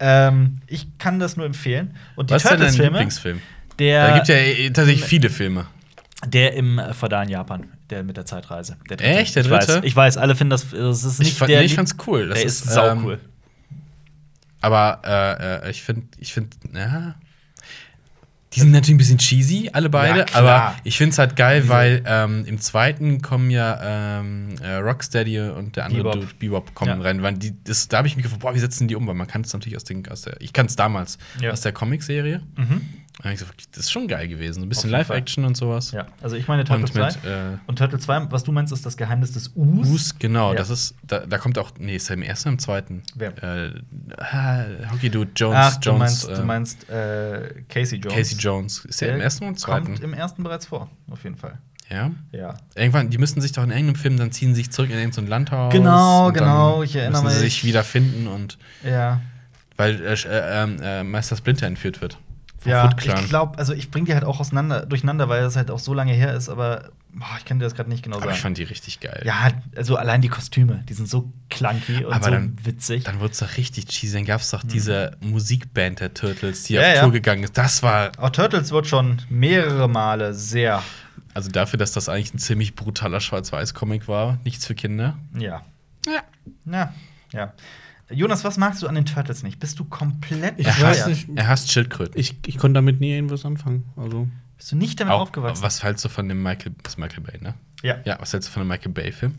Ähm, 0.00 0.60
ich 0.66 0.86
kann 0.98 1.18
das 1.18 1.36
nur 1.36 1.46
empfehlen. 1.46 1.94
Und 2.16 2.30
die 2.30 2.34
Was 2.34 2.44
ist 2.44 2.50
denn 2.50 2.58
dein 2.58 2.68
Turtles-Filme, 2.68 2.98
Lieblingsfilm? 2.98 3.40
der, 3.78 4.08
da 4.08 4.14
gibt 4.16 4.28
ja 4.28 4.34
äh, 4.34 4.70
tatsächlich 4.70 5.04
viele 5.04 5.30
Filme. 5.30 5.66
der 6.26 6.54
im 6.54 6.78
äh, 6.78 6.92
feudalen 6.94 7.28
Japan, 7.28 7.68
der 7.90 8.02
mit 8.02 8.16
der 8.16 8.26
Zeitreise. 8.26 8.76
Der 8.88 8.96
dritte. 8.96 9.10
Echt? 9.10 9.36
Der 9.36 9.42
ich 9.42 9.48
dritte? 9.48 9.76
Weiß, 9.76 9.84
ich 9.84 9.96
weiß, 9.96 10.16
alle 10.16 10.34
finden 10.34 10.50
das, 10.50 10.70
das 10.70 11.04
ist 11.04 11.18
nicht 11.18 11.32
Ich, 11.32 11.38
fand, 11.38 11.50
der 11.50 11.60
nee, 11.60 11.66
ich 11.66 11.74
fand's 11.74 11.96
cool. 12.06 12.28
Das 12.28 12.38
der 12.38 12.46
ist, 12.46 12.64
ist, 12.64 12.72
sau 12.72 12.88
ähm, 12.88 13.04
cool. 13.04 13.18
Aber 14.60 15.00
äh, 15.04 15.66
äh, 15.66 15.70
ich 15.70 15.82
finde, 15.82 16.06
ich 16.18 16.32
finde, 16.32 16.50
ja. 16.74 17.14
Die 18.52 18.58
sind 18.60 18.72
natürlich 18.72 18.94
ein 18.96 18.98
bisschen 18.98 19.18
cheesy, 19.18 19.70
alle 19.72 19.88
beide, 19.88 20.20
Ja, 20.20 20.26
aber 20.32 20.74
ich 20.82 20.98
finde 20.98 21.12
es 21.12 21.18
halt 21.18 21.36
geil, 21.36 21.68
weil 21.68 22.02
ähm, 22.04 22.44
im 22.46 22.60
zweiten 22.60 23.22
kommen 23.22 23.48
ja 23.50 24.18
ähm, 24.20 24.56
äh, 24.60 24.74
Rocksteady 24.74 25.38
und 25.50 25.76
der 25.76 25.84
andere 25.84 26.02
Bebop. 26.02 26.14
Dude, 26.20 26.34
Bebop, 26.40 26.74
kommen 26.74 26.98
Ja. 27.00 27.06
rein. 27.06 27.22
Weil 27.22 27.34
die, 27.34 27.54
das, 27.62 27.86
da 27.86 27.98
habe 27.98 28.08
ich 28.08 28.16
mich 28.16 28.24
gefragt, 28.24 28.42
boah, 28.42 28.52
wie 28.52 28.58
setzen 28.58 28.88
die 28.88 28.96
um? 28.96 29.06
Weil 29.06 29.14
man 29.14 29.28
kann 29.28 29.42
es 29.42 29.52
natürlich 29.52 29.76
aus, 29.76 29.84
den, 29.84 30.06
aus 30.08 30.22
der, 30.22 30.40
ich 30.40 30.52
kann 30.52 30.66
es 30.66 30.74
damals 30.74 31.18
Ja. 31.40 31.52
aus 31.52 31.60
der 31.60 31.70
Comic-Serie. 31.72 32.42
Mhm. 32.56 32.80
Das 33.22 33.40
ist 33.84 33.90
schon 33.92 34.08
geil 34.08 34.28
gewesen. 34.28 34.62
Ein 34.62 34.68
bisschen. 34.68 34.90
Live-Action 34.90 35.44
und 35.44 35.56
sowas. 35.56 35.92
Ja, 35.92 36.06
also 36.22 36.36
ich 36.36 36.48
meine 36.48 36.64
Turtle 36.64 36.84
Und 36.86 36.92
2. 36.92 37.04
mit 37.06 37.24
äh, 37.24 37.58
Und 37.66 37.76
Turtle 37.78 37.98
2, 37.98 38.30
was 38.30 38.44
du 38.44 38.52
meinst, 38.52 38.72
ist 38.72 38.86
das 38.86 38.96
Geheimnis 38.96 39.32
des 39.32 39.52
Us. 39.56 39.88
Us, 39.88 40.18
genau, 40.18 40.52
Ja. 40.52 40.58
das 40.58 40.70
ist, 40.70 40.94
da, 41.06 41.20
da 41.26 41.38
kommt 41.38 41.58
auch, 41.58 41.72
nee, 41.78 41.96
ist 41.96 42.08
er 42.10 42.14
im 42.14 42.22
ersten 42.22 42.48
oder 42.48 42.54
im 42.54 42.58
zweiten? 42.60 43.02
Wer? 43.14 43.42
Äh, 43.42 43.72
ah, 44.18 44.64
Hockey 44.92 45.10
Dude, 45.10 45.30
Jones, 45.36 45.56
Ach, 45.58 45.76
du 45.76 45.90
Jones, 45.90 45.98
meinst, 46.00 46.28
äh, 46.28 46.34
du 46.34 46.42
meinst 46.44 46.88
äh, 46.90 47.62
Casey 47.68 47.98
Jones. 47.98 48.16
Casey 48.16 48.38
Jones. 48.38 48.84
Ist 48.86 49.02
er 49.02 49.14
im 49.14 49.20
ersten 49.20 49.44
oder 49.44 49.50
im 49.50 49.56
zweiten? 49.58 49.86
Kommt 49.86 50.00
im 50.00 50.14
ersten 50.14 50.42
bereits 50.42 50.66
vor, 50.66 50.88
auf 51.10 51.22
jeden 51.24 51.36
Fall. 51.36 51.58
Ja. 51.90 52.10
Ja. 52.32 52.54
Irgendwann, 52.76 53.10
die 53.10 53.18
müssen 53.18 53.40
sich 53.40 53.52
doch 53.52 53.64
in 53.64 53.70
irgendeinem 53.70 53.96
Film, 53.96 54.16
dann 54.16 54.30
ziehen 54.32 54.54
sie 54.54 54.62
sich 54.62 54.70
zurück 54.70 54.90
in 54.90 54.96
irgendein 54.96 55.26
Landhaus. 55.26 55.72
Genau, 55.72 56.28
und 56.28 56.34
genau, 56.34 56.82
ich 56.84 56.94
erinnere 56.96 57.24
müssen 57.24 57.36
sie 57.38 57.44
mich. 57.44 57.54
sich 57.54 57.64
wiederfinden 57.64 58.28
und 58.28 58.56
Ja. 58.84 59.20
weil 59.76 60.00
äh, 60.00 60.14
äh, 60.14 61.00
äh, 61.00 61.02
Meister 61.02 61.36
Splinter 61.36 61.66
entführt 61.66 62.00
wird. 62.00 62.16
Vom 62.60 62.70
Ja, 62.72 62.90
ich 62.98 63.28
glaube, 63.28 63.58
also 63.58 63.72
ich 63.72 63.90
bringe 63.90 64.04
die 64.06 64.14
halt 64.14 64.24
auch 64.24 64.38
auseinander, 64.38 64.84
durcheinander, 64.84 65.28
weil 65.30 65.40
das 65.42 65.56
halt 65.56 65.70
auch 65.70 65.78
so 65.78 65.94
lange 65.94 66.12
her 66.12 66.34
ist, 66.34 66.48
aber 66.50 66.90
boah, 67.12 67.26
ich 67.38 67.44
kann 67.46 67.58
dir 67.58 67.64
das 67.64 67.74
gerade 67.74 67.88
nicht 67.88 68.02
genau 68.02 68.16
Aber 68.16 68.26
sagen. 68.26 68.36
ich 68.36 68.42
fand 68.42 68.58
die 68.58 68.64
richtig 68.64 69.00
geil. 69.00 69.22
ja, 69.24 69.50
also 69.74 69.96
allein 69.96 70.20
die 70.20 70.28
Kostüme, 70.28 70.84
die 70.88 70.92
sind 70.92 71.08
so 71.08 71.32
clunky 71.48 72.04
und 72.04 72.12
Aber 72.12 72.24
so 72.26 72.30
dann- 72.32 72.56
witzig. 72.62 73.04
Dann 73.04 73.18
wurde 73.20 73.32
es 73.32 73.38
doch 73.38 73.56
richtig 73.56 73.86
cheesy. 73.86 74.14
Dann 74.18 74.26
gab 74.26 74.42
es 74.42 74.50
doch 74.50 74.62
diese 74.62 75.16
Musikband 75.20 76.00
der 76.00 76.12
Turtles, 76.12 76.64
die 76.64 76.74
Mhm. 76.74 76.80
Ja, 76.80 76.88
auf 76.90 76.94
ja. 76.96 77.02
Tour 77.02 77.12
gegangen 77.12 77.42
ist. 77.44 77.56
Das 77.56 77.82
war, 77.82 78.12
auch 78.18 78.30
Turtles 78.30 78.70
wird 78.72 78.86
schon 78.86 79.22
mehrere 79.30 79.88
Male 79.88 80.34
sehr, 80.34 80.82
also 81.32 81.50
dafür, 81.50 81.78
dass 81.78 81.92
das 81.92 82.08
eigentlich 82.10 82.34
ein 82.34 82.38
ziemlich 82.38 82.74
brutaler 82.76 83.20
Schwarz-Weiß-Comic 83.20 84.06
war, 84.06 84.38
nichts 84.44 84.66
für 84.66 84.74
Kinder. 84.74 85.16
ja. 85.38 85.62
Ja. 86.06 86.22
Ja, 86.66 86.94
ja. 87.32 87.52
Jonas, 88.10 88.42
was 88.44 88.56
magst 88.58 88.82
du 88.82 88.88
an 88.88 88.94
den 88.96 89.04
Turtles 89.06 89.42
nicht? 89.42 89.58
Bist 89.60 89.78
du 89.78 89.84
komplett 89.84 90.54
Ich 90.58 90.66
Er 90.66 90.72
weiß 90.80 90.98
hasst, 90.98 91.08
nicht. 91.08 91.28
er 91.36 91.48
hasst 91.48 91.70
Schildkröten. 91.70 92.18
Ich, 92.18 92.36
ich 92.46 92.58
konnte 92.58 92.74
damit 92.74 93.00
nie 93.00 93.12
irgendwas 93.14 93.44
anfangen. 93.44 93.84
Also, 93.96 94.28
Bist 94.56 94.72
du 94.72 94.76
nicht 94.76 94.98
damit 95.00 95.14
Auch, 95.14 95.20
aufgewachsen? 95.22 95.62
was 95.62 95.82
hältst 95.82 96.04
du 96.04 96.08
von 96.08 96.28
dem 96.28 96.42
Michael, 96.42 96.72
das 96.82 96.94
ist 96.94 96.98
Michael 96.98 97.22
Bay, 97.22 97.38
ne? 97.40 97.54
Ja. 97.82 97.96
Ja, 98.04 98.16
was 98.20 98.32
hältst 98.32 98.48
du 98.48 98.52
von 98.52 98.62
dem 98.62 98.68
Michael 98.68 98.92
Bay-Film? 98.92 99.34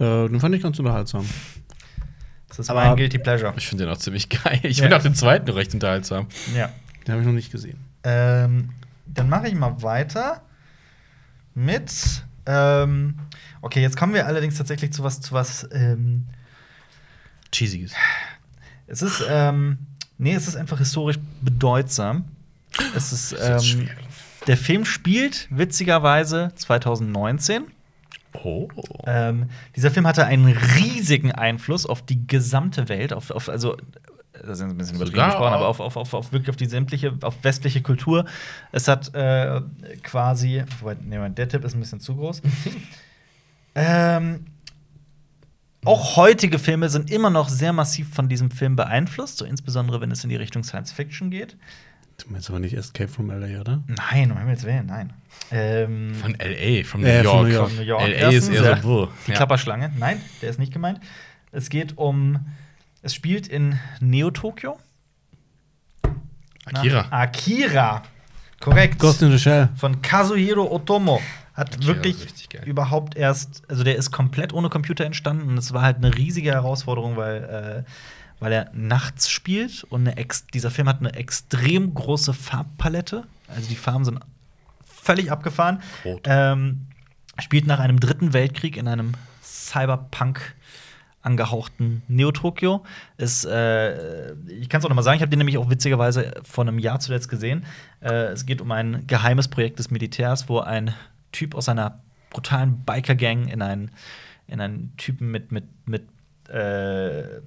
äh, 0.00 0.28
den 0.28 0.40
fand 0.40 0.54
ich 0.54 0.62
ganz 0.62 0.78
unterhaltsam. 0.78 1.24
Das 2.48 2.58
ist 2.58 2.70
Aber- 2.70 2.84
mein 2.84 2.96
Guilty 2.96 3.18
Pleasure. 3.18 3.54
Ich 3.56 3.66
finde 3.68 3.84
den 3.84 3.92
auch 3.92 3.98
ziemlich 3.98 4.28
geil. 4.44 4.58
Ich 4.64 4.78
Ja. 4.78 4.82
finde 4.84 4.96
auch 4.96 5.02
den 5.02 5.14
zweiten 5.14 5.48
recht 5.50 5.72
unterhaltsam. 5.74 6.26
Ja. 6.54 6.70
Den 7.06 7.12
habe 7.12 7.20
ich 7.22 7.26
noch 7.26 7.34
nicht 7.34 7.52
gesehen. 7.52 7.78
Ähm, 8.02 8.70
dann 9.06 9.28
mache 9.28 9.46
ich 9.48 9.54
mal 9.54 9.80
weiter 9.82 10.42
mit. 11.54 11.92
Ähm, 12.46 13.18
okay, 13.62 13.80
jetzt 13.80 13.96
kommen 13.96 14.12
wir 14.14 14.26
allerdings 14.26 14.56
tatsächlich 14.58 14.92
zu 14.92 15.02
was, 15.04 15.20
zu 15.20 15.32
was. 15.34 15.68
Ähm, 15.72 16.26
Cheesiges. 17.54 17.92
es 18.86 19.02
ist, 19.02 19.24
ähm, 19.28 19.78
nee, 20.18 20.34
es 20.34 20.48
ist 20.48 20.56
einfach 20.56 20.78
historisch 20.78 21.18
bedeutsam. 21.40 22.24
Es 22.94 23.12
ist, 23.12 23.34
ähm, 23.40 23.88
der 24.46 24.56
Film 24.56 24.84
spielt 24.84 25.46
witzigerweise 25.50 26.52
2019. 26.56 27.64
Oh. 28.42 28.68
Ähm, 29.06 29.48
dieser 29.76 29.90
Film 29.92 30.06
hatte 30.06 30.26
einen 30.26 30.46
riesigen 30.46 31.30
Einfluss 31.32 31.86
auf 31.86 32.02
die 32.02 32.26
gesamte 32.26 32.88
Welt, 32.88 33.12
auf, 33.12 33.30
auf 33.30 33.48
also 33.48 33.76
das 34.32 34.58
ist 34.58 34.64
ein 34.64 34.76
bisschen 34.76 34.96
übertrieben 34.96 35.14
Sogar 35.16 35.28
gesprochen, 35.28 35.54
aber 35.54 35.68
auf- 35.68 35.80
auf, 35.80 35.96
auf, 35.96 36.12
auf, 36.12 36.32
wirklich 36.32 36.50
auf 36.50 36.56
die 36.56 36.66
sämtliche, 36.66 37.16
auf 37.22 37.36
westliche 37.42 37.82
Kultur. 37.82 38.24
Es 38.72 38.88
hat 38.88 39.14
äh, 39.14 39.60
quasi, 40.02 40.64
wobei, 40.80 40.96
nee, 41.00 41.16
der 41.30 41.48
Tipp 41.48 41.64
ist 41.64 41.74
ein 41.74 41.80
bisschen 41.80 42.00
zu 42.00 42.16
groß. 42.16 42.42
ähm, 43.76 44.46
auch 45.84 46.16
heutige 46.16 46.58
Filme 46.58 46.88
sind 46.88 47.10
immer 47.10 47.30
noch 47.30 47.48
sehr 47.48 47.72
massiv 47.72 48.12
von 48.14 48.28
diesem 48.28 48.50
Film 48.50 48.76
beeinflusst, 48.76 49.38
so 49.38 49.44
insbesondere 49.44 50.00
wenn 50.00 50.10
es 50.10 50.22
in 50.24 50.30
die 50.30 50.36
Richtung 50.36 50.64
Science 50.64 50.92
Fiction 50.92 51.30
geht. 51.30 51.56
Du 52.18 52.30
meinst 52.30 52.48
aber 52.48 52.60
nicht 52.60 52.74
Escape 52.76 53.08
from 53.08 53.28
LA, 53.28 53.60
oder? 53.60 53.82
Nein, 53.88 54.30
um 54.30 54.38
Himmels 54.38 54.62
Willen, 54.64 54.86
nein. 54.86 55.12
Ähm, 55.50 56.14
Von 56.14 56.38
L.A., 56.38 56.84
von 56.84 57.00
New 57.00 57.06
Äh, 57.08 57.22
York. 57.24 57.34
von 57.36 57.44
New 57.48 57.52
York. 57.52 57.68
Von 57.70 57.76
New 57.78 57.82
York. 57.82 58.02
L.A. 58.02 58.28
ist 58.30 58.48
eher 58.48 58.62
ja. 58.62 58.76
so, 58.76 58.82
buh. 58.82 59.08
Die 59.26 59.30
Ja. 59.32 59.36
Klapperschlange. 59.36 59.90
Nein, 59.98 60.20
der 60.40 60.50
ist 60.50 60.58
nicht 60.60 60.72
gemeint. 60.72 61.00
Es 61.50 61.70
geht 61.70 61.98
um. 61.98 62.38
Es 63.02 63.14
spielt 63.14 63.48
in 63.48 63.78
Neo-Tokio. 64.00 64.78
Akira. 66.64 67.06
Na, 67.10 67.18
Akira. 67.22 68.02
Korrekt. 68.60 68.98
Ghost 68.98 69.20
in 69.22 69.30
the 69.30 69.38
Shell. 69.38 69.68
Von 69.76 70.00
Kazuhiro 70.00 70.70
Otomo. 70.72 71.20
Hat 71.54 71.74
Akira 71.74 71.86
wirklich 71.86 72.16
überhaupt 72.64 73.16
erst. 73.16 73.62
Also, 73.68 73.84
der 73.84 73.96
ist 73.96 74.10
komplett 74.10 74.52
ohne 74.52 74.68
Computer 74.68 75.04
entstanden. 75.04 75.48
Und 75.48 75.58
es 75.58 75.72
war 75.72 75.82
halt 75.82 75.98
eine 75.98 76.14
riesige 76.14 76.52
Herausforderung, 76.52 77.16
weil. 77.16 77.84
Äh, 77.86 77.90
weil 78.40 78.52
er 78.52 78.70
nachts 78.74 79.30
spielt 79.30 79.84
und 79.84 80.10
dieser 80.52 80.70
Film 80.70 80.88
hat 80.88 80.98
eine 81.00 81.14
extrem 81.14 81.94
große 81.94 82.34
Farbpalette. 82.34 83.24
Also 83.48 83.68
die 83.68 83.76
Farben 83.76 84.04
sind 84.04 84.20
völlig 84.84 85.30
abgefahren. 85.30 85.80
Rot. 86.04 86.22
Ähm, 86.24 86.86
spielt 87.38 87.66
nach 87.66 87.78
einem 87.78 88.00
dritten 88.00 88.32
Weltkrieg 88.32 88.76
in 88.76 88.88
einem 88.88 89.12
Cyberpunk 89.42 90.54
angehauchten 91.22 92.02
Neo-Tokio. 92.08 92.84
Ist, 93.16 93.46
äh, 93.46 94.34
ich 94.46 94.68
kann 94.68 94.80
es 94.80 94.84
auch 94.84 94.90
noch 94.90 94.96
mal 94.96 95.02
sagen, 95.02 95.16
ich 95.16 95.22
habe 95.22 95.30
den 95.30 95.38
nämlich 95.38 95.56
auch 95.56 95.70
witzigerweise 95.70 96.34
vor 96.42 96.64
einem 96.64 96.78
Jahr 96.78 97.00
zuletzt 97.00 97.28
gesehen. 97.30 97.64
Äh, 98.00 98.26
es 98.26 98.44
geht 98.44 98.60
um 98.60 98.70
ein 98.72 99.06
geheimes 99.06 99.48
Projekt 99.48 99.78
des 99.78 99.90
Militärs, 99.90 100.48
wo 100.48 100.58
ein 100.58 100.94
Typ 101.34 101.54
aus 101.54 101.68
einer 101.68 102.00
brutalen 102.30 102.78
Biker-Gang 102.84 103.48
in 103.48 103.60
einen, 103.62 103.90
in 104.46 104.60
einen 104.60 104.96
Typen 104.96 105.30
mit, 105.30 105.52
mit, 105.52 105.64
mit 105.86 106.04
äh, 106.48 107.40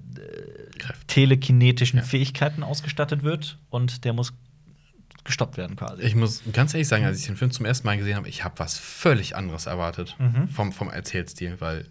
telekinetischen 1.08 2.00
Ja. 2.00 2.06
Fähigkeiten 2.06 2.64
ausgestattet 2.64 3.24
wird 3.24 3.58
und 3.70 4.04
der 4.06 4.14
muss 4.14 4.34
gestoppt 5.24 5.58
werden 5.58 5.76
quasi. 5.76 6.04
Ich 6.04 6.16
muss 6.16 6.42
ganz 6.54 6.74
ehrlich 6.74 6.88
sagen, 6.88 7.04
als 7.06 7.20
ich 7.20 7.26
den 7.26 7.36
Film 7.36 7.52
zum 7.52 7.66
ersten 7.66 7.86
Mal 7.86 7.98
gesehen 7.98 8.16
habe, 8.16 8.30
ich 8.30 8.44
habe 8.44 8.58
was 8.60 8.78
völlig 8.78 9.36
anderes 9.36 9.66
erwartet 9.66 10.16
Mhm. 10.20 10.48
vom, 10.48 10.72
vom 10.72 10.90
Erzählstil, 10.90 11.56
weil 11.60 11.86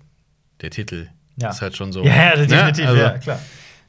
der 0.63 0.71
Titel 0.71 1.09
Ja. 1.37 1.51
ist 1.51 1.61
halt 1.61 1.77
schon 1.77 1.93
so. 1.93 2.03
ja, 2.05 2.15
ja, 2.15 2.37
ne? 2.37 2.47
definitiv, 2.47 2.87
Also, 2.87 3.01
ja, 3.03 3.19
klar. 3.19 3.41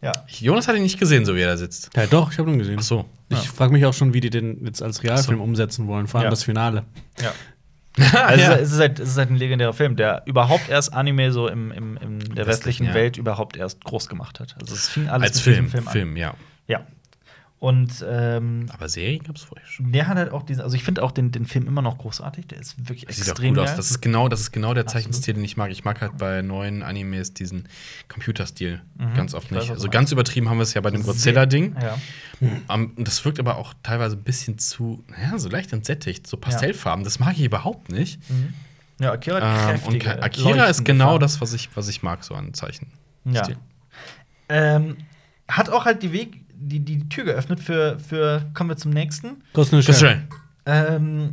Ja. 0.02 0.12
Jonas 0.28 0.68
hat 0.68 0.76
ihn 0.76 0.84
nicht 0.84 1.00
gesehen, 1.00 1.26
so 1.26 1.34
wie 1.36 1.40
er 1.42 1.48
da 1.48 1.58
sitzt. 1.58 1.90
Ja, 1.96 2.06
doch, 2.06 2.32
ich 2.32 2.38
habe 2.38 2.52
ihn 2.52 2.60
gesehen. 2.60 2.78
Ach 2.80 2.84
so. 2.84 3.06
Ich 3.30 3.38
Ja. 3.38 3.52
frage 3.52 3.72
mich 3.74 3.84
auch 3.86 3.94
schon, 3.96 4.14
wie 4.14 4.20
die 4.22 4.30
den 4.30 4.64
jetzt 4.66 4.84
als 4.84 5.02
Realfilm 5.04 5.40
so. 5.40 5.44
umsetzen 5.44 5.88
wollen, 5.88 6.08
vor 6.08 6.20
allem 6.20 6.26
Ja. 6.28 6.30
das 6.30 6.44
Finale. 6.44 6.84
Ja. 7.20 7.34
Also 8.14 8.44
ja. 8.44 8.56
es, 8.56 8.72
ist 8.72 8.80
halt, 8.80 9.00
es 9.00 9.10
ist 9.10 9.18
halt 9.18 9.30
ein 9.30 9.36
legendärer 9.36 9.74
Film, 9.74 9.96
der 9.96 10.24
überhaupt 10.26 10.70
erst 10.70 10.94
Anime 10.94 11.32
so 11.32 11.48
im, 11.48 11.72
im, 11.72 11.98
in 11.98 12.20
der 12.20 12.46
Westlichen, 12.46 12.48
westlichen 12.48 12.86
ja. 12.88 12.94
Welt 12.94 13.18
überhaupt 13.18 13.58
erst 13.58 13.84
groß 13.84 14.08
gemacht 14.08 14.40
hat. 14.40 14.56
Also 14.62 14.76
es 14.76 14.88
fing 14.90 15.08
alles 15.08 15.30
Als 15.30 15.36
mit 15.38 15.44
Film, 15.44 15.66
diesem 15.66 15.84
Film, 15.84 15.92
Film, 15.92 16.10
an. 16.12 16.18
ja. 16.18 16.34
Ja. 16.68 16.86
Und 17.60 18.06
ähm, 18.08 18.68
Aber 18.72 18.88
Serien 18.88 19.24
gab 19.24 19.36
es 19.36 19.42
vorher 19.42 19.66
schon. 19.66 19.92
der 19.92 20.08
hat 20.08 20.18
halt 20.18 20.32
auch 20.32 20.44
diesen, 20.44 20.62
also 20.62 20.76
ich 20.76 20.84
finde 20.84 21.02
auch 21.02 21.12
den, 21.12 21.32
den 21.32 21.48
Film 21.48 21.66
immer 21.66 21.82
noch 21.82 21.98
großartig. 21.98 22.46
Der 22.48 22.60
ist 22.60 22.78
wirklich 22.78 23.06
Das 23.08 23.16
sieht 23.16 23.26
auch 23.26 23.30
extrem 23.32 23.56
gut 23.56 23.64
geil. 23.64 23.72
aus. 23.72 23.76
Das 23.78 23.90
ist 23.90 24.00
genau, 24.00 24.30
das 24.30 24.42
ist 24.42 24.52
genau 24.52 24.76
der. 24.76 24.86
Zeichenstil, 24.86 25.34
den 25.34 25.44
ich 25.44 25.58
mag. 25.58 25.72
Ich 25.72 25.84
mag 25.84 26.00
halt 26.02 26.20
bei 26.20 26.44
neuen 26.44 26.84
Animes 26.84 27.34
diesen 27.34 27.68
Computerstil 28.10 28.82
Mhm. 29.00 29.14
ganz 29.16 29.34
oft 29.34 29.46
Ich 29.46 29.52
weiß, 29.52 29.60
nicht. 29.62 29.70
du 29.70 29.74
Also 29.74 29.90
ganz 29.90 30.12
übertrieben 30.12 30.50
haben 30.50 30.58
wir 30.58 30.64
es 30.64 30.76
ja 30.76 30.82
bei 30.82 30.92
dem 30.92 31.02
Godzilla-Ding. 31.04 31.76
Ja. 31.82 31.98
Um, 32.74 32.94
das 32.96 33.26
wirkt 33.26 33.40
aber 33.40 33.58
auch 33.58 33.74
teilweise 33.82 34.16
ein 34.18 34.24
bisschen 34.24 34.60
zu, 34.60 35.04
ja, 35.20 35.40
so 35.40 35.50
leicht 35.50 35.74
entsättigt, 35.74 36.28
so 36.28 36.38
Pastellfarben. 36.38 37.04
Das 37.04 37.18
mag 37.20 37.34
ich 37.40 37.44
überhaupt 37.46 37.92
nicht. 37.92 38.20
Mhm. 38.30 38.54
Ja, 39.00 39.12
Akira 39.14 39.42
hat 39.42 39.76
Ähm, 39.80 39.84
und 39.88 40.08
Akira 40.08 40.66
ist 40.66 40.86
genau 40.86 41.18
das, 41.18 41.42
was 41.42 41.54
ich, 41.54 41.70
was 41.76 41.88
ich 41.88 42.04
mag, 42.04 42.24
so 42.24 42.36
an 42.36 42.54
Zeichen. 42.54 42.92
Ja. 43.26 43.48
Ähm, 44.50 44.98
hat 45.48 45.70
auch 45.70 45.86
halt 45.86 46.04
die 46.04 46.12
Weg, 46.14 46.42
die, 46.60 46.80
die 46.80 47.08
Tür 47.10 47.26
geöffnet 47.26 47.60
für, 47.60 47.98
für 48.00 48.46
kommen 48.54 48.70
wir 48.70 48.78
zum 48.78 48.92
nächsten. 48.92 49.44
Ghost 49.54 49.74
in 49.74 49.82
the 49.82 49.94
Shell. 49.94 49.96
schön. 49.96 50.28
Ähm, 50.66 51.30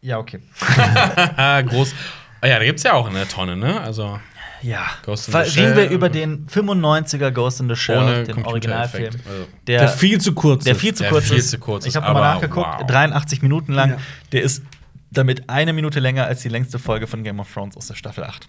ja, 0.00 0.18
okay. 0.18 0.40
Groß. 1.68 1.94
Ah 2.40 2.46
ja, 2.48 2.58
da 2.58 2.64
gibt 2.64 2.78
es 2.78 2.82
ja 2.82 2.94
auch 2.94 3.08
eine 3.08 3.26
Tonne, 3.28 3.56
ne? 3.56 3.80
Also 3.80 4.18
Ja. 4.62 4.80
Ghost 5.04 5.28
in 5.28 5.32
the 5.32 5.38
Reden 5.60 5.76
wir 5.76 5.84
Shell. 5.84 5.92
über 5.92 6.08
den 6.08 6.46
95er 6.48 7.30
Ghost 7.30 7.60
in 7.60 7.68
the 7.68 7.76
Shell, 7.76 7.98
ohne 7.98 8.24
den 8.24 8.44
Originalfilm. 8.44 9.14
Also, 9.28 9.46
Der, 9.66 9.78
Der 9.80 9.88
viel 9.88 10.20
zu 10.20 10.32
kurz 10.34 10.64
der 10.64 10.72
ist. 10.74 10.80
viel 10.80 10.94
zu 10.94 11.02
Der 11.04 11.12
kurz 11.12 11.24
viel 11.28 11.36
ist. 11.38 11.50
zu 11.50 11.58
kurz 11.58 11.84
ich 11.84 11.90
ist, 11.90 11.96
habe 11.96 12.12
mal 12.12 12.20
aber 12.22 12.34
nachgeguckt, 12.34 12.80
wow. 12.80 12.86
83 12.86 13.42
Minuten 13.42 13.72
lang. 13.72 13.90
Ja. 13.90 13.96
Der 14.32 14.42
ist 14.42 14.62
damit 15.10 15.48
eine 15.48 15.72
Minute 15.72 16.00
länger 16.00 16.24
als 16.26 16.42
die 16.42 16.48
längste 16.48 16.78
Folge 16.78 17.06
von 17.06 17.22
Game 17.22 17.38
of 17.38 17.52
Thrones 17.52 17.76
aus 17.76 17.86
der 17.86 17.94
Staffel 17.94 18.24
8. 18.24 18.48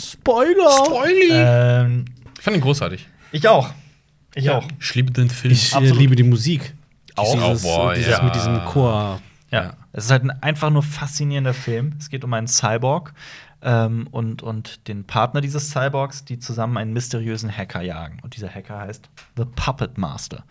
Spoiler! 0.00 0.70
Spoily! 0.86 1.30
Ähm, 1.32 2.04
ich 2.36 2.42
fand 2.42 2.56
ihn 2.56 2.62
großartig. 2.62 3.06
ich 3.32 3.46
auch. 3.48 3.70
Ich 4.34 4.44
Ja. 4.44 4.58
auch. 4.58 4.68
Ich 4.80 4.94
liebe 4.94 5.12
den 5.12 5.30
Film. 5.30 5.52
Ich 5.52 5.72
äh, 5.72 5.76
Absolut. 5.76 5.98
liebe 5.98 6.16
die 6.16 6.22
Musik. 6.22 6.74
Auch? 7.16 7.32
Dieses, 7.34 7.64
Oh, 7.64 7.68
boah, 7.68 7.94
dieses 7.94 8.10
ja. 8.10 8.22
mit 8.22 8.34
diesem 8.34 8.64
Chor. 8.64 9.20
Ja. 9.50 9.62
Ja. 9.62 9.72
Es 9.92 10.06
ist 10.06 10.10
halt 10.10 10.24
ein 10.24 10.30
einfach 10.42 10.70
nur 10.70 10.82
faszinierender 10.82 11.54
Film. 11.54 11.94
Es 11.98 12.10
geht 12.10 12.24
um 12.24 12.32
einen 12.34 12.48
Cyborg 12.48 13.14
ähm, 13.62 14.08
und, 14.10 14.42
und 14.42 14.88
den 14.88 15.04
Partner 15.04 15.40
dieses 15.40 15.70
Cyborgs, 15.70 16.24
die 16.24 16.40
zusammen 16.40 16.76
einen 16.76 16.92
mysteriösen 16.92 17.56
Hacker 17.56 17.80
jagen. 17.82 18.18
Und 18.22 18.34
dieser 18.36 18.48
Hacker 18.52 18.80
heißt 18.80 19.08
The 19.36 19.44
Puppet 19.44 19.96
Master. 19.96 20.44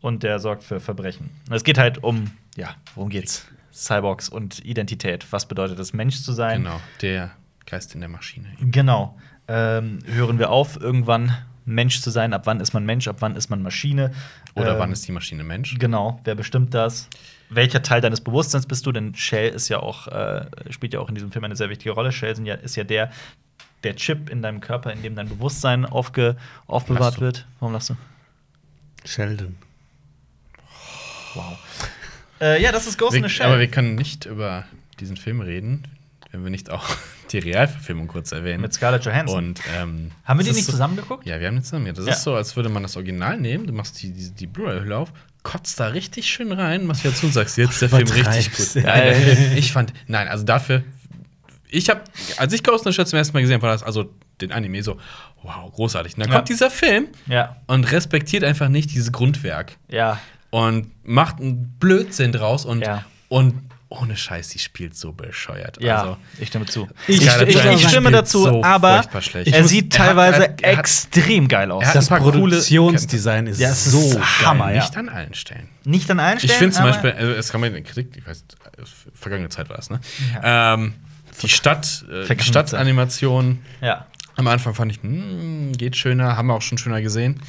Und 0.00 0.22
der 0.22 0.38
sorgt 0.38 0.62
für 0.64 0.80
Verbrechen. 0.80 1.30
Es 1.50 1.64
geht 1.64 1.76
halt 1.78 2.02
um 2.02 2.30
ja, 2.56 2.70
worum 2.94 3.10
geht's? 3.10 3.46
Cyborgs 3.72 4.28
und 4.28 4.64
Identität. 4.64 5.26
Was 5.32 5.46
bedeutet 5.48 5.78
es, 5.80 5.92
Mensch 5.92 6.22
zu 6.22 6.32
sein? 6.32 6.62
Genau, 6.62 6.80
der 7.02 7.32
Geist 7.66 7.94
in 7.94 8.00
der 8.00 8.08
Maschine. 8.08 8.48
Genau. 8.60 9.18
Ähm, 9.48 9.98
hören 10.06 10.38
wir 10.38 10.50
auf, 10.50 10.80
irgendwann 10.80 11.36
Mensch 11.64 12.00
zu 12.00 12.10
sein? 12.10 12.32
Ab 12.32 12.42
wann 12.44 12.60
ist 12.60 12.74
man 12.74 12.84
Mensch? 12.84 13.08
Ab 13.08 13.16
wann 13.20 13.36
ist 13.36 13.48
man 13.50 13.62
Maschine? 13.62 14.12
Oder 14.54 14.72
Ähm, 14.74 14.78
wann 14.78 14.92
ist 14.92 15.06
die 15.08 15.12
Maschine 15.12 15.44
Mensch? 15.44 15.76
Genau, 15.78 16.20
wer 16.24 16.34
bestimmt 16.34 16.74
das? 16.74 17.08
Welcher 17.50 17.82
Teil 17.82 18.00
deines 18.00 18.20
Bewusstseins 18.20 18.66
bist 18.66 18.84
du? 18.86 18.92
Denn 18.92 19.14
Shell 19.14 19.50
ist 19.52 19.68
ja 19.68 19.78
auch, 19.80 20.08
äh, 20.08 20.46
spielt 20.70 20.92
ja 20.94 21.00
auch 21.00 21.08
in 21.08 21.14
diesem 21.14 21.32
Film 21.32 21.44
eine 21.44 21.56
sehr 21.56 21.70
wichtige 21.70 21.92
Rolle. 21.92 22.12
Shell 22.12 22.34
sind 22.36 22.46
ja, 22.46 22.54
ist 22.54 22.76
ja 22.76 22.84
der, 22.84 23.10
der 23.82 23.96
Chip 23.96 24.30
in 24.30 24.42
deinem 24.42 24.60
Körper, 24.60 24.92
in 24.92 25.02
dem 25.02 25.14
dein 25.14 25.28
Bewusstsein 25.28 25.84
aufge, 25.86 26.36
aufbewahrt 26.66 27.20
wird. 27.20 27.46
Warum 27.60 27.72
lachst 27.74 27.90
du? 27.90 27.96
Sheldon. 29.04 29.56
Wow. 31.34 31.58
äh, 32.40 32.62
ja, 32.62 32.72
das 32.72 32.86
ist 32.86 32.98
Ghost 32.98 33.14
in 33.16 33.22
Wir, 33.22 33.28
the 33.28 33.34
Shell. 33.34 33.46
aber 33.46 33.58
wir 33.58 33.68
können 33.68 33.94
nicht 33.94 34.24
über 34.24 34.64
diesen 35.00 35.16
Film 35.16 35.40
reden, 35.40 35.84
wenn 36.34 36.42
wir 36.44 36.50
nicht 36.50 36.68
auch 36.70 36.84
die 37.32 37.38
Realverfilmung 37.38 38.08
kurz 38.08 38.32
erwähnen. 38.32 38.60
Mit 38.60 38.74
Scarlett 38.74 39.04
Johansson. 39.04 39.38
Und, 39.38 39.60
ähm, 39.76 40.10
Haben 40.24 40.40
wir 40.40 40.44
die 40.44 40.52
nicht 40.52 40.64
so, 40.66 40.72
zusammen 40.72 40.96
geguckt? 40.96 41.26
Ja, 41.26 41.38
wir 41.40 41.46
haben 41.46 41.56
die 41.56 41.62
zusammen. 41.62 41.94
Das 41.94 42.04
Ja. 42.06 42.12
ist 42.12 42.22
so, 42.24 42.34
als 42.34 42.56
würde 42.56 42.68
man 42.68 42.82
das 42.82 42.96
Original 42.96 43.38
nehmen, 43.38 43.66
du 43.66 43.72
machst 43.72 44.02
die, 44.02 44.12
die, 44.12 44.30
die 44.30 44.46
Blu-ray-Hülle 44.46 44.96
auf, 44.98 45.12
kotzt 45.44 45.78
da 45.78 45.88
richtig 45.88 46.26
schön 46.26 46.50
rein, 46.52 46.86
machst 46.86 47.04
wieder 47.04 47.14
zu 47.14 47.26
und 47.26 47.32
sagst, 47.32 47.56
jetzt 47.56 47.72
ist 47.80 47.82
der 47.82 47.88
Film 47.90 48.08
richtig 48.08 48.50
gut. 48.52 48.82
Nein, 48.84 49.14
Film, 49.14 49.56
ich 49.56 49.72
fand, 49.72 49.92
nein, 50.08 50.26
also 50.28 50.44
dafür, 50.44 50.82
ich 51.68 51.88
habe, 51.90 52.00
als 52.36 52.52
ich 52.52 52.62
Ghost 52.62 52.84
in 52.86 52.92
the 52.92 52.96
Shell 52.96 53.06
zum 53.06 53.16
ersten 53.18 53.32
Mal 53.34 53.40
gesehen 53.42 53.54
habe, 53.54 53.62
war 53.64 53.72
das, 53.72 53.82
also 53.82 54.10
den 54.40 54.50
Anime 54.52 54.82
so, 54.82 54.98
wow, 55.42 55.70
großartig. 55.72 56.14
Und 56.14 56.20
dann 56.20 56.30
Ja. 56.30 56.36
kommt 56.36 56.48
dieser 56.48 56.70
Film 56.70 57.06
Ja. 57.26 57.56
und 57.66 57.90
respektiert 57.92 58.42
einfach 58.44 58.68
nicht 58.68 58.90
dieses 58.92 59.12
Grundwerk 59.12 59.76
Ja. 59.88 60.18
und 60.50 60.90
macht 61.04 61.40
einen 61.40 61.74
Blödsinn 61.78 62.32
draus 62.32 62.64
und, 62.64 62.84
und 63.28 63.54
ohne 64.00 64.16
Scheiß, 64.16 64.48
die 64.48 64.58
spielt 64.58 64.96
so 64.96 65.12
bescheuert. 65.12 65.82
Ja, 65.82 66.00
Also, 66.00 66.16
ich 66.38 66.48
stimme 66.48 66.66
zu. 66.66 66.88
Ich- 67.08 67.20
ich, 67.22 67.26
ich, 67.46 67.64
ich 67.64 67.88
stimme 67.88 68.10
dazu, 68.10 68.44
so 68.44 68.62
aber 68.64 69.04
er 69.44 69.64
sieht 69.64 69.92
teilweise 69.92 70.36
er 70.46 70.52
hat- 70.52 70.60
er 70.62 70.72
hat- 70.72 70.78
extrem 70.80 71.48
geil 71.48 71.70
aus. 71.70 71.84
Das 71.92 72.08
Produktionsdesign 72.08 73.46
ist 73.46 73.60
Ja, 73.60 73.70
es 73.70 73.86
ist 73.86 73.92
so 73.92 74.20
Hammer, 74.44 74.66
geil. 74.66 74.76
ja. 74.76 74.82
Nicht 74.82 74.96
an 74.96 75.08
allen 75.08 75.34
Stellen. 75.34 75.68
Nicht 75.84 76.10
an 76.10 76.20
allen 76.20 76.38
Stellen. 76.38 76.52
Ich 76.52 76.58
finde 76.58 76.74
zum 76.76 76.84
Beispiel, 76.84 77.12
also 77.12 77.32
es 77.32 77.50
kam 77.50 77.60
mir 77.60 77.68
in 77.68 77.72
der 77.74 77.82
Kritik, 77.82 78.16
ich 78.16 78.26
weiß, 78.26 78.44
vergangene 79.14 79.48
Zeit 79.48 79.68
war 79.68 79.76
das, 79.76 79.90
ne? 79.90 80.00
Ähm, 80.42 80.94
die 81.42 81.48
Stadt, 81.48 82.04
äh, 82.10 82.32
die 82.34 82.42
Stadtanimation 82.42 83.60
Ja. 83.80 84.06
am 84.36 84.46
Anfang 84.48 84.74
fand 84.74 84.92
ich, 84.92 85.02
hm, 85.02 85.72
geht 85.76 85.96
schöner, 85.96 86.36
haben 86.36 86.46
wir 86.48 86.54
auch 86.54 86.62
schon 86.62 86.78
schöner 86.78 87.00
gesehen. 87.02 87.40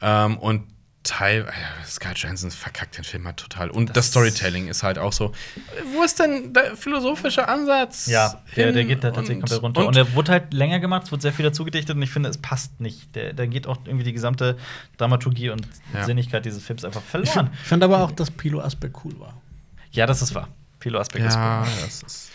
Ähm, 0.00 0.36
und 0.38 0.62
Teil, 1.04 1.46
ja, 1.46 1.84
Scarlett 1.86 2.18
Johansson 2.18 2.50
verkackt 2.50 2.96
den 2.96 3.04
Film 3.04 3.26
halt 3.26 3.36
total. 3.36 3.70
Und 3.70 3.96
das, 3.96 4.06
Storytelling 4.06 4.68
ist 4.68 4.82
halt 4.82 4.98
auch 4.98 5.12
so. 5.12 5.32
Wo 5.94 6.02
ist 6.04 6.18
denn 6.20 6.52
der 6.52 6.76
philosophische 6.76 7.48
Ansatz? 7.48 8.06
Ja, 8.06 8.40
der, 8.56 8.72
der 8.72 8.84
geht 8.84 9.02
da 9.02 9.10
tatsächlich 9.10 9.40
komplett 9.40 9.62
runter. 9.62 9.80
Und, 9.80 9.86
Und, 9.88 9.96
der 9.96 10.14
wurde 10.14 10.32
halt 10.32 10.52
länger 10.54 10.78
gemacht, 10.78 11.04
es 11.04 11.12
wurde 11.12 11.22
sehr 11.22 11.32
viel 11.32 11.44
dazu 11.44 11.64
gedichtet 11.64 11.96
und 11.96 12.02
ich 12.02 12.10
finde, 12.10 12.28
es 12.28 12.38
passt 12.38 12.80
nicht. 12.80 13.14
Der, 13.16 13.32
da 13.32 13.46
geht 13.46 13.66
auch 13.66 13.78
irgendwie 13.84 14.04
die 14.04 14.12
gesamte 14.12 14.56
Dramaturgie 14.96 15.50
und 15.50 15.66
Ja. 15.92 16.04
Sinnigkeit 16.04 16.44
dieses 16.44 16.62
Films 16.62 16.84
einfach 16.84 17.02
verloren. 17.02 17.50
ich 17.52 17.68
fand 17.68 17.82
aber 17.82 18.00
auch, 18.00 18.12
dass 18.12 18.30
Pilo 18.30 18.60
Asbeck 18.60 19.04
cool 19.04 19.18
war. 19.18 19.34
Ja, 19.90 20.06
das 20.06 20.22
ist 20.22 20.34
wahr. 20.34 20.48
Pilo 20.78 20.98
Aspekt 21.00 21.24
ist 21.26 21.34
ja, 21.34 21.62
cool. 21.62 21.68
das 21.84 22.02
ist. 22.02 22.31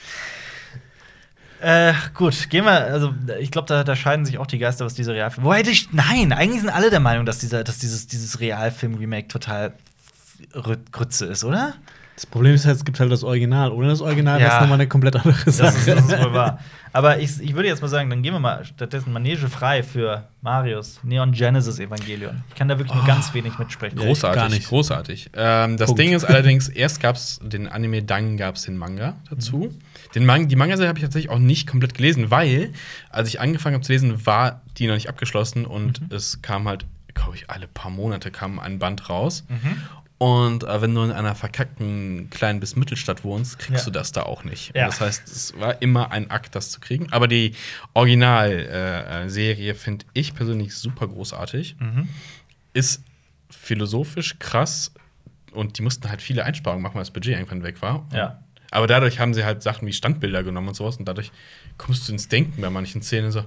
Äh, 1.60 1.94
gut, 2.14 2.50
gehen 2.50 2.66
wir, 2.66 2.72
also 2.86 3.14
ich 3.40 3.50
glaube, 3.50 3.68
da, 3.68 3.84
da 3.84 3.96
scheiden 3.96 4.26
sich 4.26 4.38
auch 4.38 4.46
die 4.48 4.60
Geister, 4.60 4.86
was 4.86 4.94
diese 4.94 5.14
Realfilme. 5.14 5.46
Wobei, 5.46 5.62
ich, 5.62 5.90
nein, 5.92 6.32
eigentlich 6.32 6.62
sind 6.62 6.70
alle 6.70 6.90
der 6.92 7.00
Meinung, 7.00 7.26
dass, 7.26 7.40
dieser, 7.40 7.64
dass 7.64 7.80
dieses, 7.80 8.06
dieses 8.08 8.40
Realfilm-Remake 8.40 9.28
total 9.28 9.74
Rü- 10.54 10.78
Grütze 10.92 11.26
ist, 11.26 11.44
oder? 11.44 11.74
Das 12.16 12.26
Problem 12.26 12.56
ist 12.56 12.66
halt, 12.66 12.76
es 12.78 12.84
gibt 12.86 13.00
halt 13.00 13.12
das 13.12 13.24
Original. 13.24 13.72
Ohne 13.72 13.90
das 13.90 14.02
Original 14.02 14.40
Ja. 14.40 14.46
wäre 14.48 14.56
es 14.56 14.62
nochmal 14.62 14.78
eine 14.80 14.88
komplett 14.88 15.16
andere 15.18 15.36
Das 15.46 15.58
Sache. 15.58 15.78
ist, 15.78 15.88
das 15.88 16.00
ist 16.04 16.20
wohl 16.24 16.34
wahr. 16.34 16.60
Aber 16.92 17.20
ich, 17.20 17.40
ich 17.42 17.54
würde 17.54 17.68
jetzt 17.70 17.80
mal 17.84 17.90
sagen, 17.90 18.10
dann 18.10 18.24
gehen 18.24 18.34
wir 18.34 18.40
mal 18.40 18.66
stattdessen 18.66 19.14
Manege 19.14 19.48
frei 19.50 19.84
für 19.84 20.28
Marius 20.42 21.00
Neon 21.04 21.32
Genesis 21.32 21.78
Evangelion. 21.78 22.44
Ich 22.50 22.56
kann 22.56 22.68
da 22.70 22.80
wirklich 22.80 22.96
nur 22.96 23.06
ganz 23.06 23.36
wenig 23.36 23.60
mitsprechen. 23.60 24.00
Großartig, 24.00 24.42
gar 24.42 24.50
nicht. 24.50 24.68
großartig. 24.68 25.30
Ähm, 25.36 25.78
das 25.78 25.88
Punkt. 25.88 26.02
Ding 26.02 26.14
ist 26.14 26.24
allerdings, 26.24 26.70
erst 26.70 27.02
gab 27.02 27.18
es 27.18 27.40
den 27.44 27.68
Anime, 27.68 28.02
dann 28.02 28.36
gab 28.36 28.56
es 28.56 28.64
den 28.64 28.78
Manga 28.78 29.16
dazu. 29.30 29.72
Den 30.18 30.26
Man 30.26 30.48
die 30.48 30.56
Manga-Serie 30.56 30.90
habe 30.90 31.00
ich 31.00 31.04
tatsächlich 31.06 31.30
auch 31.32 31.40
nicht 31.40 31.68
komplett 31.68 31.94
gelesen, 31.94 32.32
weil, 32.32 32.74
als 33.10 33.30
ich 33.30 33.40
angefangen 33.40 33.76
habe 33.76 33.86
zu 33.86 33.92
lesen, 33.94 34.26
war 34.26 34.62
die 34.78 34.88
noch 34.88 34.96
nicht 34.96 35.10
abgeschlossen 35.10 35.66
und 35.66 36.02
es 36.12 36.42
kam 36.42 36.68
halt, 36.68 36.86
glaube 37.14 37.36
ich, 37.36 37.50
alle 37.50 37.68
paar 37.68 37.92
Monate 37.92 38.32
kam 38.32 38.60
ein 38.60 38.80
Band 38.80 39.10
raus. 39.10 39.46
Und 40.20 40.64
äh, 40.64 40.82
wenn 40.82 40.96
du 40.96 41.04
in 41.04 41.12
einer 41.12 41.36
verkackten 41.36 42.32
kleinen 42.32 42.60
bis 42.60 42.76
Mittelstadt 42.76 43.24
wohnst, 43.24 43.60
kriegst 43.60 43.86
Ja. 43.86 43.92
du 43.92 44.00
das 44.00 44.12
da 44.12 44.24
auch 44.24 44.44
nicht. 44.44 44.76
Ja. 44.76 44.88
Das 44.88 45.00
heißt, 45.00 45.28
es 45.28 45.54
war 45.60 45.80
immer 45.84 46.12
ein 46.12 46.32
Akt, 46.32 46.56
das 46.56 46.72
zu 46.72 46.80
kriegen. 46.80 47.14
Aber 47.14 47.28
die 47.28 47.54
Originalserie 47.94 49.76
finde 49.76 50.06
ich 50.14 50.34
persönlich 50.34 50.74
super 50.76 51.08
großartig 51.08 51.76
Mhm. 51.80 52.10
ist 52.74 53.04
philosophisch 53.50 54.38
krass 54.40 54.92
und 55.52 55.78
die 55.78 55.82
mussten 55.82 56.10
halt 56.10 56.22
viele 56.22 56.44
Einsparungen 56.46 56.82
machen, 56.84 56.96
weil 56.96 57.02
das 57.02 57.12
Budget 57.12 57.34
irgendwann 57.36 57.64
weg 57.64 57.82
war. 57.82 58.06
Ja. 58.14 58.40
Aber 58.72 58.88
dadurch 58.88 59.20
haben 59.20 59.34
sie 59.34 59.46
halt 59.46 59.64
Sachen 59.64 59.88
wie 59.88 59.94
Standbilder 59.94 60.44
genommen 60.44 60.68
und 60.70 60.74
sowas 60.76 60.98
und 60.98 61.06
dadurch 61.06 61.32
kommst 61.78 62.08
du 62.08 62.12
ins 62.12 62.28
Denken 62.28 62.62
bei 62.62 62.70
manchen 62.70 63.02
Szenen 63.02 63.32
so, 63.32 63.44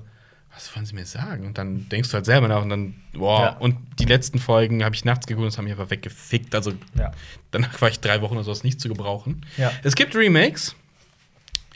was 0.53 0.75
wollen 0.75 0.85
sie 0.87 0.95
mir 0.95 1.07
sagen? 1.07 1.47
Und 1.47 1.59
dann 1.59 1.89
denkst 1.89 2.09
du 2.11 2.15
halt 2.15 2.27
selber 2.27 2.49
nach 2.49 2.63
und 2.63 2.71
dann, 2.71 2.95
boah. 3.13 3.41
Ja. 3.43 3.57
Und 3.59 3.77
die 4.01 4.05
letzten 4.05 4.39
Folgen 4.39 4.83
habe 4.83 4.95
ich 4.95 5.05
nachts 5.05 5.27
geguckt 5.27 5.45
und 5.45 5.53
das 5.53 5.59
haben 5.59 5.65
mich 5.65 5.73
einfach 5.73 5.91
weggefickt. 5.91 6.55
Also 6.55 6.73
Ja. 6.99 7.13
danach 7.53 7.81
war 7.81 7.89
ich 7.89 8.01
drei 8.01 8.21
Wochen 8.21 8.35
oder 8.35 8.45
sowas 8.45 8.65
nicht 8.65 8.81
zu 8.81 8.89
gebrauchen. 8.89 9.45
Ja. 9.57 9.71
Es 9.85 9.95
gibt 9.95 10.15
Remakes 10.17 10.75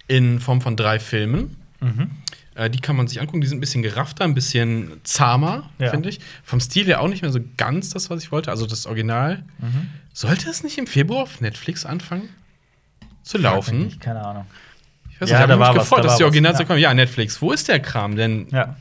in 0.08 0.40
Form 0.40 0.60
von 0.60 0.76
drei 0.76 0.98
Filmen. 0.98 1.56
Mhm. 1.80 2.10
Äh, 2.56 2.70
die 2.70 2.80
kann 2.80 2.96
man 2.96 3.06
sich 3.08 3.20
angucken. 3.20 3.40
Die 3.40 3.46
sind 3.46 3.58
ein 3.58 3.60
bisschen 3.60 3.82
geraffter, 3.82 4.24
ein 4.24 4.34
bisschen 4.34 5.00
zahmer, 5.04 5.70
finde 5.78 6.08
ich. 6.08 6.20
Vom 6.42 6.60
Stil 6.60 6.86
her 6.86 7.00
auch 7.00 7.08
nicht 7.08 7.22
mehr 7.22 7.32
so 7.32 7.40
ganz 7.56 7.90
das, 7.90 8.10
was 8.10 8.22
ich 8.22 8.32
wollte. 8.32 8.50
Also 8.50 8.66
das 8.66 8.86
Original. 8.86 9.44
Mhm. 9.58 9.88
Sollte 10.12 10.48
es 10.50 10.62
nicht 10.62 10.78
im 10.78 10.86
Februar 10.86 11.22
auf 11.22 11.40
Netflix 11.40 11.84
anfangen 11.86 12.28
zu 13.24 13.38
laufen? 13.38 13.84
nicht, 13.86 14.00
Keine 14.00 14.24
Ahnung. 14.24 14.46
Ich 15.10 15.20
weiß 15.20 15.28
Ja, 15.30 15.36
nicht, 15.38 15.42
ich 15.44 15.46
da 15.48 15.52
habe 15.54 15.60
war 15.60 15.68
mich 15.72 15.76
was, 15.80 15.84
gefreut, 15.88 15.98
da 16.04 16.08
dass 16.08 16.16
die. 16.18 16.24
Original 16.24 16.52
Ja. 16.54 16.64
kommen. 16.64 16.78
Ja, 16.78 16.94
Netflix, 16.94 17.40
wo 17.42 17.52
ist 17.52 17.68
der 17.68 17.80
Kram? 17.80 18.16
Denn, 18.16 18.46
Ja. 18.50 18.76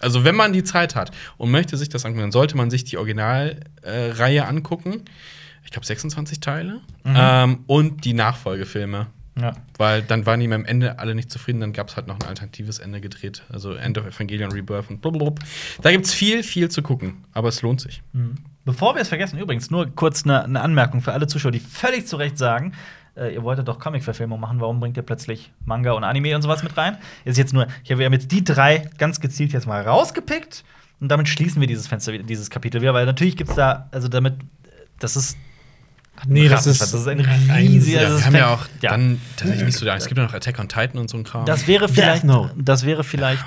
also 0.00 0.24
wenn 0.24 0.34
man 0.36 0.52
die 0.52 0.64
Zeit 0.64 0.94
hat 0.94 1.10
und 1.36 1.50
möchte 1.50 1.76
sich 1.76 1.88
das 1.88 2.04
angucken, 2.04 2.22
dann 2.22 2.32
sollte 2.32 2.56
man 2.56 2.70
sich 2.70 2.84
die 2.84 2.96
Originalreihe 2.98 4.38
äh, 4.38 4.40
angucken. 4.40 5.02
Ich 5.64 5.70
glaube 5.70 5.86
26 5.86 6.40
Teile. 6.40 6.80
Mhm. 7.04 7.14
Ähm, 7.16 7.58
und 7.66 8.04
die 8.04 8.14
Nachfolgefilme. 8.14 9.06
Ja. 9.40 9.52
Weil 9.76 10.02
dann 10.02 10.26
waren 10.26 10.40
die 10.40 10.52
am 10.52 10.64
Ende 10.64 10.98
alle 10.98 11.14
nicht 11.14 11.30
zufrieden, 11.30 11.60
dann 11.60 11.72
gab 11.72 11.88
es 11.90 11.96
halt 11.96 12.08
noch 12.08 12.18
ein 12.18 12.26
alternatives 12.26 12.80
Ende 12.80 13.00
gedreht. 13.00 13.44
Also 13.52 13.74
End 13.74 13.96
of 13.96 14.04
Evangelion 14.04 14.50
Rebirth 14.50 14.90
und 14.90 15.00
blablabla. 15.00 15.44
Da 15.80 15.92
gibt 15.92 16.06
es 16.06 16.12
viel, 16.14 16.42
viel 16.42 16.68
zu 16.70 16.82
gucken, 16.82 17.24
aber 17.32 17.48
es 17.48 17.62
lohnt 17.62 17.80
sich. 17.80 18.02
Bevor 18.64 18.96
wir 18.96 19.02
es 19.02 19.08
vergessen, 19.08 19.38
übrigens, 19.38 19.70
nur 19.70 19.86
kurz 19.94 20.24
eine 20.24 20.42
eine 20.44 20.60
Anmerkung 20.60 21.02
für 21.02 21.12
alle 21.12 21.28
Zuschauer, 21.28 21.52
die 21.52 21.60
völlig 21.60 22.06
zu 22.08 22.16
Recht 22.16 22.36
sagen, 22.36 22.72
äh, 23.18 23.34
ihr 23.34 23.42
wolltet 23.42 23.68
doch 23.68 23.78
Comic-Verfilmung 23.78 24.40
machen, 24.40 24.60
warum 24.60 24.80
bringt 24.80 24.96
ihr 24.96 25.02
plötzlich 25.02 25.50
Manga 25.64 25.92
und 25.92 26.04
Anime 26.04 26.34
und 26.36 26.42
sowas 26.42 26.62
mit 26.62 26.76
rein? 26.76 26.96
Ist 27.24 27.38
jetzt 27.38 27.52
nur, 27.52 27.66
ich 27.84 27.90
hab- 27.90 27.98
wir 27.98 28.06
haben 28.06 28.12
jetzt 28.12 28.30
die 28.32 28.44
drei 28.44 28.88
ganz 28.98 29.20
gezielt 29.20 29.52
jetzt 29.52 29.66
mal 29.66 29.82
rausgepickt 29.82 30.64
und 31.00 31.08
damit 31.08 31.28
schließen 31.28 31.60
wir 31.60 31.68
dieses 31.68 31.86
Fenster, 31.86 32.12
wieder- 32.12 32.24
dieses 32.24 32.50
Kapitel 32.50 32.80
wieder, 32.80 32.94
weil 32.94 33.06
natürlich 33.06 33.36
gibt 33.36 33.50
es 33.50 33.56
da, 33.56 33.88
also 33.90 34.08
damit, 34.08 34.34
das 34.98 35.16
ist. 35.16 35.36
Nee, 36.26 36.48
das 36.48 36.66
ist, 36.66 36.80
das 36.80 36.92
ist 36.92 37.06
ein 37.06 37.20
riesiger. 37.20 38.02
Ja, 38.02 38.08
das 38.08 38.18
wir 38.18 38.26
haben 38.26 38.34
ja 38.34 38.54
auch 38.54 38.66
dann 38.82 39.20
tatsächlich 39.36 39.66
nicht 39.66 39.78
so 39.78 39.86
da. 39.86 39.94
Es 39.94 40.06
gibt 40.08 40.18
ja 40.18 40.24
noch 40.24 40.34
Attack 40.34 40.58
on 40.58 40.68
Titan 40.68 40.98
und 40.98 41.08
so 41.08 41.16
ein 41.16 41.22
Kram. 41.22 41.44
Das 41.44 41.68
wäre 41.68 41.88
vielleicht, 41.88 42.24
Note. 42.24 42.52
das 42.56 42.84
wäre 42.84 43.04
vielleicht 43.04 43.44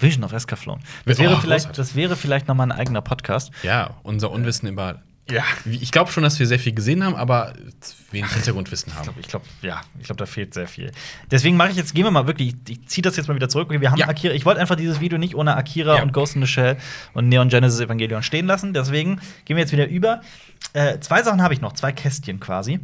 Vision 0.00 0.24
of 0.24 0.32
Escaflown. 0.32 0.80
Das 1.04 1.18
Oh, 1.18 1.22
wäre 1.22 1.38
vielleicht, 1.40 1.66
großartig. 1.66 1.76
das 1.76 1.94
wäre 1.94 2.16
vielleicht 2.16 2.48
noch 2.48 2.54
mal 2.54 2.64
ein 2.64 2.72
eigener 2.72 3.02
Podcast. 3.02 3.50
ja, 3.62 3.90
unser 4.02 4.30
Unwissen 4.30 4.66
über. 4.68 5.02
Ja. 5.30 5.42
Ich 5.64 5.90
glaube 5.90 6.12
schon, 6.12 6.22
dass 6.22 6.38
wir 6.38 6.46
sehr 6.46 6.58
viel 6.58 6.74
gesehen 6.74 7.02
haben, 7.02 7.14
aber 7.16 7.54
wenig 8.10 8.30
Hintergrundwissen 8.32 8.90
Ich 8.92 8.94
haben. 8.98 9.04
glaube, 9.04 9.20
ich 9.20 9.28
glaub, 9.28 9.42
ja, 9.62 9.80
ich 9.98 10.04
glaube, 10.04 10.18
da 10.18 10.26
fehlt 10.26 10.52
sehr 10.52 10.68
viel. 10.68 10.92
Deswegen 11.30 11.56
mache 11.56 11.70
ich 11.70 11.76
jetzt, 11.76 11.94
gehen 11.94 12.04
wir 12.04 12.10
mal 12.10 12.26
wirklich, 12.26 12.54
ich, 12.68 12.86
ziehe 12.88 13.00
das 13.02 13.16
jetzt 13.16 13.26
mal 13.26 13.34
wieder 13.34 13.48
zurück. 13.48 13.68
Okay, 13.70 13.80
wir 13.80 13.90
haben 13.90 13.98
Ja. 13.98 14.08
Akira, 14.08 14.34
ich 14.34 14.44
wollte 14.44 14.60
einfach 14.60 14.76
dieses 14.76 15.00
Video 15.00 15.16
nicht 15.16 15.34
ohne 15.34 15.56
Akira 15.56 15.96
Ja. 15.96 16.02
und 16.02 16.12
Ghost 16.12 16.36
in 16.36 16.42
the 16.42 16.46
Shell 16.46 16.76
und 17.14 17.28
Neon 17.30 17.48
Genesis 17.48 17.80
Evangelion 17.80 18.22
stehen 18.22 18.46
lassen. 18.46 18.74
Deswegen 18.74 19.18
gehen 19.46 19.56
wir 19.56 19.62
jetzt 19.62 19.72
wieder 19.72 19.88
über. 19.88 20.20
Äh, 20.74 21.00
zwei 21.00 21.22
Sachen 21.22 21.40
habe 21.42 21.54
ich 21.54 21.60
noch, 21.62 21.72
zwei 21.72 21.92
Kästchen 21.92 22.38
quasi. 22.38 22.80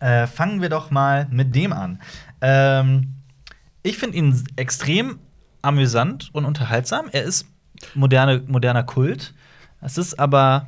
Äh, 0.00 0.26
fangen 0.26 0.60
wir 0.60 0.68
doch 0.70 0.90
mal 0.90 1.28
mit 1.30 1.54
dem 1.54 1.72
an. 1.72 2.00
Ähm, 2.40 3.14
ich 3.84 3.96
finde 3.96 4.16
ihn 4.18 4.44
extrem 4.56 5.20
amüsant 5.62 6.30
und 6.32 6.44
unterhaltsam. 6.46 7.06
Er 7.12 7.22
ist 7.22 7.46
moderne, 7.94 8.42
moderner 8.48 8.82
Kult. 8.82 9.34
Es 9.80 9.98
ist 9.98 10.18
aber 10.18 10.66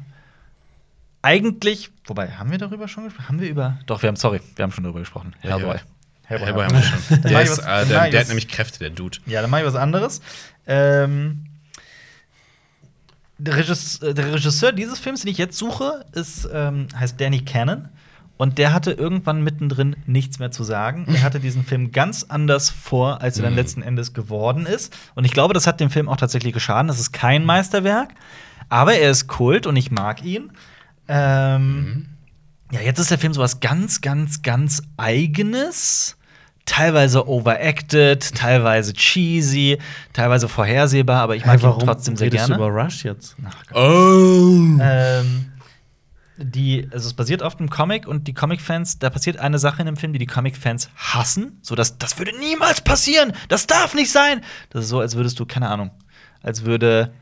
eigentlich, 1.27 1.91
wobei, 2.07 2.31
haben 2.33 2.51
wir 2.51 2.59
darüber 2.59 2.87
schon 2.89 3.05
gesprochen? 3.05 3.29
Haben 3.29 3.41
wir 3.41 3.49
über. 3.49 3.79
Doch, 3.87 4.03
wir 4.03 4.09
haben, 4.09 4.17
sorry, 4.17 4.41
wir 4.55 4.63
haben 4.63 4.71
schon 4.73 4.85
darüber 4.85 5.01
gesprochen. 5.01 5.35
Hellboy. 5.41 5.77
ja. 5.77 5.81
Hellboy 6.25 6.65
haben 6.65 6.75
wir 6.77 6.83
schon. 6.83 7.23
Der, 7.23 7.43
ist, 7.43 7.59
was- 7.59 7.59
äh, 7.59 7.87
der, 7.87 8.11
der 8.11 8.21
hat 8.21 8.29
nämlich 8.29 8.49
Kräfte, 8.49 8.79
der 8.79 8.91
Dude. 8.91 9.19
Ja, 9.27 9.43
dann 9.43 9.51
mache 9.51 9.63
ich 9.63 9.67
was 9.67 9.75
anderes. 9.75 10.21
Ähm, 10.67 11.47
der, 13.39 13.57
Regisseur, 13.57 14.15
der 14.15 14.33
Regisseur 14.35 14.73
dieses 14.73 14.99
Films, 14.99 15.21
den 15.23 15.31
ich 15.31 15.39
jetzt 15.39 15.59
suche, 15.59 16.05
ist, 16.13 16.49
ähm, 16.53 16.89
heißt 16.99 17.21
Danny 17.21 17.45
Cannon. 17.45 17.89
Und 18.39 18.59
der 18.59 18.75
hatte 18.75 18.93
irgendwann 18.93 19.43
mittendrin 19.43 19.97
nichts 20.05 20.39
mehr 20.39 20.51
zu 20.51 20.63
sagen. 20.63 21.07
Er 21.09 21.23
hatte 21.23 21.41
diesen 21.41 21.65
Film 21.65 21.91
ganz 21.91 22.23
anders 22.25 22.69
vor, 22.69 23.23
als 23.23 23.39
er 23.39 23.45
dann 23.45 23.55
letzten 23.55 23.81
Endes 23.83 24.13
geworden 24.13 24.67
ist. 24.67 24.95
Und 25.15 25.25
ich 25.25 25.33
glaube, 25.33 25.55
das 25.55 25.67
hat 25.67 25.81
dem 25.81 25.89
Film 25.89 26.09
auch 26.11 26.19
tatsächlich 26.19 26.53
geschadet. 26.53 26.91
Das 26.91 27.01
ist 27.01 27.13
kein 27.13 27.47
Meisterwerk, 27.47 28.11
aber 28.69 28.95
er 28.95 29.11
ist 29.11 29.27
Kult 29.27 29.67
und 29.67 29.77
ich 29.77 29.91
mag 29.91 30.23
ihn. 30.23 30.53
Ähm, 31.09 32.07
Ja, 32.73 32.81
jetzt 32.81 32.99
ist 32.99 33.11
der 33.11 33.19
Film 33.19 33.33
sowas 33.33 33.61
ganz, 33.61 34.01
ganz, 34.01 34.43
ganz 34.43 34.83
Eigenes. 34.97 36.17
Teilweise 36.65 37.29
overacted, 37.29 38.35
teilweise 38.35 38.93
cheesy, 38.93 39.79
teilweise 40.13 40.49
vorhersehbar, 40.49 41.23
aber 41.23 41.37
ich 41.37 41.47
mag 41.47 41.63
ihn 41.63 41.79
trotzdem 41.79 42.17
sehr 42.17 42.29
gerne. 42.29 42.57
über 42.57 42.67
Rush 42.67 43.05
jetzt? 43.05 43.37
Oh. 43.73 43.79
Ähm, 44.81 45.53
die, 46.39 46.89
also 46.93 47.07
es 47.07 47.15
basiert 47.15 47.41
auf 47.45 47.59
einem 47.61 47.71
Comic 47.71 48.09
und 48.09 48.27
die 48.27 48.35
Comic-Fans, 48.35 48.99
da 48.99 49.11
passiert 49.11 49.39
eine 49.39 49.61
Sache 49.61 49.81
in 49.83 49.87
dem 49.87 49.97
Film, 49.97 50.13
die 50.13 50.19
die 50.19 50.27
Comic-Fans 50.27 50.91
hassen. 50.97 51.61
So, 51.63 51.77
dass 51.77 51.99
das 51.99 52.19
würde 52.19 52.37
niemals 52.37 52.81
passieren. 52.81 53.33
Das 53.49 53.69
darf 53.69 53.95
nicht 53.95 54.11
sein. 54.11 54.41
Das 54.71 54.83
ist 54.85 54.91
so, 54.91 54.99
als 54.99 55.15
würdest 55.15 55.39
du, 55.39 55.47
keine 55.47 55.69
Ahnung, 55.69 55.93
als 56.43 56.65
würde. 56.65 57.13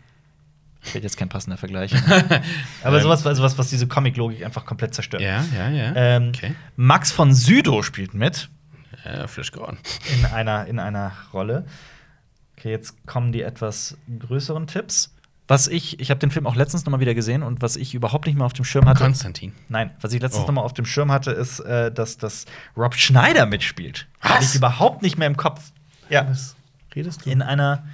Fällt 0.85 1.02
jetzt 1.05 1.16
kein 1.16 1.28
passender 1.28 1.56
Vergleich. 1.56 1.93
Aber 2.85 3.01
sowas, 3.01 3.27
also 3.27 3.43
was, 3.43 3.56
was 3.59 3.69
diese 3.70 3.86
Comic-Logik 3.89 4.44
einfach 4.44 4.65
komplett 4.66 4.94
zerstört. 4.94 5.23
Ja, 5.23 5.44
ja, 5.56 5.70
ja. 5.70 5.93
Ähm, 5.97 6.28
okay. 6.28 6.55
Max 6.77 7.11
von 7.11 7.32
Südow 7.35 7.82
spielt 7.85 8.15
mit 8.15 8.48
Ja, 9.05 9.27
Flash 9.27 9.51
Gordon. 9.52 9.78
in 10.15 10.27
einer, 10.27 10.66
in 10.66 10.78
einer 10.78 11.12
Rolle. 11.32 11.65
Okay, 12.59 12.70
jetzt 12.70 13.06
kommen 13.06 13.32
die 13.32 13.43
etwas 13.43 13.97
größeren 14.20 14.66
Tipps. 14.66 15.11
Was 15.48 15.69
ich, 15.69 16.01
ich 16.01 16.09
habe 16.11 16.20
den 16.20 16.31
Film 16.31 16.47
auch 16.47 16.55
letztens 16.56 16.86
noch 16.86 16.90
mal 16.93 17.01
wieder 17.01 17.15
gesehen 17.15 17.43
und 17.43 17.61
was 17.61 17.77
ich 17.77 17.94
überhaupt 17.94 18.27
nicht 18.27 18.36
mehr 18.36 18.47
auf 18.47 18.55
dem 18.55 18.65
Schirm 18.65 18.86
hatte. 18.86 19.05
Konstantin. 19.05 19.52
Nein, 19.69 19.90
was 20.01 20.12
ich 20.15 20.23
letztens 20.23 20.44
Oh. 20.44 20.47
noch 20.47 20.55
mal 20.55 20.62
auf 20.62 20.73
dem 20.73 20.86
Schirm 20.86 21.11
hatte, 21.12 21.32
ist, 21.32 21.61
äh, 21.61 21.93
dass, 21.93 22.16
dass 22.16 22.47
Rob 22.77 22.94
Schneider 22.94 23.44
mitspielt. 23.44 24.06
Hatte 24.20 24.39
Was? 24.39 24.51
ich 24.51 24.56
überhaupt 24.56 25.02
nicht 25.02 25.19
mehr 25.19 25.27
im 25.27 25.36
Kopf. 25.36 25.73
Ja. 26.09 26.27
Was 26.31 26.56
redest 26.94 27.27
du? 27.27 27.31
In 27.31 27.43
einer, 27.43 27.85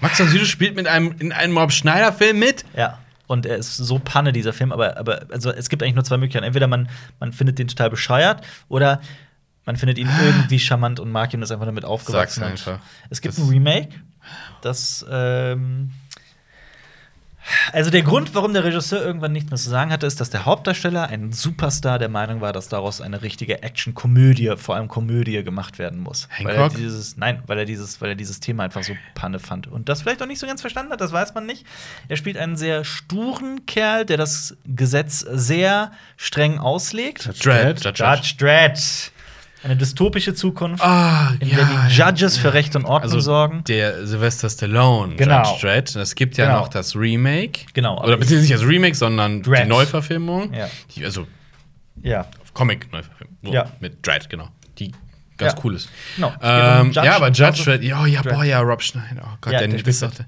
Max 0.00 0.16
von 0.18 0.28
Südow 0.28 0.46
spielt 0.46 0.76
mit 0.76 0.86
einem, 0.86 1.14
in 1.18 1.32
einem 1.32 1.56
Rob 1.58 1.72
Schneider-Film 1.72 2.38
mit. 2.38 2.64
ja. 2.76 2.98
Und 3.28 3.44
er 3.44 3.56
ist 3.56 3.76
so 3.76 3.98
Panne, 3.98 4.32
dieser 4.32 4.52
Film, 4.52 4.70
aber, 4.70 4.98
aber 4.98 5.26
also 5.32 5.50
es 5.50 5.68
gibt 5.68 5.82
eigentlich 5.82 5.96
nur 5.96 6.04
zwei 6.04 6.16
Möglichkeiten. 6.16 6.44
Entweder 6.44 6.68
man, 6.68 6.88
man 7.18 7.32
findet 7.32 7.58
den 7.58 7.66
total 7.66 7.90
bescheuert 7.90 8.46
oder 8.68 9.00
man 9.64 9.76
findet 9.76 9.98
ihn 9.98 10.08
irgendwie 10.22 10.60
charmant 10.60 11.00
und 11.00 11.10
mag 11.10 11.34
ihn 11.34 11.42
ist 11.42 11.50
einfach 11.50 11.66
damit 11.66 11.84
aufgewachsen. 11.84 12.38
Sag's 12.38 12.68
einfach. 12.68 12.78
Es 13.10 13.20
gibt 13.20 13.36
Das- 13.36 13.42
ein 13.42 13.48
Remake, 13.50 13.88
das 14.62 15.04
ähm 15.10 15.90
also 17.72 17.90
der 17.90 18.02
Grund, 18.02 18.34
warum 18.34 18.52
der 18.52 18.64
Regisseur 18.64 19.04
irgendwann 19.04 19.32
nichts 19.32 19.50
mehr 19.50 19.58
zu 19.58 19.70
sagen 19.70 19.92
hatte, 19.92 20.06
ist, 20.06 20.20
dass 20.20 20.30
der 20.30 20.44
Hauptdarsteller, 20.44 21.08
ein 21.08 21.32
Superstar, 21.32 21.98
der 21.98 22.08
Meinung 22.08 22.40
war, 22.40 22.52
dass 22.52 22.68
daraus 22.68 23.00
eine 23.00 23.22
richtige 23.22 23.62
Action-Komödie, 23.62 24.54
vor 24.56 24.76
allem 24.76 24.88
Komödie, 24.88 25.42
gemacht 25.42 25.78
werden 25.78 26.00
muss. 26.00 26.28
Weil 26.38 26.54
er 26.54 26.62
Hancock? 26.62 26.78
dieses, 26.78 27.16
nein, 27.16 27.42
weil 27.46 27.58
er 27.58 27.64
dieses, 27.64 28.00
weil 28.00 28.10
er 28.10 28.14
dieses 28.14 28.40
Thema 28.40 28.64
einfach 28.64 28.82
so 28.82 28.94
Panne 29.14 29.38
fand 29.38 29.66
und 29.66 29.88
das 29.88 30.02
vielleicht 30.02 30.22
auch 30.22 30.26
nicht 30.26 30.38
so 30.38 30.46
ganz 30.46 30.60
verstanden 30.60 30.92
hat, 30.92 31.00
das 31.00 31.12
weiß 31.12 31.34
man 31.34 31.46
nicht. 31.46 31.66
Er 32.08 32.16
spielt 32.16 32.36
einen 32.36 32.56
sehr 32.56 32.84
sturen 32.84 33.66
Kerl, 33.66 34.04
der 34.04 34.16
das 34.16 34.56
Gesetz 34.64 35.20
sehr 35.20 35.92
streng 36.16 36.58
auslegt. 36.58 37.44
Dredd. 37.44 37.84
Judge, 37.84 38.04
Judge 38.04 38.34
Dredd. 38.38 39.12
Eine 39.66 39.76
dystopische 39.76 40.32
Zukunft, 40.34 40.82
Ah, 40.82 41.32
in 41.40 41.48
ja, 41.48 41.56
der 41.56 41.64
die 41.88 41.94
Judges 41.94 42.36
ja. 42.36 42.42
für 42.42 42.54
Recht 42.54 42.74
und 42.76 42.84
Ordnung 42.84 43.02
Also 43.02 43.20
sorgen. 43.20 43.64
der 43.64 44.06
Sylvester 44.06 44.48
Stallone, 44.48 45.16
Genau. 45.16 45.42
Judge 45.42 45.66
Dredd. 45.66 45.96
Es 45.96 46.14
gibt 46.14 46.36
ja 46.36 46.46
Genau. 46.46 46.60
noch 46.60 46.68
das 46.68 46.94
Remake. 46.96 47.60
Genau, 47.74 47.98
aber 47.98 48.06
Oder 48.08 48.16
beziehungsweise 48.18 48.52
nicht 48.52 48.62
das 48.62 48.68
Remake, 48.68 48.94
sondern 48.94 49.42
Dredd. 49.42 49.64
die 49.64 49.68
Neuverfilmung. 49.68 50.54
Ja. 50.54 50.68
Die, 50.94 51.04
also 51.04 51.26
Ja. 52.02 52.26
Comic-Neuverfilmung. 52.54 53.36
So, 53.42 53.52
Ja. 53.52 53.66
Mit 53.80 54.06
Dredd, 54.06 54.28
genau. 54.30 54.48
Die 54.78 54.92
ganz 55.36 55.52
Ja. 55.54 55.58
cool 55.64 55.74
ist. 55.74 55.88
Genau. 56.14 56.32
Ähm, 56.42 56.92
ja, 56.92 57.16
aber 57.16 57.30
Judge 57.30 57.64
Dredd, 57.64 57.82
ja, 57.82 58.06
ja, 58.06 58.22
boah, 58.22 58.44
ja, 58.44 58.60
Rob 58.60 58.82
Schneider. 58.82 59.22
Oh 59.26 59.36
Gott, 59.40 59.52
Ja, 59.52 59.58
der, 59.58 59.68
der 59.68 59.78
doch 59.82 60.10
der- 60.14 60.26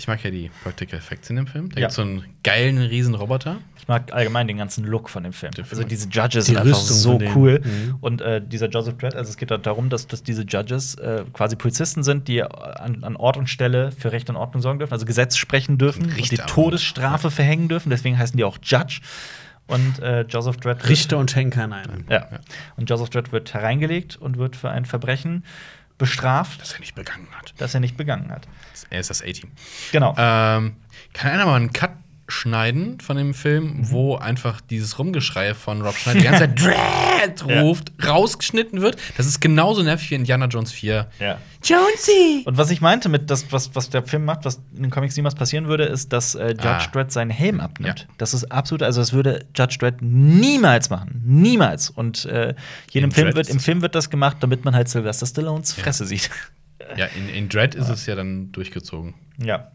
Ich 0.00 0.08
mag 0.08 0.24
ja 0.24 0.30
die 0.30 0.50
Practical 0.62 0.98
Effects 0.98 1.28
in 1.28 1.36
dem 1.36 1.46
Film. 1.46 1.68
Da 1.68 1.76
Ja. 1.76 1.80
gibt's 1.86 1.96
so 1.96 2.00
einen 2.02 2.24
geilen 2.42 2.78
riesen 2.78 3.14
Roboter. 3.14 3.58
Ich 3.78 3.86
mag 3.86 4.14
allgemein 4.14 4.48
den 4.48 4.56
ganzen 4.56 4.86
Look 4.86 5.10
von 5.10 5.24
dem 5.24 5.34
Film. 5.34 5.52
Den 5.52 5.66
Film 5.66 5.78
Also 5.78 5.86
diese 5.86 6.08
Judges 6.08 6.46
Die 6.46 6.52
sind 6.52 6.56
einfach 6.56 6.70
Rüstung 6.78 6.96
so 6.96 7.20
cool. 7.34 7.60
Mhm. 7.62 7.96
Und 8.00 8.22
äh, 8.22 8.40
dieser 8.40 8.70
Joseph 8.70 8.96
Dredd, 8.96 9.14
also 9.14 9.28
es 9.28 9.36
geht 9.36 9.50
da 9.50 9.58
darum, 9.58 9.90
dass, 9.90 10.06
dass 10.06 10.22
diese 10.22 10.44
Judges 10.44 10.94
äh, 10.94 11.24
quasi 11.34 11.54
Polizisten 11.54 12.02
sind, 12.02 12.28
die 12.28 12.42
an, 12.42 13.04
an 13.04 13.16
Ort 13.16 13.36
und 13.36 13.48
Stelle 13.50 13.92
für 13.92 14.10
Recht 14.10 14.30
und 14.30 14.36
Ordnung 14.36 14.62
sorgen 14.62 14.78
dürfen, 14.78 14.94
also 14.94 15.04
Gesetz 15.04 15.36
sprechen 15.36 15.76
dürfen 15.76 16.04
und 16.04 16.10
die 16.16 16.20
Richter. 16.20 16.46
Todesstrafe 16.46 17.30
verhängen 17.30 17.68
dürfen. 17.68 17.90
Deswegen 17.90 18.16
heißen 18.16 18.38
die 18.38 18.44
auch 18.44 18.56
Judge. 18.62 19.00
Und 19.66 20.00
äh, 20.00 20.22
Joseph 20.22 20.56
Dredd 20.56 20.88
Richter 20.88 21.18
und 21.18 21.36
Henker 21.36 21.64
in 21.64 21.72
einem. 21.74 22.04
Ja. 22.08 22.26
Und 22.76 22.88
Joseph 22.90 23.10
Dredd 23.10 23.30
wird 23.32 23.52
hereingelegt 23.54 24.16
und 24.16 24.38
wird 24.38 24.56
für 24.56 24.70
ein 24.70 24.84
Verbrechen 24.86 25.44
bestraft, 26.00 26.60
Das 26.60 26.72
er 26.72 26.80
nicht 26.80 26.96
begangen 26.96 27.28
hat. 27.38 27.54
das 27.58 27.74
er 27.74 27.80
nicht 27.80 27.96
begangen 27.96 28.32
hat. 28.32 28.48
Er 28.90 28.98
ist 29.00 29.10
das 29.10 29.22
A-Team. 29.22 29.52
Genau. 29.92 30.14
Ähm, 30.18 30.74
kann 31.12 31.30
einer 31.30 31.46
mal 31.46 31.54
einen 31.56 31.72
Cut 31.72 31.92
schneiden 32.30 33.00
von 33.00 33.16
dem 33.16 33.34
Film, 33.34 33.64
Mhm. 33.78 33.90
wo 33.90 34.16
einfach 34.16 34.60
dieses 34.60 34.98
Rumgeschrei 34.98 35.54
von 35.54 35.82
Rob 35.82 35.94
Schneider 35.96 36.18
die 36.20 36.24
ganze 36.26 36.40
Zeit 36.40 36.60
Dread 36.62 37.44
Ja. 37.48 37.60
ruft, 37.62 37.92
rausgeschnitten 38.06 38.80
wird? 38.80 38.96
Das 39.16 39.26
ist 39.26 39.40
genauso 39.40 39.82
nervig 39.82 40.10
wie 40.10 40.14
Indiana 40.14 40.46
Jones 40.46 40.72
4. 40.72 41.08
ja. 41.18 41.38
Jonesy! 41.62 42.42
Und 42.46 42.56
was 42.56 42.70
ich 42.70 42.80
meinte 42.80 43.10
mit 43.10 43.30
das, 43.30 43.52
was, 43.52 43.74
was 43.74 43.90
der 43.90 44.02
Film 44.02 44.24
macht, 44.24 44.46
was 44.46 44.62
in 44.74 44.82
den 44.84 44.90
Comics 44.90 45.14
niemals 45.16 45.34
passieren 45.34 45.66
würde, 45.68 45.84
ist, 45.84 46.10
dass 46.12 46.34
äh, 46.34 46.48
Judge 46.52 46.62
Ah. 46.68 46.86
Dredd 46.90 47.12
seinen 47.12 47.28
Helm 47.30 47.60
abnimmt. 47.60 48.00
Ja. 48.08 48.14
Das 48.16 48.32
ist 48.32 48.50
absolut, 48.50 48.82
also 48.82 49.00
das 49.02 49.12
würde 49.12 49.44
Judge 49.54 49.76
Dredd 49.78 49.96
niemals 50.00 50.88
machen. 50.88 51.22
Niemals. 51.26 51.90
Und 51.90 52.24
äh, 52.24 52.54
hier 52.90 53.00
In 53.02 53.08
im 53.08 53.10
Film, 53.12 53.34
wird, 53.34 53.50
im 53.50 53.60
Film 53.60 53.82
wird 53.82 53.94
das 53.94 54.08
gemacht, 54.08 54.38
damit 54.40 54.64
man 54.64 54.74
halt 54.74 54.88
Sylvester 54.88 55.26
Stallones 55.26 55.72
Fresse 55.74 56.06
sieht. 56.06 56.30
Ja, 56.96 57.06
in, 57.06 57.28
in 57.28 57.48
Dread 57.50 57.74
ist 57.74 57.88
es 57.90 58.06
ja 58.06 58.14
dann 58.14 58.50
durchgezogen. 58.52 59.14
ja. 59.38 59.70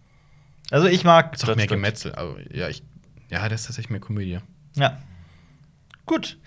Also 0.72 0.88
ich 0.88 1.04
mag 1.04 1.34
Ist 1.36 1.48
auch 1.48 1.56
mehr. 1.56 1.68
Gemetzel. 1.68 2.16
Aber 2.16 2.36
ja, 2.54 2.70
ich, 2.70 2.84
ja, 3.30 3.48
das 3.50 3.62
ist 3.62 3.68
tatsächlich 3.68 3.90
mehr 3.92 4.00
Komödie. 4.00 4.40
Ja. 4.76 4.98
Gut. 6.06 6.38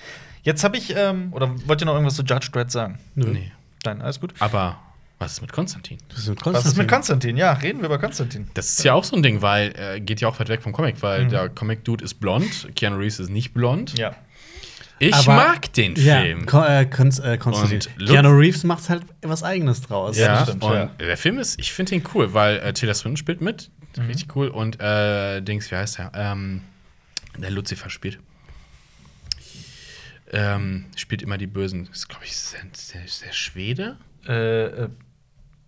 Jetzt 0.43 0.65
habe 0.65 0.77
ich, 0.77 0.95
ähm, 0.97 1.33
oder 1.33 1.55
wollt 1.67 1.81
ihr 1.83 1.87
noch 1.87 1.95
irgendwas 1.95 2.15
zu 2.15 2.23
Judge 2.23 2.49
Dredd 2.53 2.71
sagen? 2.71 2.99
Nö. 3.15 3.27
Nee. 3.29 3.53
Nein, 3.85 4.01
alles 4.03 4.21
gut. 4.21 4.35
Aber 4.39 4.79
was 5.19 5.33
ist 5.33 5.41
mit 5.41 5.53
Konstantin? 5.53 5.99
Das 6.09 6.19
ist 6.21 6.29
mit 6.29 6.45
Was 6.47 6.65
ist 6.65 6.77
mit 6.77 6.89
Konstantin? 6.89 7.37
Ja, 7.37 7.53
reden 7.53 7.81
wir 7.81 7.87
über 7.87 7.99
Konstantin. 7.99 8.49
Das 8.55 8.69
ist 8.71 8.85
ja 8.85 8.95
auch 8.95 9.05
so 9.05 9.17
ein 9.17 9.23
Ding, 9.23 9.43
weil 9.43 9.73
äh, 9.77 10.01
geht 10.01 10.21
ja 10.21 10.29
auch 10.29 10.39
weit 10.39 10.49
weg 10.49 10.63
vom 10.63 10.73
Comic, 10.73 11.03
weil 11.03 11.25
Mhm. 11.25 11.29
der 11.31 11.49
Comic-Dude 11.49 12.05
ist 12.05 12.15
blond, 12.15 12.69
Keanu 12.77 12.97
Reeves 12.99 13.19
ist 13.19 13.31
nicht 13.31 13.53
blond. 13.53 13.99
Ja. 13.99 14.15
Ich 15.01 15.15
Aber- 15.15 15.35
mag 15.37 15.73
den 15.75 15.95
Ja, 15.97 16.21
Film. 16.23 16.47
Kon 16.47 16.65
äh, 16.65 16.85
Konst 16.87 17.23
äh, 17.25 17.39
Konstantin. 17.39 17.79
Und 17.79 18.01
Lutz- 18.03 18.11
Keanu 18.11 18.31
Reeves 18.31 18.65
macht 18.65 18.89
halt 18.89 19.03
was 19.23 19.43
Eigenes 19.45 19.81
draus. 19.83 20.19
Ja, 20.19 20.27
Ja, 20.35 20.43
stimmt, 20.45 20.65
und 20.65 20.73
ja. 20.75 20.87
der 20.99 21.17
Film 21.17 21.39
ist, 21.39 21.61
ich 21.61 21.73
finde 21.73 21.95
ihn 21.95 22.03
cool, 22.15 22.35
weil 22.35 22.57
äh, 22.59 22.73
Taylor 22.73 22.95
Swinton 22.95 23.17
spielt 23.17 23.41
mit. 23.41 23.71
Mhm. 23.97 24.07
Richtig 24.07 24.35
cool. 24.37 24.49
Und 24.49 24.81
äh, 24.81 25.41
Dings, 25.41 25.71
wie 25.71 25.77
heißt 25.77 25.99
der? 25.99 26.11
Ähm, 26.15 26.63
der 27.37 27.51
Lucifer 27.51 27.91
spielt. 27.91 28.19
Ähm, 30.31 30.87
spielt 30.97 31.23
immer 31.23 31.39
die 31.39 31.47
Bösen. 31.47 31.87
Das 31.87 31.99
ist, 31.99 32.09
glaube 32.09 32.25
ich, 32.25 32.33
ist 32.33 32.55
der, 32.95 33.05
ist 33.05 33.25
der, 33.25 33.33
Schwede? 33.33 33.97
Äh, 34.27 34.65
äh, 34.67 34.89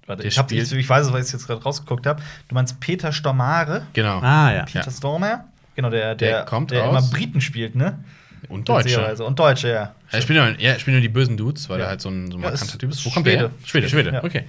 warte, 0.07 0.23
Der 0.23 0.31
ich, 0.31 0.39
hab, 0.39 0.53
ich, 0.53 0.73
ich 0.73 0.89
weiß 0.89 1.07
es, 1.07 1.13
weil 1.13 1.21
ich 1.21 1.27
es 1.27 1.33
jetzt 1.33 1.47
gerade 1.47 1.63
rausgeguckt 1.63 2.07
habe. 2.07 2.23
Du 2.49 2.55
meinst 2.55 2.79
Peter 2.81 3.11
Stormare? 3.13 3.87
Genau. 3.95 4.19
Ah, 4.21 4.53
ja. 4.53 4.65
Peter 4.65 4.85
Ja. 4.85 4.91
Stormare? 4.91 5.45
Genau, 5.77 5.89
der, 5.89 6.15
Der 6.15 6.33
der, 6.39 6.45
kommt 6.45 6.73
der 6.73 6.85
immer 6.85 7.01
Briten 7.01 7.41
spielt, 7.41 7.75
ne? 7.75 8.05
Und 8.49 8.69
Deutsche. 8.69 9.25
Und 9.25 9.39
Deutsche, 9.39 9.69
ja. 9.69 9.95
Er 10.11 10.23
spielt 10.23 10.39
nur, 10.39 10.49
ja, 10.61 10.73
er 10.73 10.79
spielt 10.79 10.95
nur 10.95 11.03
die 11.03 11.09
bösen 11.09 11.37
Dudes, 11.37 11.69
weil 11.69 11.79
Ja. 11.79 11.85
er 11.87 11.89
halt 11.91 12.01
so 12.01 12.09
ein, 12.09 12.31
so 12.31 12.37
ein 12.39 12.41
markanter 12.41 12.79
Typ 12.79 12.91
ist. 12.91 13.05
Wo 13.05 13.11
kommt 13.11 13.27
der 13.27 13.37
her? 13.39 13.51
Schwede. 13.65 13.89
Schwede, 13.89 14.11
Schwede, 14.11 14.17
Ja. 14.17 14.25
okay. 14.25 14.45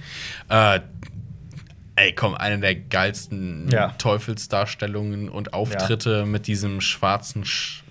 Äh, 0.48 0.80
ey, 1.96 2.12
komm, 2.14 2.34
eine 2.34 2.58
der 2.58 2.74
geilsten 2.74 3.68
Ja. 3.70 3.88
Teufelsdarstellungen 3.98 5.28
und 5.28 5.52
Auftritte 5.52 6.24
mit 6.26 6.46
diesem 6.46 6.80
schwarzen, 6.80 7.44
sch 7.44 7.82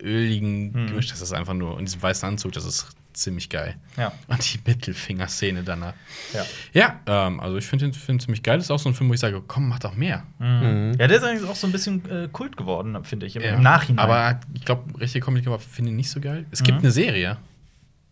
öligen 0.00 0.72
Mhm. 0.72 0.86
Gemisch. 0.88 1.08
Das 1.08 1.20
ist 1.20 1.32
einfach 1.32 1.54
nur, 1.54 1.74
und 1.76 1.84
diesem 1.86 2.02
weißen 2.02 2.28
Anzug, 2.28 2.52
das 2.52 2.64
ist 2.64 2.86
ziemlich 3.20 3.48
geil. 3.48 3.76
Ja. 3.96 4.12
Und 4.26 4.54
die 4.54 4.58
Mittelfingerszene 4.66 5.62
danach. 5.62 5.94
Ja. 6.32 6.44
Ja, 6.72 7.00
ähm, 7.26 7.40
also 7.40 7.56
ich 7.56 7.66
finde 7.66 7.86
ihn 7.86 7.92
find 7.92 8.22
ziemlich 8.22 8.42
geil. 8.42 8.56
Das 8.58 8.66
ist 8.66 8.70
auch 8.70 8.78
so 8.78 8.88
ein 8.88 8.94
Film, 8.94 9.10
wo 9.10 9.14
ich 9.14 9.20
sage, 9.20 9.42
komm, 9.46 9.68
mach 9.68 9.78
doch 9.78 9.94
mehr. 9.94 10.24
Mhm. 10.38 10.94
Ja, 10.98 11.06
der 11.06 11.16
ist 11.18 11.22
eigentlich 11.24 11.48
auch 11.48 11.56
so 11.56 11.66
ein 11.66 11.72
bisschen 11.72 12.08
äh, 12.10 12.28
Kult 12.32 12.56
geworden, 12.56 13.02
finde 13.04 13.26
ich, 13.26 13.36
im, 13.36 13.42
Ja. 13.42 13.54
im 13.54 13.62
Nachhinein. 13.62 14.04
Aber 14.04 14.40
ich 14.54 14.64
glaube, 14.64 14.98
richtige 15.00 15.24
Comedy 15.24 15.44
finde 15.58 15.90
ich 15.90 15.96
nicht 15.96 16.10
so 16.10 16.20
geil. 16.20 16.46
Es 16.50 16.62
gibt 16.62 16.78
Mhm. 16.78 16.84
eine 16.84 16.90
Serie. 16.92 17.36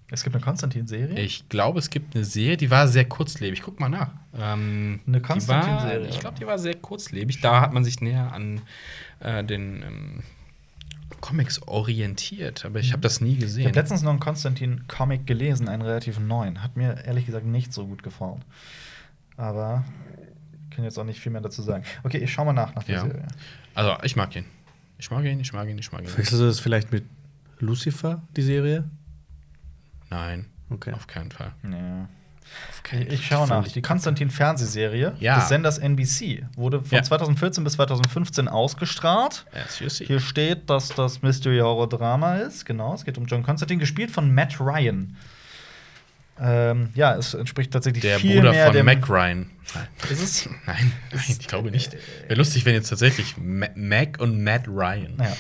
es 0.09 0.23
gibt 0.23 0.37
eine 0.37 0.45
Konstantin-Serie. 0.45 1.19
Ich 1.19 1.49
glaube, 1.49 1.81
es 1.81 1.91
gibt 1.91 2.15
eine 2.15 2.25
Serie, 2.25 2.57
die 2.57 2.71
war 2.71 2.87
sehr 2.87 3.07
kurzlebig. 3.07 3.63
Guck 3.63 3.81
mal 3.81 3.89
nach. 3.89 4.11
Ähm, 4.39 5.01
Eine 5.07 5.21
Konstantin-Serie. 5.21 6.07
Ich 6.09 6.21
glaube, 6.21 6.39
die 6.39 6.47
war 6.47 6.59
sehr 6.61 6.75
kurzlebig. 6.77 7.41
Da 7.41 7.61
hat 7.61 7.73
man 7.73 7.83
sich 7.85 8.01
näher 8.01 8.33
an 8.33 8.61
äh, 9.19 9.43
den 9.43 9.83
ähm, 9.83 10.23
Comics 11.21 11.61
orientiert. 11.63 12.65
Aber 12.65 12.79
ich 12.81 12.93
habe 12.93 13.03
das 13.03 13.21
nie 13.21 13.35
Ich 13.35 13.41
gesehen. 13.41 13.67
habe 13.67 13.75
letztens 13.79 14.03
noch 14.03 14.11
einen 14.11 14.21
Konstantin-Comic 14.21 15.27
gelesen, 15.27 15.69
einen 15.69 15.83
relativ 15.83 16.19
neuen. 16.19 16.63
Hat 16.63 16.77
mir 16.77 17.05
ehrlich 17.05 17.27
gesagt 17.27 17.47
nicht 17.47 17.73
so 17.73 17.87
gut 17.87 18.03
gefallen. 18.03 18.43
Aber 19.37 19.85
ich 20.71 20.77
kann 20.77 20.85
jetzt 20.85 20.99
auch 20.99 21.05
nicht 21.05 21.21
viel 21.21 21.33
mehr 21.33 21.41
dazu 21.41 21.63
sagen. 21.63 21.85
Okay, 22.05 22.19
ich 22.19 22.33
schau 22.33 22.45
mal 22.45 22.53
nach 22.53 22.75
nach 22.75 22.85
der 22.85 22.95
Ja. 22.97 23.03
Serie. 23.07 23.27
also, 23.75 23.97
ich 24.03 24.17
mag 24.17 24.35
ihn. 24.37 24.45
Ich 24.99 25.11
mag 25.11 25.25
ihn, 25.25 25.41
ich 25.41 25.53
mag 25.53 25.69
ihn, 25.69 25.79
ich 25.79 25.93
mag 25.93 26.03
ihn. 26.03 26.07
Verwechselst 26.09 26.41
du 26.41 26.47
das 26.47 26.61
vielleicht 26.61 26.91
mit 26.93 27.05
Lucifer, 27.59 28.23
die 28.37 28.43
Serie? 28.43 28.85
Nein, 30.11 30.47
Okay. 30.71 30.93
auf 30.93 31.07
keinen 31.07 31.31
Fall. 31.31 31.53
Ja. 31.71 32.09
Ich 33.09 33.27
schaue 33.27 33.49
nach. 33.49 33.67
Die 33.67 33.83
Konstantin-Fernsehserie 33.83 35.15
Ja. 35.19 35.37
des 35.41 35.49
Senders 35.49 35.79
NBC 35.79 36.45
wurde 36.57 36.81
von 36.83 36.97
Ja. 36.97 37.03
2014 37.03 37.65
bis 37.65 37.73
2015 37.75 38.47
ausgestrahlt. 38.47 39.45
Hier 39.99 40.21
steht, 40.21 40.71
dass 40.71 40.89
das 40.91 41.21
Mystery-Horror-Drama 41.23 42.37
ist. 42.39 42.65
Genau, 42.65 42.95
es 42.95 43.05
geht 43.05 43.19
um 43.19 43.27
John 43.27 43.43
Constantine, 43.43 43.81
gespielt 43.81 44.11
von 44.13 44.33
Matt 44.33 44.61
Ryan. 44.61 45.17
Ähm, 46.39 46.91
ja, 46.95 47.17
es 47.17 47.33
entspricht 47.35 47.73
tatsächlich 47.73 48.03
Der 48.03 48.19
viel 48.19 48.37
Bruder 48.37 48.53
mehr 48.53 48.67
von 48.67 48.75
dem. 48.77 48.87
Mac 48.87 49.09
Ryan. 49.09 49.51
Nein. 49.75 49.87
Ist 50.11 50.23
es? 50.23 50.47
Nein, 50.67 50.93
nein, 51.11 51.25
ich 51.29 51.49
glaube 51.49 51.71
nicht. 51.71 51.97
Wäre 52.29 52.35
lustig, 52.39 52.67
wenn 52.67 52.75
jetzt 52.75 52.91
tatsächlich 52.91 53.37
Ma 53.39 53.67
Mac 53.75 54.19
und 54.21 54.45
Matt 54.45 54.69
Ryan. 54.69 55.17
Ja. 55.19 55.37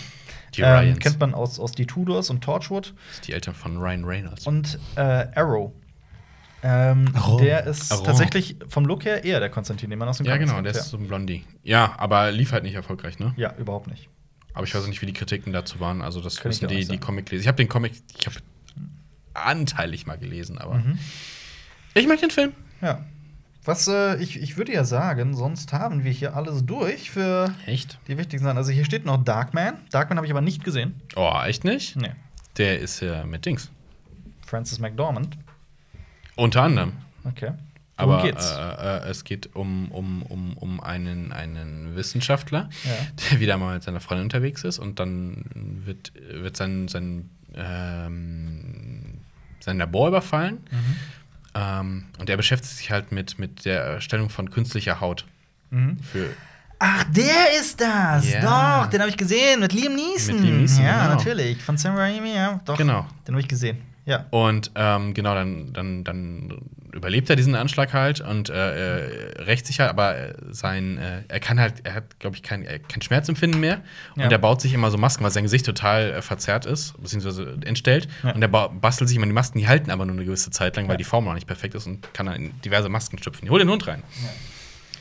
Die 0.55 0.63
Ähm, 0.63 0.69
Ryans. 0.79 0.99
kennt 1.01 1.21
man 1.21 1.35
aus, 1.35 1.61
aus 1.61 1.73
Die 1.73 1.87
Tudors 1.87 2.31
und 2.31 2.43
Torchwood. 2.43 2.95
Das 3.09 3.17
sind 3.17 3.27
die 3.29 3.33
Eltern 3.35 3.55
von 3.55 3.77
Ryan 3.77 4.05
Reynolds. 4.05 4.47
Und 4.47 4.79
äh, 4.97 5.27
Arrow. 5.35 5.71
Ähm, 6.69 7.07
Arrow. 7.15 7.41
Der 7.41 7.65
ist 7.65 7.93
Arrow. 7.93 8.05
tatsächlich 8.05 8.57
vom 8.69 8.87
Look 8.87 9.05
her 9.05 9.23
eher 9.23 9.39
der 9.39 9.51
Konstantin, 9.51 9.89
den 9.89 10.01
man 10.01 10.09
aus 10.09 10.17
dem 10.17 10.27
ja, 10.27 10.37
genau, 10.37 10.61
der 10.63 10.73
ist 10.73 10.89
so 10.89 10.97
ein 10.97 11.07
Blondie. 11.07 11.45
Ja, 11.63 11.95
aber 11.97 12.33
lief 12.33 12.51
halt 12.51 12.65
nicht 12.65 12.75
erfolgreich, 12.75 13.21
ne? 13.21 13.33
Ja, 13.37 13.55
überhaupt 13.57 13.87
nicht. 13.87 14.09
Aber 14.53 14.67
ich 14.67 14.75
weiß 14.75 14.85
nicht, 14.89 15.01
wie 15.01 15.07
die 15.07 15.13
Kritiken 15.13 15.53
dazu 15.53 15.79
waren. 15.79 16.03
Also, 16.03 16.21
das 16.21 16.41
Kann 16.41 16.51
auch 16.51 16.59
die, 16.59 16.67
die 16.67 16.83
sagen. 16.83 16.99
Comic-Leser. 16.99 17.41
Ich 17.41 17.47
habe 17.47 17.57
den 17.57 17.69
Comic, 17.69 17.93
ich 18.19 18.27
habe 18.27 18.37
anteilig 19.35 20.07
mal 20.07 20.19
gelesen, 20.19 20.59
aber. 20.59 20.75
Mhm. 20.75 20.99
Ich 21.95 22.09
mag 22.09 22.19
den 22.21 22.31
Film. 22.31 22.53
Ja. 22.83 23.05
Was 23.65 23.87
äh, 23.87 24.17
ich, 24.17 24.41
ich 24.41 24.57
würde 24.57 24.73
ja 24.73 24.85
sagen, 24.85 25.35
sonst 25.35 25.73
haben 25.73 26.03
wir 26.03 26.11
hier 26.11 26.35
alles 26.35 26.67
durch 26.67 27.11
für 27.13 27.55
Echt? 27.67 27.99
die 28.09 28.19
wichtigsten 28.19 28.45
Sachen. 28.45 28.59
Also 28.59 28.73
hier 28.73 28.85
steht 28.85 29.05
noch 29.05 29.23
Darkman. 29.23 29.75
Darkman 29.91 30.19
habe 30.19 30.27
ich 30.27 30.33
aber 30.33 30.41
nicht 30.41 30.65
gesehen. 30.65 31.01
Oh, 31.15 31.33
echt 31.45 31.65
nicht? 31.65 31.97
Nee. 31.97 32.13
Der 32.59 32.81
ist 32.81 33.01
ja 33.01 33.25
mit 33.25 33.45
Dings. 33.45 33.71
Francis 34.47 34.79
McDormand. 34.79 35.37
Unter 36.37 36.63
anderem. 36.63 36.93
Okay. 37.25 37.53
Worum 37.99 38.15
Aber? 38.15 38.25
Äh, 39.03 39.07
äh, 39.07 39.11
es 39.11 39.25
geht 39.25 39.57
um, 39.57 39.91
um, 39.91 40.23
um, 40.23 40.57
um 40.59 40.81
einen, 40.81 41.33
einen 41.33 41.97
Wissenschaftler, 41.97 42.69
Ja. 42.85 42.91
der 43.31 43.41
wieder 43.41 43.57
mal 43.57 43.75
mit 43.75 43.83
seiner 43.83 44.01
Freundin 44.01 44.25
unterwegs 44.27 44.65
ist 44.65 44.79
und 44.79 45.01
dann 45.01 45.45
wird, 45.85 46.13
wird 46.31 46.57
sein, 46.57 46.89
sein, 46.89 47.31
ähm, 47.55 49.19
sein 49.61 49.79
Labor 49.79 50.09
überfallen. 50.09 50.59
Mhm. 50.71 50.97
Ähm, 51.55 52.05
und 52.19 52.29
er 52.29 52.37
beschäftigt 52.37 52.77
sich 52.77 52.91
halt 52.91 53.13
mit, 53.13 53.39
mit 53.39 53.65
der 53.65 53.83
Erstellung 53.83 54.29
von 54.29 54.51
künstlicher 54.51 55.01
Haut. 55.01 55.25
Mhm. 55.71 55.99
Für, 56.01 56.29
Ach, 56.79 57.05
der 57.05 57.59
ist 57.59 57.81
das! 57.81 58.31
Ja. 58.31 58.83
Doch, 58.83 58.91
den 58.91 59.01
habe 59.01 59.09
ich 59.09 59.17
gesehen 59.17 59.61
mit 59.61 59.73
Liam 59.73 59.95
Neeson. 59.95 60.37
Mit 60.37 60.45
Liam 60.45 60.59
Neeson, 60.59 60.85
ja, 60.85 61.05
genau. 61.05 61.15
natürlich. 61.15 61.63
Von 61.63 61.79
Sam 61.79 61.97
Raimi, 61.97 62.35
ja. 62.35 62.61
Doch. 62.67 62.77
Genau. 62.77 63.07
Den 63.27 63.35
habe 63.35 63.41
ich 63.41 63.49
gesehen. 63.49 63.79
Ja. 64.07 64.25
Und 64.31 64.71
ähm, 64.77 65.13
genau, 65.15 65.35
dann, 65.35 65.73
dann, 65.73 66.05
dann 66.05 66.59
überlebt 66.93 67.29
er 67.29 67.37
diesen 67.37 67.55
Anschlag 67.57 67.93
halt 67.93 68.21
und 68.21 68.49
äh, 68.49 68.53
er 69.41 69.47
rächt 69.47 69.67
sich 69.67 69.81
halt, 69.81 69.91
aber 69.91 70.17
äh, 70.17 70.35
sein, 70.51 70.97
äh, 70.97 71.23
er 71.29 71.41
kann 71.41 71.61
halt, 71.61 71.75
er 71.85 71.95
hat, 71.95 72.19
glaube 72.21 72.37
ich, 72.37 72.43
kein, 72.43 72.65
äh, 72.65 72.79
kein 72.79 73.03
Schmerzempfinden 73.03 73.61
mehr. 73.61 73.81
Ja. 74.17 74.25
Und 74.25 74.33
er 74.33 74.39
baut 74.39 74.61
sich 74.63 74.73
immer 74.73 74.91
so 74.93 74.97
Masken, 74.97 75.25
weil 75.25 75.33
sein 75.33 75.43
Gesicht 75.43 75.67
total 75.67 76.13
äh, 76.13 76.23
verzerrt 76.23 76.65
ist, 76.67 76.95
beziehungsweise 77.03 77.59
entstellt. 77.65 78.07
Ja. 78.23 78.31
Und 78.33 78.41
er 78.43 78.49
ba- 78.49 78.69
bastelt 78.69 79.09
sich 79.09 79.17
immer 79.17 79.27
die 79.27 79.33
Masken, 79.33 79.59
die 79.59 79.67
halten 79.69 79.91
aber 79.91 80.07
nur 80.07 80.15
eine 80.15 80.25
gewisse 80.25 80.51
Zeit 80.51 80.77
lang, 80.77 80.87
weil 80.87 80.95
Ja. 80.95 80.99
die 80.99 81.05
Form 81.05 81.25
noch 81.25 81.35
nicht 81.35 81.47
perfekt 81.49 81.75
ist 81.75 81.87
und 81.87 82.15
kann 82.15 82.27
dann 82.27 82.37
in 82.37 82.61
diverse 82.63 82.89
Masken 82.89 83.19
schlüpfen. 83.19 83.51
Hol 83.51 83.59
den 83.59 83.69
Hund 83.69 83.87
rein. 83.89 84.03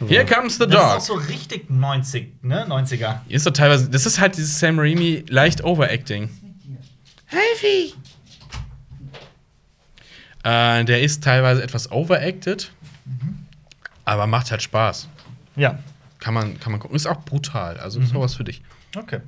Here 0.09 0.25
comes 0.25 0.57
the 0.57 0.65
Das 0.67 0.73
ist 0.73 1.09
auch 1.11 1.15
dog. 1.15 1.23
so 1.23 1.29
richtig 1.31 1.69
90, 1.69 2.43
ne? 2.43 2.65
90er. 2.67 3.19
Ist 3.29 3.45
doch 3.45 3.53
teilweise, 3.53 3.87
das 3.89 4.05
ist 4.05 4.19
halt 4.19 4.35
dieses 4.35 4.59
Sam 4.59 4.77
Raimi 4.79 5.23
leicht 5.29 5.63
Overacting. 5.63 6.29
Heavy! 7.27 7.93
Äh, 10.45 10.85
der 10.85 11.01
ist 11.01 11.23
teilweise 11.23 11.61
etwas 11.63 11.91
overacted, 11.91 12.71
aber 14.05 14.27
macht 14.27 14.51
halt 14.51 14.61
Spaß. 14.61 15.09
Ja. 15.55 15.79
Kann 16.19 16.33
man, 16.33 16.59
kann 16.59 16.71
man 16.71 16.79
gucken. 16.79 16.95
Ist 16.95 17.07
auch 17.07 17.21
brutal. 17.25 17.77
Also 17.77 17.99
ist 17.99 18.15
auch 18.15 18.21
was 18.21 18.35
für 18.35 18.43
dich. 18.43 18.61
Okay. 18.95 19.19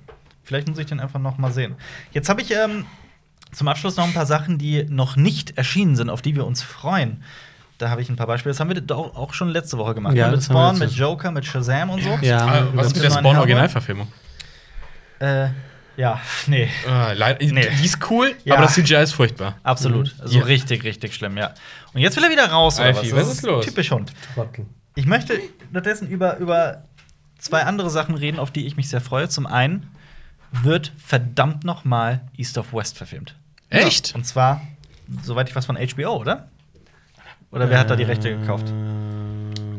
Vielleicht 0.44 0.68
muss 0.68 0.77
ich 0.77 0.85
den 0.85 0.99
einfach 0.99 1.19
noch 1.19 1.38
mal 1.38 1.52
sehen. 1.52 1.76
Jetzt 2.11 2.30
habe 2.30 2.41
ich 2.41 2.52
ähm, 2.52 2.85
zum 3.52 3.68
Abschluss 3.68 3.98
noch 3.98 4.06
ein 4.06 4.14
paar 4.14 4.26
Sachen, 4.26 4.57
die 4.57 4.84
noch 4.85 5.15
nicht 5.15 5.57
erschienen 5.57 5.95
sind, 5.95 6.10
auf 6.10 6.22
die 6.22 6.35
wir 6.35 6.45
uns 6.45 6.61
freuen. 6.61 7.23
Da 7.77 7.89
habe 7.89 8.02
ich 8.02 8.10
ein 8.10 8.15
paar 8.15 8.27
Beispiele. 8.27 8.52
Das 8.53 8.60
haben 8.60 8.69
wir 8.69 8.80
doch 8.80 9.15
auch 9.15 9.34
schon 9.34 9.49
letzte 9.49 9.77
Woche 9.77 9.94
gemacht. 9.95 10.15
Ja, 10.15 10.27
ne? 10.27 10.34
mit 10.38 10.44
Spawn, 10.44 10.80
mit 10.80 10.91
Joker, 10.91 11.31
mit 11.31 11.45
Shazam 11.45 11.89
und 11.89 12.02
so. 12.03 12.18
Ja, 12.22 12.45
Ah, 12.45 12.68
was 12.73 12.88
ist 12.88 12.94
mit 12.95 13.03
der 13.03 13.10
ist 13.10 13.14
mein 13.15 13.22
Spawn 13.23 13.31
Hammer. 13.34 13.39
Originalverfilmung? 13.41 14.07
Äh, 15.19 15.48
ja, 15.98 16.22
nee. 16.48 16.69
Äh, 16.88 17.14
leid- 17.14 17.41
Nee. 17.41 17.68
Die 17.82 17.86
ist 17.86 17.99
cool, 18.10 18.34
Ja. 18.45 18.53
aber 18.56 18.64
das 18.64 18.76
CGI 18.76 19.02
ist 19.03 19.11
furchtbar. 19.14 19.57
Absolut. 19.64 20.15
Also 20.19 20.40
Ja. 20.40 20.45
richtig, 20.45 20.84
richtig 20.86 21.14
schlimm, 21.15 21.38
ja. 21.38 21.53
Und 21.94 21.99
jetzt 22.02 22.15
will 22.15 22.24
er 22.24 22.30
wieder 22.32 22.49
raus, 22.49 22.78
oder 22.80 22.88
Alfie, 22.88 23.11
was? 23.11 23.19
was 23.28 23.34
ist 23.34 23.44
los? 23.44 23.65
Typisch 23.65 23.91
Hund. 23.91 24.14
Trottel. 24.36 24.65
Ich 24.95 25.06
möchte 25.06 25.40
stattdessen 25.72 26.07
über, 26.07 26.38
über 26.38 26.84
zwei 27.38 27.64
andere 27.64 27.90
Sachen 27.90 28.15
reden, 28.15 28.40
auf 28.40 28.52
die 28.52 28.65
ich 28.65 28.78
mich 28.78 28.90
sehr 28.90 29.02
freue. 29.02 29.28
Zum 29.30 29.45
einen 29.45 29.90
wird 30.52 30.91
verdammt 30.98 31.64
noch 31.65 31.84
mal 31.86 32.22
East 32.38 32.57
of 32.57 32.74
West 32.74 32.98
verfilmt. 32.98 33.36
Echt? 33.69 34.15
Und 34.15 34.26
zwar, 34.26 34.61
soweit 35.24 35.49
ich 35.49 35.56
weiß, 35.56 35.65
von 35.65 35.76
HBO, 35.78 36.15
oder? 36.18 36.48
Oder 37.52 37.69
wer 37.69 37.80
hat 37.80 37.90
da 37.90 37.95
die 37.95 38.03
Rechte 38.03 38.38
gekauft? 38.38 38.65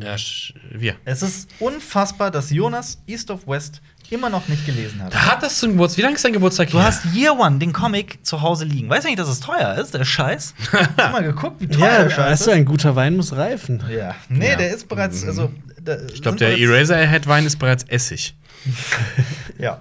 Ja, 0.02 0.14
sch- 0.14 0.54
wir. 0.70 0.96
Es 1.04 1.22
ist 1.22 1.48
unfassbar, 1.60 2.30
dass 2.30 2.50
Jonas 2.50 2.98
East 3.06 3.30
of 3.30 3.46
West 3.46 3.80
immer 4.10 4.30
noch 4.30 4.48
nicht 4.48 4.64
gelesen 4.64 5.02
hat. 5.02 5.12
Da 5.12 5.26
hat 5.26 5.42
das 5.42 5.58
zum 5.58 5.72
Geburtstag. 5.72 5.98
Wie 5.98 6.02
lange 6.02 6.14
ist 6.16 6.24
dein 6.24 6.32
Geburtstag 6.32 6.70
Du 6.70 6.80
hast 6.80 7.04
Year 7.14 7.38
One, 7.38 7.58
den 7.58 7.72
Comic, 7.74 8.24
zu 8.24 8.40
Hause 8.40 8.64
liegen. 8.64 8.88
Weißt 8.88 9.04
du 9.04 9.08
nicht, 9.10 9.18
dass 9.18 9.28
es 9.28 9.40
teuer 9.40 9.74
ist, 9.76 9.92
der 9.92 10.04
Scheiß? 10.04 10.54
Hast 10.72 10.96
mal 11.12 11.22
geguckt, 11.22 11.60
wie 11.60 11.66
teuer 11.68 11.86
Ja, 11.86 12.02
der 12.04 12.10
Scheiß 12.10 12.30
weißt 12.30 12.46
du, 12.46 12.50
ist? 12.52 12.56
ein 12.56 12.64
guter 12.64 12.96
Wein 12.96 13.16
muss 13.16 13.34
reifen. 13.36 13.82
Ja. 13.90 14.14
Nee, 14.30 14.50
Ja. 14.50 14.56
der 14.56 14.74
ist 14.74 14.88
bereits, 14.88 15.24
also. 15.24 15.50
da 15.82 15.98
Ich 16.12 16.22
glaube, 16.22 16.38
der 16.38 16.58
Eraserhead-Wein 16.58 17.44
ist 17.44 17.58
bereits 17.58 17.84
Essig. 17.84 18.34
Ja. 19.58 19.80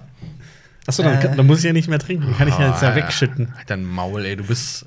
Achso, 0.86 1.02
dann, 1.02 1.20
Äh. 1.20 1.36
dann 1.36 1.46
muss 1.46 1.58
ich 1.58 1.64
ja 1.64 1.72
nicht 1.72 1.88
mehr 1.88 1.98
trinken. 1.98 2.34
Kann 2.36 2.48
ich 2.48 2.58
ja 2.58 2.70
jetzt 2.70 2.82
ja 2.82 2.90
Ah, 2.90 2.94
wegschütten. 2.96 3.54
Halt 3.56 3.68
dein 3.70 3.84
Maul, 3.84 4.24
ey. 4.24 4.36
Du 4.36 4.44
bist, 4.44 4.86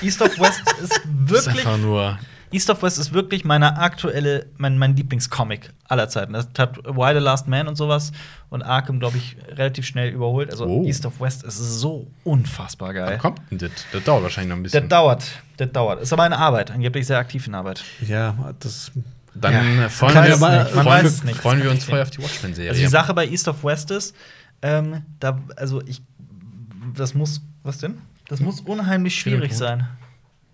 East 0.00 0.22
of 0.22 0.38
West 0.38 0.62
ist 0.82 1.00
wirklich. 1.04 1.48
einfach 1.58 1.76
nur. 1.78 2.18
East 2.54 2.70
of 2.70 2.82
West 2.82 2.98
ist 2.98 3.12
wirklich 3.12 3.44
meine 3.44 3.78
aktuelle, 3.78 4.46
mein, 4.56 4.78
mein 4.78 4.94
Lieblingscomic 4.96 5.72
aller 5.88 6.08
Zeiten. 6.08 6.32
Das 6.32 6.48
hat 6.56 6.78
Why 6.84 7.12
the 7.12 7.20
Last 7.20 7.48
Man 7.48 7.66
und 7.68 7.76
sowas 7.76 8.12
und 8.48 8.62
Arkham, 8.62 9.00
glaube 9.00 9.16
ich, 9.18 9.36
relativ 9.48 9.84
schnell 9.86 10.10
überholt. 10.10 10.50
Also 10.50 10.64
Oh. 10.66 10.84
East 10.84 11.04
of 11.04 11.20
West 11.20 11.42
ist 11.42 11.58
so 11.58 12.06
unfassbar 12.22 12.94
geil. 12.94 13.08
Wann 13.10 13.18
kommt 13.18 13.40
denn 13.50 13.58
das? 13.58 13.70
Das 13.92 14.04
dauert 14.04 14.22
wahrscheinlich 14.22 14.50
noch 14.50 14.56
ein 14.56 14.62
Das 14.64 14.72
bisschen. 14.72 14.88
dauert, 14.88 15.24
das 15.56 15.72
dauert. 15.72 16.00
Ist 16.02 16.12
aber 16.12 16.22
eine 16.22 16.38
Arbeit, 16.38 16.70
angeblich 16.70 17.06
sehr 17.06 17.18
aktiv 17.18 17.46
in 17.46 17.54
Arbeit. 17.54 17.82
Ja, 18.06 18.54
das. 18.60 18.92
Dann 19.36 19.52
Ja, 19.52 19.86
äh, 19.86 19.88
freuen, 19.90 20.14
wir, 20.14 20.36
man 20.36 20.66
freuen, 20.68 21.04
nicht. 21.24 21.36
freuen 21.36 21.58
wir 21.58 21.64
Das 21.64 21.74
uns 21.74 21.84
voll 21.84 22.00
auf 22.00 22.10
die 22.10 22.18
Watchmen-Serie. 22.22 22.70
Also 22.70 22.80
die 22.82 22.86
Sache 22.88 23.12
bei 23.14 23.26
East 23.26 23.48
of 23.48 23.64
West 23.64 23.90
ist, 23.90 24.14
ähm, 24.62 25.02
da, 25.18 25.40
also 25.56 25.82
ich, 25.86 26.00
das 26.94 27.14
muss, 27.14 27.40
was 27.64 27.78
denn? 27.78 27.98
Das 28.28 28.38
muss 28.40 28.60
unheimlich 28.60 29.18
schwierig 29.18 29.52
sein, 29.52 29.88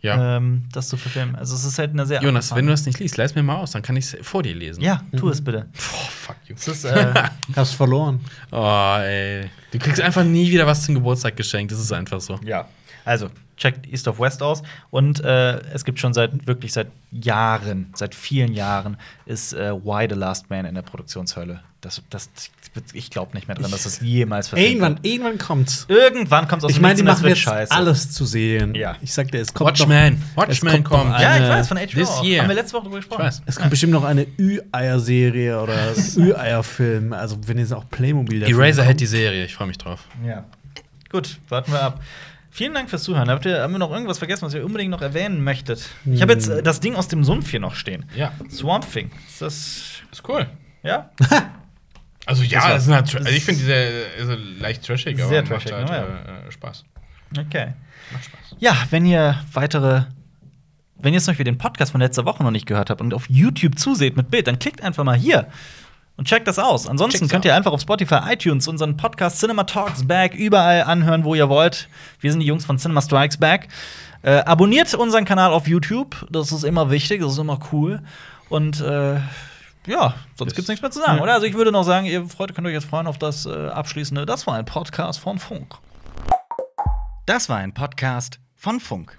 ja. 0.02 0.36
ähm, 0.36 0.64
das 0.72 0.89
zu 0.89 0.97
verfilmen. 0.97 1.35
Also 1.35 1.55
es 1.55 1.64
ist 1.64 1.78
halt 1.78 1.90
eine 1.90 2.06
sehr 2.06 2.22
Jonas, 2.22 2.55
wenn 2.55 2.66
du 2.66 2.72
das 2.72 2.86
nicht 2.86 2.98
liest, 2.98 3.16
leist 3.16 3.36
mir 3.36 3.43
mal 3.43 3.56
aus, 3.56 3.72
dann 3.72 3.82
kann 3.82 3.97
ich 3.97 4.12
es 4.12 4.27
vor 4.27 4.43
dir 4.43 4.55
lesen. 4.55 4.82
Ja, 4.82 5.02
tu 5.16 5.28
es 5.28 5.43
bitte. 5.43 5.66
Oh, 5.74 6.09
fuck 6.10 6.36
you. 6.47 6.55
Es 6.56 6.68
ist, 6.68 6.85
äh, 6.85 7.14
Hast 7.56 7.74
verloren. 7.74 8.20
Oh, 8.51 8.97
ey. 9.01 9.51
Du 9.72 9.78
kriegst 9.78 10.01
einfach 10.01 10.24
nie 10.24 10.51
wieder 10.51 10.66
was 10.66 10.85
zum 10.85 10.94
Geburtstag 10.94 11.36
geschenkt. 11.36 11.72
Das 11.72 11.81
ist 11.81 11.93
einfach 11.93 12.20
so. 12.20 12.39
Ja. 12.44 12.68
Also, 13.05 13.31
checkt 13.56 13.86
East 13.86 14.09
of 14.09 14.18
West 14.18 14.43
aus. 14.43 14.62
Und 14.90 15.20
äh, 15.20 15.60
es 15.72 15.85
gibt 15.85 16.01
schon 16.01 16.12
seit 16.12 16.47
wirklich 16.47 16.72
seit 16.72 16.89
Jahren, 17.10 17.93
seit 17.94 18.14
vielen 18.14 18.52
Jahren, 18.52 18.97
ist 19.27 19.52
äh, 19.52 19.72
Why 19.72 20.06
the 20.09 20.16
Last 20.16 20.51
Man 20.51 20.64
in 20.64 20.74
der 20.74 20.82
Produktionshölle. 20.82 21.60
Das, 21.82 22.02
das, 22.11 22.28
ich 22.93 23.09
glaube 23.09 23.35
nicht 23.35 23.48
mehr 23.48 23.57
dran, 23.57 23.70
dass 23.70 23.85
das 23.85 24.01
jemals 24.01 24.48
verfilmt 24.48 24.70
Irgendwann, 24.70 24.94
wird. 24.97 25.07
irgendwann 25.07 25.39
kommt's. 25.39 25.86
Irgendwann 25.89 26.47
kommt 26.47 26.61
es 26.61 26.65
aus 26.66 26.70
Ich 26.73 26.77
dem 26.77 26.82
meine, 26.82 26.94
die 26.97 27.02
machen 27.02 27.27
jetzt 27.27 27.39
scheiße. 27.39 27.73
alles 27.73 28.12
zu 28.12 28.27
sehen. 28.27 28.74
Ja. 28.74 28.97
Ich 29.01 29.15
sagte, 29.15 29.39
es 29.39 29.55
kommt 29.55 29.70
Watchmen. 29.81 30.23
Noch, 30.36 30.43
Watchmen 30.48 30.85
kommt. 30.85 30.85
kommt. 30.85 31.11
Noch 31.12 31.20
Ja, 31.20 31.36
ich 31.39 31.43
weiß, 31.48 31.69
von 31.69 31.78
HBO. 31.78 31.86
This 31.86 32.23
year. 32.23 32.43
Haben 32.43 32.48
wir 32.51 32.55
letzte 32.57 32.74
Woche 32.74 32.85
drüber 32.85 32.97
gesprochen. 32.97 33.23
Ich 33.23 33.27
weiß. 33.28 33.43
Es 33.47 33.57
kommt 33.57 33.70
bestimmt 33.70 33.93
noch 33.94 34.05
eine 34.05 34.27
Ü-Eier-Serie 34.39 35.61
oder 35.62 35.74
Ü-Eier-Film. 36.16 37.12
Also, 37.15 37.39
wenn 37.47 37.59
jetzt 37.59 37.73
auch 37.73 37.89
Playmobil 37.89 38.40
dafür 38.40 38.57
Eraserhead, 38.59 38.89
kommt. 38.90 39.01
die 39.01 39.07
Serie. 39.07 39.44
Ich 39.47 39.55
freue 39.55 39.66
mich 39.69 39.78
drauf. 39.78 40.05
Ja. 40.27 40.44
Gut, 41.11 41.39
warten 41.48 41.73
wir 41.73 41.82
ab. 41.82 42.01
Vielen 42.51 42.74
Dank 42.74 42.90
fürs 42.90 43.05
Zuhören. 43.05 43.31
Habt 43.31 43.47
ihr, 43.47 43.62
haben 43.62 43.73
wir 43.73 43.78
noch 43.78 43.90
irgendwas 43.90 44.19
vergessen, 44.19 44.43
was 44.44 44.52
ihr 44.55 44.65
unbedingt 44.65 44.90
noch 44.90 45.02
erwähnen 45.02 45.43
möchtet? 45.43 45.89
Ich 46.05 46.20
habe 46.20 46.32
jetzt 46.35 46.48
äh, 46.48 46.62
das 46.62 46.81
Ding 46.81 46.94
aus 46.94 47.09
dem 47.09 47.24
Sumpf 47.24 47.51
hier 47.51 47.61
noch 47.61 47.74
stehen. 47.74 48.05
Ja. 48.15 48.32
Swamp 48.51 48.90
Thing. 48.93 49.11
Ist 49.28 49.40
das. 49.40 49.82
Ist 50.12 50.28
cool. 50.28 50.47
Ja? 50.82 51.11
Also, 52.31 52.44
ja, 52.44 52.61
Das 52.61 52.69
das 52.69 52.85
sind 52.85 52.94
halt, 52.94 53.16
also 53.16 53.28
ich 53.28 53.44
finde 53.44 53.61
diese 53.61 54.05
also 54.20 54.36
leicht 54.61 54.86
trashig, 54.86 55.19
aber 55.19 55.28
Sehr 55.28 55.43
macht 55.43 55.51
trashig, 55.51 55.73
halt, 55.73 55.89
ne, 55.90 56.44
äh, 56.48 56.52
Spaß. 56.52 56.85
Okay. 57.39 57.73
Macht 58.12 58.24
Spaß. 58.24 58.57
Ja, 58.61 58.77
wenn 58.90 59.05
ihr 59.05 59.43
weitere. 59.52 60.02
Wenn 61.02 61.15
ihr 61.15 61.20
zum 61.20 61.32
Beispiel 61.32 61.44
den 61.44 61.59
Podcast 61.59 61.93
von 61.93 62.01
letzter 62.01 62.24
Woche 62.27 62.43
noch 62.43 62.51
nicht 62.51 62.66
gehört 62.66 62.90
habt 62.90 63.01
und 63.01 63.15
auf 63.15 63.28
YouTube 63.28 63.78
zuseht 63.78 64.16
mit 64.16 64.31
Bild, 64.31 64.47
dann 64.47 64.59
klickt 64.59 64.82
einfach 64.82 65.02
mal 65.02 65.16
hier 65.16 65.48
Und 66.16 66.28
checkt 66.28 66.47
das 66.47 66.59
aus. 66.59 66.86
Ansonsten 66.86 67.20
Check's 67.20 67.31
könnt 67.32 67.44
ihr 67.47 67.55
einfach 67.57 67.73
auf 67.73 67.81
Spotify, 67.81 68.19
iTunes 68.31 68.69
unseren 68.69 68.97
Podcast 68.98 69.40
Cinema 69.40 69.65
Talks 69.65 70.07
Back 70.07 70.35
überall 70.35 70.82
anhören, 70.82 71.24
wo 71.24 71.35
ihr 71.35 71.48
wollt. 71.48 71.89
Wir 72.20 72.31
sind 72.31 72.40
die 72.40 72.47
Jungs 72.47 72.65
von 72.66 72.77
Cinema 72.78 73.01
Strikes 73.01 73.39
Back. 73.39 73.69
Äh, 74.23 74.40
abonniert 74.40 74.93
unseren 74.94 75.24
Kanal 75.24 75.52
auf 75.52 75.66
YouTube. 75.66 76.27
Das 76.31 76.52
ist 76.52 76.62
immer 76.65 76.90
wichtig, 76.90 77.23
das 77.23 77.32
ist 77.32 77.39
immer 77.39 77.59
cool. 77.73 78.02
Und 78.51 78.82
äh, 78.82 79.16
ja, 79.86 80.15
sonst 80.36 80.55
gibt's 80.55 80.69
nichts 80.69 80.82
mehr 80.82 80.90
zu 80.90 81.01
sagen, 81.01 81.16
Ja. 81.19 81.23
oder? 81.23 81.35
Also 81.35 81.47
ich 81.47 81.55
würde 81.55 81.73
noch 81.73 81.85
sagen, 81.85 82.07
ihr 82.07 82.27
Freunde 82.28 82.55
könnt 82.55 82.66
euch 82.66 82.73
jetzt 82.74 82.86
freuen 82.86 83.07
auf 83.07 83.19
das 83.19 83.47
äh, 83.47 83.69
abschließende. 83.69 84.27
Das 84.27 84.47
war 84.47 84.55
ein 84.55 84.65
Podcast 84.65 85.20
von 85.20 85.39
Funk. 85.39 85.74
Das 87.27 87.48
war 87.48 87.59
ein 87.59 87.73
Podcast 87.74 88.40
von 88.57 88.81
Funk. 88.81 89.19